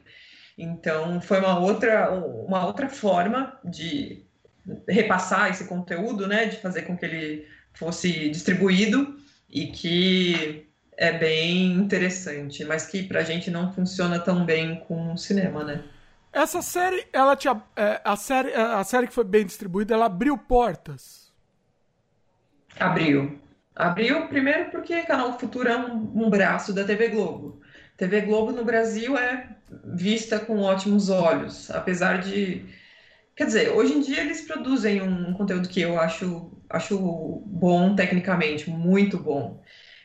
Então, 0.59 1.21
foi 1.23 1.39
uma 1.39 1.59
outra, 1.59 2.11
uma 2.11 2.67
outra 2.67 2.89
forma 2.89 3.59
de 3.65 4.27
repassar 4.87 5.51
esse 5.51 5.67
conteúdo, 5.67 6.27
né? 6.27 6.47
De 6.47 6.57
fazer 6.59 6.83
com 6.83 6.97
que 6.97 7.07
ele 7.07 7.47
fosse 7.73 8.29
distribuído 8.29 9.17
e 9.49 9.69
que 9.69 10.70
é 11.01 11.17
bem 11.17 11.73
interessante, 11.73 12.63
mas 12.63 12.85
que 12.85 13.03
pra 13.03 13.23
gente 13.23 13.51
não 13.51 13.73
funciona 13.73 14.19
tão 14.19 14.45
bem 14.45 14.81
com 14.81 15.15
o 15.15 15.17
cinema, 15.17 15.65
né? 15.65 15.83
Essa 16.31 16.61
série, 16.61 17.07
ela 17.11 17.35
tinha, 17.35 17.61
é, 17.75 18.03
a 18.05 18.15
série, 18.17 18.53
a 18.53 18.85
série 18.85 19.07
que 19.07 19.15
foi 19.15 19.25
bem 19.25 19.47
distribuída, 19.47 19.95
ela 19.95 20.05
abriu 20.05 20.37
portas. 20.37 21.33
Abriu. 22.79 23.41
Abriu 23.75 24.29
primeiro 24.29 24.71
porque 24.71 25.01
Canal 25.03 25.39
Futuro 25.39 25.71
é 25.71 25.77
um, 25.77 26.27
um 26.27 26.29
braço 26.29 26.75
da 26.75 26.85
TV 26.85 27.09
Globo. 27.09 27.63
TV 27.97 28.21
Globo 28.21 28.53
no 28.53 28.63
Brasil 28.63 29.17
é 29.17 29.57
vista 29.83 30.39
com 30.39 30.61
ótimos 30.61 31.09
olhos, 31.09 31.71
apesar 31.71 32.19
de 32.21 32.67
Quer 33.35 33.47
dizer, 33.47 33.71
hoje 33.71 33.95
em 33.95 34.01
dia 34.03 34.21
eles 34.21 34.43
produzem 34.43 35.01
um 35.01 35.33
conteúdo 35.33 35.67
que 35.67 35.81
eu 35.81 35.99
acho, 35.99 36.53
acho 36.69 37.43
bom 37.47 37.97
tecnicamente, 37.97 38.69
muito 38.69 39.17
bom. 39.17 39.63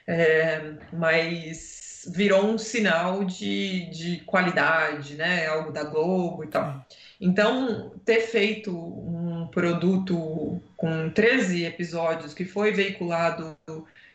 É, 0.07 0.73
mas 0.93 2.05
virou 2.13 2.45
um 2.45 2.57
sinal 2.57 3.23
de, 3.23 3.89
de 3.89 4.19
qualidade, 4.25 5.15
né? 5.15 5.47
Algo 5.47 5.71
da 5.71 5.83
Globo 5.83 6.43
e 6.43 6.47
tal. 6.47 6.85
Então, 7.19 7.91
ter 8.05 8.21
feito 8.21 8.71
um, 8.71 9.47
produto 9.47 10.61
com 10.75 11.09
13 11.09 11.63
episódios 11.63 12.33
que 12.33 12.45
foi 12.45 12.71
veiculado 12.71 13.57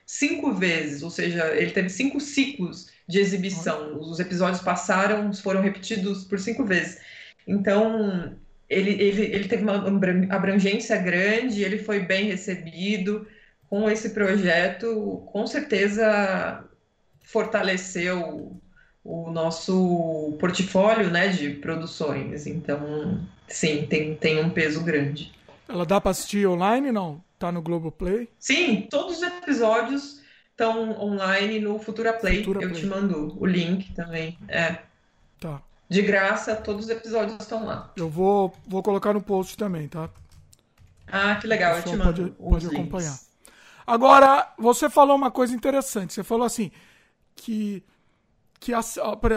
cinco 0.05 0.53
vezes, 0.53 1.03
ou 1.03 1.11
seja, 1.11 1.55
ele 1.55 1.71
teve 1.71 1.89
cinco 1.89 2.21
ciclos 2.21 2.89
de 3.09 3.19
exibição. 3.19 3.99
Os 3.99 4.21
episódios 4.21 4.61
passaram, 4.61 5.33
foram 5.33 5.63
repetidos 5.63 6.25
por 6.25 6.39
cinco 6.39 6.65
vezes. 6.65 7.01
Então, 7.47 8.37
ele, 8.69 8.91
ele, 8.91 9.23
ele 9.23 9.49
teve 9.49 9.63
uma 9.63 9.77
abrangência 10.35 10.97
grande, 10.97 11.63
ele 11.63 11.79
foi 11.79 12.01
bem 12.01 12.27
recebido. 12.27 13.27
Com 13.71 13.89
esse 13.89 14.11
projeto, 14.11 15.23
com 15.33 15.47
certeza 15.47 16.65
fortaleceu 17.23 18.61
o 19.05 19.31
nosso 19.31 20.37
portfólio 20.39 21.09
né, 21.09 21.29
de 21.29 21.51
produções. 21.51 22.47
Então, 22.47 23.21
sim, 23.49 23.87
tem, 23.87 24.15
tem 24.17 24.45
um 24.45 24.51
peso 24.51 24.83
grande. 24.83 25.33
Ela 25.69 25.87
dá 25.87 26.01
para 26.01 26.11
assistir 26.11 26.47
online, 26.47 26.91
não? 26.91 27.23
Tá 27.39 27.51
no 27.51 27.63
Globoplay? 27.63 28.29
Sim, 28.39 28.89
todos 28.91 29.19
os 29.19 29.23
episódios 29.23 30.21
estão 30.51 31.01
online 31.01 31.61
no 31.61 31.79
Futura 31.79 32.13
Play. 32.13 32.39
Futura 32.45 32.63
Eu 32.63 32.71
Play. 32.71 32.83
te 32.83 32.87
mando 32.87 33.37
o 33.41 33.47
link 33.47 33.93
também. 33.95 34.37
É. 34.49 34.79
Tá. 35.39 35.63
De 35.89 36.03
graça, 36.03 36.55
todos 36.57 36.85
os 36.87 36.91
episódios 36.91 37.39
estão 37.41 37.65
lá. 37.65 37.93
Eu 37.97 38.11
vou, 38.11 38.53
vou 38.67 38.83
colocar 38.83 39.15
no 39.15 39.23
post 39.23 39.57
também, 39.57 39.89
tá? 39.89 40.11
Ah, 41.07 41.37
que 41.37 41.47
legal, 41.47 41.77
eu 41.77 41.83
te 41.83 41.97
mando. 41.97 42.31
Pode, 42.33 42.67
pode 42.67 42.67
acompanhar. 42.67 43.19
Agora, 43.91 44.53
você 44.57 44.89
falou 44.89 45.17
uma 45.17 45.33
coisa 45.33 45.53
interessante. 45.53 46.13
Você 46.13 46.23
falou 46.23 46.47
assim 46.47 46.71
que 47.35 47.83
que 48.61 48.73
a, 48.75 48.81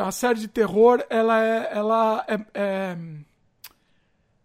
a, 0.05 0.11
série 0.11 0.37
de 0.37 0.49
terror 0.49 1.01
ela 1.09 1.41
é 1.41 1.69
ela 1.71 2.25
é, 2.27 2.39
é 2.53 2.97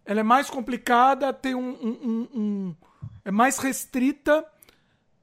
ela 0.05 0.19
é 0.21 0.23
mais 0.23 0.49
complicada, 0.49 1.31
tem 1.31 1.53
um, 1.53 1.69
um, 1.69 2.27
um 2.33 2.75
é 3.23 3.29
mais 3.29 3.59
restrita 3.59 4.43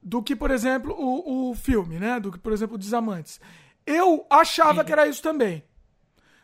do 0.01 0.23
que, 0.23 0.35
por 0.35 0.51
exemplo, 0.51 0.95
o, 0.97 1.51
o 1.51 1.55
filme, 1.55 1.99
né? 1.99 2.17
Do 2.17 2.31
que, 2.31 2.39
por 2.39 2.53
exemplo, 2.53 2.77
Desamantes. 2.77 3.41
Eu 3.85 4.25
achava 4.29 4.81
Sim. 4.81 4.85
que 4.85 4.91
era 4.93 5.07
isso 5.07 5.21
também. 5.21 5.63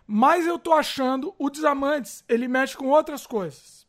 Mas 0.05 0.45
eu 0.45 0.59
tô 0.59 0.73
achando 0.73 1.33
o 1.39 1.49
Desamantes, 1.49 2.25
ele 2.27 2.49
mexe 2.49 2.75
com 2.75 2.87
outras 2.87 3.25
coisas. 3.25 3.87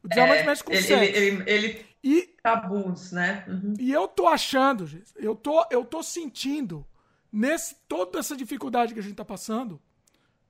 O 0.00 0.06
Desamantes 0.06 0.42
é, 0.42 0.46
mexe 0.46 0.62
com 0.62 0.72
ele, 0.72 0.82
sexo. 0.82 1.02
Ele, 1.02 1.26
ele, 1.26 1.50
ele 1.50 1.86
e, 2.04 2.33
tabus, 2.44 3.10
né? 3.10 3.42
Uhum. 3.48 3.72
E 3.80 3.90
eu 3.90 4.06
tô 4.06 4.28
achando, 4.28 4.86
eu 5.16 5.34
tô, 5.34 5.66
eu 5.70 5.82
tô 5.82 6.02
sentindo, 6.02 6.86
nesse 7.32 7.74
toda 7.88 8.18
essa 8.18 8.36
dificuldade 8.36 8.92
que 8.92 9.00
a 9.00 9.02
gente 9.02 9.14
tá 9.14 9.24
passando 9.24 9.80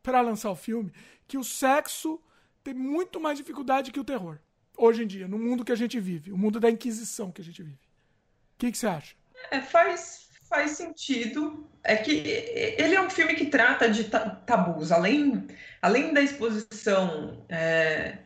para 0.02 0.20
lançar 0.20 0.50
o 0.50 0.56
filme, 0.56 0.92
que 1.28 1.38
o 1.38 1.44
sexo 1.44 2.20
tem 2.64 2.74
muito 2.74 3.20
mais 3.20 3.38
dificuldade 3.38 3.92
que 3.92 4.00
o 4.00 4.04
terror 4.04 4.40
hoje 4.76 5.04
em 5.04 5.06
dia, 5.06 5.28
no 5.28 5.38
mundo 5.38 5.64
que 5.64 5.70
a 5.70 5.76
gente 5.76 6.00
vive, 6.00 6.32
o 6.32 6.36
mundo 6.36 6.58
da 6.58 6.68
Inquisição 6.68 7.30
que 7.30 7.40
a 7.40 7.44
gente 7.44 7.62
vive. 7.62 7.76
O 7.76 8.58
que, 8.58 8.72
que 8.72 8.78
você 8.78 8.88
acha? 8.88 9.14
É, 9.52 9.60
faz, 9.60 10.30
faz 10.48 10.72
sentido. 10.72 11.70
É 11.84 11.96
que 11.96 12.10
ele 12.10 12.96
é 12.96 13.00
um 13.00 13.10
filme 13.10 13.34
que 13.34 13.46
trata 13.46 13.88
de 13.88 14.04
tabus. 14.04 14.90
Além, 14.90 15.46
além 15.80 16.12
da 16.12 16.20
exposição 16.20 17.44
é, 17.48 18.18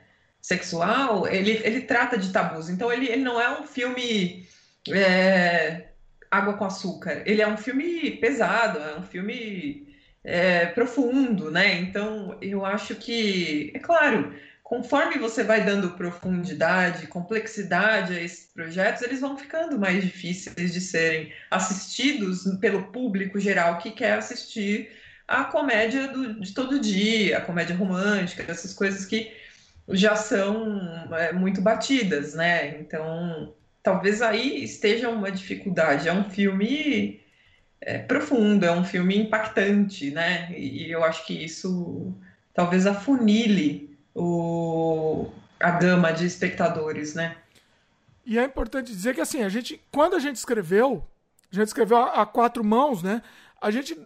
sexual, 0.48 1.28
ele, 1.28 1.60
ele 1.62 1.82
trata 1.82 2.16
de 2.16 2.32
tabus. 2.32 2.70
Então, 2.70 2.90
ele, 2.90 3.06
ele 3.06 3.22
não 3.22 3.38
é 3.38 3.60
um 3.60 3.66
filme 3.66 4.46
é, 4.90 5.88
água 6.30 6.54
com 6.54 6.64
açúcar. 6.64 7.22
Ele 7.26 7.42
é 7.42 7.46
um 7.46 7.58
filme 7.58 8.12
pesado, 8.12 8.78
é 8.78 8.98
um 8.98 9.02
filme 9.02 9.86
é, 10.24 10.64
profundo, 10.64 11.50
né? 11.50 11.74
Então, 11.80 12.38
eu 12.40 12.64
acho 12.64 12.94
que, 12.94 13.70
é 13.74 13.78
claro, 13.78 14.34
conforme 14.62 15.18
você 15.18 15.44
vai 15.44 15.62
dando 15.62 15.90
profundidade, 15.90 17.06
complexidade 17.08 18.16
a 18.16 18.22
esses 18.22 18.46
projetos, 18.46 19.02
eles 19.02 19.20
vão 19.20 19.36
ficando 19.36 19.78
mais 19.78 20.02
difíceis 20.02 20.72
de 20.72 20.80
serem 20.80 21.30
assistidos 21.50 22.44
pelo 22.58 22.84
público 22.84 23.38
geral 23.38 23.76
que 23.76 23.90
quer 23.90 24.14
assistir 24.14 24.90
a 25.26 25.44
comédia 25.44 26.08
do, 26.08 26.40
de 26.40 26.54
todo 26.54 26.80
dia, 26.80 27.36
a 27.36 27.42
comédia 27.42 27.76
romântica, 27.76 28.50
essas 28.50 28.72
coisas 28.72 29.04
que 29.04 29.36
já 29.90 30.16
são 30.16 31.08
é, 31.12 31.32
muito 31.32 31.60
batidas, 31.60 32.34
né? 32.34 32.78
Então, 32.78 33.54
talvez 33.82 34.20
aí 34.20 34.62
esteja 34.62 35.08
uma 35.08 35.30
dificuldade. 35.30 36.08
É 36.08 36.12
um 36.12 36.28
filme 36.28 37.20
é, 37.80 37.98
profundo, 37.98 38.64
é 38.64 38.72
um 38.72 38.84
filme 38.84 39.16
impactante, 39.16 40.10
né? 40.10 40.52
E 40.56 40.90
eu 40.90 41.04
acho 41.04 41.26
que 41.26 41.44
isso 41.44 42.14
talvez 42.52 42.86
afunile 42.86 43.96
o, 44.14 45.30
a 45.60 45.70
gama 45.70 46.12
de 46.12 46.26
espectadores, 46.26 47.14
né? 47.14 47.36
E 48.26 48.38
é 48.38 48.44
importante 48.44 48.92
dizer 48.92 49.14
que 49.14 49.20
assim, 49.20 49.42
a 49.42 49.48
gente, 49.48 49.80
quando 49.90 50.14
a 50.14 50.18
gente 50.18 50.36
escreveu, 50.36 51.02
a 51.50 51.54
gente 51.54 51.68
escreveu 51.68 51.96
a, 51.96 52.22
a 52.22 52.26
quatro 52.26 52.62
mãos, 52.62 53.02
né? 53.02 53.22
A 53.60 53.70
gente 53.70 53.98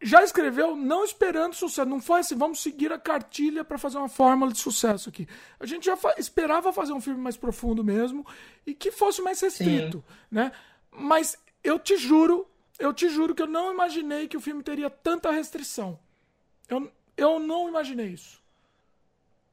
já 0.00 0.22
escreveu 0.22 0.74
não 0.74 1.04
esperando 1.04 1.54
sucesso. 1.54 1.88
Não 1.88 2.00
foi 2.00 2.20
assim, 2.20 2.36
vamos 2.36 2.62
seguir 2.62 2.92
a 2.92 2.98
cartilha 2.98 3.64
para 3.64 3.78
fazer 3.78 3.98
uma 3.98 4.08
fórmula 4.08 4.52
de 4.52 4.58
sucesso 4.58 5.08
aqui. 5.08 5.28
A 5.58 5.66
gente 5.66 5.84
já 5.86 5.96
fa 5.96 6.14
esperava 6.16 6.72
fazer 6.72 6.92
um 6.92 7.00
filme 7.00 7.20
mais 7.20 7.36
profundo 7.36 7.84
mesmo 7.84 8.26
e 8.66 8.74
que 8.74 8.90
fosse 8.90 9.20
mais 9.20 9.40
restrito, 9.40 9.98
Sim. 9.98 10.14
né? 10.30 10.52
Mas 10.90 11.36
eu 11.62 11.78
te 11.78 11.96
juro, 11.96 12.48
eu 12.78 12.92
te 12.92 13.08
juro 13.08 13.34
que 13.34 13.42
eu 13.42 13.46
não 13.46 13.72
imaginei 13.72 14.26
que 14.26 14.36
o 14.36 14.40
filme 14.40 14.62
teria 14.62 14.88
tanta 14.88 15.30
restrição. 15.30 15.98
Eu, 16.68 16.90
eu 17.16 17.38
não 17.38 17.68
imaginei 17.68 18.08
isso. 18.08 18.40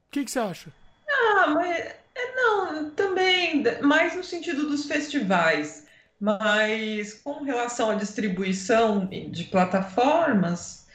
O 0.08 0.10
que, 0.10 0.24
que 0.24 0.30
você 0.30 0.38
acha? 0.38 0.72
Ah, 1.10 1.48
mas 1.48 1.78
é, 1.78 2.34
não, 2.34 2.90
também, 2.90 3.62
mais 3.82 4.16
no 4.16 4.24
sentido 4.24 4.66
dos 4.68 4.86
festivais, 4.86 5.86
mas 6.20 7.14
com 7.14 7.44
relação 7.44 7.90
à 7.90 7.94
distribuição 7.94 9.06
de 9.06 9.44
plataformas, 9.44 10.86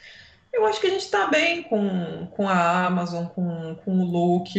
eu 0.52 0.64
acho 0.66 0.80
que 0.80 0.86
a 0.86 0.90
gente 0.90 1.04
está 1.04 1.26
bem 1.26 1.62
com, 1.64 2.26
com 2.30 2.48
a 2.48 2.86
Amazon, 2.86 3.26
com, 3.26 3.74
com 3.84 3.98
o 3.98 4.04
Look. 4.04 4.54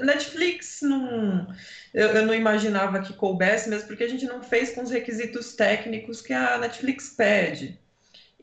Netflix 0.00 0.80
não. 0.82 1.46
Eu, 1.94 2.08
eu, 2.08 2.26
não 2.26 2.34
imaginava 2.34 3.00
que 3.00 3.12
coubesse, 3.14 3.68
mesmo 3.68 3.86
porque 3.86 4.04
a 4.04 4.08
gente 4.08 4.26
não 4.26 4.42
fez 4.42 4.74
com 4.74 4.82
os 4.82 4.90
requisitos 4.90 5.54
técnicos 5.54 6.20
que 6.20 6.32
a 6.32 6.58
Netflix 6.58 7.10
pede. 7.10 7.78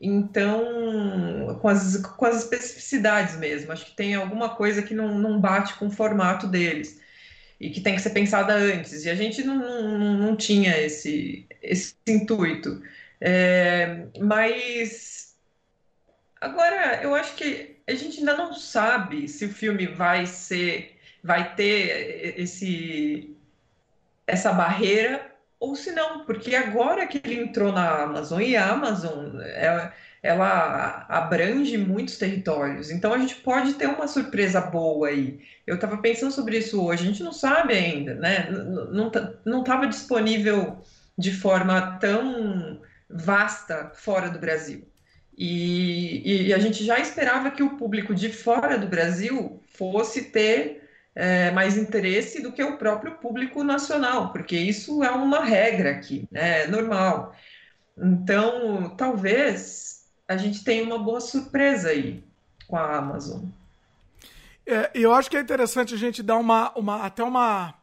Então, 0.00 1.58
com 1.60 1.68
as, 1.68 1.96
com 1.96 2.24
as 2.24 2.44
especificidades 2.44 3.36
mesmo, 3.36 3.72
acho 3.72 3.86
que 3.86 3.96
tem 3.96 4.14
alguma 4.14 4.50
coisa 4.50 4.82
que 4.82 4.94
não, 4.94 5.18
não 5.18 5.40
bate 5.40 5.74
com 5.74 5.86
o 5.86 5.90
formato 5.90 6.46
deles 6.46 7.00
e 7.60 7.70
que 7.70 7.80
tem 7.80 7.94
que 7.94 8.02
ser 8.02 8.10
pensada 8.10 8.54
antes. 8.54 9.04
E 9.04 9.10
a 9.10 9.14
gente 9.14 9.42
não, 9.42 9.56
não, 9.56 10.14
não 10.14 10.36
tinha 10.36 10.76
esse, 10.78 11.46
esse 11.62 11.94
intuito. 12.06 12.82
É, 13.20 14.06
mas 14.20 15.36
agora 16.40 17.02
eu 17.02 17.14
acho 17.14 17.34
que 17.34 17.76
a 17.86 17.94
gente 17.94 18.20
ainda 18.20 18.36
não 18.36 18.54
sabe 18.54 19.28
se 19.28 19.46
o 19.46 19.52
filme 19.52 19.86
vai 19.86 20.26
ser, 20.26 20.96
vai 21.22 21.54
ter 21.54 22.34
esse, 22.38 23.36
essa 24.26 24.52
barreira 24.52 25.34
ou 25.58 25.74
se 25.74 25.90
não, 25.90 26.24
porque 26.24 26.54
agora 26.54 27.06
que 27.06 27.20
ele 27.24 27.40
entrou 27.40 27.72
na 27.72 28.02
Amazon, 28.02 28.40
e 28.40 28.56
a 28.56 28.70
Amazon 28.70 29.40
ela, 29.40 29.92
ela 30.22 31.06
abrange 31.08 31.78
muitos 31.78 32.18
territórios, 32.18 32.90
então 32.90 33.12
a 33.12 33.18
gente 33.18 33.36
pode 33.36 33.74
ter 33.74 33.86
uma 33.86 34.08
surpresa 34.08 34.60
boa 34.60 35.08
aí. 35.08 35.40
Eu 35.66 35.76
estava 35.76 35.98
pensando 35.98 36.32
sobre 36.32 36.58
isso 36.58 36.82
hoje, 36.82 37.04
a 37.04 37.06
gente 37.06 37.22
não 37.22 37.32
sabe 37.32 37.74
ainda, 37.74 38.14
né? 38.14 38.48
Não 39.44 39.60
estava 39.60 39.86
disponível 39.86 40.82
de 41.16 41.32
forma 41.32 41.98
tão 41.98 42.80
vasta 43.08 43.92
fora 43.94 44.28
do 44.28 44.38
Brasil. 44.38 44.86
E, 45.36 46.48
e, 46.48 46.54
a 46.54 46.58
gente 46.58 46.84
já 46.84 46.98
esperava 46.98 47.50
que 47.52 47.62
o 47.62 47.76
público 47.76 48.12
de 48.12 48.28
fora 48.32 48.76
do 48.76 48.88
Brasil 48.88 49.62
fosse 49.68 50.24
ter 50.32 50.82
é, 51.14 51.52
mais 51.52 51.76
interesse 51.76 52.42
do 52.42 52.52
que 52.52 52.62
o 52.62 52.76
próprio 52.76 53.16
público 53.18 53.62
nacional, 53.62 54.32
porque 54.32 54.56
isso 54.56 55.02
é 55.04 55.10
uma 55.10 55.44
regra 55.44 55.90
aqui, 55.92 56.26
né? 56.30 56.64
é 56.64 56.66
normal. 56.66 57.36
Então, 57.96 58.94
talvez 58.96 59.97
a 60.28 60.36
gente 60.36 60.62
tenha 60.62 60.84
uma 60.84 60.98
boa 60.98 61.20
surpresa 61.20 61.88
aí 61.88 62.22
com 62.68 62.76
a 62.76 62.96
Amazon. 62.96 63.46
É, 64.66 64.90
eu 64.94 65.14
acho 65.14 65.30
que 65.30 65.36
é 65.36 65.40
interessante 65.40 65.94
a 65.94 65.98
gente 65.98 66.22
dar 66.22 66.36
uma, 66.36 66.70
uma 66.76 67.02
até 67.02 67.24
uma 67.24 67.74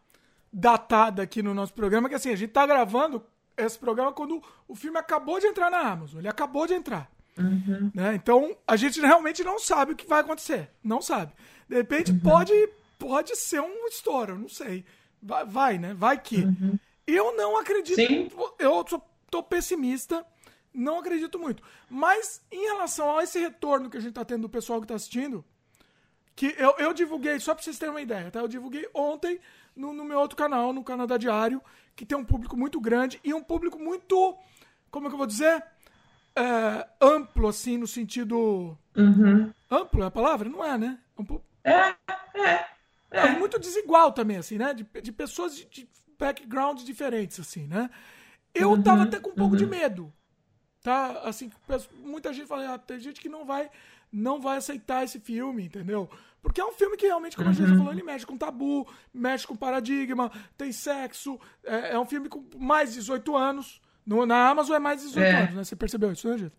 datada 0.53 1.23
aqui 1.23 1.41
no 1.41 1.53
nosso 1.53 1.73
programa, 1.73 2.07
que 2.07 2.15
assim, 2.15 2.30
a 2.30 2.35
gente 2.35 2.49
está 2.49 2.65
gravando 2.65 3.26
esse 3.57 3.77
programa 3.77 4.13
quando 4.13 4.41
o 4.67 4.76
filme 4.76 4.97
acabou 4.97 5.39
de 5.39 5.47
entrar 5.47 5.72
na 5.72 5.80
Amazon, 5.80 6.19
ele 6.19 6.27
acabou 6.27 6.67
de 6.67 6.76
entrar. 6.76 7.09
Uhum. 7.38 7.91
Né? 7.93 8.15
Então, 8.15 8.55
a 8.65 8.76
gente 8.76 9.01
realmente 9.01 9.43
não 9.43 9.59
sabe 9.59 9.91
o 9.91 9.95
que 9.95 10.07
vai 10.07 10.22
acontecer. 10.22 10.69
Não 10.84 11.01
sabe. 11.01 11.34
De 11.67 11.76
repente, 11.76 12.11
uhum. 12.11 12.19
pode 12.19 12.53
pode 12.97 13.35
ser 13.35 13.59
um 13.59 13.88
estouro, 13.88 14.38
não 14.38 14.47
sei. 14.47 14.85
Vai, 15.22 15.45
vai 15.45 15.77
né? 15.77 15.93
Vai 15.93 16.19
que. 16.19 16.43
Uhum. 16.43 16.77
Eu 17.05 17.35
não 17.35 17.57
acredito. 17.57 17.95
Sim. 17.95 18.30
Eu 18.57 18.85
sou, 18.88 19.01
tô 19.30 19.43
pessimista. 19.43 20.26
Não 20.76 20.99
acredito 20.99 21.39
muito. 21.39 21.64
Mas 21.89 22.43
em 22.52 22.65
relação 22.65 23.18
a 23.18 23.23
esse 23.23 23.39
retorno 23.39 23.89
que 23.89 23.97
a 23.97 23.99
gente 23.99 24.14
tá 24.14 24.26
tendo 24.26 24.43
do 24.43 24.49
pessoal 24.49 24.81
que 24.81 24.88
tá 24.88 24.95
assistindo, 24.95 25.43
que 26.35 26.53
eu, 26.57 26.76
eu 26.77 26.93
divulguei, 26.93 27.39
só 27.39 27.53
pra 27.53 27.64
vocês 27.64 27.80
terem 27.80 27.93
uma 27.93 28.02
ideia, 28.02 28.30
tá? 28.30 28.39
Eu 28.39 28.47
divulguei 28.47 28.88
ontem 28.93 29.39
no, 29.76 29.93
no 29.93 30.03
meu 30.03 30.19
outro 30.19 30.38
canal, 30.38 30.73
no 30.73 30.84
Canadá 30.84 31.18
Diário, 31.18 31.61
que 31.95 32.06
tem 32.06 32.18
um 32.18 32.26
público 32.26 32.57
muito 32.57 32.80
grande 32.80 33.19
e 33.23 33.34
um 33.34 33.41
público 33.41 33.80
muito, 33.80 34.38
como 34.91 35.07
é 35.07 35.10
que 35.10 35.14
eu 35.14 35.18
vou 35.18 35.27
dizer? 35.27 35.64
É, 36.35 36.88
amplo, 37.02 37.47
assim, 37.47 37.77
no 37.77 37.88
sentido. 37.88 38.77
Uhum. 38.95 39.53
Amplo 39.72 40.03
é 40.03 40.07
a 40.07 40.11
palavra? 40.11 40.49
Não 40.49 40.64
é, 40.64 40.77
né? 40.77 40.99
Um 41.18 41.23
pouco... 41.23 41.45
É, 41.64 41.95
é. 42.35 42.65
É. 43.11 43.30
muito 43.39 43.57
desigual 43.57 44.11
também, 44.11 44.38
assim, 44.38 44.57
né? 44.57 44.73
De, 44.73 44.85
de 45.02 45.11
pessoas 45.11 45.56
de, 45.56 45.65
de 45.65 45.89
backgrounds 46.19 46.84
diferentes, 46.84 47.39
assim, 47.39 47.65
né? 47.65 47.89
Eu 48.53 48.72
uhum, 48.72 48.81
tava 48.84 49.03
até 49.03 49.19
com 49.19 49.30
um 49.30 49.35
pouco 49.35 49.53
uhum. 49.53 49.57
de 49.57 49.65
medo, 49.65 50.14
tá? 50.85 51.21
Assim, 51.23 51.51
muita 52.03 52.31
gente 52.31 52.45
fala, 52.45 52.75
ah, 52.75 52.77
tem 52.77 52.99
gente 52.99 53.19
que 53.19 53.27
não 53.27 53.43
vai, 53.43 53.71
não 54.13 54.39
vai 54.39 54.57
aceitar 54.57 55.03
esse 55.03 55.19
filme, 55.19 55.65
entendeu? 55.65 56.07
Porque 56.43 56.61
é 56.61 56.65
um 56.65 56.73
filme 56.73 56.95
que 56.95 57.07
realmente, 57.07 57.35
como 57.35 57.49
uhum. 57.49 57.55
a 57.55 57.55
gente 57.55 57.75
falou, 57.75 57.91
ele 57.91 58.03
mexe 58.03 58.23
com 58.23 58.37
tabu, 58.37 58.87
mexe 59.11 59.47
com 59.47 59.55
paradigma, 59.55 60.31
tem 60.55 60.71
sexo, 60.71 61.39
é, 61.63 61.93
é 61.93 61.99
um 61.99 62.05
filme 62.05 62.29
com 62.29 62.45
mais 62.55 62.91
de 62.91 62.99
18 62.99 63.35
anos. 63.35 63.81
No, 64.05 64.27
na 64.27 64.47
Amazon 64.47 64.75
é 64.75 64.79
mais 64.79 65.01
de 65.01 65.07
18 65.07 65.25
é. 65.25 65.31
anos, 65.31 65.55
né? 65.55 65.63
Você 65.63 65.75
percebeu 65.75 66.11
isso, 66.11 66.29
né, 66.29 66.37
Gita? 66.37 66.55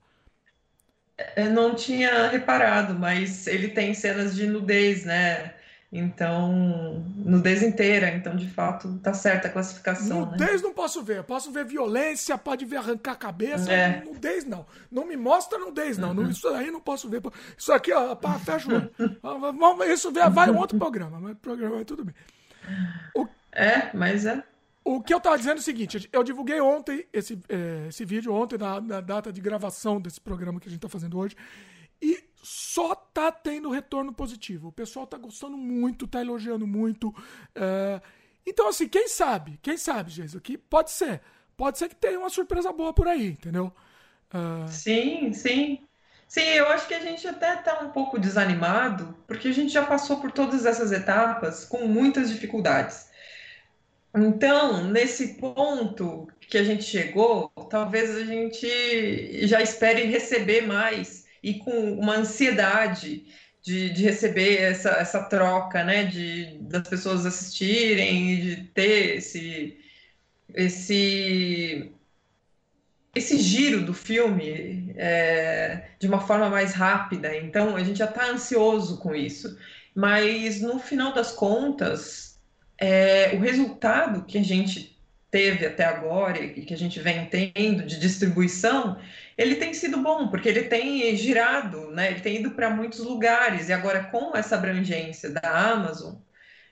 Eu 1.37 1.51
não 1.53 1.77
tinha 1.77 2.27
reparado, 2.29 2.99
mas 2.99 3.47
ele 3.47 3.69
tem 3.69 3.95
cenas 3.95 4.35
de 4.35 4.49
nudez, 4.49 5.05
né? 5.05 5.55
Então, 5.99 7.03
nudez 7.17 7.63
inteira, 7.63 8.11
então 8.11 8.37
de 8.37 8.47
fato 8.51 8.99
tá 8.99 9.15
certa 9.15 9.49
a 9.49 9.51
classificação. 9.51 10.27
Nudez 10.27 10.61
né? 10.61 10.69
não 10.69 10.75
posso 10.75 11.03
ver, 11.03 11.19
eu 11.19 11.25
posso 11.25 11.51
ver 11.51 11.65
violência, 11.65 12.37
pode 12.37 12.67
ver 12.67 12.77
arrancar 12.77 13.13
a 13.13 13.17
cabeça, 13.17 13.73
é. 13.73 14.05
nudez 14.05 14.45
não. 14.45 14.67
Não 14.91 15.07
me 15.07 15.17
mostra 15.17 15.59
nudez 15.59 15.97
não, 15.97 16.11
uhum. 16.11 16.29
isso 16.29 16.47
aí 16.49 16.71
não 16.71 16.81
posso 16.81 17.09
ver. 17.09 17.23
Isso 17.57 17.73
aqui, 17.73 17.93
ó, 17.95 18.15
pá, 18.15 18.39
fecha 18.39 18.69
o 18.69 19.85
Isso 19.91 20.13
vai 20.13 20.51
um 20.51 20.59
outro 20.59 20.79
programa, 20.79 21.19
mas 21.19 21.37
programa 21.39 21.83
tudo 21.85 22.05
bem. 22.05 22.15
O... 23.15 23.27
É, 23.51 23.91
mas 23.95 24.27
é. 24.27 24.45
O 24.85 25.01
que 25.03 25.15
eu 25.15 25.21
tava 25.21 25.39
dizendo 25.39 25.57
é 25.57 25.61
o 25.61 25.65
seguinte, 25.65 26.09
eu 26.13 26.23
divulguei 26.23 26.61
ontem 26.61 27.07
esse, 27.11 27.39
é, 27.49 27.87
esse 27.89 28.05
vídeo, 28.05 28.35
ontem, 28.35 28.59
na, 28.59 28.81
na 28.83 29.01
data 29.01 29.33
de 29.33 29.41
gravação 29.41 29.99
desse 29.99 30.21
programa 30.21 30.61
que 30.61 30.69
a 30.69 30.71
gente 30.71 30.81
tá 30.81 30.89
fazendo 30.89 31.19
hoje, 31.19 31.35
e 32.01 32.23
só 32.47 32.95
tá 32.95 33.33
tendo 33.33 33.71
retorno 33.71 34.13
positivo. 34.13 34.69
O 34.69 34.73
pessoal 34.73 35.05
tá 35.05 35.19
gostando 35.19 35.57
muito, 35.57 36.07
tá 36.07 36.21
elogiando 36.21 36.65
muito. 36.65 37.13
É... 37.57 38.01
Então, 38.47 38.69
assim, 38.69 38.87
quem 38.87 39.09
sabe? 39.09 39.59
Quem 39.61 39.77
sabe, 39.77 40.13
Jesus? 40.13 40.41
Que 40.41 40.57
pode 40.57 40.93
ser. 40.93 41.21
Pode 41.57 41.77
ser 41.77 41.89
que 41.89 41.97
tenha 41.97 42.21
uma 42.21 42.31
surpresa 42.31 42.73
boa 42.73 42.93
por 42.93 43.09
aí, 43.09 43.31
entendeu? 43.31 43.73
Uh... 44.33 44.69
Sim, 44.69 45.33
sim. 45.33 45.81
Sim, 46.29 46.43
eu 46.43 46.69
acho 46.69 46.87
que 46.87 46.95
a 46.95 47.01
gente 47.01 47.27
até 47.27 47.57
tá 47.57 47.81
um 47.81 47.91
pouco 47.91 48.19
desanimado, 48.19 49.17
porque 49.27 49.49
a 49.49 49.53
gente 49.53 49.73
já 49.73 49.85
passou 49.85 50.21
por 50.21 50.31
todas 50.31 50.67
essas 50.67 50.93
etapas 50.93 51.65
com 51.65 51.89
muitas 51.89 52.31
dificuldades. 52.31 53.09
Então, 54.15 54.85
nesse 54.85 55.35
ponto 55.35 56.29
que 56.49 56.59
a 56.59 56.65
gente 56.65 56.85
chegou, 56.85 57.49
talvez 57.69 58.15
a 58.15 58.25
gente 58.25 59.47
já 59.47 59.61
espere 59.61 60.05
receber 60.05 60.65
mais 60.65 61.16
e 61.47 61.55
com 61.55 61.93
uma 61.93 62.17
ansiedade 62.17 63.25
de, 63.63 63.91
de 63.91 64.03
receber 64.03 64.57
essa, 64.57 64.91
essa 64.91 65.23
troca, 65.23 65.85
né, 65.85 66.03
de, 66.03 66.59
das 66.63 66.89
pessoas 66.89 67.25
assistirem, 67.25 68.41
de 68.41 68.57
ter 68.75 69.19
esse, 69.19 69.79
esse, 70.53 71.93
esse 73.15 73.39
giro 73.39 73.83
do 73.83 73.95
filme 73.95 74.93
é, 74.97 75.91
de 76.01 76.09
uma 76.09 76.21
forma 76.21 76.51
mais 76.51 76.73
rápida. 76.73 77.37
Então, 77.37 77.77
a 77.77 77.85
gente 77.85 78.01
já 78.01 78.07
está 78.07 78.29
ansioso 78.29 78.99
com 78.99 79.15
isso. 79.15 79.57
Mas, 79.95 80.61
no 80.61 80.81
final 80.81 81.15
das 81.15 81.31
contas, 81.31 82.41
é, 82.77 83.37
o 83.37 83.39
resultado 83.39 84.25
que 84.25 84.37
a 84.37 84.43
gente 84.43 84.96
teve 85.31 85.67
até 85.67 85.85
agora 85.85 86.39
e 86.39 86.65
que 86.65 86.75
a 86.75 86.79
gente 86.79 87.01
vem 87.01 87.27
tendo 87.27 87.83
de 87.85 87.99
distribuição 87.99 88.99
ele 89.37 89.57
tem 89.57 89.75
sido 89.75 89.99
bom, 89.99 90.29
porque 90.29 90.49
ele 90.49 90.63
tem 90.63 91.15
girado, 91.15 91.91
né? 91.91 92.11
ele 92.11 92.21
tem 92.21 92.37
ido 92.37 92.53
para 92.53 92.71
muitos 92.71 93.01
lugares, 93.01 93.69
e 93.69 93.73
agora 93.73 94.05
com 94.05 94.35
essa 94.35 94.57
abrangência 94.57 95.31
da 95.31 95.73
Amazon, 95.73 96.15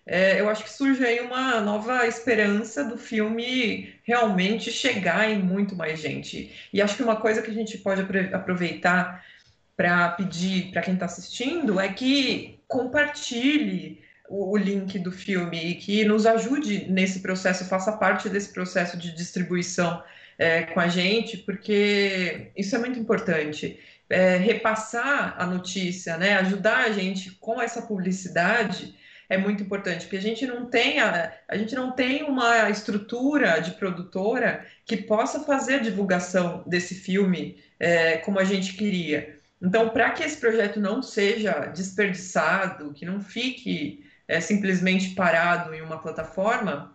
é, 0.06 0.40
eu 0.40 0.48
acho 0.48 0.64
que 0.64 0.72
surge 0.72 1.05
aí 1.05 1.20
uma 1.20 1.60
nova 1.60 2.06
esperança 2.06 2.85
do 2.85 2.98
filme 2.98 3.94
realmente 4.05 4.70
chegar 4.70 5.31
em 5.31 5.39
muito 5.39 5.74
mais 5.74 5.98
gente. 5.98 6.52
E 6.72 6.82
acho 6.82 6.97
que 6.97 7.02
uma 7.02 7.16
coisa 7.16 7.40
que 7.43 7.51
a 7.51 7.55
gente 7.55 7.78
pode 7.78 8.02
aproveitar 8.32 9.24
para 9.76 10.10
pedir 10.10 10.70
para 10.70 10.82
quem 10.82 10.94
está 10.94 11.06
assistindo 11.06 11.81
é 11.81 11.89
que 11.89 12.60
compartilhe 12.68 14.03
o, 14.29 14.57
link 14.57 14.99
do 14.99 15.13
filme 15.13 15.71
e 15.71 15.75
que 15.75 16.05
nos 16.05 16.27
ajude 16.27 16.91
nesse 16.91 17.21
processo, 17.21 17.65
faça 17.65 17.93
parte 17.93 18.29
desse 18.29 18.53
processo 18.53 18.97
de 18.97 19.15
distribuição 19.15 20.03
é, 20.39 20.63
com 20.63 20.81
a 20.81 20.89
gente, 20.89 21.37
porque 21.39 22.51
isso 22.57 22.75
é 22.75 22.79
muito 22.79 22.99
importante. 22.99 23.79
É, 24.09 24.37
repassar 24.37 25.35
a 25.39 25.47
notícia, 25.47 26.17
né, 26.17 26.35
ajudar 26.35 26.85
a 26.85 26.93
gente 26.93 27.31
com 27.33 27.61
essa 27.61 27.83
publicidade 27.83 28.95
é 29.29 29.39
muito 29.39 29.63
importante, 29.63 30.03
porque 30.03 30.19
a 30.19 30.23
gente 30.23 30.47
não 30.47 30.67
tem 30.67 31.01
a, 31.01 31.33
a 31.49 31.57
gente 31.57 31.75
não 31.75 31.93
tem 31.93 32.23
uma 32.25 32.69
estrutura 32.69 33.59
de 33.59 33.73
produtora 33.73 34.67
que 34.85 34.97
possa 34.97 35.41
fazer 35.41 35.77
a 35.77 35.79
divulgação 35.79 36.63
desse 36.67 36.95
filme 36.95 37.59
é, 37.81 38.19
como 38.19 38.39
a 38.39 38.45
gente 38.45 38.75
queria. 38.75 39.39
Então, 39.63 39.89
para 39.89 40.11
que 40.11 40.23
esse 40.23 40.37
projeto 40.37 40.79
não 40.79 41.03
seja 41.03 41.67
desperdiçado, 41.67 42.93
que 42.93 43.07
não 43.07 43.21
fique 43.21 44.05
é, 44.27 44.41
simplesmente 44.41 45.15
parado 45.15 45.75
em 45.75 45.83
uma 45.83 45.99
plataforma, 45.99 46.95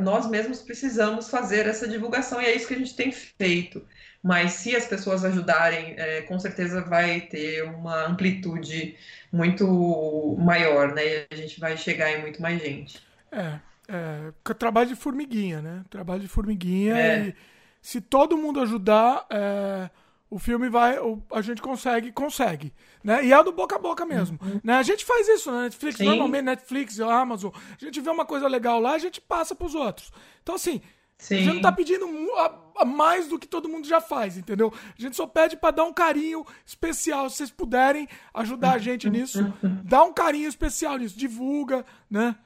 nós 0.00 0.28
mesmos 0.28 0.62
precisamos 0.62 1.28
fazer 1.28 1.66
essa 1.66 1.86
divulgação 1.86 2.40
e 2.40 2.46
é 2.46 2.56
isso 2.56 2.66
que 2.66 2.74
a 2.74 2.78
gente 2.78 2.94
tem 2.94 3.12
feito. 3.12 3.84
Mas 4.22 4.52
se 4.52 4.74
as 4.74 4.86
pessoas 4.86 5.24
ajudarem, 5.24 5.94
é, 5.96 6.22
com 6.22 6.38
certeza 6.38 6.80
vai 6.80 7.20
ter 7.20 7.62
uma 7.62 8.06
amplitude 8.06 8.96
muito 9.32 10.36
maior, 10.38 10.92
né? 10.92 11.02
E 11.06 11.26
a 11.30 11.36
gente 11.36 11.60
vai 11.60 11.76
chegar 11.76 12.10
em 12.10 12.22
muito 12.22 12.42
mais 12.42 12.60
gente. 12.60 13.00
É, 13.30 13.58
é 13.88 14.54
trabalho 14.54 14.88
de 14.88 14.96
formiguinha, 14.96 15.62
né? 15.62 15.84
Trabalho 15.88 16.20
de 16.20 16.28
formiguinha 16.28 16.96
é. 16.96 17.28
e 17.28 17.34
se 17.80 18.00
todo 18.00 18.36
mundo 18.36 18.60
ajudar, 18.60 19.24
é, 19.30 19.88
o 20.30 20.38
filme 20.38 20.68
vai, 20.68 20.96
a 21.32 21.40
gente 21.40 21.62
consegue, 21.62 22.12
consegue, 22.12 22.72
né? 23.02 23.24
E 23.24 23.32
é 23.32 23.42
do 23.42 23.52
boca 23.52 23.76
a 23.76 23.78
boca 23.78 24.04
mesmo, 24.04 24.38
uhum. 24.42 24.60
né? 24.62 24.74
A 24.74 24.82
gente 24.82 25.04
faz 25.04 25.26
isso 25.28 25.50
na 25.50 25.62
Netflix, 25.62 25.96
Sim. 25.96 26.04
normalmente 26.04 26.44
Netflix, 26.44 27.00
Amazon, 27.00 27.50
a 27.54 27.84
gente 27.84 28.00
vê 28.00 28.10
uma 28.10 28.26
coisa 28.26 28.46
legal 28.46 28.78
lá, 28.78 28.92
a 28.92 28.98
gente 28.98 29.20
passa 29.20 29.54
para 29.54 29.66
os 29.66 29.74
outros. 29.74 30.12
Então 30.42 30.54
assim, 30.54 30.82
Sim. 31.16 31.34
a 31.34 31.38
gente 31.38 31.54
não 31.54 31.62
tá 31.62 31.72
pedindo 31.72 32.06
a, 32.36 32.82
a 32.82 32.84
mais 32.84 33.26
do 33.28 33.38
que 33.38 33.46
todo 33.46 33.68
mundo 33.68 33.86
já 33.86 34.00
faz, 34.00 34.36
entendeu? 34.36 34.72
A 34.96 35.00
gente 35.00 35.16
só 35.16 35.26
pede 35.26 35.56
para 35.56 35.70
dar 35.70 35.84
um 35.84 35.92
carinho 35.92 36.44
especial, 36.64 37.30
se 37.30 37.36
vocês 37.36 37.50
puderem 37.50 38.06
ajudar 38.34 38.74
a 38.74 38.78
gente 38.78 39.08
nisso, 39.08 39.52
dá 39.82 40.04
um 40.04 40.12
carinho 40.12 40.48
especial 40.48 40.98
nisso, 40.98 41.18
divulga, 41.18 41.86
né? 42.10 42.36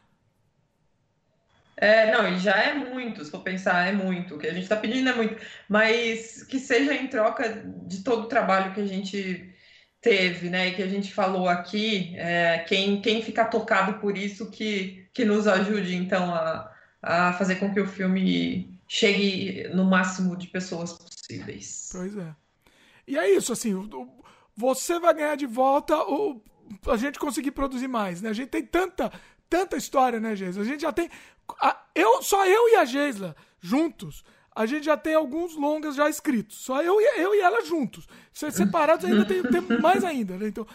É, 1.83 2.13
não, 2.13 2.29
e 2.29 2.39
já 2.39 2.53
é 2.53 2.75
muito, 2.75 3.25
se 3.25 3.31
for 3.33 3.43
pensar, 3.43 3.89
é 3.89 3.93
muito. 3.93 4.37
O 4.37 4.39
que 4.39 4.47
a 4.47 4.53
gente 4.53 4.63
está 4.63 4.77
pedindo 4.77 5.09
é 5.11 5.15
muito. 5.17 5.37
Mas 5.69 6.45
que 6.45 6.61
seja 6.61 6.95
em 6.95 7.09
troca 7.09 7.65
de 7.89 8.05
todo 8.05 8.23
o 8.23 8.29
trabalho 8.29 8.73
que 8.73 8.81
a 8.81 8.87
gente 8.87 9.53
teve, 10.01 10.49
né? 10.49 10.69
E 10.69 10.75
que 10.77 10.83
a 10.83 10.87
gente 10.87 11.13
falou 11.13 11.49
aqui, 11.49 12.15
é, 12.17 12.61
quem, 12.69 13.01
quem 13.03 13.21
ficar 13.21 13.47
tocado 13.47 13.99
por 13.99 14.17
isso 14.17 14.49
que, 14.49 15.09
que 15.13 15.25
nos 15.25 15.49
ajude, 15.49 15.97
então, 15.97 16.33
a, 16.33 16.73
a 17.03 17.33
fazer 17.33 17.57
com 17.57 17.75
que 17.75 17.81
o 17.81 17.87
filme 17.89 18.79
chegue 18.87 19.69
no 19.75 19.85
máximo 19.85 20.37
de 20.37 20.47
pessoas 20.47 20.93
possíveis. 20.93 21.89
Pois 21.91 22.17
é. 22.17 22.33
E 23.09 23.19
é 23.19 23.29
isso, 23.29 23.53
assim, 23.53 23.75
você 24.57 25.01
vai 25.01 25.15
ganhar 25.15 25.35
de 25.35 25.47
volta 25.47 25.97
o, 25.97 26.41
a 26.87 26.97
gente 26.97 27.19
conseguir 27.19 27.51
produzir 27.51 27.89
mais, 27.89 28.23
né? 28.23 28.31
A 28.31 28.35
gente 28.35 28.51
tem 28.51 28.65
tanta, 28.65 29.11
tanta 29.51 29.77
história, 29.77 30.19
né, 30.19 30.35
Jesus? 30.35 30.67
A 30.67 30.71
gente 30.71 30.81
já 30.81 30.93
tem 30.93 31.11
eu, 31.94 32.23
só 32.23 32.47
eu 32.47 32.69
e 32.70 32.77
a 32.77 32.85
Geisla 32.85 33.36
juntos, 33.60 34.24
a 34.55 34.66
gente 34.66 34.85
já 34.85 34.97
tem 34.97 35.14
alguns 35.14 35.56
longas 35.56 35.94
já 35.97 36.09
escritos. 36.09 36.59
Só 36.59 36.82
eu 36.82 37.01
e, 37.01 37.20
eu 37.20 37.35
e 37.35 37.40
ela 37.40 37.64
juntos. 37.64 38.06
Separados 38.32 39.05
ainda 39.05 39.24
tem, 39.24 39.43
tem 39.43 39.78
mais 39.81 40.05
ainda, 40.05 40.36
né? 40.36 40.48
Então, 40.48 40.66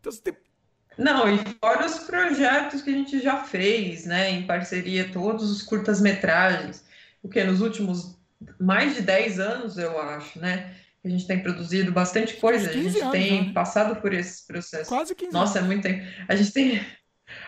então 0.00 0.12
tem... 0.12 0.36
Não, 0.96 1.28
e 1.28 1.38
fora 1.60 1.86
os 1.86 1.98
projetos 2.00 2.82
que 2.82 2.90
a 2.90 2.92
gente 2.92 3.20
já 3.20 3.42
fez, 3.42 4.06
né? 4.06 4.30
Em 4.30 4.46
parceria, 4.46 5.10
todos 5.12 5.50
os 5.50 5.62
curtas-metragens. 5.62 6.84
O 7.22 7.28
que 7.28 7.42
nos 7.42 7.60
últimos 7.60 8.16
mais 8.60 8.94
de 8.94 9.02
10 9.02 9.40
anos, 9.40 9.78
eu 9.78 9.98
acho, 9.98 10.38
né? 10.38 10.74
A 11.04 11.08
gente 11.08 11.26
tem 11.26 11.42
produzido 11.42 11.90
bastante 11.90 12.36
coisa, 12.36 12.70
a 12.70 12.72
gente 12.72 12.98
anos, 13.00 13.12
tem 13.12 13.46
né? 13.46 13.52
passado 13.52 14.00
por 14.00 14.14
esse 14.14 14.46
processo. 14.46 14.88
Quase 14.88 15.14
15 15.14 15.32
Nossa, 15.32 15.58
anos. 15.58 15.70
é 15.70 15.74
muito 15.74 15.82
tempo. 15.82 16.06
A 16.28 16.36
gente 16.36 16.52
tem, 16.52 16.86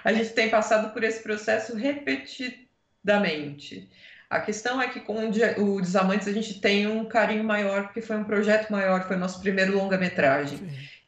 a 0.05 0.13
gente 0.13 0.31
tem 0.31 0.51
passado 0.51 0.93
por 0.93 1.05
esse 1.05 1.23
processo 1.23 1.75
repetido 1.77 2.66
da 3.07 3.21
mente. 3.21 3.89
A 4.29 4.41
questão 4.41 4.83
é 4.83 4.89
que 4.89 4.99
com 5.01 5.29
o 5.59 5.81
Desamantes 5.81 6.27
a 6.27 6.33
gente 6.33 6.61
tem 6.61 6.87
um 6.89 7.05
carinho 7.05 7.45
maior, 7.45 7.85
porque 7.85 8.03
foi 8.03 8.17
um 8.17 8.25
projeto 8.25 8.71
maior, 8.71 9.07
foi 9.07 9.17
o 9.17 9.21
nosso 9.21 9.41
primeiro 9.41 9.77
longa-metragem. 9.77 10.59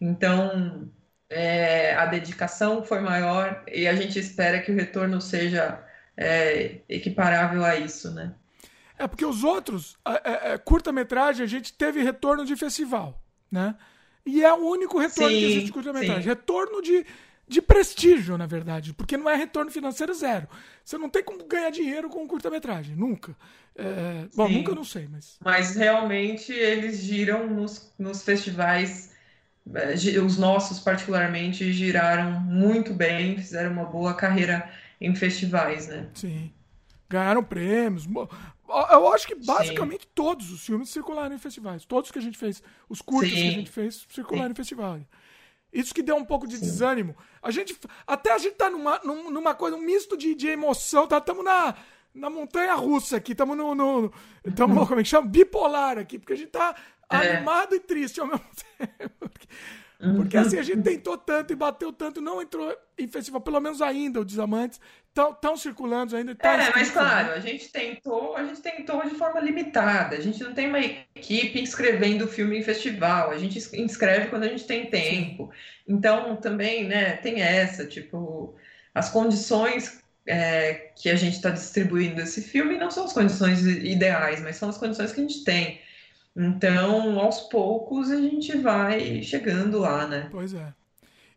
Então, 0.00 0.88
é, 1.28 1.94
a 1.96 2.06
dedicação 2.06 2.84
foi 2.84 3.00
maior 3.00 3.64
e 3.66 3.88
a 3.88 3.96
gente 3.96 4.16
espera 4.16 4.60
que 4.60 4.70
o 4.70 4.76
retorno 4.76 5.20
seja 5.20 5.84
é, 6.16 6.76
equiparável 6.88 7.64
a 7.64 7.74
isso, 7.74 8.14
né? 8.14 8.32
É 8.96 9.08
porque 9.08 9.24
os 9.24 9.42
outros, 9.42 9.96
é, 10.06 10.52
é, 10.52 10.58
curta-metragem, 10.58 11.44
a 11.44 11.48
gente 11.48 11.72
teve 11.72 12.02
retorno 12.02 12.44
de 12.44 12.54
festival, 12.54 13.20
né? 13.50 13.74
E 14.24 14.44
é 14.44 14.52
o 14.52 14.58
único 14.58 14.98
retorno 14.98 15.30
sim, 15.30 15.38
que 15.38 15.44
existe 15.44 15.66
de 15.66 15.72
curta-metragem. 15.72 16.22
Retorno 16.22 16.80
de, 16.80 17.04
de 17.48 17.62
prestígio, 17.62 18.36
na 18.36 18.46
verdade. 18.46 18.92
Porque 18.92 19.16
não 19.16 19.28
é 19.28 19.34
retorno 19.34 19.70
financeiro 19.70 20.12
zero. 20.14 20.46
Você 20.84 20.98
não 20.98 21.08
tem 21.08 21.24
como 21.24 21.44
ganhar 21.46 21.70
dinheiro 21.70 22.08
com 22.08 22.26
curta-metragem. 22.26 22.94
Nunca. 22.94 23.34
É, 23.74 24.26
bom, 24.34 24.48
nunca 24.48 24.74
não 24.74 24.84
sei, 24.84 25.08
mas. 25.10 25.36
Mas 25.42 25.74
realmente 25.76 26.52
eles 26.52 26.98
giram 26.98 27.46
nos, 27.46 27.92
nos 27.98 28.22
festivais. 28.22 29.12
É, 29.74 29.94
os 30.20 30.38
nossos, 30.38 30.80
particularmente, 30.80 31.72
giraram 31.72 32.40
muito 32.40 32.92
bem, 32.92 33.36
fizeram 33.36 33.72
uma 33.72 33.84
boa 33.84 34.14
carreira 34.14 34.70
em 35.00 35.14
festivais, 35.14 35.88
né? 35.88 36.08
Sim. 36.14 36.52
Ganharam 37.08 37.42
prêmios. 37.42 38.06
Eu 38.90 39.12
acho 39.12 39.26
que 39.26 39.34
basicamente 39.34 40.02
Sim. 40.02 40.10
todos 40.14 40.50
os 40.52 40.64
filmes 40.64 40.90
circularam 40.90 41.34
em 41.34 41.38
festivais. 41.38 41.84
Todos 41.84 42.10
que 42.10 42.18
a 42.18 42.22
gente 42.22 42.36
fez, 42.36 42.62
os 42.88 43.00
curtos 43.00 43.30
Sim. 43.30 43.36
que 43.36 43.48
a 43.48 43.52
gente 43.52 43.70
fez, 43.70 44.06
circularam 44.10 44.50
em 44.50 44.54
festivais. 44.54 45.02
Isso 45.72 45.94
que 45.94 46.02
deu 46.02 46.16
um 46.16 46.24
pouco 46.24 46.46
de 46.46 46.58
desânimo. 46.58 47.16
A 47.42 47.50
gente, 47.50 47.78
até 48.06 48.32
a 48.32 48.38
gente 48.38 48.54
tá 48.54 48.70
numa, 48.70 48.98
numa 49.04 49.54
coisa, 49.54 49.76
um 49.76 49.80
misto 49.80 50.16
de, 50.16 50.34
de 50.34 50.48
emoção. 50.48 51.04
Estamos 51.04 51.44
tá, 51.44 51.44
na, 51.44 51.74
na 52.14 52.30
montanha 52.30 52.74
russa 52.74 53.16
aqui. 53.16 53.32
Estamos 53.32 53.56
no. 53.56 53.74
no 53.74 54.12
tamo, 54.56 54.86
como 54.86 55.00
é 55.00 55.02
que 55.02 55.08
chama? 55.08 55.28
Bipolar 55.28 55.98
aqui. 55.98 56.18
Porque 56.18 56.32
a 56.32 56.36
gente 56.36 56.50
tá 56.50 56.74
é. 57.10 57.16
animado 57.16 57.74
e 57.74 57.80
triste 57.80 58.20
ao 58.20 58.26
mesmo 58.26 58.44
tempo. 58.78 59.30
Porque 59.98 60.36
assim, 60.36 60.58
a 60.58 60.62
gente 60.62 60.82
tentou 60.82 61.18
tanto 61.18 61.52
e 61.52 61.56
bateu 61.56 61.92
tanto, 61.92 62.20
não 62.20 62.40
entrou 62.40 62.72
em 62.96 63.08
festival, 63.08 63.40
pelo 63.40 63.58
menos 63.58 63.82
ainda, 63.82 64.20
os 64.20 64.26
Desamantes 64.26 64.80
estão 65.08 65.56
circulando 65.56 66.14
ainda. 66.16 66.36
Tá 66.36 66.52
é, 66.52 66.70
mas 66.72 66.92
claro, 66.92 67.32
a 67.32 67.40
gente 67.40 67.68
tentou, 67.72 68.36
a 68.36 68.44
gente 68.44 68.62
tentou 68.62 69.02
de 69.02 69.16
forma 69.16 69.40
limitada. 69.40 70.14
A 70.14 70.20
gente 70.20 70.40
não 70.42 70.54
tem 70.54 70.68
uma 70.68 70.78
equipe 70.78 71.60
inscrevendo 71.60 72.26
o 72.26 72.28
filme 72.28 72.56
em 72.56 72.62
festival, 72.62 73.32
a 73.32 73.38
gente 73.38 73.58
inscreve 73.76 74.28
quando 74.28 74.44
a 74.44 74.48
gente 74.48 74.66
tem 74.66 74.86
tempo. 74.86 75.50
Então, 75.86 76.36
também, 76.36 76.86
né, 76.86 77.16
tem 77.16 77.42
essa, 77.42 77.84
tipo, 77.84 78.54
as 78.94 79.10
condições 79.10 80.00
é, 80.28 80.92
que 80.94 81.10
a 81.10 81.16
gente 81.16 81.34
está 81.34 81.50
distribuindo 81.50 82.20
esse 82.20 82.42
filme 82.42 82.78
não 82.78 82.90
são 82.90 83.04
as 83.04 83.12
condições 83.12 83.66
ideais, 83.66 84.40
mas 84.40 84.56
são 84.56 84.68
as 84.68 84.78
condições 84.78 85.10
que 85.10 85.20
a 85.20 85.24
gente 85.24 85.42
tem. 85.42 85.80
Então, 86.38 87.18
aos 87.18 87.40
poucos, 87.40 88.12
a 88.12 88.16
gente 88.16 88.56
vai 88.58 89.20
chegando 89.24 89.80
lá, 89.80 90.06
né? 90.06 90.28
Pois 90.30 90.54
é. 90.54 90.72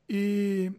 E, 0.08 0.72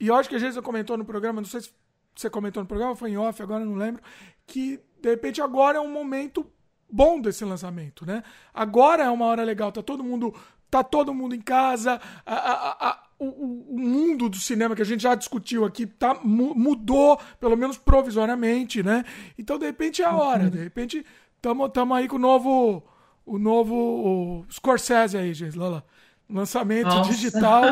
e 0.00 0.08
eu 0.08 0.14
acho 0.14 0.30
que 0.30 0.34
a 0.34 0.38
gente 0.38 0.60
comentou 0.62 0.96
no 0.96 1.04
programa, 1.04 1.42
não 1.42 1.48
sei 1.48 1.60
se 1.60 1.70
você 2.16 2.30
comentou 2.30 2.62
no 2.62 2.66
programa, 2.66 2.96
foi 2.96 3.10
em 3.10 3.18
off, 3.18 3.42
agora 3.42 3.62
não 3.62 3.74
lembro, 3.74 4.02
que 4.46 4.80
de 5.02 5.10
repente 5.10 5.42
agora 5.42 5.76
é 5.76 5.80
um 5.80 5.92
momento 5.92 6.50
bom 6.90 7.20
desse 7.20 7.44
lançamento, 7.44 8.06
né? 8.06 8.22
Agora 8.54 9.04
é 9.04 9.10
uma 9.10 9.26
hora 9.26 9.44
legal, 9.44 9.70
tá 9.70 9.82
todo 9.82 10.02
mundo, 10.02 10.34
tá 10.70 10.82
todo 10.82 11.12
mundo 11.12 11.34
em 11.34 11.40
casa, 11.42 12.00
a, 12.24 12.34
a, 12.34 12.88
a, 12.88 13.02
o, 13.18 13.74
o, 13.74 13.78
mundo 13.78 14.30
do 14.30 14.38
cinema 14.38 14.74
que 14.74 14.82
a 14.82 14.86
gente 14.86 15.02
já 15.02 15.14
discutiu 15.14 15.66
aqui 15.66 15.84
tá, 15.84 16.18
mudou, 16.24 17.20
pelo 17.38 17.56
menos 17.56 17.76
provisoriamente, 17.76 18.82
né? 18.82 19.04
Então, 19.38 19.58
de 19.58 19.66
repente 19.66 20.00
é 20.00 20.06
a 20.06 20.16
hora, 20.16 20.48
de 20.48 20.58
repente 20.58 21.04
estamos 21.36 21.96
aí 21.96 22.08
com 22.08 22.16
o 22.16 22.18
novo 22.18 22.82
o 23.24 23.38
novo 23.38 23.74
o 23.74 24.46
Scorsese 24.50 25.16
aí, 25.16 25.32
gente, 25.34 25.58
lá, 25.58 25.68
lá. 25.68 25.82
Lançamento 26.28 26.86
Nossa. 26.86 27.10
digital 27.10 27.64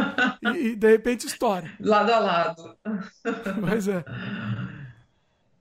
e, 0.42 0.68
e, 0.68 0.76
de 0.76 0.90
repente 0.90 1.26
história. 1.26 1.70
Lado 1.80 2.12
a 2.12 2.18
lado. 2.18 2.76
Mas 3.60 3.86
é. 3.86 4.04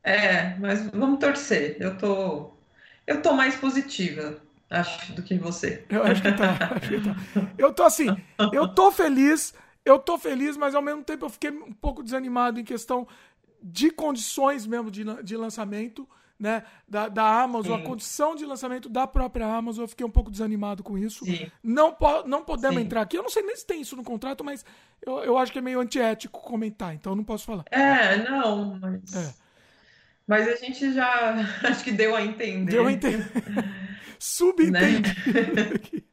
É, 0.03 0.55
mas 0.57 0.89
vamos 0.91 1.19
torcer. 1.19 1.77
Eu 1.79 1.97
tô, 1.97 2.51
eu 3.05 3.21
tô 3.21 3.33
mais 3.33 3.55
positiva, 3.55 4.41
acho, 4.69 5.13
do 5.13 5.21
que 5.21 5.37
você. 5.37 5.85
Eu 5.89 6.03
acho 6.03 6.21
que 6.21 6.31
tá. 6.31 6.57
Acho 6.75 6.89
que 6.89 7.01
tá. 7.01 7.51
Eu 7.57 7.73
tô 7.73 7.83
assim, 7.83 8.07
eu 8.51 8.67
tô 8.69 8.91
feliz, 8.91 9.53
eu 9.85 9.99
tô 9.99 10.17
feliz, 10.17 10.57
mas 10.57 10.73
ao 10.73 10.81
mesmo 10.81 11.03
tempo 11.03 11.25
eu 11.25 11.29
fiquei 11.29 11.51
um 11.51 11.73
pouco 11.73 12.01
desanimado 12.01 12.59
em 12.59 12.63
questão 12.63 13.07
de 13.61 13.91
condições 13.91 14.65
mesmo 14.65 14.89
de, 14.89 15.03
de 15.23 15.35
lançamento 15.35 16.07
né, 16.39 16.63
da, 16.87 17.07
da 17.09 17.41
Amazon, 17.41 17.77
Sim. 17.77 17.83
a 17.83 17.85
condição 17.85 18.35
de 18.35 18.45
lançamento 18.45 18.87
da 18.87 19.07
própria 19.07 19.45
Amazon, 19.45 19.83
eu 19.83 19.87
fiquei 19.87 20.05
um 20.05 20.11
pouco 20.11 20.29
desanimado 20.29 20.83
com 20.83 20.97
isso. 20.97 21.25
Sim. 21.25 21.49
Não, 21.63 21.91
po 21.91 22.27
não 22.27 22.43
podemos 22.43 22.77
Sim. 22.77 22.83
entrar 22.83 23.01
aqui. 23.01 23.17
Eu 23.17 23.23
não 23.23 23.29
sei 23.29 23.43
nem 23.43 23.55
se 23.55 23.65
tem 23.65 23.81
isso 23.81 23.95
no 23.95 24.03
contrato, 24.03 24.43
mas 24.43 24.63
eu, 25.01 25.19
eu 25.19 25.37
acho 25.37 25.51
que 25.51 25.59
é 25.59 25.61
meio 25.61 25.79
antiético 25.79 26.39
comentar, 26.41 26.93
então 26.93 27.13
eu 27.13 27.15
não 27.15 27.23
posso 27.23 27.45
falar. 27.45 27.65
É, 27.71 28.17
não, 28.29 28.79
mas. 28.79 29.15
É. 29.15 29.33
Mas 30.27 30.47
a 30.47 30.55
gente 30.55 30.93
já 30.93 31.35
acho 31.63 31.83
que 31.83 31.91
deu 31.91 32.15
a 32.15 32.21
entender. 32.21 32.71
Deu 32.71 32.85
a 32.85 32.91
entender. 32.91 33.25
subentendido. 34.19 35.09
Né? 35.53 36.03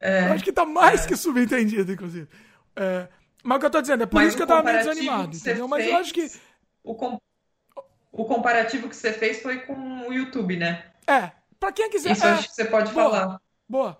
é, 0.00 0.20
acho 0.26 0.44
que 0.44 0.52
tá 0.52 0.64
mais 0.64 1.04
é. 1.04 1.08
que 1.08 1.16
subentendido, 1.16 1.92
inclusive. 1.92 2.28
É, 2.76 3.08
mas 3.42 3.56
o 3.56 3.60
que 3.60 3.66
eu 3.66 3.70
tô 3.70 3.80
dizendo, 3.80 4.02
é 4.02 4.06
por 4.06 4.16
mas 4.16 4.28
isso 4.28 4.36
que 4.36 4.42
eu 4.42 4.46
tava 4.46 4.62
meio 4.62 4.78
desanimado, 4.78 5.36
entendeu? 5.36 5.66
Mas 5.68 5.86
eu 5.86 5.96
acho 5.96 6.14
que. 6.14 6.30
O, 6.82 7.20
o 8.20 8.24
comparativo 8.26 8.88
que 8.88 8.96
você 8.96 9.12
fez 9.12 9.40
foi 9.40 9.60
com 9.60 10.08
o 10.08 10.12
YouTube, 10.12 10.56
né? 10.56 10.84
É. 11.06 11.30
Para 11.58 11.72
quem 11.72 11.90
quiser. 11.90 12.12
Isso 12.12 12.26
é, 12.26 12.30
acho 12.30 12.48
que 12.48 12.54
você 12.54 12.64
pode 12.64 12.92
boa, 12.92 13.10
falar. 13.10 13.40
Boa. 13.68 13.98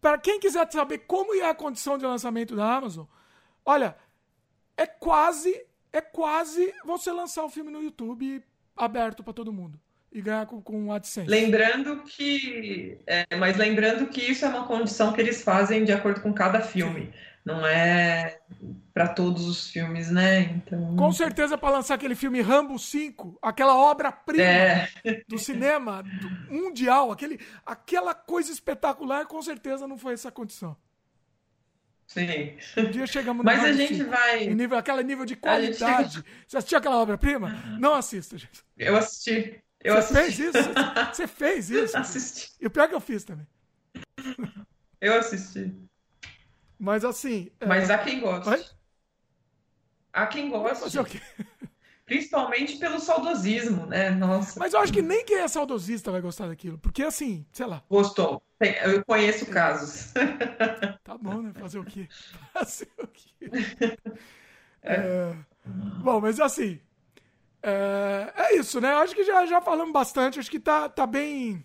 Para 0.00 0.18
quem 0.18 0.38
quiser 0.38 0.70
saber 0.70 0.98
como 0.98 1.34
é 1.34 1.48
a 1.48 1.54
condição 1.54 1.96
de 1.96 2.04
lançamento 2.04 2.54
da 2.54 2.76
Amazon, 2.76 3.06
olha, 3.64 3.96
é 4.76 4.86
quase, 4.86 5.64
é 5.92 6.00
quase 6.00 6.72
você 6.84 7.10
lançar 7.10 7.44
o 7.44 7.48
filme 7.48 7.70
no 7.70 7.82
YouTube 7.82 8.44
aberto 8.76 9.22
para 9.22 9.32
todo 9.32 9.52
mundo 9.52 9.80
e 10.12 10.20
ganhar 10.20 10.46
com, 10.46 10.60
com 10.60 10.92
AdSense. 10.92 11.28
Lembrando 11.28 12.02
que, 12.04 12.98
é, 13.06 13.24
mas 13.36 13.56
lembrando 13.56 14.06
que 14.08 14.20
isso 14.20 14.44
é 14.44 14.48
uma 14.48 14.66
condição 14.66 15.12
que 15.12 15.20
eles 15.20 15.42
fazem 15.42 15.84
de 15.84 15.92
acordo 15.92 16.20
com 16.20 16.32
cada 16.32 16.60
filme. 16.60 17.12
Não 17.44 17.66
é 17.66 18.38
para 18.94 19.08
todos 19.08 19.48
os 19.48 19.70
filmes, 19.70 20.08
né? 20.08 20.42
Então... 20.42 20.94
Com 20.94 21.10
certeza 21.10 21.58
para 21.58 21.70
lançar 21.74 21.94
aquele 21.94 22.14
filme 22.14 22.40
Rambo 22.40 22.78
5, 22.78 23.36
aquela 23.42 23.76
obra-prima 23.76 24.44
é. 24.44 24.88
do 25.26 25.36
cinema 25.36 26.04
do 26.04 26.54
mundial, 26.54 27.10
aquele, 27.10 27.40
aquela 27.66 28.14
coisa 28.14 28.52
espetacular, 28.52 29.26
com 29.26 29.42
certeza 29.42 29.88
não 29.88 29.98
foi 29.98 30.14
essa 30.14 30.30
condição. 30.30 30.76
Sim. 32.06 32.56
Um 32.76 32.90
dia 32.90 33.06
chegamos 33.06 33.38
no 33.38 33.44
Mas 33.44 33.64
a 33.64 33.72
gente 33.72 33.96
5, 33.96 34.10
vai. 34.10 34.46
Nível, 34.46 34.78
aquele 34.78 35.02
nível 35.02 35.24
de 35.24 35.34
qualidade. 35.34 36.16
Gente... 36.16 36.26
Você 36.46 36.58
assistiu 36.58 36.78
aquela 36.78 36.98
obra-prima? 36.98 37.48
Não 37.80 37.94
assista, 37.94 38.38
gente. 38.38 38.62
Eu 38.78 38.96
assisti. 38.96 39.60
Eu 39.80 39.96
Você 39.96 40.18
assisti. 40.18 40.42
fez 40.42 40.54
isso? 40.54 40.70
Você 41.12 41.26
fez 41.26 41.70
isso? 41.70 41.96
Assisti. 41.96 42.52
E 42.60 42.66
o 42.66 42.70
pior 42.70 42.88
que 42.88 42.94
eu 42.94 43.00
fiz 43.00 43.24
também. 43.24 43.46
Eu 45.00 45.18
assisti. 45.18 45.74
Mas 46.78 47.04
assim. 47.04 47.50
É, 47.58 47.66
Mas 47.66 47.90
há 47.90 47.98
quem 47.98 48.20
goste. 48.20 48.74
Há 50.14 50.28
quem 50.28 50.48
goste. 50.48 50.96
Principalmente 52.06 52.76
pelo 52.76 53.00
saudosismo, 53.00 53.86
né? 53.86 54.10
Nossa. 54.10 54.60
Mas 54.60 54.74
eu 54.74 54.80
acho 54.80 54.92
que 54.92 55.02
nem 55.02 55.24
quem 55.24 55.38
é 55.38 55.48
saudosista 55.48 56.12
vai 56.12 56.20
gostar 56.20 56.46
daquilo. 56.46 56.78
Porque 56.78 57.02
assim, 57.02 57.44
sei 57.50 57.66
lá. 57.66 57.82
Gostou. 57.90 58.42
Eu 58.60 59.04
conheço 59.04 59.46
casos. 59.46 60.12
Tá 61.02 61.18
bom, 61.18 61.42
né? 61.42 61.52
Fazer 61.54 61.78
o 61.78 61.84
quê? 61.84 62.06
Fazer 62.52 62.88
o 62.98 63.06
quê? 63.08 63.50
É. 64.82 64.94
É... 64.94 65.34
Bom, 66.02 66.20
mas 66.20 66.38
assim. 66.38 66.78
É... 67.62 68.32
é, 68.36 68.56
isso, 68.56 68.80
né? 68.82 68.92
Acho 68.94 69.14
que 69.14 69.24
já, 69.24 69.46
já 69.46 69.60
falamos 69.62 69.92
bastante. 69.92 70.38
Acho 70.38 70.50
que 70.50 70.60
tá, 70.60 70.88
tá 70.90 71.06
bem. 71.06 71.64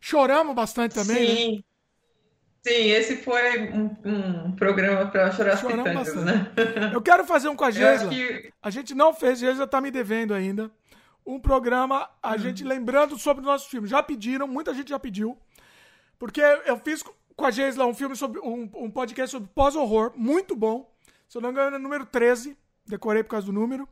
Choramos 0.00 0.54
bastante 0.54 0.94
também. 0.96 1.36
Sim. 1.36 1.56
Né? 1.56 1.64
Sim, 2.66 2.90
esse 2.90 3.18
foi 3.18 3.70
um, 3.70 3.96
um 4.04 4.52
programa 4.56 5.06
para 5.06 5.30
chorar 5.30 5.52
as 5.52 5.62
pitangas, 5.62 6.16
né? 6.16 6.52
Eu 6.92 7.00
quero 7.00 7.24
fazer 7.24 7.48
um 7.48 7.54
com 7.54 7.62
a 7.62 7.70
Geisla. 7.70 8.08
Que... 8.08 8.52
A 8.60 8.70
gente 8.70 8.92
não 8.92 9.14
fez, 9.14 9.34
a 9.34 9.46
Geisla 9.46 9.68
tá 9.68 9.80
me 9.80 9.88
devendo 9.88 10.34
ainda. 10.34 10.68
Um 11.24 11.38
programa, 11.38 12.10
a 12.20 12.34
hum. 12.34 12.38
gente 12.38 12.64
lembrando 12.64 13.16
sobre 13.16 13.44
o 13.44 13.46
nosso 13.46 13.68
filme. 13.70 13.86
Já 13.86 14.02
pediram, 14.02 14.48
muita 14.48 14.74
gente 14.74 14.88
já 14.88 14.98
pediu. 14.98 15.38
Porque 16.18 16.40
eu 16.40 16.76
fiz 16.78 17.04
com 17.36 17.46
a 17.46 17.52
Geisla 17.52 17.86
um 17.86 17.94
filme 17.94 18.16
sobre 18.16 18.40
um, 18.40 18.68
um 18.74 18.90
podcast 18.90 19.30
sobre 19.30 19.48
pós-horror, 19.54 20.12
muito 20.16 20.56
bom. 20.56 20.92
Se 21.28 21.38
eu 21.38 21.42
não 21.42 21.50
me 21.50 21.52
engano, 21.52 21.76
é 21.76 21.78
número 21.78 22.04
13. 22.04 22.58
Decorei 22.84 23.22
por 23.22 23.30
causa 23.30 23.46
do 23.46 23.52
número. 23.52 23.88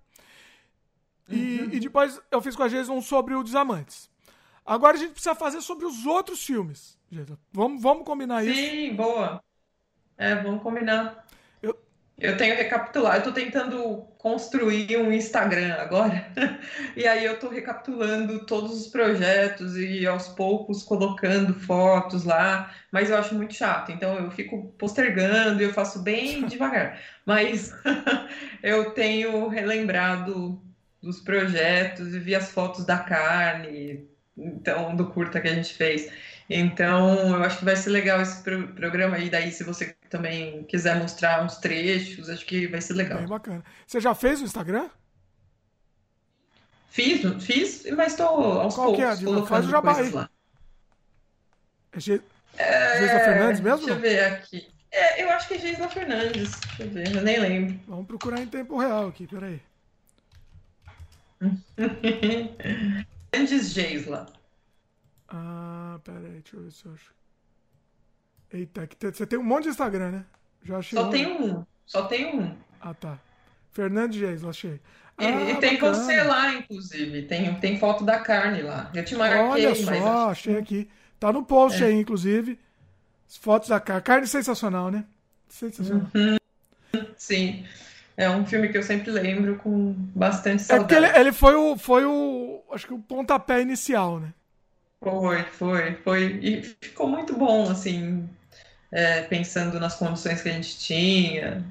E, 1.29 1.61
uhum. 1.61 1.69
e 1.71 1.79
depois 1.79 2.21
eu 2.29 2.43
fiz 2.43 2.57
com 2.57 2.65
a 2.65 2.69
Geisla 2.69 2.93
um 2.93 3.01
sobre 3.01 3.37
o 3.37 3.45
Desamantes. 3.45 4.11
Agora 4.67 4.97
a 4.97 5.01
gente 5.01 5.13
precisa 5.13 5.37
fazer 5.37 5.61
sobre 5.61 5.87
os 5.87 6.05
outros 6.07 6.45
filmes. 6.45 6.99
Vamos, 7.53 7.82
vamos 7.82 8.05
combinar 8.05 8.45
Sim, 8.45 8.53
isso? 8.53 8.70
Sim, 8.70 8.97
boa. 8.97 9.43
É, 10.16 10.35
vamos 10.36 10.62
combinar. 10.62 11.27
Eu, 11.62 11.77
Eu 12.19 12.36
tenho 12.36 12.57
recapitular, 12.57 13.16
eu 13.16 13.23
tô 13.24 13.32
tentando 13.32 14.03
construir 14.19 14.97
um 14.99 15.12
Instagram 15.12 15.74
agora, 15.74 16.32
e 16.97 17.07
aí 17.07 17.24
eu 17.24 17.39
tô 17.39 17.49
recapitulando 17.49 18.47
todos 18.47 18.73
os 18.81 18.89
projetos 18.89 19.77
e 19.77 20.07
aos 20.07 20.28
poucos 20.28 20.82
colocando 20.85 21.55
fotos 21.55 22.24
lá, 22.24 22.73
mas 22.93 23.11
eu 23.11 23.19
acho 23.19 23.35
muito 23.35 23.55
chato, 23.55 23.93
então 23.93 24.19
eu 24.19 24.31
fico 24.31 24.73
postergando 24.78 25.61
e 25.62 25.65
eu 25.65 25.74
faço 25.74 26.03
bem 26.03 26.47
devagar. 26.49 27.01
Mas 27.27 27.73
eu 28.62 28.93
tenho 28.93 29.49
relembrado 29.49 30.62
dos 31.03 31.20
projetos 31.20 32.15
e 32.15 32.19
vi 32.19 32.35
as 32.35 32.51
fotos 32.51 32.85
da 32.86 32.99
carne, 32.99 34.09
então 34.36 34.95
do 34.97 35.11
curta 35.11 35.41
que 35.41 35.49
a 35.49 35.55
gente 35.55 35.74
fez. 35.74 36.11
Então, 36.49 37.37
eu 37.37 37.43
acho 37.43 37.59
que 37.59 37.65
vai 37.65 37.75
ser 37.75 37.91
legal 37.91 38.21
esse 38.21 38.43
pro 38.43 38.69
programa 38.69 39.16
aí. 39.16 39.31
Daí, 39.31 39.51
se 39.51 39.65
você 39.65 39.97
também 40.11 40.62
quiser 40.65 40.97
mostrar 40.97 41.43
uns 41.43 41.57
trechos, 41.57 42.29
acho 42.29 42.45
que 42.45 42.66
vai 42.66 42.81
ser 42.81 42.95
legal. 42.95 43.19
Bem 43.19 43.29
bacana. 43.29 43.65
Você 43.87 44.01
já 44.01 44.15
fez 44.15 44.43
o 44.43 44.45
Instagram? 44.45 44.91
Fiz, 46.91 47.23
fiz, 47.43 47.87
mas 47.97 48.12
estou 48.12 48.61
aos 48.61 48.75
Qual 48.75 48.95
poucos 48.95 49.19
que 49.19 49.23
é, 49.23 49.25
colocando 49.25 49.47
Faz 49.47 49.66
o 49.66 49.71
jabá 49.71 49.97
aí. 49.97 50.11
lá. 50.11 50.31
É 51.93 52.01
Ge... 52.01 52.23
é... 52.57 52.99
Geisla 52.99 53.21
Fernandes 53.21 53.61
mesmo? 53.61 53.79
Deixa 53.79 53.93
eu 53.95 54.01
ver 54.01 54.25
aqui. 54.25 54.69
É, 54.93 55.25
eu 55.25 55.31
acho 55.31 55.49
que 55.49 55.55
é 55.55 55.59
Geisla 55.59 55.89
Fernandes. 55.89 56.61
Deixa 56.61 56.83
eu 56.85 56.91
ver, 56.91 57.16
eu 57.16 57.23
nem 57.23 57.41
lembro. 57.41 57.81
Vamos 57.89 58.07
procurar 58.07 58.41
em 58.41 58.47
tempo 58.47 58.79
real 58.79 59.09
aqui, 59.09 59.27
peraí. 59.27 59.61
Fernandes 63.33 63.73
Geisla. 63.73 64.27
Ah, 65.36 65.98
pera 66.05 66.19
aí, 66.19 66.40
deixa 66.40 66.56
eu 66.56 66.62
ver 66.62 66.70
se 66.70 66.86
eu 66.86 66.93
acho. 66.93 67.12
Eita, 68.52 68.86
que 68.86 68.97
você 69.11 69.27
tem 69.27 69.36
um 69.36 69.43
monte 69.43 69.65
de 69.65 69.70
Instagram, 69.70 70.11
né? 70.12 70.24
Já 70.62 70.78
achei. 70.78 70.97
Só 70.97 71.09
um. 71.09 71.11
tem 71.11 71.27
um. 71.27 71.66
Só 71.85 72.05
tem 72.05 72.39
um. 72.39 72.56
Ah, 72.81 72.94
tá. 72.94 73.19
Fernandes 73.73 74.20
Geis, 74.20 74.44
achei. 74.44 74.81
Ah, 75.19 75.24
e, 75.24 75.56
tem 75.56 75.74
bacana. 75.74 75.94
você 75.94 76.23
lá, 76.23 76.55
inclusive. 76.55 77.23
Tem, 77.23 77.52
tem 77.56 77.78
foto 77.81 78.05
da 78.05 78.20
carne 78.20 78.62
lá. 78.62 78.90
Eu 78.94 79.05
te 79.05 79.16
marquei. 79.16 79.40
Olha 79.40 79.74
só, 79.74 79.90
mas... 79.90 80.05
achei 80.05 80.56
aqui. 80.56 80.89
Tá 81.19 81.32
no 81.32 81.44
post 81.44 81.82
é. 81.82 81.86
aí, 81.86 81.94
inclusive. 81.94 82.59
As 83.28 83.36
fotos 83.36 83.69
da 83.69 83.81
carne. 83.81 84.02
Carne 84.02 84.27
sensacional, 84.28 84.89
né? 84.89 85.05
Sensacional. 85.48 86.09
Uhum. 86.15 86.36
Sim. 87.16 87.66
É 88.16 88.31
um 88.31 88.47
filme 88.47 88.69
que 88.69 88.78
eu 88.78 88.82
sempre 88.85 89.11
lembro 89.11 89.56
com 89.56 89.94
bastante 90.15 90.62
saudade. 90.62 90.94
É 90.94 91.01
que 91.01 91.06
ele, 91.06 91.19
ele 91.19 91.32
foi 91.32 91.56
o, 91.56 91.77
foi 91.77 92.05
o, 92.05 92.62
acho 92.70 92.86
que 92.86 92.94
o 92.94 93.01
pontapé 93.01 93.61
inicial, 93.61 94.20
né? 94.20 94.32
Foi, 95.05 95.43
foi, 95.44 95.94
foi. 95.97 96.39
E 96.43 96.62
ficou 96.62 97.09
muito 97.09 97.36
bom, 97.36 97.70
assim, 97.70 98.28
é, 98.90 99.22
pensando 99.22 99.78
nas 99.78 99.97
condições 99.97 100.40
que 100.43 100.48
a 100.48 100.52
gente 100.52 100.78
tinha. 100.78 101.64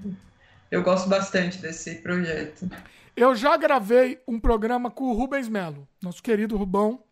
Eu 0.69 0.83
gosto 0.83 1.09
bastante 1.09 1.57
desse 1.57 1.95
projeto. 1.95 2.69
Eu 3.15 3.35
já 3.35 3.57
gravei 3.57 4.21
um 4.27 4.39
programa 4.39 4.89
com 4.89 5.05
o 5.05 5.13
Rubens 5.13 5.47
Melo, 5.47 5.87
nosso 6.01 6.21
querido 6.21 6.57
Rubão. 6.57 7.03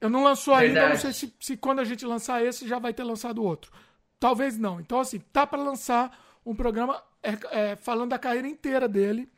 Eu 0.00 0.10
não 0.10 0.22
lançou 0.22 0.56
Verdade. 0.56 0.78
ainda, 0.78 0.94
não 0.94 1.00
sei 1.00 1.12
se, 1.12 1.34
se 1.40 1.56
quando 1.56 1.80
a 1.80 1.84
gente 1.84 2.04
lançar 2.04 2.44
esse 2.44 2.68
já 2.68 2.78
vai 2.78 2.92
ter 2.92 3.02
lançado 3.02 3.42
outro. 3.42 3.72
Talvez 4.20 4.58
não. 4.58 4.80
Então, 4.80 5.00
assim, 5.00 5.18
tá 5.32 5.46
para 5.46 5.62
lançar 5.62 6.16
um 6.44 6.54
programa 6.54 7.02
é, 7.22 7.36
é, 7.50 7.76
falando 7.76 8.10
da 8.10 8.18
carreira 8.18 8.46
inteira 8.46 8.88
dele. 8.88 9.28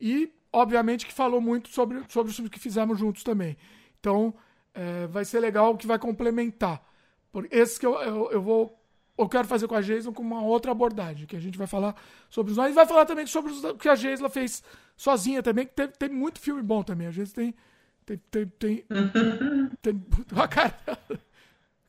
E, 0.00 0.32
obviamente, 0.52 1.06
que 1.06 1.12
falou 1.12 1.40
muito 1.40 1.68
sobre, 1.68 2.02
sobre 2.08 2.32
o 2.32 2.50
que 2.50 2.58
fizemos 2.58 2.98
juntos 2.98 3.22
também. 3.24 3.56
Então, 3.98 4.34
é, 4.74 5.06
vai 5.06 5.24
ser 5.24 5.40
legal 5.40 5.76
que 5.76 5.86
vai 5.86 5.98
complementar. 5.98 6.82
Por 7.32 7.46
esse 7.50 7.78
que 7.78 7.86
eu, 7.86 7.94
eu, 7.94 8.32
eu 8.32 8.42
vou. 8.42 8.80
Eu 9.16 9.28
quero 9.28 9.46
fazer 9.46 9.68
com 9.68 9.76
a 9.76 9.80
Jason 9.80 10.12
com 10.12 10.22
uma 10.22 10.42
outra 10.42 10.72
abordagem, 10.72 11.26
que 11.26 11.36
a 11.36 11.40
gente 11.40 11.56
vai 11.56 11.68
falar 11.68 11.94
sobre 12.28 12.50
os 12.50 12.56
nós. 12.56 12.72
E 12.72 12.74
vai 12.74 12.84
falar 12.84 13.06
também 13.06 13.26
sobre 13.26 13.52
o 13.52 13.76
que 13.76 13.88
a 13.88 13.94
Geisla 13.94 14.28
fez 14.28 14.62
sozinha 14.96 15.40
também, 15.40 15.66
que 15.66 15.72
tem, 15.72 15.88
tem 15.88 16.08
muito 16.08 16.40
filme 16.40 16.62
bom 16.62 16.82
também. 16.82 17.06
A 17.06 17.12
gente 17.12 17.32
tem. 17.32 17.54
Tem. 18.04 18.18
Tem. 18.30 18.46
Tem. 18.48 18.84
tem 19.80 20.02
ah, 20.36 20.48
cara. 20.48 20.74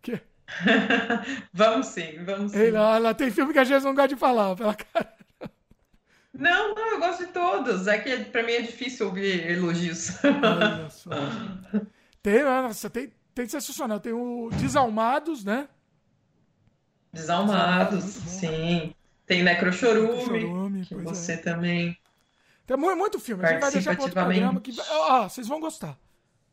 que? 0.03 0.21
vamos 1.51 1.87
sim, 1.87 2.23
vamos 2.23 2.51
sim. 2.51 2.67
Ela, 2.67 2.95
ela 2.97 3.13
tem 3.15 3.31
filme 3.31 3.53
que 3.53 3.59
a 3.59 3.63
gente 3.63 3.83
não 3.83 3.95
gosta 3.95 4.09
de 4.09 4.15
falar, 4.15 4.55
pela 4.55 4.75
cara. 4.75 5.15
Não, 6.37 6.75
não, 6.75 6.91
eu 6.91 6.99
gosto 6.99 7.25
de 7.25 7.31
todos. 7.31 7.87
É 7.87 7.97
que 7.97 8.25
pra 8.25 8.43
mim 8.43 8.51
é 8.51 8.61
difícil 8.61 9.07
ouvir 9.07 9.49
elogios. 9.49 10.23
Olha 10.23 10.89
só. 10.89 11.09
Tem, 12.25 12.43
nossa, 12.43 12.89
tem, 12.89 13.11
tem 13.35 13.47
sensacional. 13.47 13.99
Tem 13.99 14.11
o 14.11 14.49
Desalmados, 14.53 15.45
né? 15.45 15.67
Desalmados, 17.13 18.03
sim. 18.03 18.95
Tem 19.27 19.43
Necrochorume, 19.43 20.83
que 20.87 20.95
você 20.95 21.33
é. 21.33 21.37
também. 21.37 21.95
Tem 22.65 22.75
muito, 22.75 22.97
muito 22.97 23.19
filme. 23.19 23.45
A 23.45 23.49
gente 23.49 23.61
vai 23.61 23.71
deixar 23.71 23.93
para 23.93 24.05
outro 24.05 24.19
programa 24.19 24.59
que. 24.59 24.73
Ah, 25.07 25.29
vocês 25.29 25.47
vão 25.47 25.59
gostar. 25.59 25.95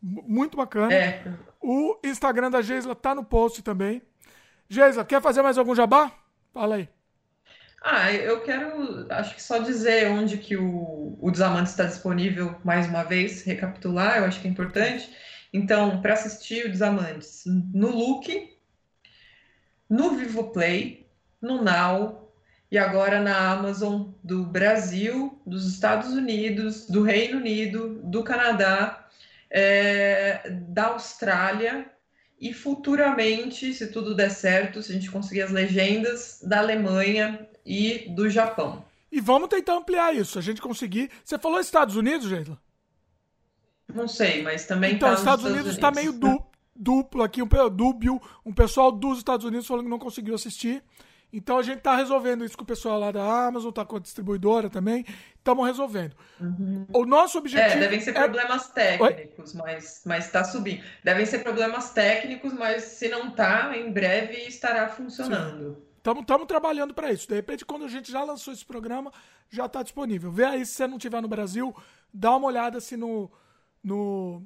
Muito 0.03 0.59
bacana. 0.59 0.93
É. 0.93 1.25
O 1.59 1.99
Instagram 2.05 2.51
da 2.51 2.61
Geisla 2.61 2.95
tá 2.95 3.15
no 3.15 3.25
post 3.25 3.63
também. 3.63 4.03
Geisla, 4.69 5.07
quer 5.07 5.23
fazer 5.23 5.41
mais 5.41 5.57
algum 5.57 5.75
jabá? 5.75 6.13
Fala 6.53 6.75
aí. 6.75 6.89
Ah, 7.83 8.13
eu 8.13 8.43
quero, 8.43 9.07
acho 9.11 9.35
que 9.35 9.43
só 9.43 9.57
dizer 9.57 10.11
onde 10.11 10.37
que 10.37 10.55
o, 10.55 11.17
o 11.19 11.31
Desamante 11.31 11.71
está 11.71 11.85
disponível 11.85 12.55
mais 12.63 12.87
uma 12.87 13.05
vez, 13.05 13.43
recapitular, 13.43 14.19
eu 14.19 14.27
acho 14.27 14.39
que 14.39 14.47
é 14.47 14.51
importante. 14.51 15.11
Então, 15.53 16.01
para 16.01 16.15
assistir 16.15 16.67
o 16.67 16.71
Desamantes, 16.71 17.45
no 17.47 17.91
Look, 17.91 18.57
no 19.89 20.17
Vivoplay, 20.17 21.07
no 21.41 21.63
Now 21.63 22.33
e 22.71 22.79
agora 22.79 23.21
na 23.21 23.53
Amazon 23.53 24.13
do 24.25 24.45
Brasil, 24.45 25.39
dos 25.45 25.67
Estados 25.67 26.13
Unidos, 26.13 26.87
do 26.87 27.03
Reino 27.03 27.39
Unido, 27.39 28.01
do 28.03 28.25
Canadá, 28.25 29.07
é, 29.51 30.49
da 30.49 30.87
Austrália 30.87 31.91
e 32.41 32.55
futuramente, 32.55 33.75
se 33.75 33.87
tudo 33.89 34.15
der 34.15 34.31
certo, 34.31 34.83
se 34.83 34.91
a 34.91 34.95
gente 34.95 35.11
conseguir 35.11 35.43
as 35.43 35.51
legendas, 35.51 36.41
da 36.43 36.59
Alemanha 36.61 37.47
e 37.65 38.11
do 38.17 38.31
Japão. 38.31 38.85
E 39.13 39.21
vamos 39.21 39.51
tentar 39.51 39.75
ampliar 39.75 40.15
isso, 40.17 40.39
a 40.39 40.43
gente 40.43 40.63
conseguir. 40.63 41.11
Você 41.23 41.39
falou 41.39 41.61
Estados 41.61 41.95
Unidos, 41.95 42.27
Geisla? 42.27 42.59
Não 43.95 44.09
sei, 44.09 44.43
mas 44.43 44.67
também 44.67 44.95
então, 44.95 45.09
tá 45.09 45.15
Estados, 45.15 45.45
Unidos 45.45 45.73
está 45.73 45.91
meio 45.91 46.13
du 46.13 46.43
duplo 46.75 47.23
aqui, 47.23 47.43
um 47.43 47.49
dúbio, 47.71 48.21
um 48.45 48.53
pessoal 48.53 48.91
dos 48.91 49.19
Estados 49.19 49.47
Unidos 49.47 49.67
falando 49.67 49.85
que 49.85 49.91
não 49.91 49.99
conseguiu 49.99 50.35
assistir. 50.35 50.83
Então 51.33 51.59
a 51.59 51.63
gente 51.63 51.79
está 51.79 51.97
resolvendo 51.97 52.45
isso 52.45 52.57
com 52.57 52.63
o 52.63 52.67
pessoal 52.67 52.99
lá 52.99 53.11
da 53.11 53.47
Amazon, 53.47 53.71
está 53.71 53.85
com 53.87 53.97
a 53.97 54.01
distribuidora 54.01 54.69
também. 54.69 55.05
Estamos 55.35 55.67
resolvendo. 55.67 56.15
Uhum. 56.39 56.87
O 56.93 57.07
nosso 57.07 57.39
objetivo. 57.39 57.75
É, 57.75 57.79
devem 57.79 58.01
ser 58.01 58.11
é... 58.11 58.21
problemas 58.21 58.69
técnicos, 58.69 59.55
Oi? 59.55 59.61
mas 60.05 60.27
está 60.27 60.45
subindo. 60.45 60.83
Devem 61.03 61.25
ser 61.25 61.39
problemas 61.39 61.91
técnicos, 61.91 62.53
mas 62.53 62.83
se 62.85 63.09
não 63.09 63.29
está, 63.29 63.75
em 63.77 63.91
breve 63.91 64.37
estará 64.47 64.89
funcionando. 64.89 65.83
Estamos 65.97 66.47
trabalhando 66.47 66.93
para 66.93 67.13
isso. 67.13 67.27
De 67.27 67.35
repente, 67.35 67.65
quando 67.65 67.85
a 67.85 67.89
gente 67.89 68.11
já 68.13 68.23
lançou 68.25 68.53
esse 68.53 68.65
programa, 68.65 69.11
já 69.49 69.67
está 69.67 69.83
disponível. 69.83 70.31
Vê 70.31 70.45
aí 70.45 70.67
se 70.67 70.75
você 70.75 70.87
não 70.87 70.97
estiver 70.97 71.23
no 71.23 71.29
Brasil, 71.29 71.75
dá 72.13 72.37
uma 72.37 72.49
olhada 72.49 72.81
se 72.81 72.97
no, 72.97 73.31
no, 73.83 74.43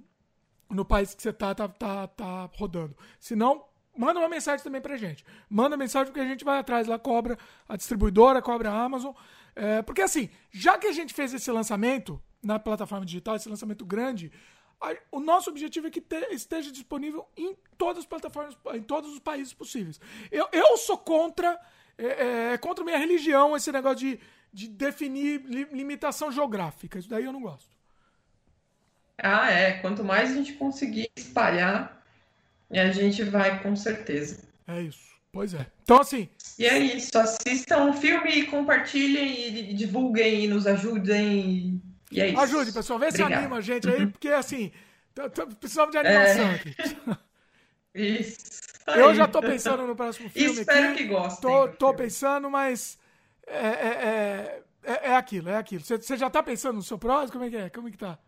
no 0.70 0.84
país 0.84 1.14
que 1.14 1.22
você 1.22 1.32
tá, 1.32 1.54
tá, 1.54 1.68
tá, 1.68 2.06
tá 2.06 2.50
rodando. 2.56 2.96
Se 3.18 3.36
não, 3.36 3.64
manda 3.96 4.20
uma 4.20 4.28
mensagem 4.28 4.62
também 4.62 4.80
pra 4.80 4.96
gente. 4.96 5.24
Manda 5.48 5.76
mensagem 5.76 6.12
porque 6.12 6.20
a 6.20 6.28
gente 6.28 6.44
vai 6.44 6.58
atrás 6.58 6.86
lá, 6.86 6.98
cobra 6.98 7.38
a 7.68 7.76
distribuidora, 7.76 8.42
cobra 8.42 8.70
a 8.70 8.84
Amazon. 8.84 9.14
É, 9.54 9.82
porque 9.82 10.02
assim, 10.02 10.28
já 10.50 10.78
que 10.78 10.86
a 10.86 10.92
gente 10.92 11.14
fez 11.14 11.32
esse 11.32 11.50
lançamento 11.50 12.22
na 12.42 12.58
plataforma 12.58 13.06
digital, 13.06 13.36
esse 13.36 13.48
lançamento 13.48 13.84
grande, 13.84 14.30
a, 14.80 14.94
o 15.10 15.20
nosso 15.20 15.50
objetivo 15.50 15.86
é 15.86 15.90
que 15.90 16.00
te, 16.00 16.20
esteja 16.32 16.70
disponível 16.70 17.26
em 17.36 17.56
todas 17.78 17.98
as 18.00 18.06
plataformas, 18.06 18.56
em 18.74 18.82
todos 18.82 19.12
os 19.12 19.18
países 19.18 19.54
possíveis. 19.54 20.00
Eu, 20.30 20.48
eu 20.52 20.76
sou 20.76 20.98
contra, 20.98 21.58
é, 21.96 22.06
é, 22.06 22.52
é 22.52 22.58
contra 22.58 22.84
minha 22.84 22.98
religião 22.98 23.56
esse 23.56 23.72
negócio 23.72 23.98
de, 23.98 24.20
de 24.52 24.68
definir 24.68 25.42
li, 25.46 25.64
limitação 25.72 26.30
geográfica. 26.30 26.98
Isso 26.98 27.08
daí 27.08 27.24
eu 27.24 27.32
não 27.32 27.40
gosto. 27.40 27.75
Ah, 29.18 29.50
é. 29.50 29.72
Quanto 29.74 30.04
mais 30.04 30.30
a 30.30 30.34
gente 30.34 30.54
conseguir 30.54 31.10
espalhar, 31.16 32.02
a 32.70 32.90
gente 32.90 33.22
vai 33.24 33.62
com 33.62 33.74
certeza. 33.74 34.42
É 34.66 34.82
isso. 34.82 35.06
Pois 35.32 35.52
é. 35.54 35.66
Então, 35.82 36.00
assim. 36.00 36.28
E 36.58 36.66
é 36.66 36.78
isso. 36.78 37.18
Assistam 37.18 37.90
o 37.90 37.92
filme, 37.92 38.46
compartilhem 38.46 39.70
e 39.70 39.74
divulguem 39.74 40.44
e 40.44 40.48
nos 40.48 40.66
ajudem. 40.66 41.82
E 42.10 42.20
é 42.20 42.28
isso. 42.28 42.40
Ajude, 42.40 42.72
pessoal. 42.72 42.98
Vê 42.98 43.08
Obrigado. 43.08 43.28
se 43.28 43.34
anima 43.34 43.56
a 43.56 43.60
gente 43.60 43.88
aí, 43.88 44.06
porque 44.06 44.28
assim. 44.28 44.72
Precisamos 45.60 45.92
de 45.92 45.98
animação 45.98 46.44
é... 46.44 46.54
aqui. 46.54 46.76
Isso. 47.94 48.36
Eu 48.86 49.14
já 49.14 49.26
tô 49.26 49.40
pensando 49.40 49.86
no 49.86 49.96
próximo 49.96 50.28
filme. 50.28 50.60
Espero 50.60 50.88
aqui. 50.90 50.98
que 50.98 51.04
gostem. 51.04 51.40
Tô, 51.40 51.68
tô 51.68 51.94
pensando, 51.94 52.50
mas. 52.50 52.98
É, 53.46 53.66
é, 53.66 54.62
é, 54.84 55.08
é 55.08 55.16
aquilo, 55.16 55.48
é 55.48 55.56
aquilo. 55.56 55.82
Você 55.82 56.16
já 56.16 56.28
tá 56.28 56.42
pensando 56.42 56.76
no 56.76 56.82
seu 56.82 56.98
próximo? 56.98 57.32
Como 57.32 57.44
é 57.44 57.50
que 57.50 57.56
é? 57.56 57.70
Como 57.70 57.88
é 57.88 57.90
que 57.90 57.96
tá? 57.96 58.18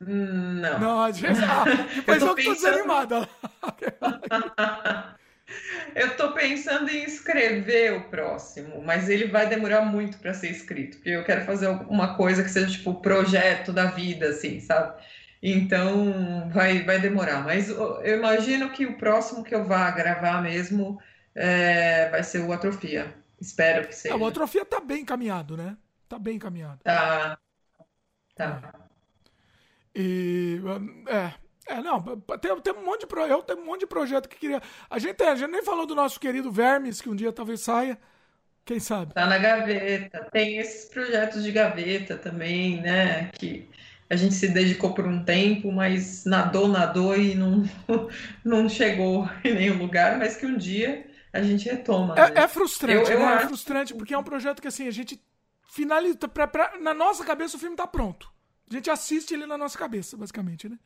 Não. 0.00 0.78
Não, 0.78 1.02
a 1.02 1.10
gente. 1.10 1.40
Ah, 1.42 1.64
depois 1.94 2.22
eu, 2.22 2.28
eu 2.28 2.34
tô 2.34 2.36
pensando... 2.36 2.54
desanimada. 2.54 3.28
Eu 5.94 6.16
tô 6.16 6.32
pensando 6.32 6.90
em 6.90 7.04
escrever 7.04 7.94
o 7.94 8.10
próximo, 8.10 8.82
mas 8.82 9.08
ele 9.08 9.26
vai 9.26 9.48
demorar 9.48 9.82
muito 9.82 10.18
para 10.18 10.34
ser 10.34 10.50
escrito, 10.50 10.98
porque 10.98 11.10
eu 11.10 11.24
quero 11.24 11.44
fazer 11.46 11.66
alguma 11.66 12.16
coisa 12.16 12.42
que 12.44 12.50
seja 12.50 12.70
tipo 12.70 12.90
o 12.90 13.00
projeto 13.00 13.72
da 13.72 13.86
vida, 13.86 14.28
assim, 14.28 14.60
sabe? 14.60 15.02
Então 15.42 16.48
vai, 16.50 16.84
vai 16.84 17.00
demorar. 17.00 17.42
Mas 17.44 17.68
eu 17.70 18.16
imagino 18.18 18.70
que 18.70 18.86
o 18.86 18.98
próximo 18.98 19.42
que 19.44 19.54
eu 19.54 19.64
vá 19.64 19.90
gravar 19.90 20.42
mesmo 20.42 21.00
é, 21.34 22.08
vai 22.10 22.22
ser 22.22 22.40
o 22.40 22.52
Atrofia. 22.52 23.14
Espero 23.40 23.86
que 23.86 23.94
seja. 23.94 24.16
o 24.16 24.26
Atrofia 24.26 24.64
tá 24.64 24.80
bem 24.80 25.02
encaminhado, 25.02 25.56
né? 25.56 25.76
Tá 26.08 26.18
bem 26.18 26.36
encaminhado. 26.36 26.80
Tá. 26.82 27.38
Tá. 28.34 28.87
E. 29.98 30.60
É. 31.08 31.32
É, 31.66 31.82
não, 31.82 32.00
tem, 32.40 32.60
tem 32.62 32.72
um 32.72 32.82
monte 32.82 33.00
de 33.00 33.06
pro, 33.06 33.20
eu 33.26 33.42
tenho 33.42 33.60
um 33.60 33.66
monte 33.66 33.80
de 33.80 33.86
projeto 33.86 34.26
que 34.26 34.38
queria. 34.38 34.62
A 34.88 34.98
gente, 34.98 35.22
a 35.22 35.34
gente 35.34 35.50
nem 35.50 35.62
falou 35.62 35.84
do 35.84 35.94
nosso 35.94 36.18
querido 36.18 36.50
Vermes, 36.50 37.02
que 37.02 37.10
um 37.10 37.14
dia 37.14 37.30
talvez 37.30 37.60
saia. 37.60 37.98
Quem 38.64 38.80
sabe? 38.80 39.12
Tá 39.12 39.26
na 39.26 39.36
gaveta. 39.36 40.26
Tem 40.32 40.58
esses 40.58 40.86
projetos 40.86 41.42
de 41.42 41.52
gaveta 41.52 42.16
também, 42.16 42.80
né? 42.80 43.30
Que 43.34 43.68
a 44.08 44.16
gente 44.16 44.34
se 44.34 44.48
dedicou 44.48 44.94
por 44.94 45.06
um 45.06 45.22
tempo, 45.22 45.70
mas 45.70 46.24
nadou, 46.24 46.68
nadou 46.68 47.14
e 47.14 47.34
não, 47.34 47.64
não 48.42 48.68
chegou 48.68 49.28
em 49.44 49.54
nenhum 49.54 49.78
lugar, 49.78 50.18
mas 50.18 50.36
que 50.36 50.46
um 50.46 50.56
dia 50.56 51.06
a 51.32 51.42
gente 51.42 51.68
retoma. 51.68 52.14
É, 52.16 52.30
né? 52.30 52.44
é 52.44 52.48
frustrante, 52.48 53.10
eu, 53.10 53.18
eu 53.18 53.26
né? 53.26 53.26
Acho... 53.26 53.44
É 53.44 53.48
frustrante, 53.48 53.94
porque 53.94 54.14
é 54.14 54.18
um 54.18 54.24
projeto 54.24 54.62
que 54.62 54.68
assim, 54.68 54.88
a 54.88 54.92
gente 54.92 55.20
finaliza. 55.70 56.16
Pra, 56.28 56.46
pra, 56.46 56.78
na 56.80 56.94
nossa 56.94 57.24
cabeça 57.26 57.58
o 57.58 57.60
filme 57.60 57.76
tá 57.76 57.86
pronto. 57.86 58.37
A 58.70 58.74
gente 58.74 58.90
assiste 58.90 59.32
ele 59.32 59.46
na 59.46 59.56
nossa 59.56 59.78
cabeça, 59.78 60.16
basicamente, 60.16 60.68
né? 60.68 60.78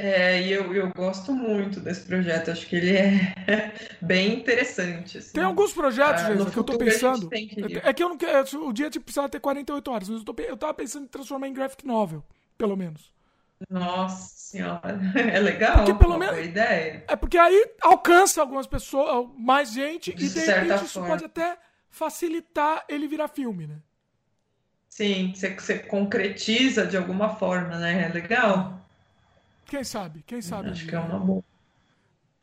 É, 0.00 0.40
e 0.42 0.52
eu, 0.52 0.72
eu 0.72 0.92
gosto 0.92 1.32
muito 1.32 1.80
desse 1.80 2.06
projeto, 2.06 2.52
acho 2.52 2.66
que 2.68 2.76
ele 2.76 2.96
é 2.96 3.34
bem 4.00 4.38
interessante. 4.38 5.18
Assim. 5.18 5.32
Tem 5.32 5.42
alguns 5.42 5.72
projetos, 5.72 6.22
ah, 6.22 6.50
que 6.50 6.56
eu 6.56 6.64
tô 6.64 6.78
pensando. 6.78 7.28
Que... 7.28 7.80
É 7.82 7.92
que 7.92 8.02
eu 8.02 8.08
não 8.08 8.16
quero. 8.16 8.68
O 8.68 8.72
dia 8.72 8.88
tipo, 8.88 9.06
precisava 9.06 9.28
ter 9.28 9.40
48 9.40 9.90
horas, 9.90 10.08
mas 10.08 10.18
eu, 10.18 10.24
tô, 10.24 10.40
eu 10.40 10.56
tava 10.56 10.74
pensando 10.74 11.04
em 11.04 11.08
transformar 11.08 11.48
em 11.48 11.52
graphic 11.52 11.84
novel, 11.84 12.24
pelo 12.56 12.76
menos. 12.76 13.12
Nossa 13.68 14.36
senhora, 14.36 15.00
é 15.18 15.40
legal. 15.40 15.78
Porque 15.78 15.94
pelo 15.94 16.16
menos. 16.16 16.38
ideia. 16.38 17.04
É 17.08 17.16
porque 17.16 17.36
aí 17.36 17.68
alcança 17.82 18.40
algumas 18.40 18.68
pessoas, 18.68 19.28
mais 19.36 19.72
gente, 19.72 20.14
de 20.14 20.26
e 20.26 20.28
de 20.28 20.40
repente 20.40 20.84
isso 20.84 21.02
pode 21.02 21.24
até 21.24 21.58
facilitar 21.90 22.84
ele 22.88 23.08
virar 23.08 23.26
filme, 23.26 23.66
né? 23.66 23.78
Sim, 24.98 25.32
você, 25.32 25.54
você 25.54 25.78
concretiza 25.78 26.84
de 26.84 26.96
alguma 26.96 27.36
forma, 27.36 27.78
né? 27.78 28.06
É 28.06 28.08
legal. 28.08 28.84
Quem 29.64 29.84
sabe? 29.84 30.24
Quem 30.26 30.42
sabe? 30.42 30.70
Acho 30.70 30.88
que 30.88 30.92
é 30.92 30.98
uma 30.98 31.20
boa. 31.20 31.44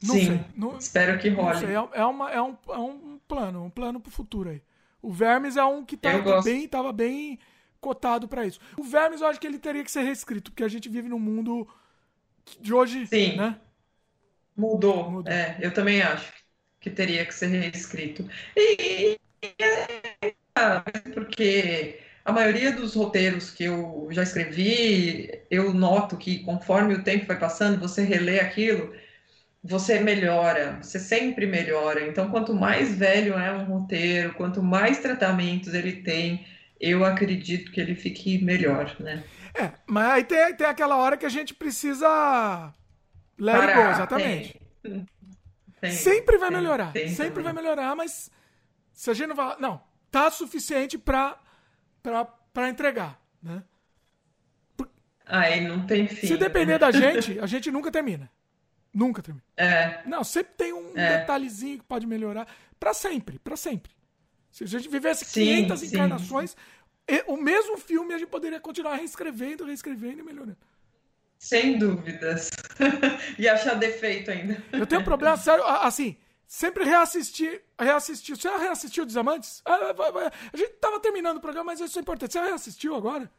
Não 0.02 0.16
Sim, 0.16 0.26
sei. 0.26 0.46
Não, 0.56 0.78
espero 0.78 1.20
que 1.20 1.28
role. 1.28 1.60
Sei, 1.60 1.76
é, 1.76 1.90
é, 1.92 2.06
uma, 2.06 2.32
é, 2.32 2.42
um, 2.42 2.58
é 2.70 2.78
um 2.78 3.20
plano, 3.28 3.66
um 3.66 3.70
plano 3.70 4.00
pro 4.00 4.10
futuro 4.10 4.52
aí. 4.52 4.62
O 5.02 5.12
Vermes 5.12 5.58
é 5.58 5.66
um 5.66 5.84
que 5.84 5.98
tava 5.98 6.42
bem, 6.42 6.66
tava 6.66 6.94
bem 6.94 7.38
cotado 7.82 8.26
para 8.26 8.46
isso. 8.46 8.62
O 8.78 8.84
Vermes 8.84 9.20
eu 9.20 9.28
acho 9.28 9.38
que 9.38 9.48
ele 9.48 9.60
teria 9.60 9.84
que 9.84 9.92
ser 9.92 10.04
reescrito, 10.04 10.50
porque 10.50 10.64
a 10.64 10.70
gente 10.70 10.88
vive 10.88 11.10
num 11.10 11.20
mundo 11.20 11.68
de 12.62 12.74
hoje, 12.74 13.06
Sim. 13.08 13.36
né? 13.36 13.60
Mudou. 14.56 15.12
Mudou. 15.12 15.34
É, 15.34 15.58
eu 15.60 15.74
também 15.74 16.02
acho 16.02 16.32
que 16.80 16.90
teria 16.90 17.26
que 17.26 17.34
ser 17.34 17.48
reescrito. 17.48 18.26
E, 18.56 19.20
é, 19.60 20.34
porque 21.14 22.05
a 22.26 22.32
maioria 22.32 22.72
dos 22.72 22.96
roteiros 22.96 23.52
que 23.52 23.66
eu 23.66 24.08
já 24.10 24.24
escrevi, 24.24 25.30
eu 25.50 25.72
noto 25.72 26.18
que 26.18 26.40
conforme 26.40 26.96
o 26.96 27.04
tempo 27.04 27.28
vai 27.28 27.38
passando, 27.38 27.80
você 27.80 28.04
relê 28.04 28.40
aquilo, 28.40 28.92
você 29.64 30.00
melhora, 30.00 30.80
você 30.82 31.00
sempre 31.00 31.46
melhora. 31.46 32.08
Então, 32.08 32.32
quanto 32.32 32.52
mais 32.52 32.96
velho 32.98 33.36
é 33.36 33.52
um 33.52 33.66
roteiro, 33.66 34.34
quanto 34.34 34.64
mais 34.64 34.98
tratamentos 34.98 35.76
ele 35.76 36.02
tem, 36.02 36.48
eu 36.82 37.06
acredito 37.06 37.72
que 37.72 37.80
ele 37.80 37.94
fique 37.94 38.44
melhor, 38.44 38.96
né? 39.00 39.24
É, 39.54 39.72
mas 39.86 40.12
aí 40.12 40.24
tem, 40.24 40.56
tem 40.56 40.68
aquela 40.68 40.98
hora 40.98 41.18
que 41.18 41.28
a 41.28 41.30
gente 41.30 41.54
precisa 41.54 42.74
let 43.38 43.56
Parar, 43.56 43.76
go, 43.76 43.92
exatamente. 43.92 44.62
Tem, 44.82 45.06
tem, 45.80 45.92
sempre 45.92 46.40
vai 46.40 46.50
melhorar, 46.50 46.92
sempre 46.92 47.16
também. 47.16 47.44
vai 47.44 47.54
melhorar, 47.54 47.96
mas 47.96 48.32
se 48.92 49.12
a 49.12 49.14
gente 49.14 49.28
não 49.28 49.36
vai, 49.36 49.56
não, 49.60 49.80
tá 50.10 50.32
suficiente 50.32 50.98
para 50.98 51.38
para 52.54 52.70
entregar, 52.70 53.22
né? 53.42 53.64
Aí 55.26 55.62
não 55.68 55.86
tem 55.86 56.08
fim. 56.08 56.28
Se 56.28 56.38
depender 56.38 56.74
né? 56.74 56.80
da 56.80 56.92
gente, 56.92 57.40
a 57.40 57.46
gente 57.46 57.72
nunca 57.72 57.92
termina. 57.92 58.30
Nunca 58.94 59.22
termina. 59.22 59.44
É. 59.58 60.02
Não, 60.06 60.24
sempre 60.24 60.54
tem 60.56 60.72
um 60.72 60.98
é. 60.98 61.20
detalhezinho 61.20 61.80
que 61.80 61.84
pode 61.84 62.06
melhorar. 62.06 62.48
para 62.80 62.94
sempre, 62.94 63.40
para 63.40 63.58
sempre. 63.58 63.92
Se 64.52 64.64
a 64.64 64.68
gente 64.68 64.88
vivesse 64.88 65.26
sim, 65.26 65.66
500 65.66 65.80
sim. 65.80 65.88
encarnações, 65.88 66.56
o 67.28 67.36
mesmo 67.36 67.78
filme 67.78 68.14
a 68.14 68.18
gente 68.18 68.30
poderia 68.30 68.60
continuar 68.60 68.96
reescrevendo, 68.96 69.66
reescrevendo 69.66 70.20
e 70.20 70.24
melhorando. 70.24 70.58
Sem 71.38 71.78
dúvidas. 71.78 72.50
e 73.38 73.50
achar 73.50 73.76
defeito 73.76 74.32
ainda. 74.32 74.64
Eu 74.72 74.88
tenho 74.88 75.02
um 75.02 75.04
problema 75.04 75.36
sério, 75.36 75.66
assim, 75.66 76.16
sempre 76.48 76.86
reassistir. 76.86 77.62
Reassistir. 77.80 78.36
Você 78.36 78.50
reassistiu 78.50 79.06
Desamantes? 79.06 79.62
Ah, 79.66 79.94
a 80.54 80.58
gente 80.58 80.74
tava 80.74 81.00
terminando 81.00 81.38
o 81.38 81.42
programa, 81.42 81.72
mas 81.72 81.80
isso 81.80 81.98
é 81.98 82.02
importante. 82.02 82.34
Você 82.34 82.42
reassistiu 82.42 82.96
agora? 82.96 83.30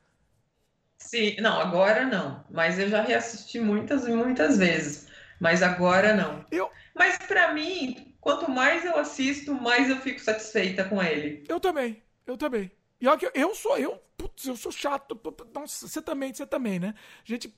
Sim, 0.99 1.37
não, 1.41 1.61
agora 1.61 2.05
não. 2.05 2.45
Mas 2.51 2.79
eu 2.79 2.89
já 2.89 3.03
reassisti 3.03 3.61
muitas 3.61 4.07
e 4.07 4.13
muitas 4.13 4.59
vezes. 4.59 5.09
Mas 5.41 5.63
agora 5.63 6.15
não. 6.15 6.45
Eu... 6.51 6.71
Mas 6.95 7.19
para 7.19 7.53
mim, 7.53 8.15
quanto 8.21 8.51
mais 8.51 8.85
eu 8.85 8.97
assisto, 8.99 9.55
mais 9.55 9.91
eu 9.91 9.97
fico 9.97 10.21
satisfeita 10.21 10.85
com 10.85 11.03
ele. 11.03 11.45
Eu 11.49 11.61
também, 11.61 12.03
eu 12.27 12.37
também. 12.37 12.71
E 13.01 13.07
olha 13.07 13.19
que 13.19 13.31
eu 13.35 13.55
sou, 13.55 13.77
eu, 13.77 14.03
putz, 14.17 14.47
eu 14.47 14.57
sou 14.57 14.73
chato. 14.73 15.21
Nossa, 15.55 15.87
você 15.87 16.01
também, 16.01 16.33
você 16.33 16.47
também, 16.47 16.79
né? 16.79 16.95
A 16.97 17.31
gente 17.31 17.55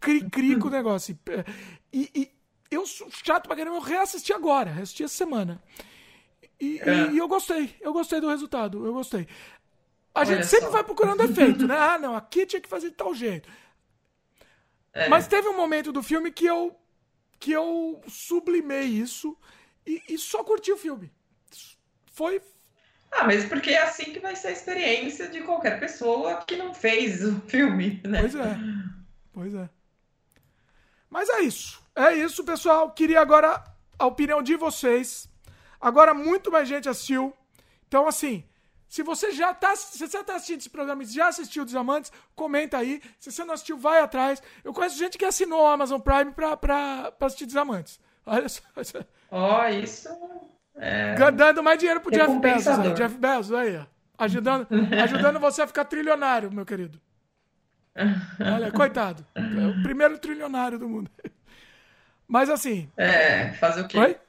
cri-cri 0.00 0.56
com 0.56 0.68
o 0.68 0.70
negócio. 0.70 1.18
E, 1.92 2.10
e, 2.14 2.30
eu 2.70 2.86
sou 2.86 3.10
chato 3.10 3.46
pra 3.46 3.56
caramba, 3.56 3.76
eu 3.76 3.80
reassisti 3.80 4.32
agora, 4.32 4.70
reassisti 4.70 5.02
essa 5.02 5.14
semana. 5.14 5.60
E, 6.60 6.80
é. 6.80 7.12
e, 7.12 7.18
eu 7.18 7.28
gostei, 7.28 7.76
eu 7.80 7.92
gostei 7.92 8.20
do 8.20 8.28
resultado, 8.28 8.84
eu 8.86 8.92
gostei. 8.92 9.28
A 10.14 10.20
Olha 10.20 10.26
gente 10.26 10.46
sempre 10.46 10.66
só. 10.66 10.72
vai 10.72 10.84
procurando 10.84 11.22
efeito, 11.22 11.66
né? 11.66 11.76
Ah, 11.78 11.98
não, 11.98 12.16
aqui 12.16 12.46
tinha 12.46 12.60
que 12.60 12.68
fazer 12.68 12.90
de 12.90 12.96
tal 12.96 13.14
jeito. 13.14 13.48
É. 14.92 15.08
Mas 15.08 15.26
teve 15.26 15.46
um 15.48 15.56
momento 15.56 15.92
do 15.92 16.02
filme 16.02 16.32
que 16.32 16.46
eu 16.46 16.74
que 17.38 17.52
eu 17.52 18.00
sublimei 18.08 18.86
isso 18.86 19.36
e, 19.86 20.02
e 20.08 20.18
só 20.18 20.42
curti 20.42 20.72
o 20.72 20.76
filme. 20.76 21.12
Foi. 22.12 22.40
Ah, 23.12 23.24
mas 23.24 23.44
porque 23.44 23.70
é 23.70 23.82
assim 23.82 24.12
que 24.12 24.18
vai 24.18 24.34
ser 24.34 24.48
a 24.48 24.52
experiência 24.52 25.28
de 25.28 25.42
qualquer 25.42 25.78
pessoa 25.78 26.42
que 26.46 26.56
não 26.56 26.72
fez 26.72 27.22
o 27.22 27.40
filme, 27.42 28.00
né? 28.04 28.20
Pois 28.20 28.34
é. 28.34 28.58
Pois 29.32 29.54
é. 29.54 29.68
Mas 31.10 31.28
é 31.28 31.40
isso. 31.42 31.82
É 31.94 32.14
isso, 32.14 32.42
pessoal. 32.42 32.90
Queria 32.90 33.20
agora 33.20 33.62
a 33.98 34.06
opinião 34.06 34.42
de 34.42 34.56
vocês. 34.56 35.28
Agora 35.86 36.12
muito 36.12 36.50
mais 36.50 36.66
gente 36.66 36.88
assistiu. 36.88 37.32
Então, 37.86 38.08
assim, 38.08 38.42
se 38.88 39.04
você 39.04 39.30
já 39.30 39.54
tá, 39.54 39.76
se 39.76 39.96
você 39.96 40.24
tá 40.24 40.34
assistindo 40.34 40.58
esse 40.58 40.68
programa 40.68 41.04
e 41.04 41.06
já 41.06 41.28
assistiu 41.28 41.64
Desamantes, 41.64 42.10
comenta 42.34 42.76
aí. 42.76 43.00
Se 43.20 43.30
você 43.30 43.44
não 43.44 43.54
assistiu, 43.54 43.78
vai 43.78 44.00
atrás. 44.00 44.42
Eu 44.64 44.72
conheço 44.72 44.98
gente 44.98 45.16
que 45.16 45.24
assinou 45.24 45.62
o 45.62 45.66
Amazon 45.68 46.00
Prime 46.00 46.32
pra 46.32 47.12
assistir 47.20 47.46
Desamantes. 47.46 48.00
Olha 48.26 48.48
só. 48.48 48.62
Ó, 49.30 49.62
oh, 49.62 49.68
isso. 49.68 50.08
É... 50.74 51.14
Dando 51.30 51.62
mais 51.62 51.78
dinheiro 51.78 52.00
pro 52.00 52.10
Jeff 52.10 52.36
Bezos. 52.36 52.80
Aí. 52.80 52.92
Jeff 52.92 53.16
Bezos, 53.16 53.52
aí, 53.56 53.76
ó. 53.76 53.86
Ajudando, 54.18 54.66
ajudando 55.04 55.38
você 55.38 55.62
a 55.62 55.68
ficar 55.68 55.84
trilionário, 55.84 56.52
meu 56.52 56.66
querido. 56.66 57.00
Olha, 58.40 58.72
coitado. 58.72 59.24
É 59.36 59.40
o 59.68 59.84
primeiro 59.84 60.18
trilionário 60.18 60.80
do 60.80 60.88
mundo. 60.88 61.08
Mas 62.26 62.50
assim. 62.50 62.90
É, 62.96 63.52
fazer 63.52 63.82
o 63.82 63.86
quê? 63.86 63.98
Oi? 63.98 64.25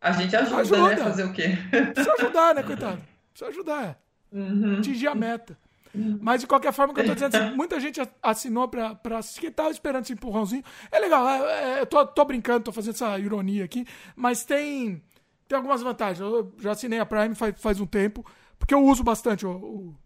A 0.00 0.12
gente 0.12 0.34
ajuda, 0.36 0.60
ajuda. 0.60 0.88
né? 0.88 0.96
Fazer 0.96 1.24
o 1.24 1.32
quê? 1.32 1.58
Precisa 1.70 2.14
ajudar, 2.18 2.54
né, 2.54 2.62
coitado? 2.62 3.00
Precisa 3.32 3.50
ajudar. 3.50 4.00
Uhum. 4.32 4.78
Atingir 4.78 5.08
a 5.08 5.14
meta. 5.14 5.58
Uhum. 5.94 6.18
Mas 6.20 6.40
de 6.40 6.46
qualquer 6.46 6.72
forma, 6.72 6.94
que 6.94 7.00
eu 7.00 7.06
tô 7.06 7.14
dizendo 7.14 7.34
assim, 7.34 7.54
muita 7.56 7.80
gente 7.80 8.00
assinou 8.22 8.68
pra, 8.68 8.94
pra 8.94 9.18
assistir, 9.18 9.40
que 9.40 9.50
tava 9.50 9.70
esperando 9.70 10.04
esse 10.04 10.12
empurrãozinho. 10.12 10.62
É 10.90 10.98
legal, 10.98 11.28
é, 11.28 11.78
é, 11.78 11.80
eu 11.80 11.86
tô, 11.86 12.06
tô 12.06 12.24
brincando, 12.24 12.64
tô 12.64 12.72
fazendo 12.72 12.94
essa 12.94 13.18
ironia 13.18 13.64
aqui, 13.64 13.86
mas 14.14 14.44
tem, 14.44 15.02
tem 15.48 15.56
algumas 15.56 15.82
vantagens. 15.82 16.20
Eu 16.20 16.52
já 16.58 16.72
assinei 16.72 17.00
a 17.00 17.06
Prime 17.06 17.34
faz, 17.34 17.54
faz 17.60 17.80
um 17.80 17.86
tempo, 17.86 18.24
porque 18.58 18.74
eu 18.74 18.84
uso 18.84 19.02
bastante 19.02 19.46
o, 19.46 19.50
o 19.50 19.96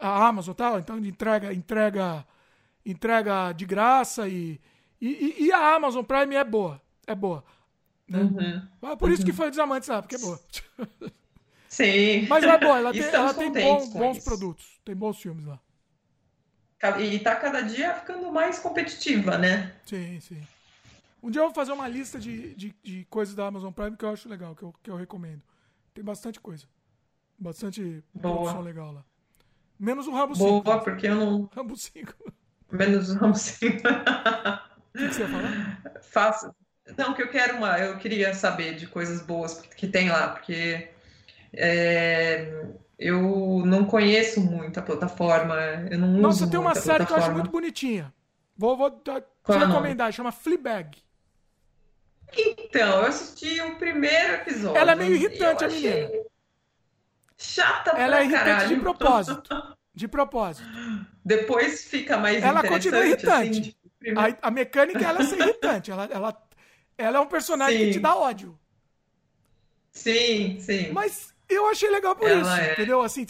a 0.00 0.26
Amazon 0.26 0.52
e 0.52 0.56
tal, 0.56 0.78
então 0.78 0.98
entrega, 0.98 1.52
entrega, 1.52 2.26
entrega 2.84 3.52
de 3.52 3.64
graça 3.64 4.28
e, 4.28 4.60
e, 5.00 5.46
e, 5.46 5.52
a 5.52 5.74
Amazon 5.74 6.04
Prime 6.04 6.34
é 6.34 6.44
boa. 6.44 6.80
É 7.06 7.14
boa. 7.14 7.44
Né? 8.08 8.68
Uhum. 8.82 8.96
Por 8.96 9.10
isso 9.10 9.24
que 9.24 9.32
foi 9.32 9.50
Desamantes 9.50 9.88
lá, 9.88 10.00
porque 10.00 10.16
é 10.16 10.18
boa. 10.18 10.40
Sim. 11.68 12.26
Mas 12.28 12.44
é 12.44 12.58
boa, 12.58 12.78
ela 12.78 12.92
tem, 12.92 13.02
ela 13.02 13.34
tem 13.34 13.52
bom, 13.52 13.88
bons 13.90 14.24
produtos. 14.24 14.80
Tem 14.84 14.94
bons 14.94 15.18
filmes 15.18 15.44
lá. 15.44 15.60
E 17.00 17.18
tá 17.18 17.34
cada 17.36 17.62
dia 17.62 17.94
ficando 17.94 18.30
mais 18.30 18.58
competitiva, 18.58 19.36
né? 19.36 19.74
Sim, 19.84 20.20
sim. 20.20 20.46
Um 21.22 21.30
dia 21.30 21.40
eu 21.40 21.46
vou 21.46 21.54
fazer 21.54 21.72
uma 21.72 21.88
lista 21.88 22.18
de, 22.18 22.54
de, 22.54 22.74
de 22.82 23.04
coisas 23.06 23.34
da 23.34 23.46
Amazon 23.46 23.72
Prime 23.72 23.96
que 23.96 24.04
eu 24.04 24.10
acho 24.10 24.28
legal, 24.28 24.54
que 24.54 24.62
eu, 24.62 24.74
que 24.82 24.90
eu 24.90 24.96
recomendo. 24.96 25.42
Tem 25.92 26.04
bastante 26.04 26.38
coisa. 26.38 26.66
Bastante 27.38 28.04
Boa. 28.14 28.36
produção 28.36 28.60
legal 28.60 28.92
lá. 28.92 29.04
Menos 29.78 30.06
o 30.06 30.12
Rambo 30.12 30.36
Boa, 30.36 30.62
5. 30.62 30.84
porque 30.84 31.08
eu 31.08 31.14
não. 31.14 31.50
Rambo 31.56 31.76
5. 31.76 32.14
O 32.70 32.76
Menos 32.76 33.14
vamos 33.14 33.40
sim. 33.40 33.72
que, 33.72 33.78
que 33.78 35.14
você 35.14 35.22
ia 35.22 35.28
falar? 35.28 36.02
Faço. 36.02 36.54
Não, 36.96 37.14
que 37.14 37.22
eu 37.22 37.28
quero 37.28 37.56
uma. 37.56 37.78
Eu 37.78 37.98
queria 37.98 38.32
saber 38.34 38.74
de 38.76 38.86
coisas 38.86 39.20
boas 39.22 39.60
que 39.76 39.86
tem 39.88 40.08
lá, 40.08 40.28
porque 40.28 40.88
é, 41.52 42.64
eu 42.98 43.62
não 43.64 43.84
conheço 43.84 44.40
muito 44.40 44.78
a 44.78 44.82
plataforma. 44.82 45.56
Eu 45.90 45.98
não 45.98 46.08
Nossa, 46.08 46.42
uso 46.44 46.50
tem 46.50 46.60
uma 46.60 46.74
série 46.74 47.04
que 47.04 47.12
eu 47.12 47.16
acho 47.16 47.26
plataforma. 47.26 47.38
muito 47.38 47.50
bonitinha. 47.50 48.12
Vou, 48.56 48.76
vou 48.76 48.90
te 48.90 49.10
Qual 49.42 49.56
é 49.56 49.60
nome? 49.60 49.72
recomendar, 49.72 50.12
chama 50.12 50.30
Fleabag. 50.32 50.98
Então, 52.36 53.00
eu 53.00 53.06
assisti 53.06 53.60
o 53.60 53.76
primeiro 53.76 54.34
episódio. 54.34 54.76
Ela 54.78 54.92
é 54.92 54.94
meio 54.94 55.14
irritante, 55.14 55.64
a 55.64 55.68
menina. 55.68 56.08
Chata 57.38 57.90
Ela 57.90 58.16
pra 58.16 58.20
é 58.20 58.24
irritante 58.24 58.44
caralho. 58.44 58.68
de 58.68 58.76
propósito. 58.80 59.76
De 59.94 60.08
propósito. 60.08 60.68
Depois 61.24 61.84
fica 61.84 62.16
mais 62.18 62.42
Ela 62.42 62.60
interessante. 62.60 62.72
continua 62.72 63.06
irritante. 63.06 63.50
assim, 63.50 63.60
tipo, 63.62 63.90
primeiro- 63.98 64.36
A, 64.42 64.48
a 64.48 64.50
mecânica 64.50 65.06
ela 65.06 65.20
é 65.20 65.24
ser 65.24 65.38
irritante. 65.40 65.90
Ela, 65.90 66.08
ela, 66.10 66.45
ela 66.98 67.18
é 67.18 67.20
um 67.20 67.26
personagem 67.26 67.78
que 67.78 67.86
Sim. 67.86 67.92
te 67.92 68.00
dá 68.00 68.16
ódio. 68.16 68.58
Sim, 69.92 70.58
sim. 70.60 70.92
Mas 70.92 71.34
eu 71.48 71.68
achei 71.68 71.90
legal 71.90 72.14
por 72.14 72.28
Ela 72.28 72.40
isso, 72.40 72.50
é. 72.50 72.72
entendeu? 72.72 73.02
Assim, 73.02 73.26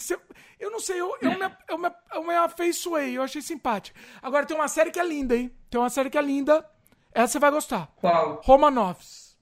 eu 0.59 0.71
não 0.71 0.79
sei, 0.79 0.99
eu, 0.99 1.15
eu, 1.21 1.31
me, 1.31 1.55
eu, 1.69 1.77
me, 1.77 1.91
eu 2.13 2.23
me 2.23 2.35
afeiçoei, 2.35 3.17
eu 3.17 3.21
achei 3.21 3.41
simpático. 3.41 3.97
Agora 4.21 4.45
tem 4.45 4.55
uma 4.57 4.67
série 4.67 4.91
que 4.91 4.99
é 4.99 5.05
linda, 5.05 5.35
hein? 5.35 5.55
Tem 5.69 5.79
uma 5.79 5.89
série 5.89 6.09
que 6.09 6.17
é 6.17 6.21
linda. 6.21 6.65
Essa 7.13 7.33
você 7.33 7.39
vai 7.39 7.51
gostar. 7.51 7.87
Qual? 7.95 8.41
Romanovs. 8.43 9.37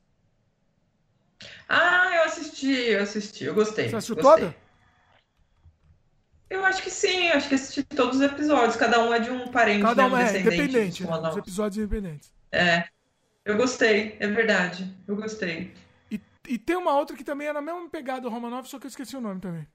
Ah, 1.67 2.11
eu 2.15 2.23
assisti, 2.23 2.71
eu 2.71 3.01
assisti, 3.03 3.43
eu 3.45 3.53
gostei. 3.53 3.89
Você 3.89 3.95
assistiu 3.95 4.15
gostei. 4.15 4.45
toda? 4.45 4.55
Eu 6.49 6.63
acho 6.63 6.83
que 6.83 6.91
sim, 6.91 7.27
eu 7.27 7.33
acho 7.37 7.49
que 7.49 7.55
assisti 7.55 7.83
todos 7.83 8.17
os 8.17 8.21
episódios. 8.21 8.75
Cada 8.75 9.03
um 9.03 9.13
é 9.13 9.19
de 9.19 9.31
um 9.31 9.47
parente, 9.47 9.81
Cada 9.81 10.03
né, 10.03 10.07
uma 10.07 10.17
um 10.17 10.21
é 10.21 10.39
independente, 10.39 11.03
né? 11.03 11.29
Os 11.29 11.37
episódios 11.37 11.77
independentes. 11.77 12.31
É, 12.51 12.87
eu 13.45 13.55
gostei, 13.57 14.17
é 14.19 14.27
verdade. 14.27 14.93
Eu 15.07 15.15
gostei. 15.15 15.73
E, 16.11 16.19
e 16.47 16.57
tem 16.57 16.75
uma 16.75 16.95
outra 16.97 17.15
que 17.15 17.23
também 17.23 17.47
é 17.47 17.53
na 17.53 17.61
mesma 17.61 17.87
pegada 17.89 18.21
do 18.21 18.29
Romanov, 18.29 18.67
só 18.67 18.79
que 18.79 18.85
eu 18.85 18.89
esqueci 18.89 19.15
o 19.15 19.21
nome 19.21 19.39
também. 19.39 19.67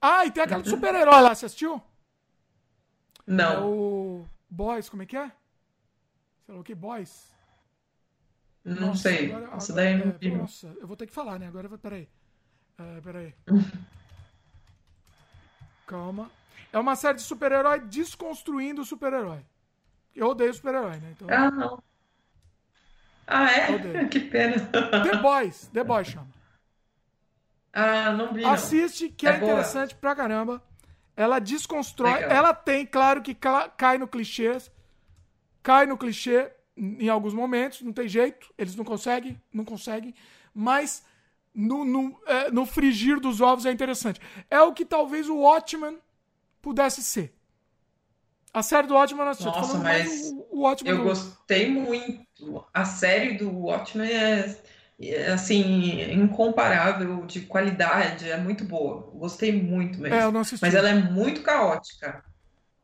Ah, 0.00 0.26
e 0.26 0.30
tem 0.30 0.42
aquela 0.42 0.62
do 0.62 0.68
super-herói 0.68 1.20
lá, 1.22 1.34
você 1.34 1.46
assistiu? 1.46 1.76
É 1.76 3.30
Não, 3.32 3.68
o 3.70 4.26
Boys, 4.48 4.88
como 4.88 5.02
é 5.02 5.06
que 5.06 5.16
é? 5.16 5.30
Sei 6.46 6.54
lá 6.54 6.60
o 6.60 6.64
que? 6.64 6.74
Boys? 6.74 7.32
não 8.64 8.88
Nossa, 8.88 9.02
sei. 9.02 9.26
agora- 9.32 9.46
agora- 9.46 9.72
daí 9.74 9.92
eu 9.92 9.98
não 9.98 10.14
é, 10.14 10.18
vi. 10.18 10.30
Nossa, 10.30 10.66
eu 10.80 10.86
vou 10.86 10.96
ter 10.96 11.06
que 11.06 11.12
falar, 11.12 11.38
né? 11.38 11.46
Agora, 11.48 11.68
peraí. 11.78 12.08
É, 12.78 13.00
peraí. 13.00 13.34
Calma. 15.86 16.30
É 16.72 16.78
uma 16.78 16.96
série 16.96 17.16
de 17.16 17.22
super-herói 17.22 17.80
desconstruindo 17.80 18.82
o 18.82 18.84
super-herói. 18.84 19.44
Eu 20.14 20.28
odeio 20.28 20.52
super-herói, 20.52 20.96
né? 20.98 21.12
Então, 21.12 21.28
Ah, 21.30 21.50
não. 21.50 21.82
Ah, 23.28 23.50
é? 23.52 23.70
Odeio. 23.74 24.08
Que 24.10 24.20
pena. 24.20 24.58
The 24.66 25.16
Boys. 25.18 25.68
The 25.72 25.84
Boys 25.84 26.08
chama. 26.08 26.28
Ah, 27.72 28.12
não 28.12 28.32
vi, 28.32 28.42
não. 28.42 28.50
Assiste, 28.50 29.08
que 29.10 29.26
é, 29.26 29.30
É 29.30 29.38
boa? 29.38 29.52
interessante 29.52 29.94
pra 29.94 30.14
caramba. 30.16 30.62
Ela 31.16 31.38
desconstrói. 31.38 32.12
Legal. 32.14 32.30
Ela 32.30 32.54
tem, 32.54 32.86
claro, 32.86 33.20
que 33.22 33.34
cai 33.76 33.98
no 33.98 34.08
clichê. 34.08 34.56
Cai 35.62 35.84
no 35.86 35.98
clichê 35.98 36.50
em 36.76 37.08
alguns 37.08 37.34
momentos, 37.34 37.82
não 37.82 37.92
tem 37.92 38.08
jeito. 38.08 38.52
Eles 38.56 38.74
não 38.76 38.84
conseguem, 38.84 39.40
não 39.52 39.64
conseguem. 39.64 40.14
Mas 40.54 41.04
no, 41.54 41.84
no, 41.84 42.20
é, 42.26 42.50
no 42.50 42.64
frigir 42.64 43.20
dos 43.20 43.40
ovos 43.40 43.66
é 43.66 43.72
interessante. 43.72 44.20
É 44.48 44.60
o 44.62 44.72
que 44.72 44.84
talvez 44.84 45.28
o 45.28 45.36
Watchmen 45.38 45.98
pudesse 46.62 47.02
ser. 47.02 47.34
A 48.54 48.62
série 48.62 48.86
do 48.86 48.94
Watchmen, 48.94 49.24
eu 49.24 49.30
assisti, 49.30 49.46
Nossa, 49.58 49.78
mas 49.78 50.30
o, 50.30 50.46
o 50.52 50.60
Watchmen. 50.62 50.92
Eu 50.92 50.98
do- 50.98 51.04
gostei 51.04 51.68
muito. 51.70 52.26
A 52.72 52.84
série 52.84 53.36
do 53.36 53.50
Watchmen 53.50 54.10
é, 54.10 54.56
é, 55.00 55.32
assim, 55.32 56.02
incomparável 56.12 57.24
de 57.26 57.40
qualidade, 57.42 58.30
é 58.30 58.36
muito 58.36 58.64
boa. 58.64 59.10
Gostei 59.14 59.52
muito 59.52 59.98
mesmo. 60.00 60.16
É. 60.16 60.22
Mas 60.62 60.74
ela 60.74 60.88
é 60.90 60.94
muito 60.94 61.42
caótica. 61.42 62.24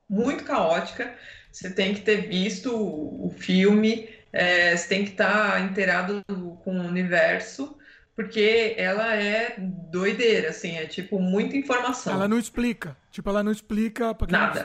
Muito 0.09 0.44
caótica. 0.44 1.14
Você 1.51 1.70
tem 1.70 1.94
que 1.94 2.01
ter 2.01 2.28
visto 2.28 2.74
o, 2.74 3.26
o 3.26 3.31
filme, 3.31 4.09
é, 4.32 4.76
você 4.76 4.89
tem 4.89 5.05
que 5.05 5.12
estar 5.12 5.60
inteirado 5.62 6.22
do- 6.28 6.56
com 6.64 6.76
o 6.78 6.85
universo, 6.86 7.78
porque 8.16 8.74
ela 8.76 9.14
é 9.14 9.55
doideira, 9.59 10.51
assim, 10.51 10.76
é 10.76 10.86
tipo 10.86 11.20
muita 11.20 11.56
informação. 11.56 12.14
Ela 12.14 12.28
não 12.28 12.39
explica. 12.39 12.97
Tipo, 13.10 13.31
ela 13.31 13.43
não 13.44 13.52
explica 13.52 14.12
pra 14.14 14.26
quem 14.26 14.36
Nada. 14.36 14.64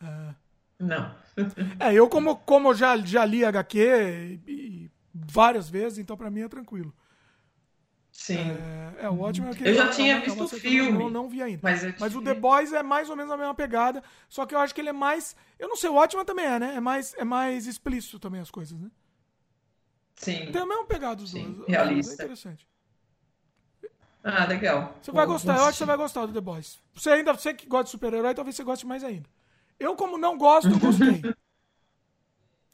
não- 0.00 0.08
É. 0.08 0.34
Não. 0.80 1.21
É, 1.80 1.92
eu 1.94 2.08
como, 2.08 2.36
como 2.36 2.68
eu 2.70 2.74
já, 2.74 2.96
já 2.98 3.24
li 3.24 3.44
HQ 3.44 3.78
e, 4.46 4.50
e 4.50 4.90
várias 5.14 5.68
vezes, 5.68 5.98
então 5.98 6.16
pra 6.16 6.30
mim 6.30 6.42
é 6.42 6.48
tranquilo. 6.48 6.94
Sim. 8.10 8.38
É, 8.98 9.04
é 9.06 9.10
o 9.10 9.18
ótimo 9.20 9.48
é 9.48 9.54
que 9.54 9.66
Eu 9.66 9.74
já 9.74 9.86
é 9.86 9.88
tinha 9.88 10.12
é 10.14 10.16
uma 10.16 10.24
visto 10.24 10.40
o 10.40 10.44
eu 10.44 10.50
Não, 10.50 10.58
filme. 10.60 10.98
não, 10.98 11.10
não 11.10 11.28
vi 11.28 11.42
ainda. 11.42 11.60
Mas, 11.62 11.82
eu 11.82 11.94
Mas 11.98 12.14
o 12.14 12.20
The 12.22 12.34
Boys 12.34 12.72
é 12.72 12.82
mais 12.82 13.08
ou 13.08 13.16
menos 13.16 13.32
a 13.32 13.36
mesma 13.36 13.54
pegada, 13.54 14.02
só 14.28 14.44
que 14.44 14.54
eu 14.54 14.58
acho 14.58 14.74
que 14.74 14.80
ele 14.82 14.90
é 14.90 14.92
mais. 14.92 15.34
Eu 15.58 15.68
não 15.68 15.76
sei, 15.76 15.88
o 15.88 15.94
ótimo 15.94 16.24
também 16.24 16.44
é, 16.44 16.58
né? 16.58 16.74
É 16.76 16.80
mais, 16.80 17.14
é 17.14 17.24
mais 17.24 17.66
explícito 17.66 18.18
também 18.18 18.40
as 18.40 18.50
coisas, 18.50 18.78
né? 18.78 18.90
Sim. 20.16 20.52
Tem 20.52 20.60
a 20.62 20.66
mesma 20.66 20.84
pegada 20.84 21.22
os 21.22 21.30
Sim, 21.30 21.54
dois. 21.54 21.68
realista. 21.68 22.12
É 22.12 22.14
interessante. 22.14 22.68
Ah, 24.22 24.44
legal. 24.44 24.94
Você 25.02 25.10
vai 25.10 25.26
Vou- 25.26 25.34
gostar, 25.34 25.56
eu 25.56 25.62
acho 25.64 25.72
que 25.72 25.78
você 25.78 25.84
vai 25.86 25.96
gostar 25.96 26.26
do 26.26 26.32
The 26.32 26.40
Boys. 26.40 26.78
Você 26.94 27.10
ainda, 27.10 27.32
você 27.32 27.52
que 27.54 27.66
gosta 27.66 27.84
de 27.84 27.90
super-herói, 27.90 28.34
talvez 28.34 28.54
você 28.54 28.62
goste 28.62 28.86
mais 28.86 29.02
ainda. 29.02 29.28
Eu, 29.82 29.96
como 29.96 30.16
não 30.18 30.38
gosto, 30.38 30.74
eu 30.74 30.78
gostei. 30.78 31.28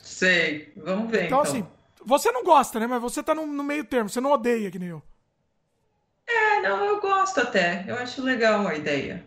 Sei. 0.01 0.72
Vamos 0.76 1.10
ver, 1.10 1.30
Então, 1.30 1.39
então. 1.39 1.43
assim, 1.43 1.66
você 2.05 2.30
não 2.32 2.43
gosta, 2.44 2.78
né? 2.80 2.86
Mas 2.86 3.01
você 3.02 3.22
tá 3.22 3.35
no, 3.35 3.47
no 3.47 3.62
meio 3.64 3.85
termo, 3.85 4.09
você 4.09 4.20
não 4.20 4.32
odeia 4.32 4.70
que 4.70 4.78
nem 4.78 4.89
eu. 4.89 5.02
É, 6.26 6.60
não, 6.62 6.85
eu 6.85 7.01
gosto 7.01 7.40
até. 7.40 7.85
Eu 7.89 7.97
acho 7.97 8.22
legal 8.22 8.66
a 8.66 8.74
ideia. 8.74 9.24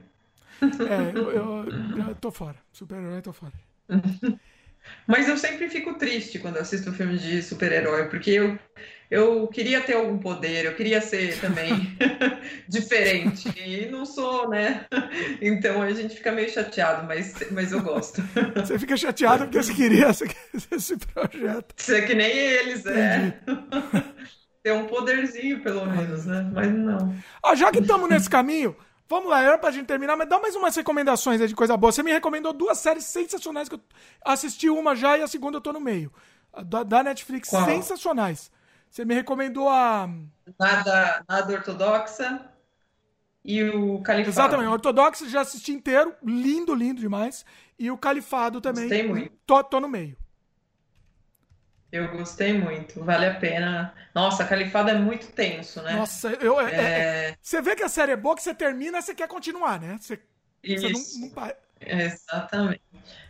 É, 0.84 1.12
eu, 1.16 1.32
eu, 1.32 1.66
eu 1.95 2.16
tô 2.16 2.32
fora. 2.32 2.58
Super-herói, 2.72 3.22
tô 3.22 3.34
fora. 3.34 3.53
Mas 5.08 5.28
eu 5.30 5.38
sempre 5.38 5.70
fico 5.70 5.95
triste 5.95 6.40
quando 6.40 6.58
assisto 6.58 6.94
filme 6.94 7.18
de 7.18 7.41
super-herói, 7.44 8.10
porque 8.10 8.32
eu, 8.32 8.60
eu 9.12 9.46
queria 9.50 9.82
ter 9.82 9.96
algum 9.96 10.18
poder, 10.18 10.64
eu 10.64 10.74
queria 10.74 11.02
ser 11.02 11.38
também 11.42 11.98
diferente, 12.66 13.50
e 13.60 13.92
não 13.92 14.06
sou, 14.06 14.50
né? 14.50 14.86
Então 15.42 15.82
a 15.82 15.92
gente 15.92 16.16
fica 16.16 16.32
meio 16.32 16.50
chateado, 16.50 17.06
mas, 17.06 17.34
mas 17.52 17.74
eu 17.74 17.82
gosto. 17.82 18.24
Você 18.56 18.80
fica 18.80 18.96
chateado 18.96 19.44
porque 19.44 19.62
você 19.62 19.74
queria 19.74 20.08
esse, 20.12 20.24
esse 20.72 20.98
projeto. 20.98 21.74
Ser 21.76 22.08
que 22.08 22.16
nem 22.16 22.32
eles, 22.32 22.86
é. 22.86 23.38
Ter 24.64 24.72
um 24.80 24.88
poderzinho, 24.88 25.62
pelo 25.62 25.86
menos, 25.86 26.26
né? 26.26 26.50
Mas 26.54 26.72
não. 26.72 27.14
Ó, 27.44 27.54
já 27.54 27.70
que 27.70 27.80
estamos 27.80 28.10
nesse 28.10 28.30
caminho, 28.30 28.74
vamos 29.10 29.30
lá, 29.30 29.42
era 29.42 29.58
pra 29.58 29.72
gente 29.72 29.88
terminar, 29.88 30.16
mas 30.16 30.30
dá 30.30 30.40
mais 30.40 30.56
umas 30.56 30.74
recomendações 30.74 31.42
aí 31.42 31.50
de 31.50 31.56
coisa 31.56 31.76
boa. 31.76 31.92
Você 31.92 32.02
me 32.02 32.14
recomendou 32.14 32.54
duas 32.54 32.78
séries 32.78 33.04
sensacionais 33.04 33.68
que 33.68 33.76
eu 33.76 33.82
assisti 34.24 34.70
uma 34.70 34.96
já 34.96 35.18
e 35.18 35.22
a 35.22 35.28
segunda 35.28 35.58
eu 35.58 35.62
tô 35.62 35.74
no 35.74 35.82
meio. 35.82 36.14
Da, 36.66 36.84
da 36.84 37.04
Netflix, 37.04 37.50
Qual? 37.50 37.66
sensacionais. 37.66 38.50
Você 38.91 39.05
me 39.05 39.13
recomendou 39.15 39.69
a. 39.69 40.07
Nada, 40.59 41.23
nada 41.27 41.53
ortodoxa 41.53 42.51
e 43.43 43.63
o 43.63 44.01
Califado. 44.01 44.34
Exatamente, 44.34 44.69
Ortodoxa 44.69 45.30
já 45.30 45.41
assisti 45.41 45.72
inteiro, 45.72 46.15
lindo, 46.23 46.76
lindo 46.76 46.99
demais. 47.01 47.45
E 47.80 47.89
o 47.89 47.97
Califado 47.97 48.61
também. 48.61 48.84
Gostei 48.84 49.07
muito. 49.07 49.31
Tô, 49.45 49.63
tô 49.63 49.80
no 49.80 49.88
meio. 49.88 50.15
Eu 51.91 52.07
gostei 52.15 52.53
muito, 52.53 53.03
vale 53.03 53.26
a 53.26 53.34
pena. 53.38 53.93
Nossa, 54.15 54.45
Califado 54.45 54.89
é 54.89 54.93
muito 54.97 55.27
tenso, 55.34 55.81
né? 55.81 55.97
Nossa, 55.97 56.30
eu, 56.41 56.59
é- 56.59 56.72
é- 56.72 57.31
É, 57.31 57.38
você 57.41 57.61
vê 57.61 57.76
que 57.76 57.84
a 57.84 57.89
série 57.89 58.13
é 58.13 58.15
boa, 58.15 58.35
que 58.35 58.41
você 58.43 58.53
termina 58.53 58.99
e 58.99 59.01
você 59.01 59.13
quer 59.13 59.27
continuar, 59.27 59.80
né? 59.80 59.97
Você, 59.99 60.22
você 60.73 60.89
isso, 60.89 61.19
não, 61.19 61.27
não 61.27 61.30
pa- 61.34 61.55
exatamente. 61.82 62.82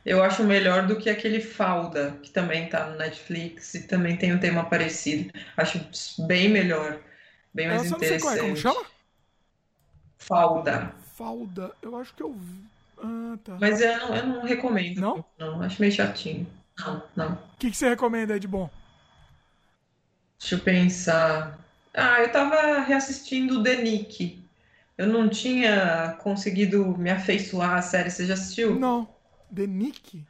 Eu 0.05 0.23
acho 0.23 0.43
melhor 0.43 0.87
do 0.87 0.95
que 0.95 1.09
aquele 1.09 1.39
Falda, 1.39 2.17
que 2.23 2.31
também 2.31 2.67
tá 2.67 2.87
no 2.87 2.97
Netflix 2.97 3.73
e 3.75 3.87
também 3.87 4.17
tem 4.17 4.33
um 4.33 4.39
tema 4.39 4.65
parecido. 4.65 5.31
Acho 5.55 5.79
bem 6.25 6.49
melhor, 6.49 6.99
bem 7.53 7.67
mais 7.67 7.81
Essa 7.81 7.95
eu 7.95 7.99
não 7.99 7.99
sei 7.99 8.19
qual 8.19 8.33
é, 8.33 8.37
como 8.37 8.49
interessante. 8.51 8.75
chama? 8.75 8.85
Falda. 10.17 10.93
Falda. 11.15 11.71
Eu 11.81 11.95
acho 11.97 12.13
que 12.13 12.23
eu 12.23 12.33
vi. 12.33 12.63
Ah, 12.97 13.37
tá. 13.43 13.57
Mas 13.59 13.81
eu 13.81 13.97
não, 13.97 14.15
eu 14.15 14.27
não 14.27 14.41
recomendo. 14.43 14.99
Não? 14.99 15.25
Não, 15.37 15.61
acho 15.61 15.81
meio 15.81 15.91
chatinho. 15.91 16.47
Não, 16.79 17.03
não. 17.15 17.33
O 17.33 17.57
que, 17.59 17.69
que 17.69 17.77
você 17.77 17.89
recomenda 17.89 18.39
de 18.39 18.47
bom? 18.47 18.69
Deixa 20.39 20.55
eu 20.55 20.59
pensar. 20.59 21.59
Ah, 21.93 22.21
eu 22.21 22.31
tava 22.31 22.79
reassistindo 22.79 23.61
The 23.61 23.75
Nick. 23.77 24.40
Eu 25.01 25.07
não 25.07 25.27
tinha 25.27 26.15
conseguido 26.21 26.97
me 26.97 27.09
afeiçoar 27.09 27.73
à 27.73 27.81
série. 27.81 28.09
Você 28.09 28.25
já 28.25 28.35
assistiu? 28.35 28.79
Não. 28.79 29.07
The 29.53 29.67
Nick? 29.67 30.25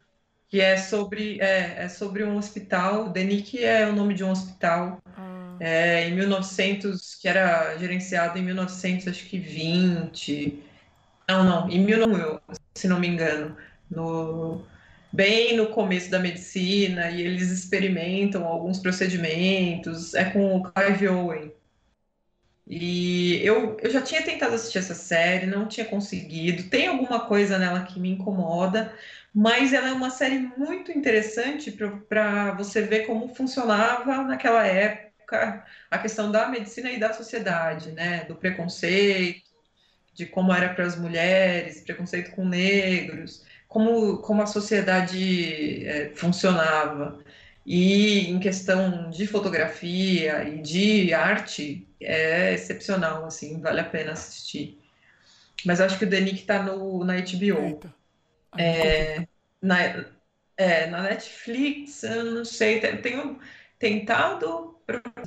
que 0.52 0.60
é 0.60 0.76
sobre, 0.76 1.40
é, 1.40 1.86
é 1.86 1.90
sobre 1.90 2.26
um 2.26 2.36
hospital. 2.36 3.08
Denick 3.10 3.64
é 3.64 3.88
o 3.88 3.96
nome 3.96 4.14
de 4.14 4.22
um 4.22 4.32
hospital 4.32 5.02
Ah, 5.16 5.56
é, 5.62 6.10
em 6.10 6.16
1900, 6.16 7.16
que 7.16 7.28
era 7.28 7.78
gerenciado 7.78 8.38
em 8.38 8.44
1900, 8.44 9.08
acho 9.08 9.26
que 9.28 9.40
20. 9.40 10.62
Não, 11.30 11.44
não, 11.46 11.70
em 11.70 11.80
1900, 11.80 12.42
se 12.76 12.88
não 12.90 13.00
me 13.00 13.08
engano, 13.08 13.56
no, 13.90 14.62
bem 15.14 15.56
no 15.56 15.68
começo 15.68 16.12
da 16.12 16.20
medicina, 16.20 17.10
e 17.10 17.22
eles 17.22 17.50
experimentam 17.50 18.46
alguns 18.46 18.78
procedimentos. 18.80 20.14
É 20.14 20.26
com 20.26 20.58
o 20.58 20.64
Clive 20.72 21.08
Owen. 21.08 21.54
E 22.68 23.21
eu, 23.46 23.78
eu 23.82 23.90
já 23.90 24.02
tinha 24.02 24.24
tentado 24.24 24.56
assistir 24.56 24.80
essa 24.80 24.96
série, 24.96 25.46
não 25.46 25.68
tinha 25.68 25.86
conseguido. 25.86 26.70
Tem 26.70 26.88
alguma 26.88 27.28
coisa 27.28 27.58
nela 27.58 27.84
que 27.84 28.00
me 28.00 28.10
incomoda, 28.10 28.94
mas 29.34 29.74
ela 29.74 29.90
é 29.90 29.94
uma 29.94 30.10
série 30.10 30.40
muito 30.58 30.92
interessante 30.92 31.72
para 31.72 32.54
você 32.54 32.82
ver 32.82 33.06
como 33.06 33.34
funcionava 33.36 34.24
naquela 34.24 34.66
época 34.66 35.66
a 35.90 35.98
questão 35.98 36.32
da 36.32 36.48
medicina 36.50 36.92
e 36.92 37.00
da 37.00 37.14
sociedade, 37.14 37.92
né? 37.92 38.26
Do 38.26 38.36
preconceito, 38.36 39.42
de 40.14 40.26
como 40.26 40.54
era 40.54 40.74
para 40.74 40.86
as 40.86 40.98
mulheres, 40.98 41.82
preconceito 41.82 42.32
com 42.32 42.46
negros, 42.46 43.46
como, 43.68 44.18
como 44.20 44.42
a 44.42 44.46
sociedade 44.48 45.86
é, 45.86 46.12
funcionava. 46.16 47.20
E 47.66 48.30
em 48.30 48.40
questão 48.40 49.10
de 49.10 49.28
fotografia 49.28 50.44
e 50.48 50.62
de 50.62 51.14
arte, 51.14 51.88
é 52.00 52.54
excepcional, 52.54 53.26
assim, 53.26 53.60
vale 53.62 53.80
a 53.82 53.84
pena 53.84 54.14
assistir. 54.14 54.80
Mas 55.66 55.82
acho 55.82 55.98
que 56.00 56.06
o 56.06 56.10
Denick 56.10 56.46
tá 56.46 56.64
no, 56.64 57.04
na 57.06 57.16
HBO. 57.16 57.82
eita. 57.82 57.94
Me 58.54 58.76
complica. 58.78 59.24
Na, 59.62 59.78
é, 60.58 60.88
na 60.88 61.04
Netflix, 61.04 62.04
eu 62.04 62.26
não 62.34 62.46
sei, 62.46 62.80
te- 62.80 62.98
tenho 62.98 63.40
tentado 63.80 64.80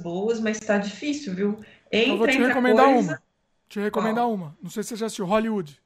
boas, 0.03 0.41
mas 0.41 0.59
tá 0.61 0.79
difícil, 0.79 1.35
viu? 1.35 1.65
Eu 2.05 2.17
vou 2.17 2.27
Entra, 2.27 2.29
te 2.29 2.41
entra 2.41 2.43
recomendar 2.43 2.89
coisa. 2.89 2.91
uma. 2.91 3.23
Te 3.69 3.81
recomendar 3.81 4.27
Qual? 4.27 4.31
uma. 4.31 4.57
Não 4.63 4.71
sei 4.71 4.83
se 4.83 4.91
você 4.91 4.97
já 4.97 5.07
assistiu 5.07 5.27
Hollywood. 5.27 5.81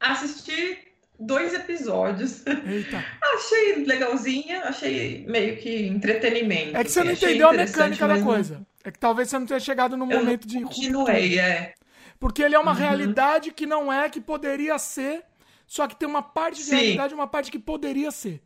Assisti 0.00 0.89
dois 1.20 1.54
episódios. 1.54 2.44
Eita. 2.46 3.04
Achei 3.34 3.84
legalzinha, 3.84 4.64
achei 4.64 5.24
meio 5.26 5.56
que 5.58 5.86
entretenimento. 5.86 6.76
É 6.76 6.82
que 6.82 6.90
você 6.90 7.00
assim, 7.00 7.08
não 7.08 7.14
achei 7.14 7.28
entendeu 7.28 7.48
a 7.48 7.52
mecânica 7.52 8.08
da 8.08 8.14
mas 8.14 8.24
não- 8.24 8.32
coisa. 8.32 8.66
É 8.82 8.90
que 8.90 8.98
talvez 8.98 9.28
você 9.28 9.38
não 9.38 9.46
tenha 9.46 9.60
chegado 9.60 9.96
no 9.96 10.06
momento 10.06 10.46
de 10.48 10.62
continuei, 10.62 11.38
é. 11.38 11.74
Porque 12.18 12.42
ele 12.42 12.54
é 12.54 12.58
uma 12.58 12.72
Uhum. 12.72 12.76
realidade 12.78 13.52
que 13.52 13.66
não 13.66 13.92
é, 13.92 14.08
que 14.08 14.20
poderia 14.20 14.78
ser, 14.78 15.22
só 15.66 15.86
que 15.86 15.94
tem 15.96 16.08
uma 16.08 16.22
parte 16.22 16.56
de 16.56 16.64
Sim. 16.64 16.76
realidade 16.76 17.12
e 17.12 17.14
uma 17.14 17.26
parte 17.26 17.50
que 17.50 17.58
poderia 17.58 18.10
ser. 18.10 18.42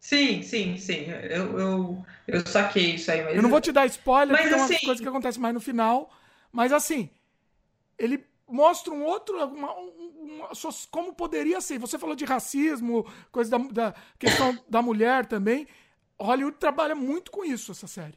Sim, 0.00 0.42
sim, 0.42 0.76
sim. 0.76 1.06
Eu, 1.30 1.58
eu, 1.58 2.06
eu 2.28 2.46
saquei 2.46 2.94
isso 2.94 3.10
aí, 3.10 3.22
mas 3.24 3.34
Eu 3.34 3.42
não 3.42 3.50
vou 3.50 3.60
te 3.60 3.72
dar 3.72 3.86
spoiler, 3.86 4.28
Mas 4.32 4.42
porque 4.42 4.54
tem 4.54 4.62
umas 4.62 4.70
assim- 4.70 4.84
coisas 4.86 5.00
que 5.00 5.08
acontecem 5.08 5.40
mais 5.42 5.54
no 5.54 5.60
final. 5.60 6.10
Mas 6.52 6.72
assim, 6.72 7.10
ele 7.98 8.24
mostra 8.48 8.92
um 8.92 9.04
outro. 9.04 9.36
Uma, 9.46 9.74
um- 9.76 9.88
uma- 9.88 9.95
como 10.90 11.14
poderia 11.14 11.60
ser. 11.60 11.78
Você 11.78 11.98
falou 11.98 12.16
de 12.16 12.24
racismo, 12.24 13.06
coisa 13.30 13.50
da, 13.50 13.58
da 13.58 13.94
questão 14.18 14.58
da 14.68 14.82
mulher 14.82 15.26
também. 15.26 15.66
Hollywood 16.18 16.56
trabalha 16.58 16.94
muito 16.94 17.30
com 17.30 17.44
isso, 17.44 17.72
essa 17.72 17.86
série. 17.86 18.14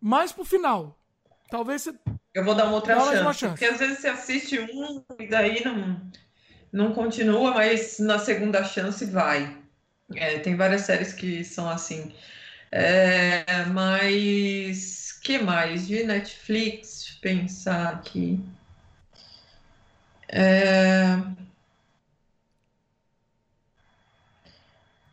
Mais 0.00 0.32
pro 0.32 0.44
final. 0.44 0.98
Talvez 1.50 1.82
você. 1.82 1.94
Eu 2.34 2.44
vou 2.44 2.54
dar 2.54 2.66
uma 2.66 2.74
outra 2.74 2.98
chance, 2.98 3.20
uma 3.20 3.32
chance. 3.32 3.52
Porque 3.52 3.64
às 3.64 3.78
vezes 3.78 3.98
você 4.00 4.08
assiste 4.08 4.58
um 4.58 5.04
e 5.20 5.28
daí 5.28 5.64
não, 5.64 6.00
não 6.72 6.92
continua, 6.92 7.52
mas 7.52 7.98
na 7.98 8.18
segunda 8.18 8.64
chance 8.64 9.04
vai. 9.04 9.56
É, 10.14 10.38
tem 10.40 10.56
várias 10.56 10.82
séries 10.82 11.12
que 11.12 11.44
são 11.44 11.68
assim. 11.68 12.12
É, 12.72 13.64
mas 13.66 15.12
que 15.22 15.38
mais? 15.38 15.86
De 15.86 16.02
Netflix, 16.02 17.18
pensar 17.22 17.94
aqui. 17.94 18.40
É, 20.28 21.16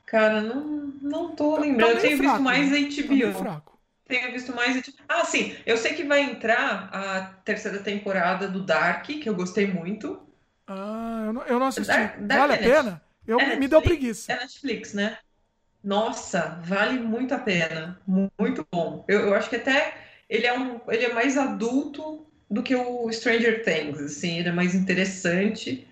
Cara, 0.05 0.41
não, 0.41 0.61
não 1.01 1.35
tô 1.35 1.55
Tá- 1.55 1.61
lembrando. 1.61 1.91
tá 1.91 1.95
Eu 1.95 2.01
tenho 2.01 2.17
fraco, 2.17 2.31
visto 2.33 2.43
mais 2.43 2.71
né? 2.71 2.77
HBO. 2.79 3.31
Tá. 3.43 3.61
Tenho 4.07 4.31
visto 4.33 4.53
mais. 4.53 4.81
Ah, 5.07 5.23
sim. 5.23 5.55
Eu 5.65 5.77
sei 5.77 5.93
que 5.93 6.03
vai 6.03 6.21
entrar 6.21 6.89
a 6.93 7.21
terceira 7.45 7.79
temporada 7.79 8.47
do 8.47 8.61
Dark, 8.65 9.05
que 9.05 9.27
eu 9.29 9.35
gostei 9.35 9.67
muito. 9.67 10.19
Ah, 10.67 11.23
eu 11.27 11.33
não, 11.33 11.41
eu 11.43 11.59
não 11.59 11.67
assisti. 11.67 11.87
Dark- 11.87 12.19
Dark 12.19 12.39
vale 12.39 12.53
a 12.53 12.55
é 12.55 12.61
Net- 12.61 12.73
pena? 12.73 13.01
Eu, 13.27 13.39
é 13.39 13.55
me 13.55 13.67
deu 13.67 13.81
preguiça. 13.81 14.31
É 14.33 14.39
Netflix, 14.39 14.93
né? 14.93 15.17
Nossa, 15.83 16.59
vale 16.63 16.99
muito 16.99 17.33
a 17.33 17.39
pena. 17.39 17.99
Mu- 18.07 18.31
Muito 18.39 18.65
bom. 18.71 19.05
Eu, 19.07 19.21
eu 19.27 19.35
acho 19.35 19.49
que 19.49 19.55
até 19.57 19.95
ele 20.29 20.45
é 20.47 20.57
um, 20.57 20.79
ele 20.89 21.05
é 21.05 21.13
mais 21.13 21.37
adulto 21.37 22.27
do 22.51 22.63
que 22.63 22.75
o 22.75 23.11
Stranger 23.11 23.63
Things, 23.63 23.99
assim, 24.01 24.39
ele 24.39 24.49
é 24.49 24.51
mais 24.51 24.75
interessante, 24.75 25.87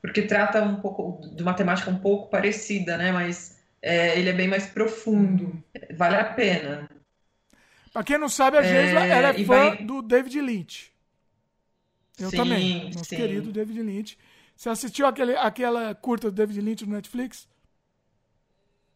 porque 0.00 0.22
trata 0.22 0.62
um 0.62 0.80
pouco 0.80 1.26
de 1.34 1.42
uma 1.42 1.54
temática 1.54 1.90
um 1.90 1.98
pouco 1.98 2.28
parecida, 2.30 2.96
né? 2.96 3.12
Mas 3.12 3.58
é, 3.82 4.18
ele 4.18 4.28
é 4.30 4.32
bem 4.32 4.48
mais 4.48 4.66
profundo. 4.66 5.62
Vale 5.96 6.16
a 6.16 6.24
pena. 6.24 6.88
Pra 7.92 8.02
quem 8.04 8.18
não 8.18 8.28
sabe, 8.28 8.56
a 8.58 8.62
É, 8.62 8.62
Geisla 8.62 9.00
ela 9.06 9.28
é 9.28 9.34
fã 9.34 9.44
vai- 9.44 9.76
do 9.76 10.02
David 10.02 10.40
Lynch. 10.40 10.92
Eu 12.18 12.30
Sim, 12.30 12.36
também. 12.36 12.90
Nosso 12.92 13.08
sim. 13.08 13.16
querido 13.16 13.52
David 13.52 13.82
Lynch. 13.82 14.18
Você 14.56 14.68
assistiu 14.68 15.06
aquele, 15.06 15.36
aquela 15.36 15.94
curta 15.94 16.30
do 16.30 16.34
David 16.36 16.60
Lynch 16.60 16.84
no 16.84 16.92
Netflix? 16.94 17.48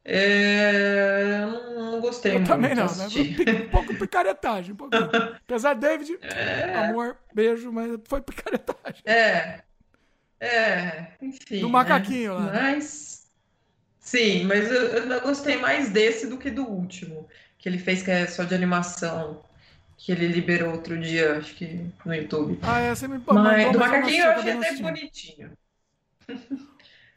É, 0.04 1.42
eu 1.42 1.46
não, 1.50 1.92
não 1.92 2.00
gostei 2.00 2.32
Eu 2.32 2.36
muito. 2.36 2.48
também 2.48 2.74
não, 2.74 2.86
né? 2.86 3.06
Um 3.06 3.70
pouco 3.70 3.94
picaretagem, 3.94 4.72
um 4.72 4.76
pouquinho. 4.76 5.10
Apesar 5.44 5.74
de 5.74 5.80
David, 5.80 6.18
É. 6.22 6.74
amor, 6.76 7.16
beijo, 7.32 7.70
mas 7.72 7.98
foi 8.06 8.20
picaretagem. 8.20 9.02
É, 9.04 9.62
é, 10.40 11.12
enfim. 11.22 11.60
Do 11.60 11.66
né? 11.66 11.72
macaquinho 11.72 12.34
lá, 12.34 12.52
né? 12.52 12.62
Mas, 12.62 13.26
sim, 14.00 14.44
mas 14.44 14.70
eu, 14.70 14.86
eu 15.08 15.20
gostei 15.20 15.56
mais 15.56 15.90
desse 15.90 16.26
do 16.26 16.36
que 16.36 16.50
do 16.50 16.66
último, 16.68 17.28
que 17.58 17.68
ele 17.68 17.78
fez 17.78 18.02
que 18.02 18.10
é 18.10 18.26
só 18.26 18.42
de 18.42 18.54
animação, 18.54 19.40
que 19.96 20.10
ele 20.10 20.26
liberou 20.26 20.72
outro 20.72 20.98
dia, 20.98 21.38
acho 21.38 21.54
que 21.54 21.86
no 22.04 22.12
YouTube. 22.14 22.58
Ah, 22.62 22.80
é, 22.80 22.94
você 22.94 23.06
me 23.06 23.18
Mas 23.18 23.24
do 23.24 23.34
mas 23.34 23.72
não 23.72 23.80
macaquinho 23.80 24.24
eu 24.24 24.30
achei 24.32 24.52
até 24.52 24.76
bonitinho. 24.82 25.52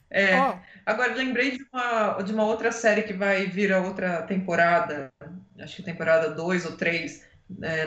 É, 0.07 0.35
Ó, 0.37 0.57
agora 0.85 1.13
lembrei 1.15 1.57
de 1.57 1.65
uma, 1.71 2.21
de 2.21 2.33
uma 2.33 2.45
outra 2.45 2.71
série 2.71 3.03
que 3.03 3.13
vai 3.13 3.47
vir 3.47 3.73
a 3.73 3.81
outra 3.81 4.21
temporada, 4.23 5.11
acho 5.59 5.77
que 5.77 5.83
temporada 5.83 6.29
2 6.29 6.65
ou 6.65 6.77
3, 6.77 7.23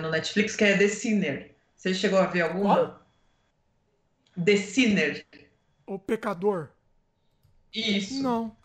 no 0.01 0.11
Netflix, 0.11 0.57
que 0.57 0.65
é 0.65 0.77
The 0.77 0.89
Sinner. 0.89 1.55
Você 1.77 1.95
chegou 1.95 2.19
a 2.19 2.27
ver 2.27 2.43
alguma? 2.43 2.75
Qual? 2.75 3.09
The 4.45 4.57
Sinner. 4.57 5.27
o 5.87 5.99
pecador. 5.99 6.71
Isso. 7.75 8.23
Não. 8.23 8.57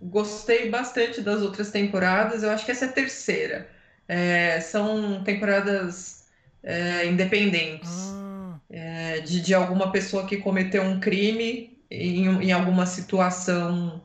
Gostei 0.00 0.70
bastante 0.70 1.20
das 1.20 1.42
outras 1.42 1.70
temporadas. 1.70 2.42
Eu 2.42 2.50
acho 2.50 2.64
que 2.64 2.70
essa 2.70 2.86
é 2.86 2.88
a 2.88 2.92
terceira. 2.92 3.70
É, 4.08 4.60
são 4.60 5.22
temporadas 5.22 6.26
é, 6.62 7.06
independentes, 7.06 7.90
Ah, 7.90 8.58
é, 8.70 9.20
de, 9.20 9.40
de 9.40 9.54
alguma 9.54 9.92
pessoa 9.92 10.26
que 10.26 10.38
cometeu 10.38 10.82
um 10.82 10.98
crime 10.98 11.69
em, 11.90 12.26
em 12.44 12.52
alguma 12.52 12.86
situação 12.86 14.02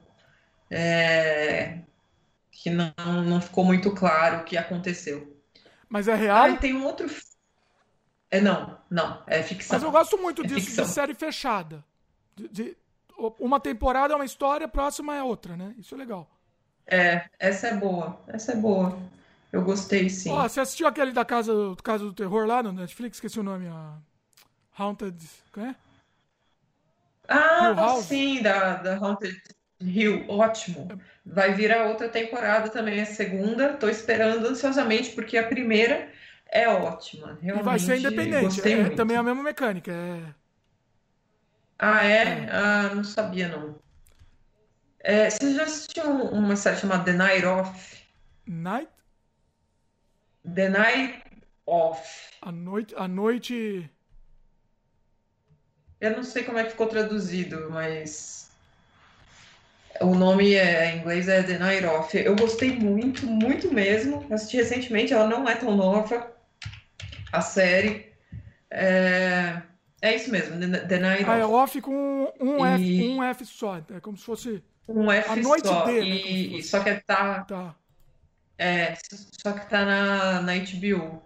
é, 0.70 1.80
que 2.52 2.70
não, 2.72 2.94
não 3.26 3.42
ficou 3.42 3.66
muito 3.66 3.94
claro 3.96 4.42
o 4.42 4.46
que 4.46 4.58
aconteceu. 4.58 5.36
mas 5.90 6.08
é 6.08 6.16
Ah, 6.34 6.50
real? 6.50 6.50
e 6.50 6.58
tem 6.60 6.74
um 6.76 6.86
outro. 6.86 7.08
É, 8.30 8.42
não, 8.42 8.78
não, 8.90 9.24
é 9.28 9.42
ficção. 9.44 9.80
Mas 9.80 9.84
eu 9.84 9.92
gosto 9.92 10.18
muito 10.18 10.44
É 10.44 10.48
disso, 10.48 10.72
ficção. 10.72 10.86
de 10.86 10.86
série 10.86 11.14
fechada. 11.14 11.84
De, 12.36 12.48
de- 12.50 12.78
uma 13.40 13.60
temporada 13.60 14.14
é 14.14 14.16
uma 14.16 14.26
história, 14.26 14.66
a 14.66 14.70
próxima 14.70 15.16
é 15.16 15.24
outra, 15.24 15.56
né? 15.56 15.74
Isso 15.78 15.96
é 15.96 15.98
legal. 15.98 16.30
É, 16.88 17.30
essa 17.40 17.68
é 17.68 17.76
boa, 17.78 18.20
essa 18.28 18.54
é 18.54 18.56
boa. 18.56 18.98
Eu 19.52 19.64
gostei, 19.64 20.10
sim. 20.10 20.32
Ó, 20.34 20.48
você 20.48 20.60
assistiu 20.60 20.88
aquele 20.88 21.12
da 21.12 21.24
Casa, 21.26 21.54
do- 21.54 21.76
Casa 21.84 22.04
do 22.04 22.14
Terror 22.14 22.46
lá 22.48 22.62
no 22.64 22.72
Netflix? 22.72 23.18
Esqueci 23.18 23.40
o 23.40 23.44
nome. 23.44 23.68
A 23.68 23.98
Haunted. 24.78 25.18
É? 25.58 25.76
Ah, 27.28 27.74
House? 27.74 28.06
sim, 28.08 28.42
da, 28.42 28.76
da 28.76 28.96
Haunted 28.98 29.42
Hill, 29.82 30.26
ótimo. 30.30 30.88
Vai 31.26 31.54
vir 31.54 31.72
a 31.72 31.86
outra 31.86 32.10
temporada 32.10 32.70
também, 32.70 33.02
a 33.02 33.06
segunda. 33.06 33.74
Tô 33.78 33.90
esperando 33.90 34.46
ansiosamente, 34.48 35.12
porque 35.12 35.38
a 35.38 35.48
primeira 35.48 36.12
é 36.48 36.68
ótima. 36.70 37.38
E 37.52 37.62
vai 37.62 37.80
ser 37.80 37.96
Realmente 37.96 38.00
independente. 38.00 38.62
É, 38.62 38.70
muito. 38.70 38.96
também 38.96 39.18
a 39.18 39.24
mesma 39.24 39.44
mecânica. 39.44 39.92
É... 39.92 40.36
Ah, 41.80 42.04
é? 42.06 42.50
Ah, 42.52 42.94
não 42.96 43.04
sabia, 43.04 43.48
não. 43.50 43.80
É, 45.00 45.30
você 45.30 45.54
já 45.54 45.64
assistiu 45.64 46.04
uma 46.10 46.56
série 46.58 46.78
chamada 46.78 47.06
The 47.06 47.14
Night 47.14 47.46
Of? 47.46 48.06
Night, 48.48 48.90
The 50.46 50.70
Night 50.70 51.22
Of. 51.68 52.00
a 52.42 52.50
noite, 52.52 52.94
a 52.96 53.08
noite. 53.10 53.90
Eu 56.06 56.16
não 56.18 56.24
sei 56.24 56.44
como 56.44 56.60
é 56.60 56.64
que 56.64 56.70
ficou 56.70 56.86
traduzido, 56.86 57.68
mas 57.72 58.52
o 60.00 60.14
nome 60.14 60.54
é, 60.54 60.92
em 60.94 61.00
inglês 61.00 61.28
é 61.28 61.42
The 61.42 61.58
Night 61.58 61.84
Off. 61.86 62.16
Eu 62.16 62.36
gostei 62.36 62.78
muito, 62.78 63.26
muito 63.26 63.74
mesmo. 63.74 64.24
Assisti 64.32 64.58
recentemente, 64.58 65.14
ela 65.14 65.28
não 65.28 65.50
é 65.50 65.56
tão 65.56 65.76
nova, 65.76 66.32
a 67.32 67.42
série. 67.42 68.14
É, 68.70 69.62
é 70.00 70.16
isso 70.16 70.30
mesmo, 70.32 70.60
The, 70.60 71.00
Night 71.00 71.26
Ah, 71.28 71.38
é 71.38 71.46
Off. 71.46 71.54
off 71.80 71.82
com 71.82 72.32
um, 72.40 72.64
F, 72.64 72.84
E- 72.84 73.10
um 73.10 73.24
F 73.24 73.46
só. 73.46 73.78
É 73.78 74.00
como 74.00 74.16
se 74.16 74.26
fosse. 74.26 74.64
Um 74.88 75.12
F 75.12 75.28
A 75.32 75.36
noite 75.38 75.68
só. 75.68 75.86
D, 75.86 75.92
né, 76.02 76.06
E, 76.06 76.62
só 76.62 76.80
que 76.84 76.94
tá, 77.02 77.44
Tá. 77.46 77.76
é, 78.60 78.94
só 79.42 79.54
que 79.54 79.68
tá 79.68 79.84
na, 79.84 80.42
na 80.44 80.54
HBO. 80.54 81.20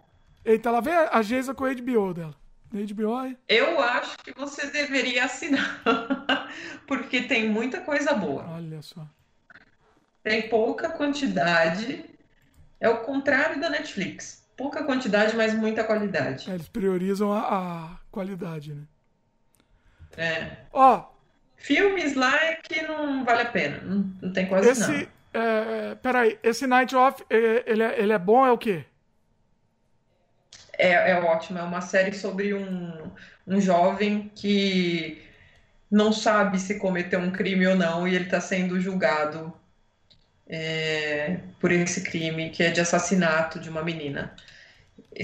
Eita, 0.46 0.70
ela 0.70 0.80
vem 0.80 0.94
a 0.94 1.22
Geisa 1.22 1.54
com 1.54 1.66
a 1.66 1.74
HBO 1.74 2.14
dela. 2.14 2.36
Na 2.72 2.82
HBO 2.82 3.16
aí. 3.16 3.38
Eu 3.48 3.80
acho 3.80 4.18
que 4.20 4.32
você 4.34 4.68
deveria 4.68 5.26
assinar, 5.26 5.82
porque 6.86 7.24
tem 7.24 7.50
muita 7.50 7.82
coisa 7.82 8.14
boa. 8.14 8.46
Olha 8.48 8.82
só. 8.82 9.08
Tem 10.24 10.50
pouca 10.50 10.90
quantidade. 10.90 12.06
É 12.80 12.88
o 12.88 13.02
contrário 13.02 13.60
da 13.60 13.70
Netflix. 13.70 14.48
Pouca 14.56 14.84
quantidade, 14.84 15.36
mas 15.36 15.54
muita 15.54 15.84
qualidade. 15.84 16.50
É, 16.50 16.54
eles 16.54 16.68
priorizam 16.68 17.32
a, 17.32 17.40
a 17.40 17.98
qualidade, 18.12 18.74
né? 18.74 18.84
É. 20.18 20.58
Ó, 20.74 21.10
Filmes 21.60 22.16
lá 22.16 22.36
é 22.36 22.56
que 22.56 22.82
não 22.84 23.24
vale 23.24 23.42
a 23.42 23.46
pena. 23.46 23.82
Não, 23.84 24.14
não 24.22 24.34
tem 24.34 24.48
quase 24.48 24.70
esse. 24.70 24.82
nada. 24.92 25.08
É, 25.34 25.96
peraí, 25.96 26.40
esse 26.42 26.66
Night 26.66 26.96
Off, 26.96 27.24
é, 27.30 27.64
ele 27.68 27.84
é, 27.84 28.02
ele 28.02 28.14
é 28.14 28.18
bom, 28.18 28.46
é 28.46 28.52
o 28.52 28.58
quê? 28.58 28.86
É, 30.80 31.12
é 31.12 31.16
ótimo. 31.20 31.60
É 31.60 31.64
uma 31.64 31.82
série 31.82 32.14
sobre 32.14 32.54
um, 32.54 33.12
um 33.48 33.62
jovem 33.62 34.32
que 34.36 35.22
não 35.92 36.14
sabe 36.14 36.60
se 36.60 36.76
cometeu 36.80 37.20
um 37.22 37.32
crime 37.32 37.68
ou 37.68 37.76
não 37.76 38.08
e 38.08 38.16
ele 38.16 38.26
está 38.26 38.42
sendo 38.42 38.80
julgado 38.82 39.54
é, 40.48 41.40
por 41.60 41.72
esse 41.72 42.02
crime, 42.04 42.50
que 42.52 42.64
é 42.64 42.72
de 42.72 42.82
assassinato 42.82 43.60
de 43.60 43.70
uma 43.70 43.84
menina. 43.84 44.36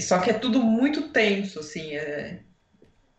Só 0.00 0.20
que 0.20 0.30
é 0.30 0.34
tudo 0.34 0.60
muito 0.62 1.10
tenso, 1.10 1.60
assim, 1.60 1.96
é- 1.96 2.40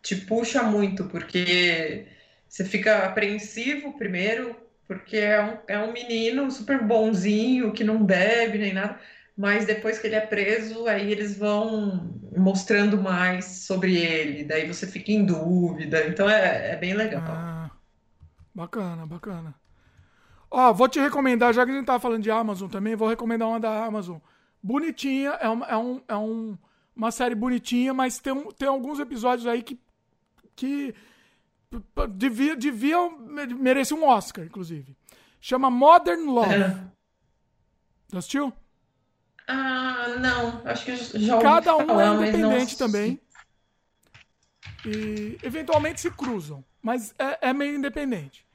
te 0.04 0.16
puxa 0.16 0.64
muito, 0.64 1.06
porque 1.06 2.08
você 2.50 2.66
fica 2.66 3.06
apreensivo 3.06 3.94
primeiro, 3.98 4.56
porque 4.88 5.18
é 5.18 5.42
um, 5.42 5.58
é 5.68 5.80
um 5.80 5.92
menino 5.94 6.52
super 6.52 6.82
bonzinho, 6.84 7.74
que 7.74 7.84
não 7.84 8.04
bebe 8.04 8.60
nem 8.60 8.74
nada, 8.74 9.00
mas 9.38 9.66
depois 9.66 10.00
que 10.00 10.08
ele 10.08 10.16
é 10.16 10.22
preso, 10.26 10.88
aí 10.88 11.12
eles 11.12 11.38
vão 11.38 12.20
mostrando 12.36 12.98
mais 13.02 13.46
sobre 13.46 13.96
ele, 13.96 14.44
daí 14.44 14.68
você 14.68 14.88
fica 14.88 15.12
em 15.12 15.26
dúvida, 15.26 16.06
então 16.08 16.30
é, 16.30 16.72
é 16.72 16.76
bem 16.76 16.94
legal. 16.94 17.24
Ah, 17.26 17.72
bacana, 18.54 19.06
bacana. 19.06 19.54
Ó, 20.50 20.72
vou 20.74 20.88
te 20.88 21.00
recomendar, 21.00 21.54
já 21.54 21.66
que 21.66 21.72
a 21.72 21.76
gente 21.76 21.86
tava 21.86 22.00
falando 22.00 22.24
de 22.24 22.32
Amazon 22.32 22.70
também, 22.70 22.96
vou 22.96 23.08
recomendar 23.10 23.48
uma 23.48 23.60
da 23.60 23.86
Amazon. 23.86 24.18
Bonitinha, 24.64 25.32
é, 25.32 25.48
uma, 25.50 25.66
é, 25.68 25.78
um, 25.78 26.02
é 26.08 26.16
um, 26.18 26.58
uma 26.96 27.12
série 27.12 27.36
bonitinha, 27.36 27.94
mas 27.94 28.18
tem, 28.20 28.34
um- 28.34 28.52
tem 28.52 28.68
alguns 28.68 29.00
episódios 29.00 29.46
aí 29.46 29.62
que, 29.62 29.80
que 30.56 30.96
devia, 32.16 32.56
deviam 32.56 33.18
me- 33.20 33.54
merecer 33.54 33.96
um 33.98 34.06
Oscar, 34.08 34.46
inclusive. 34.46 34.96
Chama 35.40 35.70
Modern 35.70 36.26
Love. 36.30 36.54
É. 36.54 38.18
Assistiu? 38.18 38.52
Ah, 39.48 40.16
não, 40.20 40.62
acho 40.66 40.84
que 40.86 40.96
já 40.98 41.40
Cada 41.42 41.76
um 41.78 41.86
falar, 41.88 42.04
é 42.04 42.08
mas 42.10 42.16
não 42.18 42.24
independente 42.28 42.58
assisti. 42.64 42.78
também. 42.78 43.22
E 44.86 45.38
eventualmente 45.44 46.02
se 46.02 46.12
cruzam, 46.12 46.64
mas 46.82 47.14
é, 47.18 47.50
é 47.50 47.54
meio 47.54 47.76
independente. 47.76 48.46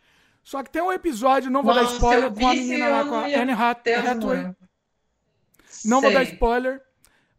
Só 0.43 0.63
que 0.63 0.71
tem 0.71 0.83
um 0.83 0.93
episódio, 0.93 1.51
não 1.51 1.63
vou 1.63 1.75
dar 1.75 1.83
Nossa, 1.83 1.95
spoiler, 1.95 2.25
eu 2.25 2.33
com 2.35 2.47
a 2.49 2.55
menina 2.55 2.89
lá, 2.89 3.05
não 3.05 3.09
com 3.11 3.15
a 3.17 3.25
Anne 3.27 3.53
Hathaway. 3.53 4.55
Não 5.85 6.01
vou 6.01 6.13
dar 6.13 6.23
spoiler, 6.25 6.83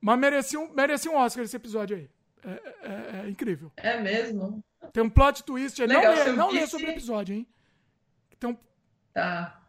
mas 0.01 0.19
merecia 0.19 0.59
um, 0.59 0.73
merecia 0.73 1.11
um 1.11 1.15
Oscar 1.15 1.43
esse 1.43 1.55
episódio 1.55 1.97
aí. 1.97 2.09
É, 2.45 2.49
é- 3.21 3.25
é 3.25 3.29
incrível. 3.29 3.71
É 3.77 3.99
mesmo? 3.99 4.63
Tem 4.91 5.01
um 5.03 5.09
plot 5.09 5.43
twist. 5.43 5.81
aí. 5.81 5.87
Legal, 5.87 6.13
não 6.15 6.23
lê, 6.25 6.31
não 6.33 6.51
lê 6.51 6.67
sobre 6.67 6.87
o 6.87 6.89
episódio, 6.91 7.35
hein? 7.35 7.47
Tem 8.39 8.49
um- 8.49 8.57
Tá. 9.13 9.61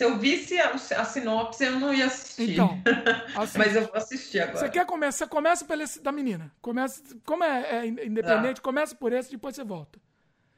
Se 0.00 0.04
eu 0.04 0.16
visse 0.18 0.58
a, 0.58 0.70
a 0.70 1.04
sinopse, 1.04 1.62
eu 1.62 1.78
não 1.78 1.92
ia 1.92 2.06
assistir. 2.06 2.52
então, 2.52 2.82
assim, 3.36 3.58
Mas 3.58 3.76
eu 3.76 3.82
vou 3.82 3.94
assistir 3.96 4.40
agora. 4.40 4.56
você 4.56 4.70
quer 4.70 4.86
começar? 4.86 5.26
Começa 5.28 5.62
pelo 5.66 5.82
esse 5.82 6.00
da 6.00 6.10
menina. 6.10 6.50
Começa, 6.62 7.02
como 7.26 7.44
é, 7.44 7.80
é 7.80 7.86
in- 7.86 8.06
independente, 8.06 8.62
começa 8.62 8.94
por 8.94 9.12
esse, 9.12 9.30
depois 9.30 9.54
você 9.54 9.62
volta. 9.62 10.00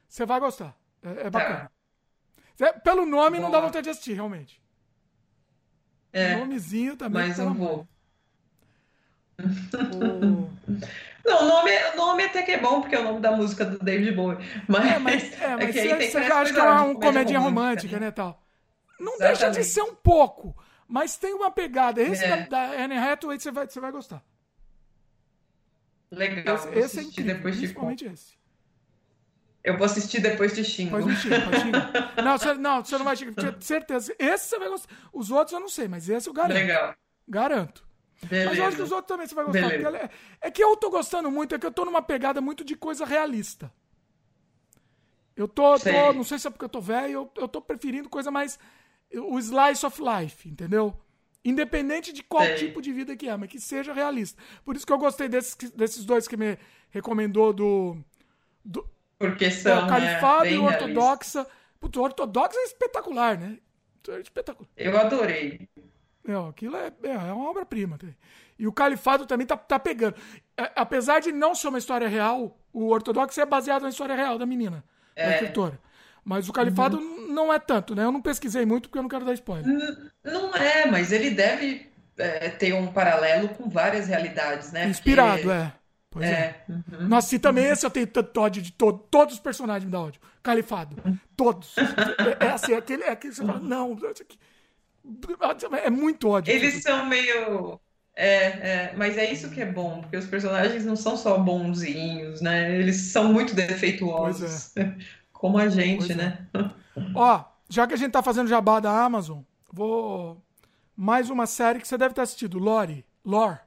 Você 0.09 0.24
vai 0.27 0.40
gostar. 0.40 0.77
É, 1.02 1.27
é 1.27 1.31
bacana. 1.31 1.73
Cê- 2.56 2.73
Pelo 2.85 3.06
nome 3.06 3.40
não 3.40 3.51
dá 3.51 3.59
Boa. 3.59 3.66
vontade 3.66 3.85
de 3.85 3.90
assistir, 3.90 4.14
realmente. 4.14 4.62
É, 6.12 6.36
Nomezinho 6.36 6.97
também. 6.97 7.27
mas 7.27 7.40
amor. 7.40 7.55
vou. 7.56 7.89
Não, 11.24 11.43
o 11.44 11.47
nome, 11.47 11.70
o 11.93 11.97
nome 11.97 12.24
até 12.24 12.43
que 12.43 12.52
é 12.52 12.59
bom, 12.60 12.81
porque 12.81 12.94
é 12.97 13.01
o 13.01 13.05
nome 13.05 13.20
da 13.20 13.32
música 13.32 13.64
do 13.64 13.78
David 13.78 14.12
Bowie. 14.12 14.39
Mas, 14.69 14.85
É, 14.85 14.98
mas, 14.98 15.40
é, 15.40 15.56
mas 15.56 15.70
que 15.73 15.78
aí 15.81 15.89
você, 15.89 15.97
tem 15.97 16.10
você 16.10 16.20
várias 16.20 16.28
já 16.28 16.40
acha 16.40 16.52
que 16.52 16.60
é 16.60 16.62
uma 16.62 16.82
um 16.82 16.94
comedinha 16.94 17.39
romântica, 17.39 17.40
romântica, 17.40 18.01
né? 18.01 18.06
né, 18.06 18.10
tal. 18.10 18.41
Não 19.03 19.19
deixa 19.19 19.51
de 19.51 19.65
ser 19.65 19.83
um 19.83 19.95
pouco, 19.95 20.57
mas 20.87 21.16
tem 21.16 21.35
uma 21.35 21.51
pegada. 21.51 22.01
Esse 22.03 22.24
É. 22.24 22.47
da, 22.47 22.70
da 22.70 22.83
Anne 22.85 22.97
Hathaway 22.97 23.39
você 23.41 23.51
vai, 23.51 23.66
você 23.69 23.81
vai 23.81 23.91
gostar. 23.93 24.23
Legal, 26.11 26.57
Esse, 26.57 26.79
esse 26.79 26.99
é 26.99 27.03
incrível, 27.03 27.35
depois 27.37 27.55
de 27.55 27.61
principalmente 27.62 28.05
esse. 28.05 28.35
Eu 29.65 29.77
vou 29.79 29.87
assistir 29.87 30.20
depois 30.20 30.55
de 30.55 30.65
Xingo. 30.65 30.97
Xingar, 31.15 31.45
pode 31.45 31.61
xingar. 31.62 32.15
Não, 32.23 32.37
você, 32.39 32.55
não, 32.55 32.85
você 32.85 32.99
não 32.99 33.05
vai 33.05 33.16
xingar, 33.16 33.35
tinha 33.35 33.57
certeza. 33.61 34.15
Esse 34.19 34.49
você 34.49 34.59
vai 34.59 34.69
gostar. 34.69 34.95
Os 35.12 35.31
outros 35.31 35.53
eu 35.55 35.61
não 35.61 35.69
sei, 35.69 35.89
mas 35.89 36.09
esse 36.09 36.29
eu 36.29 36.33
garanto. 36.33 36.55
Legal. 36.55 36.95
Garanto. 37.29 37.87
Mas 38.23 38.33
eu 38.59 38.65
acho 38.66 38.77
que 38.77 38.83
os 38.83 38.91
Beleza. 38.91 38.95
outros 38.95 39.09
também 39.09 39.27
você 39.27 39.35
vai 39.35 39.45
gostar. 39.45 39.69
Beleza. 39.69 39.97
É, 39.97 40.11
é 40.49 40.51
que 40.51 40.62
eu 40.62 40.77
tô 40.77 40.91
gostando 40.91 41.31
muito, 41.31 41.55
é 41.55 41.59
que 41.59 41.66
eu 41.66 41.73
tô 41.73 41.85
numa 41.85 42.03
pegada 42.03 42.41
muito 42.41 42.65
de 42.65 42.77
coisa 42.77 43.05
realista. 43.07 43.73
Eu 45.35 45.49
tô, 45.49 45.79
tô 45.79 46.12
não 46.12 46.24
sei 46.24 46.39
se 46.39 46.47
é 46.47 46.51
porque 46.51 46.65
eu 46.65 46.69
tô 46.69 46.81
velho, 46.81 47.12
eu, 47.12 47.33
eu 47.37 47.49
tô 47.49 47.62
preferindo 47.62 48.09
coisa 48.09 48.31
mais. 48.31 48.59
O 49.14 49.39
slice 49.39 49.84
of 49.84 50.01
life, 50.01 50.48
entendeu? 50.48 50.97
Independente 51.44 52.12
de 52.12 52.22
qual 52.22 52.44
Sei. 52.44 52.55
tipo 52.55 52.80
de 52.80 52.93
vida 52.93 53.16
que 53.16 53.28
é, 53.28 53.36
mas 53.36 53.48
que 53.51 53.60
seja 53.60 53.93
realista. 53.93 54.40
Por 54.64 54.76
isso 54.76 54.86
que 54.86 54.93
eu 54.93 54.98
gostei 54.98 55.28
desses, 55.28 55.55
desses 55.72 56.05
dois 56.05 56.28
que 56.28 56.36
me 56.36 56.56
recomendou 56.90 57.52
do. 57.52 57.97
do 58.64 58.89
Porque 59.18 59.47
é, 59.47 59.51
são 59.51 59.78
o 59.78 59.82
né, 59.82 59.89
Califado 59.89 60.43
bem 60.43 60.55
e. 60.55 60.59
Ortodoxa. 60.59 61.47
Putz, 61.80 61.98
o 61.98 62.02
Ortodoxa 62.02 62.56
é 62.59 62.64
espetacular, 62.64 63.36
né? 63.39 63.59
É 64.09 64.20
espetacular. 64.20 64.68
Eu 64.76 64.97
adorei. 64.98 65.68
Não, 66.24 66.48
aquilo 66.48 66.76
é, 66.76 66.93
é, 67.02 67.10
é 67.10 67.32
uma 67.32 67.51
obra-prima. 67.51 67.98
E 68.56 68.66
o 68.66 68.72
Califado 68.72 69.26
também 69.26 69.47
tá, 69.47 69.56
tá 69.56 69.78
pegando. 69.78 70.14
É, 70.56 70.70
apesar 70.76 71.20
de 71.20 71.32
não 71.32 71.55
ser 71.55 71.68
uma 71.68 71.78
história 71.78 72.06
real, 72.06 72.56
o 72.72 72.89
Ortodoxo 72.89 73.40
é 73.40 73.44
baseado 73.47 73.82
na 73.82 73.89
história 73.89 74.14
real 74.14 74.39
da 74.39 74.47
menina, 74.47 74.84
da 75.16 75.22
É. 75.22 75.34
escritora. 75.34 75.80
Mas 76.24 76.48
o 76.48 76.52
Califado 76.52 76.98
Uhum. 76.98 77.22
Não 77.32 77.52
é 77.52 77.59
tanto, 77.59 77.94
né? 77.94 78.04
Eu 78.04 78.12
não 78.12 78.22
pesquisei 78.22 78.64
muito 78.64 78.88
porque 78.88 78.98
eu 78.98 79.02
não 79.02 79.09
quero 79.09 79.24
dar 79.24 79.32
spoiler. 79.34 79.66
Não 80.24 80.54
é, 80.54 80.86
mas 80.86 81.10
ele 81.10 81.30
deve 81.30 81.90
é, 82.16 82.48
ter 82.50 82.72
um 82.74 82.86
paralelo 82.92 83.48
com 83.50 83.68
várias 83.68 84.06
realidades, 84.06 84.70
né? 84.72 84.88
Inspirado, 84.88 85.42
Porque- 85.42 85.50
é. 85.50 85.72
Pois 86.10 86.26
é. 86.26 86.30
É. 86.30 86.64
uhum. 86.68 87.09
Nossa, 87.09 87.34
e 87.34 87.38
também 87.38 87.64
esse 87.64 87.86
eu 87.86 87.90
tenho 87.90 88.06
tanto 88.06 88.38
ódio 88.38 88.60
de 88.60 88.70
todo, 88.70 88.98
todos 89.10 89.34
os 89.34 89.40
personagens 89.40 89.84
me 89.86 89.90
dá 89.90 89.98
ódio. 89.98 90.20
Califado. 90.42 90.94
Todos. 91.34 91.74
É, 91.78 92.44
é 92.44 92.50
assim, 92.50 92.74
é 92.74 92.76
aquele, 92.76 93.02
é 93.04 93.10
aquele 93.12 93.32
que 93.32 93.40
você 93.40 93.46
fala, 93.46 93.59
não. 93.60 93.96
É 95.82 95.88
muito 95.90 96.28
ódio. 96.28 96.52
Eles 96.52 96.82
são 96.82 97.06
meio. 97.06 97.80
É, 98.14 98.34
é, 98.34 98.92
mas 98.94 99.16
é 99.16 99.32
isso 99.32 99.48
que 99.50 99.62
é 99.62 99.64
bom, 99.64 100.02
porque 100.02 100.18
os 100.18 100.26
personagens 100.26 100.84
não 100.84 100.96
são 100.96 101.16
só 101.16 101.38
bonzinhos, 101.38 102.42
né? 102.42 102.78
Eles 102.78 102.96
são 102.96 103.32
muito 103.32 103.54
defeituosos. 103.54 104.72
Como 105.32 105.56
a 105.59 105.68
gente, 105.68 105.98
Pois 106.06 106.10
é. 106.10 106.14
né? 106.14 106.46
Ó, 107.14 107.44
já 107.69 107.86
que 107.86 107.94
a 107.94 107.97
gente 107.97 108.12
tá 108.12 108.23
fazendo 108.23 108.48
jabá 108.48 108.81
da 108.81 109.05
Amazon, 109.05 109.40
vou. 109.73 110.40
Mais 110.94 111.31
uma 111.31 111.47
série 111.47 111.81
que 111.81 111.89
você 111.89 111.97
deve 111.97 112.14
ter 112.14 112.20
assistido, 112.20 112.59
Lore. 112.59 113.05
Lore. 113.24 113.59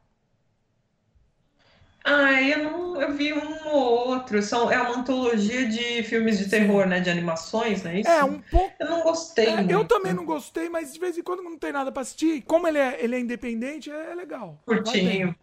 Ah, 2.07 2.39
eu 2.39 2.63
não, 2.63 3.01
eu 3.01 3.13
vi 3.13 3.33
um 3.33 3.67
ou 3.67 4.09
outro. 4.09 4.39
São, 4.43 4.71
é 4.71 4.79
uma 4.79 4.95
antologia 4.95 5.67
de 5.67 6.03
filmes 6.03 6.37
de 6.37 6.47
terror, 6.47 6.85
né? 6.85 6.99
De 6.99 7.09
animações, 7.09 7.81
não 7.81 7.89
é 7.89 8.01
isso? 8.01 8.09
É, 8.09 8.23
um 8.23 8.39
pouco. 8.41 8.75
Eu 8.79 8.87
não 8.87 9.01
gostei 9.01 9.47
é, 9.47 9.65
eu 9.67 9.83
também 9.85 10.13
não 10.13 10.23
gostei, 10.23 10.69
mas 10.69 10.93
de 10.93 10.99
vez 10.99 11.17
em 11.17 11.23
quando 11.23 11.41
não 11.41 11.57
tem 11.57 11.71
nada 11.71 11.91
pra 11.91 12.03
assistir. 12.03 12.43
Como 12.43 12.67
ele 12.67 12.77
é, 12.77 13.03
ele 13.03 13.15
é 13.15 13.19
independente, 13.19 13.89
é, 13.89 14.13
legal. 14.13 14.61
Curtinho. 14.67 15.35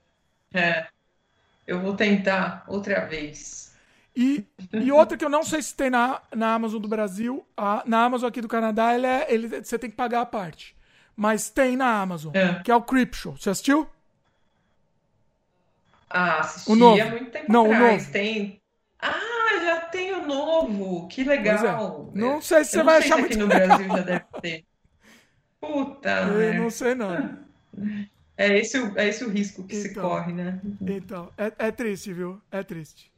É. 0.54 0.86
Eu 1.66 1.80
vou 1.80 1.96
tentar 1.96 2.64
outra 2.68 3.06
vez. 3.06 3.71
E, 4.14 4.44
e 4.72 4.92
outra 4.92 5.16
que 5.16 5.24
eu 5.24 5.30
não 5.30 5.42
sei 5.42 5.62
se 5.62 5.74
tem 5.74 5.88
na, 5.88 6.20
na 6.34 6.54
Amazon 6.54 6.80
do 6.80 6.88
Brasil, 6.88 7.46
a- 7.56 7.82
na 7.86 8.04
Amazon 8.04 8.28
aqui 8.28 8.40
do 8.42 8.48
Canadá, 8.48 8.94
ele 8.94 9.06
é, 9.06 9.26
ele, 9.32 9.48
você 9.62 9.78
tem 9.78 9.88
que 9.90 9.96
pagar 9.96 10.20
a 10.20 10.26
parte. 10.26 10.76
Mas 11.16 11.48
tem 11.50 11.76
na 11.76 12.00
Amazon, 12.00 12.34
É. 12.34 12.62
que 12.62 12.70
é 12.70 12.76
o 12.76 12.82
Creepshow. 12.82 13.36
Você 13.36 13.50
assistiu? 13.50 13.88
Ah, 16.10 16.40
assisti 16.40 16.70
O 16.70 16.74
novo. 16.76 17.00
há 17.00 17.06
muito 17.06 17.30
tempo 17.30 17.50
Não, 17.52 17.68
o 17.68 17.72
atrás. 17.72 18.02
novo. 18.02 18.12
Tem. 18.12 18.60
Ah, 19.00 19.88
tem 19.90 20.12
o 20.14 20.26
novo, 20.26 21.08
que 21.08 21.24
legal. 21.24 22.10
É. 22.14 22.18
Não 22.18 22.40
sei 22.40 22.64
se 22.64 22.72
você 22.72 22.82
vai 22.82 22.98
achar 22.98 23.16
muito 23.18 23.32
aqui 23.32 23.38
no 23.38 23.48
Brasil 23.48 23.88
já 23.88 24.00
deve 24.02 24.24
ter. 24.40 24.64
Puta, 25.60 26.10
Eu 26.10 26.54
não 26.62 26.70
sei 26.70 26.94
não. 26.94 27.38
É 28.36 28.58
esse, 28.58 28.78
o, 28.78 28.98
é 28.98 29.08
esse 29.08 29.24
o 29.24 29.30
risco 29.30 29.64
que 29.64 29.76
então, 29.76 29.88
se 29.88 29.94
corre, 29.94 30.32
né? 30.32 30.60
Então, 30.80 31.30
é, 31.38 31.52
é 31.68 31.70
triste, 31.70 32.12
viu? 32.12 32.40
É 32.50 32.62
triste. 32.62 33.11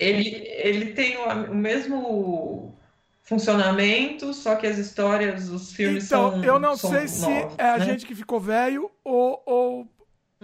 Ele, 0.00 0.30
ele 0.48 0.86
tem 0.92 1.18
o, 1.18 1.52
o 1.52 1.54
mesmo 1.54 2.74
funcionamento, 3.22 4.34
só 4.34 4.56
que 4.56 4.66
as 4.66 4.78
histórias, 4.78 5.48
os 5.50 5.72
filmes 5.72 6.06
então, 6.06 6.30
são. 6.30 6.38
Então, 6.40 6.54
eu 6.54 6.58
não 6.58 6.76
sei 6.76 7.06
se 7.06 7.30
é 7.56 7.70
a 7.70 7.78
né? 7.78 7.84
gente 7.84 8.04
que 8.04 8.14
ficou 8.14 8.40
velho 8.40 8.90
ou, 9.04 9.40
ou, 9.46 9.88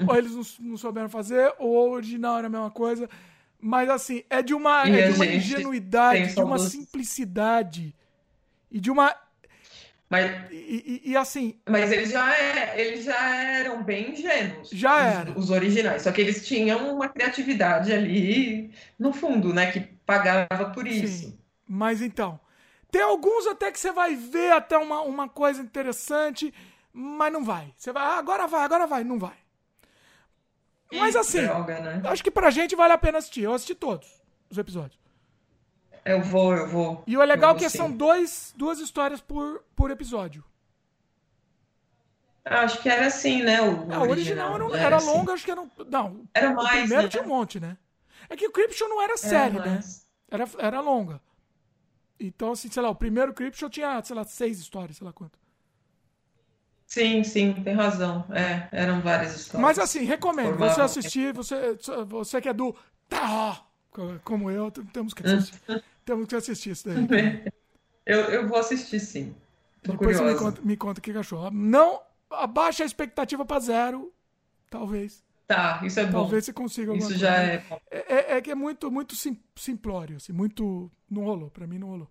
ou 0.06 0.16
eles 0.16 0.32
não, 0.32 0.68
não, 0.68 0.76
souberam 0.76 1.08
fazer, 1.08 1.52
ou 1.58 1.88
o 1.88 1.92
original 1.92 2.38
era 2.38 2.46
a 2.46 2.50
mesma 2.50 2.70
coisa. 2.70 3.08
Mas 3.58 3.88
assim, 3.88 4.22
é 4.30 4.42
de 4.42 4.54
uma, 4.54 4.86
é 4.86 5.10
de 5.10 5.16
uma 5.16 5.26
ingenuidade, 5.26 6.34
de 6.34 6.40
uma 6.40 6.58
simplicidade 6.58 7.92
e 8.70 8.78
de 8.78 8.90
uma 8.90 9.16
mas, 10.08 10.52
e, 10.52 11.02
e, 11.04 11.10
e, 11.10 11.16
assim. 11.16 11.58
Mas 11.68 11.90
eles 11.90 12.10
já, 12.10 12.32
é, 12.32 12.80
eles 12.80 13.04
já 13.04 13.36
eram 13.36 13.82
bem 13.82 14.12
ingênuos. 14.12 14.70
Já 14.70 15.00
eram. 15.00 15.32
Os, 15.32 15.44
os, 15.44 15.50
originais. 15.50 16.02
Só 16.02 16.12
que 16.12 16.20
eles 16.20 16.46
tinham 16.46 16.94
uma 16.94 17.08
criatividade 17.08 17.92
ali 17.92 18.72
no 18.98 19.12
fundo, 19.12 19.52
né? 19.52 19.72
Que 19.72 19.80
pagava 19.80 20.70
por 20.72 20.86
isso. 20.86 21.24
Sim. 21.24 21.38
Mas 21.68 22.00
então. 22.00 22.38
Tem 22.88 23.02
alguns 23.02 23.48
até 23.48 23.72
que 23.72 23.80
você 23.80 23.90
vai 23.90 24.14
ver 24.14 24.52
até 24.52 24.78
uma, 24.78 25.00
uma 25.02 25.28
coisa 25.28 25.60
interessante, 25.60 26.54
mas 26.92 27.32
não 27.32 27.44
vai. 27.44 27.74
Você 27.76 27.92
vai, 27.92 28.02
ah, 28.02 28.16
agora 28.16 28.46
vai, 28.46 28.62
agora 28.62 28.86
vai. 28.86 29.02
Não 29.02 29.18
vai. 29.18 29.34
Mas 30.92 31.16
assim, 31.16 31.42
droga, 31.42 31.80
né? 31.80 32.00
acho 32.04 32.22
que 32.22 32.30
pra 32.30 32.48
gente 32.48 32.76
vale 32.76 32.92
a 32.92 32.98
pena 32.98 33.18
assistir. 33.18 33.42
Eu 33.42 33.54
assisti 33.54 33.74
todos 33.74 34.22
os 34.48 34.56
episódios. 34.56 35.05
Eu 36.06 36.22
vou, 36.22 36.54
eu 36.54 36.68
vou. 36.68 37.02
E 37.04 37.16
o 37.16 37.24
legal 37.24 37.56
é 37.56 37.58
que 37.58 37.68
sim. 37.68 37.78
são 37.78 37.90
dois, 37.90 38.54
duas 38.56 38.78
histórias 38.78 39.20
por, 39.20 39.64
por 39.74 39.90
episódio. 39.90 40.44
Acho 42.44 42.80
que 42.80 42.88
era 42.88 43.08
assim, 43.08 43.42
né? 43.42 43.60
O, 43.60 43.92
é, 43.92 43.98
o 43.98 44.02
original, 44.02 44.52
original 44.52 44.54
era, 44.54 44.76
era, 44.76 44.96
era 44.96 44.98
longo, 44.98 45.32
acho 45.32 45.44
que 45.44 45.50
era. 45.50 45.66
Não, 45.90 46.24
era 46.32 46.54
mais. 46.54 46.68
O 46.68 46.78
primeiro 46.78 47.02
né? 47.02 47.08
tinha 47.08 47.24
um 47.24 47.26
monte, 47.26 47.58
né? 47.58 47.76
É 48.30 48.36
que 48.36 48.46
o 48.46 48.52
Cryption 48.52 48.86
não 48.86 49.02
era 49.02 49.16
série, 49.16 49.58
né? 49.58 49.80
Era, 50.30 50.48
era 50.58 50.80
longa. 50.80 51.20
Então, 52.20 52.52
assim, 52.52 52.70
sei 52.70 52.82
lá, 52.82 52.88
o 52.88 52.94
primeiro 52.94 53.34
Cryption 53.34 53.68
tinha, 53.68 54.00
sei 54.04 54.14
lá, 54.14 54.22
seis 54.22 54.60
histórias, 54.60 54.96
sei 54.96 55.04
lá 55.04 55.12
quanto. 55.12 55.36
Sim, 56.86 57.24
sim, 57.24 57.52
tem 57.52 57.74
razão. 57.74 58.24
É, 58.30 58.68
eram 58.70 59.00
várias 59.00 59.34
histórias. 59.34 59.60
Mas 59.60 59.78
assim, 59.80 60.04
recomendo. 60.04 60.56
Você 60.56 60.80
assistir, 60.80 61.34
você, 61.34 61.76
você 62.06 62.40
que 62.40 62.48
é 62.48 62.52
do. 62.52 62.76
Tá, 63.08 63.66
como 64.22 64.52
eu, 64.52 64.70
temos 64.70 65.12
que 65.12 65.26
assistir. 65.26 65.60
temos 66.06 66.26
que 66.26 66.36
assistir 66.36 66.70
isso 66.70 66.88
daí. 66.88 67.44
Eu, 68.06 68.20
eu 68.20 68.46
vou 68.46 68.56
assistir, 68.56 69.00
sim. 69.00 69.34
Tô 69.82 69.90
Depois 69.90 70.16
curiosa. 70.16 70.22
você 70.22 70.32
me 70.32 70.38
conta, 70.38 70.62
me 70.62 70.76
conta 70.76 71.00
o 71.00 71.02
que 71.02 71.10
achou. 71.10 71.50
Não 71.50 72.00
abaixa 72.30 72.84
a 72.84 72.86
expectativa 72.86 73.44
para 73.44 73.58
zero, 73.58 74.12
talvez. 74.70 75.24
Tá, 75.44 75.80
isso 75.84 75.98
é 75.98 76.06
bom. 76.06 76.20
Talvez 76.20 76.44
você 76.44 76.52
consiga 76.52 76.94
Isso 76.94 77.16
já 77.16 77.36
é... 77.36 77.64
é... 77.90 78.14
É, 78.14 78.36
é. 78.36 78.40
que 78.40 78.52
é 78.52 78.54
muito, 78.54 78.92
muito 78.92 79.16
sim, 79.16 79.36
simplório, 79.56 80.18
assim, 80.18 80.32
muito. 80.32 80.88
Não 81.10 81.24
rolou, 81.24 81.50
pra 81.50 81.66
mim 81.66 81.78
não 81.78 81.88
rolou. 81.88 82.08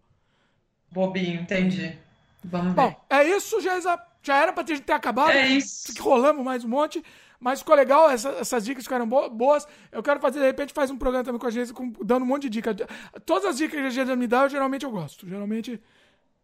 Bobinho, 0.92 1.42
entendi. 1.42 1.98
Vamos 2.44 2.74
ver. 2.74 2.82
Bom, 2.82 3.06
é 3.10 3.24
isso, 3.24 3.62
Geisa. 3.62 3.98
Já 4.22 4.38
era 4.38 4.52
pra 4.52 4.66
gente 4.66 4.82
ter 4.82 4.94
acabado. 4.94 5.32
É 5.32 5.48
isso. 5.48 5.94
Rolamos 6.02 6.44
mais 6.44 6.66
um 6.66 6.70
monte. 6.70 7.02
Mas 7.40 7.60
ficou 7.60 7.76
legal, 7.76 8.10
essa, 8.10 8.30
essas 8.30 8.64
dicas 8.64 8.84
ficaram 8.84 9.08
boas. 9.08 9.68
Eu 9.92 10.02
quero 10.02 10.20
fazer, 10.20 10.40
de 10.40 10.46
repente, 10.46 10.74
faz 10.74 10.90
um 10.90 10.98
programa 10.98 11.24
também 11.24 11.40
com 11.40 11.48
a 11.48 11.52
gente, 11.52 11.74
dando 12.04 12.24
um 12.24 12.26
monte 12.26 12.44
de 12.44 12.50
dicas. 12.50 12.76
Todas 13.26 13.46
as 13.46 13.58
dicas 13.58 13.80
que 13.80 13.86
a 13.86 13.90
gente 13.90 14.16
me 14.16 14.28
dá, 14.28 14.44
eu, 14.44 14.50
geralmente 14.50 14.86
eu 14.86 14.92
gosto. 14.92 15.28
Geralmente. 15.28 15.82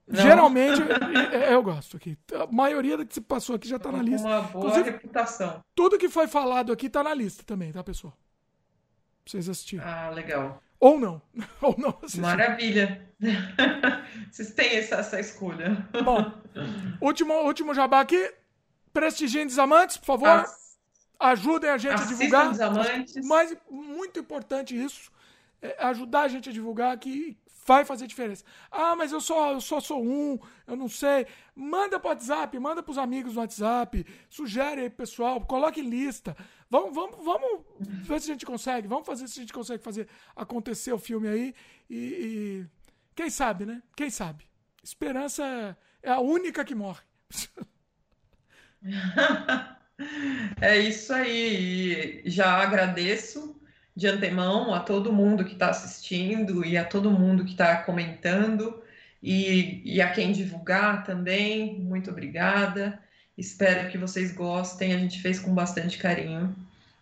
Não. 0.08 0.22
Geralmente 0.22 0.82
eu 1.50 1.64
gosto 1.64 1.98
aqui. 1.98 2.18
A 2.34 2.52
maioria 2.52 2.98
do 2.98 3.06
que 3.06 3.14
se 3.14 3.22
passou 3.22 3.56
aqui 3.56 3.68
já 3.68 3.80
tá 3.80 3.92
na 3.92 4.02
lista. 4.02 4.28
Uma 4.28 4.42
boa 4.42 4.66
Inclusive, 4.66 4.92
reputação. 4.92 5.64
Tudo 5.74 5.98
que 5.98 6.10
foi 6.10 6.28
falado 6.28 6.72
aqui 6.72 6.90
tá 6.90 7.04
na 7.04 7.14
lista 7.14 7.44
também, 7.44 7.72
tá, 7.72 7.84
pessoal? 7.84 8.14
Pra 9.24 9.32
vocês 9.32 9.48
assistirem. 9.48 9.86
Ah, 9.86 10.10
legal. 10.10 10.62
Ou 10.80 11.00
não. 11.00 11.22
Ou 11.62 11.76
não. 11.78 11.98
Maravilha. 12.18 13.08
Vocês 14.32 14.52
têm 14.52 14.78
essa, 14.78 14.96
essa 14.96 15.20
escolha. 15.20 15.88
Bom, 16.04 16.32
último, 17.00 17.36
último 17.46 17.72
jabá 17.72 18.00
aqui. 18.00 18.34
Prestigiem 18.92 19.46
Desamantes, 19.46 19.98
por 19.98 20.06
favor. 20.08 20.28
Ah 20.28 20.61
Ajudem 21.22 21.70
a 21.70 21.78
gente 21.78 21.94
Assistam 21.94 22.16
a 22.16 22.18
divulgar. 22.18 22.52
Os 22.52 22.60
amantes. 22.60 23.26
Mas 23.28 23.56
muito 23.70 24.20
importante 24.20 24.76
isso. 24.76 25.12
É 25.62 25.86
ajudar 25.86 26.22
a 26.22 26.28
gente 26.28 26.50
a 26.50 26.52
divulgar 26.52 26.98
que 26.98 27.38
vai 27.66 27.86
fazer 27.86 28.08
diferença. 28.08 28.44
Ah, 28.72 28.96
mas 28.96 29.12
eu 29.12 29.22
só, 29.22 29.52
eu 29.52 29.62
só 29.62 29.80
sou 29.80 30.04
um, 30.04 30.40
eu 30.66 30.76
não 30.76 30.90
sei. 30.90 31.28
Manda 31.56 32.00
para 32.00 32.10
WhatsApp, 32.10 32.58
manda 32.60 32.82
para 32.82 32.92
os 32.92 32.98
amigos 32.98 33.36
no 33.36 33.42
WhatsApp, 33.42 34.06
sugere 34.30 34.82
aí 34.82 34.90
pessoal, 34.90 35.40
coloque 35.42 35.80
lista. 35.82 36.36
Vamos, 36.70 36.96
vamos, 36.96 37.24
vamos 37.24 37.62
ver 37.80 38.20
se 38.20 38.32
a 38.32 38.34
gente 38.34 38.46
consegue, 38.46 38.88
vamos 38.88 39.06
fazer 39.06 39.28
se 39.28 39.40
a 39.40 39.44
gente 39.44 39.54
consegue 39.54 39.84
fazer 39.84 40.08
acontecer 40.36 40.92
o 40.92 40.98
filme 40.98 41.28
aí 41.28 41.54
e, 41.90 41.98
e 41.98 42.66
quem 43.16 43.30
sabe, 43.30 43.66
né? 43.66 43.84
Quem 43.96 44.10
sabe? 44.10 44.46
Esperança 44.84 45.78
é 46.02 46.10
a 46.10 46.20
única 46.20 46.66
que 46.66 46.74
morre. 46.74 47.02
É 50.62 50.78
isso 50.78 51.12
aí. 51.14 52.22
Já 52.26 52.62
agradeço 52.62 53.60
de 53.96 54.08
antemão 54.08 54.74
a 54.74 54.80
todo 54.80 55.12
mundo 55.12 55.44
que 55.44 55.54
está 55.54 55.70
assistindo 55.70 56.64
e 56.66 56.78
a 56.78 56.86
todo 56.86 57.12
mundo 57.12 57.44
que 57.44 57.52
está 57.52 57.78
comentando 57.78 58.82
e, 59.22 59.82
e, 59.84 60.02
a 60.02 60.12
quem 60.12 60.32
divulgar 60.32 61.04
também. 61.04 61.80
Muito 61.80 62.10
obrigada. 62.10 63.00
Espero 63.38 63.90
que 63.90 63.98
vocês 63.98 64.34
gostem. 64.34 64.94
A 64.94 64.98
gente 64.98 65.22
fez 65.22 65.40
com 65.40 65.54
bastante 65.54 65.98
carinho 65.98 66.56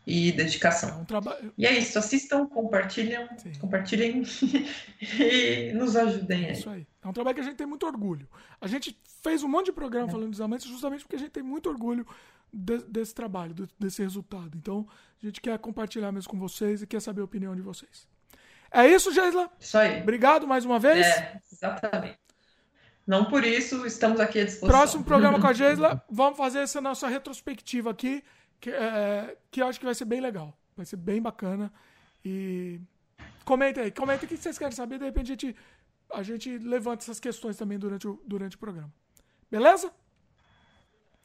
e 0.05 0.31
dedicação. 0.31 1.05
É 1.09 1.17
um. 1.17 1.51
E 1.57 1.65
é 1.65 1.77
isso. 1.77 1.99
Assistam, 1.99 2.47
compartilhem, 2.47 3.27
compartilhem 3.59 4.23
e 5.19 5.71
nos 5.73 5.95
ajudem 5.95 6.45
aí. 6.45 6.49
É 6.49 6.53
isso 6.53 6.69
aí. 6.69 6.88
É 7.03 7.07
um 7.07 7.13
trabalho 7.13 7.35
que 7.35 7.41
a 7.41 7.43
gente 7.45 7.57
tem 7.57 7.67
muito 7.67 7.85
orgulho. 7.85 8.27
A 8.59 8.67
gente 8.67 8.97
fez 9.23 9.43
um 9.43 9.47
monte 9.47 9.67
de 9.67 9.71
programa 9.71 10.07
é. 10.07 10.11
falando 10.11 10.31
dos 10.31 10.41
amantes 10.41 10.67
justamente 10.67 11.01
porque 11.01 11.15
a 11.15 11.19
gente 11.19 11.31
tem 11.31 11.43
muito 11.43 11.69
orgulho 11.69 12.05
de, 12.51 12.80
desse 12.84 13.13
trabalho, 13.13 13.53
de, 13.53 13.67
desse 13.80 14.01
resultado. 14.01 14.57
Então, 14.57 14.88
a 15.21 15.26
gente 15.26 15.41
quer 15.41 15.57
compartilhar 15.59 16.11
mesmo 16.11 16.30
com 16.30 16.39
vocês 16.39 16.81
e 16.81 16.88
quer 16.88 17.01
saber 17.01 17.21
a 17.21 17.26
opinião 17.26 17.55
de 17.55 17.61
vocês. 17.61 18.07
É 18.71 18.88
isso, 18.88 19.11
Geisla? 19.11 19.49
Isso 19.59 19.77
aí. 19.77 20.01
Obrigado 20.01 20.47
mais 20.47 20.65
uma 20.65 20.80
vez. 20.80 21.05
É, 21.05 21.41
exatamente. 21.51 22.19
Não 23.05 23.26
por 23.26 23.43
isso, 23.43 23.88
estamos 23.88 24.19
aqui 24.19 24.39
à 24.39 24.45
disposição. 24.45 24.69
Próximo 24.69 25.03
programa 25.03 25.39
com 25.39 25.47
a 25.47 25.53
Geisla, 25.53 26.03
vamos 26.07 26.38
fazer 26.38 26.59
essa 26.59 26.80
nossa 26.80 27.07
retrospectiva 27.07 27.89
aqui, 27.89 28.23
que, 28.59 28.69
é, 28.69 29.35
que 29.49 29.61
eu 29.61 29.67
acho 29.67 29.80
que 29.80 29.85
vai 29.85 29.95
ser 29.95 30.05
bem 30.05 30.21
legal. 30.21 30.55
Vai 30.77 30.85
ser 30.85 30.97
bem 30.97 31.19
bacana. 31.19 31.73
E 32.23 32.80
comenta 33.43 33.81
aí, 33.81 33.91
comenta 33.91 34.26
o 34.26 34.27
que 34.27 34.38
vocês 34.38 34.59
querem 34.59 34.76
saber. 34.76 34.99
De 34.99 35.05
repente 35.05 35.31
a 35.31 35.34
gente, 35.34 35.55
a 36.13 36.21
gente 36.21 36.57
levanta 36.59 37.03
essas 37.03 37.19
questões 37.19 37.57
também 37.57 37.80
durante 37.80 38.07
o, 38.07 38.21
durante 38.26 38.55
o 38.55 38.59
programa. 38.59 38.93
Beleza? 39.49 39.91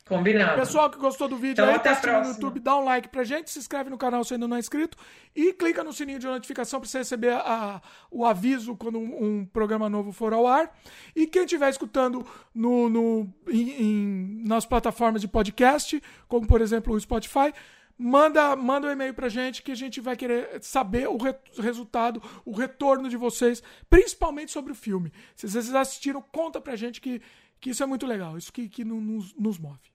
Combinado. 0.07 0.61
Pessoal 0.61 0.91
que 0.91 0.99
gostou 0.99 1.27
do 1.27 1.37
vídeo 1.37 1.63
então, 1.63 1.69
aí, 1.75 1.81
tá 1.81 1.93
assistindo 1.93 2.21
no 2.21 2.29
YouTube, 2.29 2.61
dá 2.61 2.77
um 2.77 2.85
like 2.85 3.09
pra 3.09 3.25
gente, 3.25 3.51
se 3.51 3.59
inscreve 3.59 3.89
no 3.89 3.97
canal 3.97 4.23
se 4.23 4.35
ainda 4.35 4.47
não 4.47 4.57
é 4.57 4.61
inscrito 4.61 4.99
e 5.35 5.55
clica 5.55 5.83
no 5.83 5.95
sininho 5.95 6.19
de 6.19 6.27
notificação 6.27 6.79
para 6.79 6.87
você 6.87 6.99
receber 6.99 7.33
a, 7.33 7.81
o 8.11 8.27
aviso 8.27 8.77
quando 8.77 8.99
um, 8.99 9.25
um, 9.25 9.47
programa 9.47 9.89
novo 9.89 10.13
for 10.13 10.35
ao 10.35 10.47
ar. 10.47 10.71
E 11.17 11.27
quem 11.27 11.45
estiver 11.45 11.71
escutando 11.71 12.27
no, 12.55 12.91
no, 12.91 13.35
em, 13.49 13.71
em, 13.71 14.43
nas 14.47 14.67
plataformas 14.67 15.23
de 15.23 15.29
podcast, 15.29 16.03
como 16.29 16.47
por 16.47 16.61
exemplo 16.61 16.95
o 16.95 17.01
Spotify, 17.01 17.55
manda, 17.97 18.55
manda 18.57 18.89
um 18.89 18.91
e-mail 18.91 19.15
pra 19.15 19.31
gente 19.31 19.63
que 19.63 19.73
a 19.73 19.77
gente 19.77 20.03
vai 20.03 20.17
querer 20.17 20.63
saber 20.63 21.09
o 21.09 21.17
re 21.17 21.35
resultado, 21.59 22.23
o 22.45 22.53
retorno 22.53 23.09
de 23.09 23.17
vocês, 23.17 23.63
principalmente 23.89 24.53
sobre 24.53 24.71
o 24.71 24.75
filme. 24.75 25.11
Se 25.35 25.49
vocês 25.49 25.75
assistiram, 25.75 26.21
conta 26.21 26.61
pra 26.61 26.77
gente 26.77 27.01
que, 27.01 27.23
que 27.59 27.71
isso 27.71 27.83
é 27.83 27.87
muito 27.87 28.07
legal, 28.07 28.37
isso 28.37 28.53
que, 28.53 28.69
que 28.69 28.85
nos, 28.85 29.33
nos 29.35 29.59
move. 29.59 29.94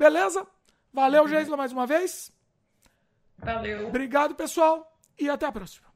Beleza? 0.00 0.46
Valeu, 0.94 1.28
Geisla, 1.28 1.58
mais 1.58 1.72
uma 1.72 1.86
vez. 1.86 2.32
Valeu. 3.36 3.88
Obrigado, 3.88 4.34
pessoal, 4.34 4.98
e 5.18 5.28
até 5.28 5.44
a 5.44 5.52
próxima. 5.52 5.89